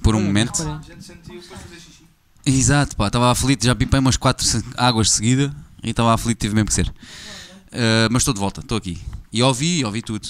[0.00, 0.62] Por um momento.
[2.44, 6.54] Exato, pá, estava aflito, já pipei umas 4 águas de seguida e estava aflito, tive
[6.54, 6.88] mesmo que ser.
[6.88, 8.98] Uh, mas estou de volta, estou aqui.
[9.32, 10.28] E ouvi, ouvi tudo.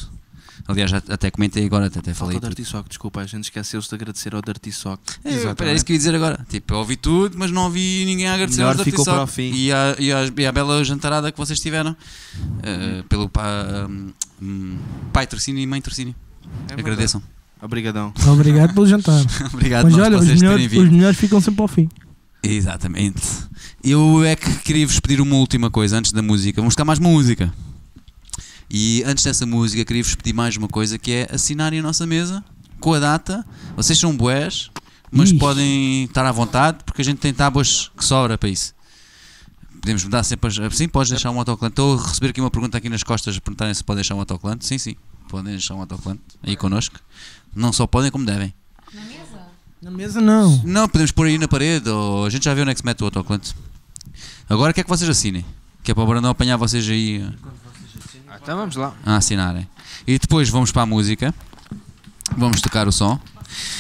[0.69, 2.51] Aliás, já até comentei agora, até, até falei Falta o.
[2.51, 5.03] Dirty Sock, desculpa, a gente esqueceu-se de agradecer ao Dirty Sock.
[5.25, 6.47] É, é isso que eu ia dizer agora.
[6.49, 9.17] Tipo, eu ouvi tudo, mas não ouvi ninguém a agradecer Melhor aos Dirty ficou Sock.
[9.17, 9.53] para o fim.
[9.53, 13.89] E a, e, a, e a bela jantarada que vocês tiveram uh, pelo pa,
[14.41, 14.79] um,
[15.13, 16.15] pai Trocínio e mãe Trocínio.
[16.71, 17.23] É Agradeçam.
[17.61, 18.13] Obrigadão.
[18.27, 19.21] Obrigado pelo jantar.
[19.53, 20.85] Obrigado Mas olha, por os vocês terem melhores, vindo.
[20.85, 21.89] os melhores ficam sempre ao fim.
[22.43, 23.23] Exatamente.
[23.83, 26.61] Eu é que queria vos pedir uma última coisa antes da música.
[26.61, 27.53] Vamos buscar mais música.
[28.69, 32.07] E antes dessa música, queria vos pedir mais uma coisa que é assinarem a nossa
[32.07, 32.43] mesa
[32.81, 33.47] com a data.
[33.77, 34.71] Vocês são bués,
[35.11, 35.39] mas Ixi.
[35.39, 38.75] podem estar à vontade porque a gente tem tábuas que sobra para isso.
[39.81, 40.77] Podemos mudar sempre as.
[40.77, 41.73] Sim, podes deixar um autocolante.
[41.73, 44.65] Estou a receber aqui uma pergunta aqui nas costas perguntarem se podem deixar um autocolante.
[44.65, 44.97] Sim, sim,
[45.29, 46.99] podem deixar um autocolante aí connosco.
[47.55, 48.55] Não só podem, como devem.
[49.83, 50.61] Na mesa não.
[50.65, 52.87] Não, podemos pôr aí na parede, ou a gente já viu onde é que se
[52.87, 53.55] mete o autocolante.
[54.49, 55.45] Agora quer que vocês assinem,
[55.83, 57.29] que é para o Brandão apanhar vocês aí
[58.29, 58.95] Ah, então vamos lá.
[59.05, 59.67] a assinarem.
[60.07, 61.35] E depois vamos para a música,
[62.37, 63.19] vamos tocar o som.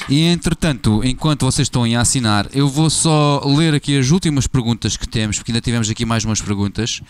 [0.08, 4.46] E entretanto, enquanto vocês estão aí a assinar, eu vou só ler aqui as últimas
[4.48, 7.00] perguntas que temos, porque ainda tivemos aqui mais umas perguntas.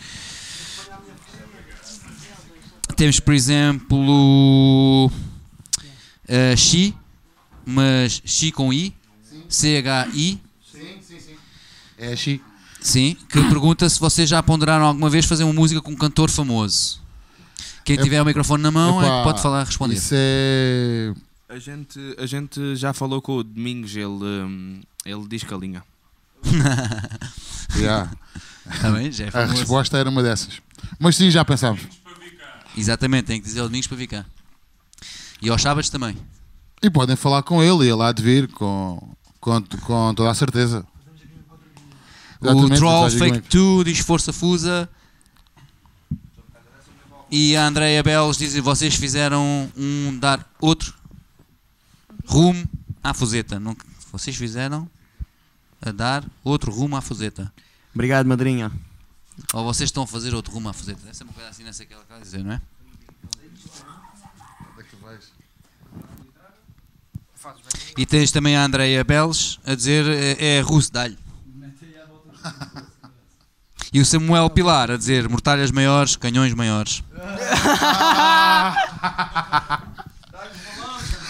[2.95, 6.95] Temos, por exemplo, uh, Xi,
[7.65, 8.93] mas Xi com I,
[9.47, 10.39] C-H-I.
[11.97, 12.41] É Xi.
[12.81, 16.29] Sim, que pergunta se vocês já ponderaram alguma vez fazer uma música com um cantor
[16.29, 17.01] famoso.
[17.85, 19.95] Quem tiver o microfone na mão é que pode falar responder.
[19.95, 21.13] Isso é.
[21.47, 25.57] A gente, a gente já falou com o Domingos, ele, hum, ele diz que a
[25.57, 25.83] linha.
[27.75, 28.11] Yeah.
[28.81, 30.61] Tá bem, já é A resposta era uma dessas.
[30.99, 31.81] Mas sim, já pensámos.
[32.77, 34.25] Exatamente, tem que dizer ao domingos para vir cá.
[35.41, 36.15] E aos sábados também.
[36.83, 40.33] E podem falar com ele e ele há de vir com, com, com toda a
[40.33, 40.85] certeza.
[42.41, 44.89] O Troll Fake 2 diz Força Fusa.
[47.31, 50.93] E a Andrea Belos diz: vocês fizeram um dar outro
[52.25, 52.67] rumo
[53.01, 53.61] à Fuseta.
[53.61, 53.77] Não,
[54.11, 54.89] vocês fizeram
[55.81, 57.51] a dar outro rumo à Fuseta.
[57.95, 58.69] Obrigado, madrinha.
[59.53, 60.99] Ou vocês estão a fazer outro rumo à Fuseta.
[61.01, 62.61] Deve ser uma coisa assim, nessa que ela quer dizer, não é?
[67.97, 71.17] E tens também a Andrea Belos a dizer é, é russo, dá-lhe.
[73.93, 77.03] E o Samuel Pilar a dizer mortalhas maiores, canhões maiores.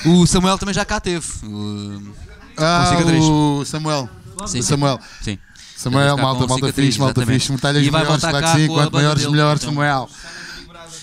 [0.05, 1.25] O Samuel também já cá teve.
[1.43, 2.13] O,
[2.57, 4.09] Ah, o Samuel.
[4.47, 4.99] Sim, O Samuel.
[5.21, 5.37] Sim.
[5.75, 7.51] Samuel, malta, malta fixe, malta fixe.
[7.51, 8.67] Metalhas vai maiores, claro que sim.
[8.67, 9.69] Quanto maiores, melhor, então.
[9.69, 10.09] Samuel.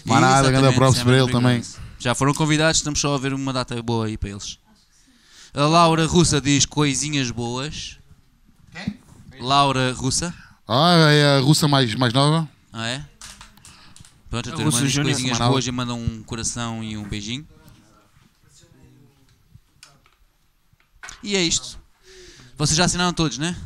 [0.07, 1.63] Manada, grande Exatamente, props para ele também.
[1.99, 4.59] Já foram convidados, estamos só a ver uma data boa aí para eles.
[5.53, 7.99] A Laura Russa diz coisinhas boas.
[9.41, 10.35] Laura Russa.
[10.67, 12.49] Ah, é a russa mais, mais nova.
[12.73, 13.05] Ah, é?
[14.29, 17.47] Pronto, a A tua irmã diz coisinhas boas e manda um coração e um beijinho.
[21.23, 21.79] E é isto.
[22.57, 23.57] Vocês já assinaram todos, né?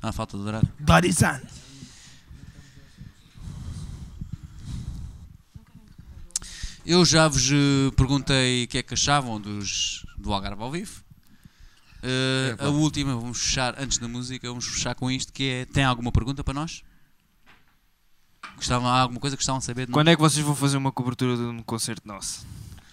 [0.00, 0.68] Ah, falta do horário.
[0.78, 1.40] Darizan.
[6.84, 11.02] Eu já vos eh, perguntei o que é que achavam dos, do Algarve ao vivo.
[12.02, 15.84] Eh, a última, vamos fechar, antes da música, vamos fechar com isto, que é, tem
[15.84, 16.82] alguma pergunta para nós?
[18.56, 19.94] Gostavam, há alguma coisa que gostavam de saber de nós?
[19.94, 22.46] Quando é que vocês vão fazer uma cobertura de um concerto nosso?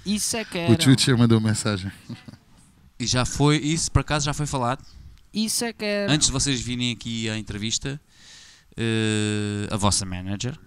[0.05, 0.73] Isso é que era.
[0.73, 1.91] O Chucha mandou mensagem.
[2.99, 4.83] E já foi, isso por acaso já foi falado.
[5.33, 6.11] Isso é que era.
[6.11, 7.99] Antes de vocês virem aqui à entrevista,
[8.75, 10.57] eh, a vossa manager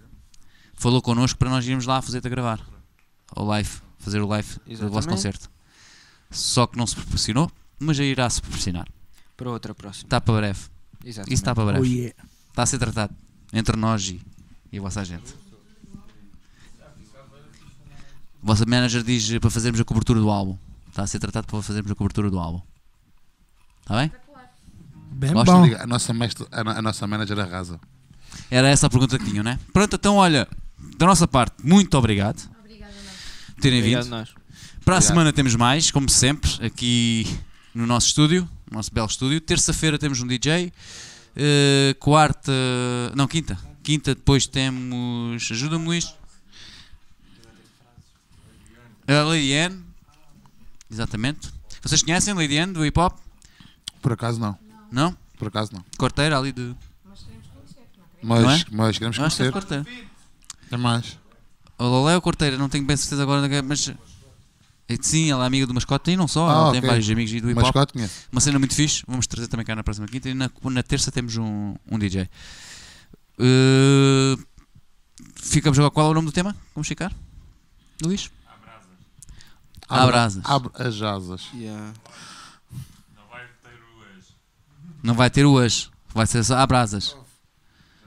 [0.75, 2.70] falou connosco para nós irmos lá fazer-te a gravar.
[3.35, 3.69] Ao live,
[3.99, 5.07] fazer o live do vosso Exatamente.
[5.09, 5.49] concerto.
[6.29, 8.87] Só que não se proporcionou, mas já irá se proporcionar.
[9.35, 10.05] Para outra próxima.
[10.07, 10.59] Está para breve.
[11.03, 11.33] Exatamente.
[11.33, 11.79] Isso está para breve.
[11.81, 12.15] Oh, yeah.
[12.49, 13.15] Está a ser tratado
[13.53, 14.21] entre nós e,
[14.71, 15.33] e a vossa gente.
[18.43, 20.57] A vossa manager diz para fazermos a cobertura do álbum.
[20.89, 22.61] Está a ser tratado para fazermos a cobertura do álbum.
[23.81, 24.11] Está bem?
[25.13, 25.69] Bem Gostam?
[25.69, 25.75] bom.
[25.77, 27.79] A nossa, mestre, a, no- a nossa manager arrasa.
[28.49, 29.59] Era essa a pergunta que tinham, né?
[29.73, 30.47] Pronto, então olha,
[30.97, 32.49] da nossa parte, muito obrigado
[33.61, 34.11] terem Obrigado vindo.
[34.11, 34.29] nós.
[34.29, 35.01] Para a Obrigado.
[35.03, 37.25] semana temos mais, como sempre, aqui
[37.73, 39.39] no nosso estúdio, no nosso belo estúdio.
[39.39, 40.71] Terça-feira temos um DJ.
[41.35, 42.51] eh, quarta.
[43.15, 43.57] Não, quinta.
[43.83, 45.49] Quinta depois temos.
[45.51, 46.13] Ajuda-me Luís.
[49.07, 49.83] A Lady Anne.
[50.89, 51.49] Exatamente.
[51.81, 53.17] Vocês conhecem a Lady Anne do hip hop?
[54.01, 54.57] Por acaso não.
[54.91, 55.15] Não?
[55.37, 55.83] Por acaso não.
[55.97, 56.75] Corteira ali de.
[58.23, 58.65] Mas, Não é?
[58.71, 59.85] mas queremos Eu acho que é conhecer.
[60.71, 61.17] É mais.
[61.81, 63.89] A Lolé ou Corteira, não tenho bem certeza agora, mas.
[63.89, 66.79] é Sim, ela é amiga do mascote e não só, Ah, ela ok.
[66.79, 67.63] tem vários amigos do hip hop.
[67.63, 68.27] Mascote conheço.
[68.31, 71.11] Uma cena muito fixe, vamos trazer também cá na próxima quinta e na, na terça
[71.11, 72.29] temos um, um DJ.
[73.39, 74.39] Uh,
[75.35, 75.91] ficamos agora.
[75.91, 76.55] Qual é o nome do tema?
[76.75, 77.11] Vamos ficar?
[78.03, 78.29] Luís?
[79.89, 80.43] Abrasas.
[80.45, 81.47] Abre as asas.
[85.01, 87.15] Não vai ter o as, vai ser só Abrasas.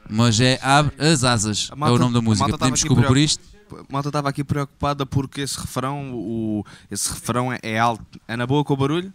[0.08, 2.56] Mas é Abre as Asas, A é o nome da música.
[2.56, 3.53] Pedimos desculpa por isto.
[3.88, 8.20] Malta estava aqui preocupada porque esse refrão, o, esse refrão é, é alto.
[8.28, 9.12] É na boa com o barulho?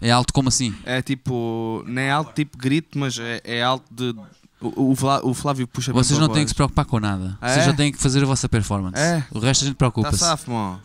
[0.00, 0.74] É alto como assim?
[0.84, 1.84] É tipo.
[1.86, 4.14] Não é alto tipo grito, mas é, é alto de.
[4.60, 7.36] O, o, Flá- o Flávio puxa Vocês não têm que se preocupar com nada.
[7.40, 7.70] Ah, Vocês é?
[7.70, 8.96] já têm que fazer a vossa performance.
[8.96, 9.24] É.
[9.32, 10.14] O resto a gente preocupa-se.
[10.16, 10.80] Está safo, mano.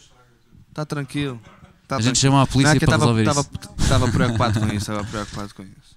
[0.69, 1.39] Está tranquilo.
[1.87, 3.83] Tá A gente chama a polícia Não, é para tava- resolver tava- isso.
[3.83, 5.95] Estava preocupado com isso, estava preocupado com isso.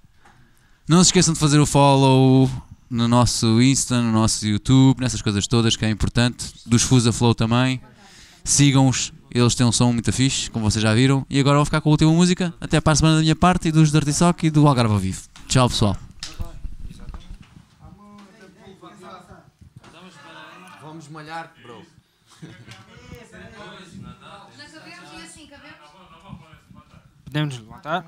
[0.87, 2.49] Não se esqueçam de fazer o follow
[2.91, 6.53] no nosso Insta, no nosso YouTube, nessas coisas todas que é importante.
[6.65, 7.81] Dos Fusa Flow também.
[8.43, 11.25] Sigam-os, eles têm um som muito fixe, como vocês já viram.
[11.29, 12.53] E agora vou ficar com a última música.
[12.59, 14.99] Até para a semana da minha parte e dos Dirty Sock e do Algarve ao
[14.99, 15.21] Vivo.
[15.47, 15.97] Tchau, pessoal.
[20.81, 21.81] Vamos malhar, bro.
[27.23, 28.05] Podemos levantar?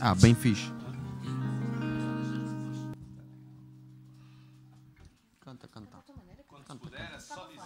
[0.00, 0.72] Ah, bem fixe.
[5.40, 5.98] Canta, canta.
[6.66, 7.60] Quando puder, é só dizer.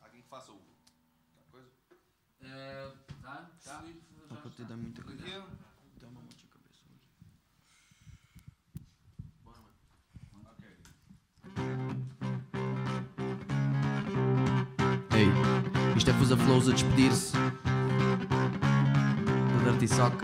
[0.00, 0.60] Alguém que faça o.
[1.50, 1.70] coisa?
[4.30, 5.24] Não pode ter dar muita coisa.
[16.26, 17.36] Fusa Flows a despedir-se
[19.52, 20.16] do Dirty Sock.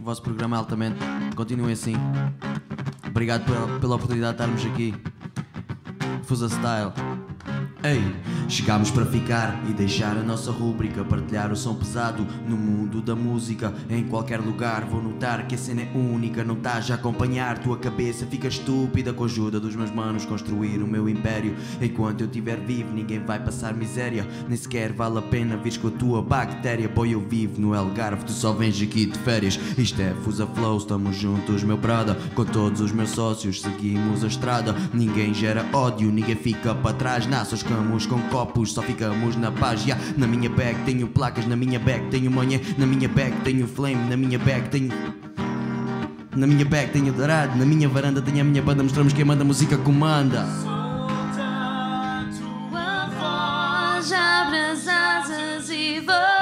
[0.00, 1.00] O vosso programa é altamente.
[1.34, 1.96] Continuem assim.
[3.04, 4.94] Obrigado pela, pela oportunidade de estarmos aqui.
[6.22, 6.92] Fusa Style.
[7.82, 8.00] Ei,
[8.48, 13.14] chegámos para ficar e deixar a nossa rúbrica, partilhar o som pesado no mundo da
[13.14, 13.74] música.
[13.90, 17.76] Em qualquer lugar vou notar que a cena é única, não estás a acompanhar, tua
[17.76, 21.54] cabeça fica estúpida com a ajuda dos meus manos construir o meu império.
[21.80, 25.88] Enquanto eu estiver vivo, ninguém vai passar miséria, nem sequer vale a pena vires com
[25.88, 26.88] a tua bactéria.
[26.88, 29.58] Boy, eu vivo no Algarve, tu só vens aqui de férias.
[29.76, 34.26] Isto é Fusa Flow, estamos juntos, meu brother, com todos os meus sócios, seguimos a
[34.26, 34.74] estrada.
[34.92, 39.84] Ninguém gera ódio, ninguém fica para trás, nasce ficamos com copos, só ficamos na paz.
[39.84, 40.02] Yeah.
[40.16, 44.08] Na minha bag tenho placas, na minha bag tenho manhã, na minha bag tenho flame,
[44.08, 44.92] na minha bag tenho.
[46.36, 49.42] Na minha bag tenho dourado, na minha varanda tenho a minha banda, mostramos quem manda
[49.42, 50.44] a música comanda.
[52.36, 56.33] Tua voz abre as asas e voa.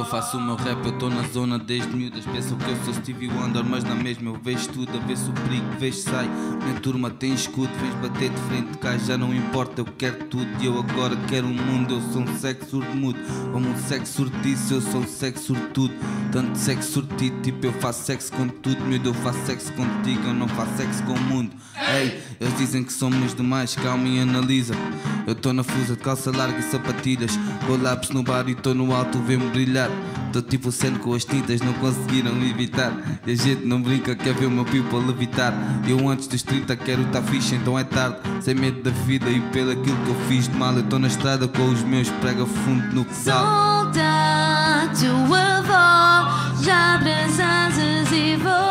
[0.00, 2.24] Eu faço o meu rap, eu tô na zona desde miúdas.
[2.24, 4.90] Pensam que eu sou Stevie Wonder, mas na mesma eu vejo tudo.
[4.96, 6.26] A se o perigo, vejo sai.
[6.64, 10.48] Minha turma tem escudo, vens bater de frente Cá já não importa, eu quero tudo.
[10.60, 13.18] E eu agora quero um mundo, eu sou um sexo surdo mudo
[13.52, 15.94] Como um sexo surtiço, eu sou um sexo sortudo
[16.32, 18.80] Tanto sexo sortido, tipo eu faço sexo com tudo.
[18.84, 21.50] Miúdo, eu faço sexo contigo, eu não faço sexo com o mundo.
[21.92, 24.74] Ei, eles dizem que somos demais, calma e analisa.
[25.26, 27.36] Eu tô na fusa de calça larga e sapatilhas.
[27.66, 29.89] Com lápis no bar e tô no alto, vê-me brilhar
[30.32, 32.92] Tô tipo sendo com as tintas, não conseguiram me evitar.
[33.26, 35.52] E a gente não brinca, quer ver o meu people levitar.
[35.88, 38.18] Eu antes dos 30 quero tá fixe, então é tarde.
[38.40, 40.72] Sem medo da vida e pelo aquilo que eu fiz de mal.
[40.74, 43.84] Eu tô na estrada com os meus prega fundo no pedal.
[43.84, 48.69] Solta a tua voz, abre as asas e voa.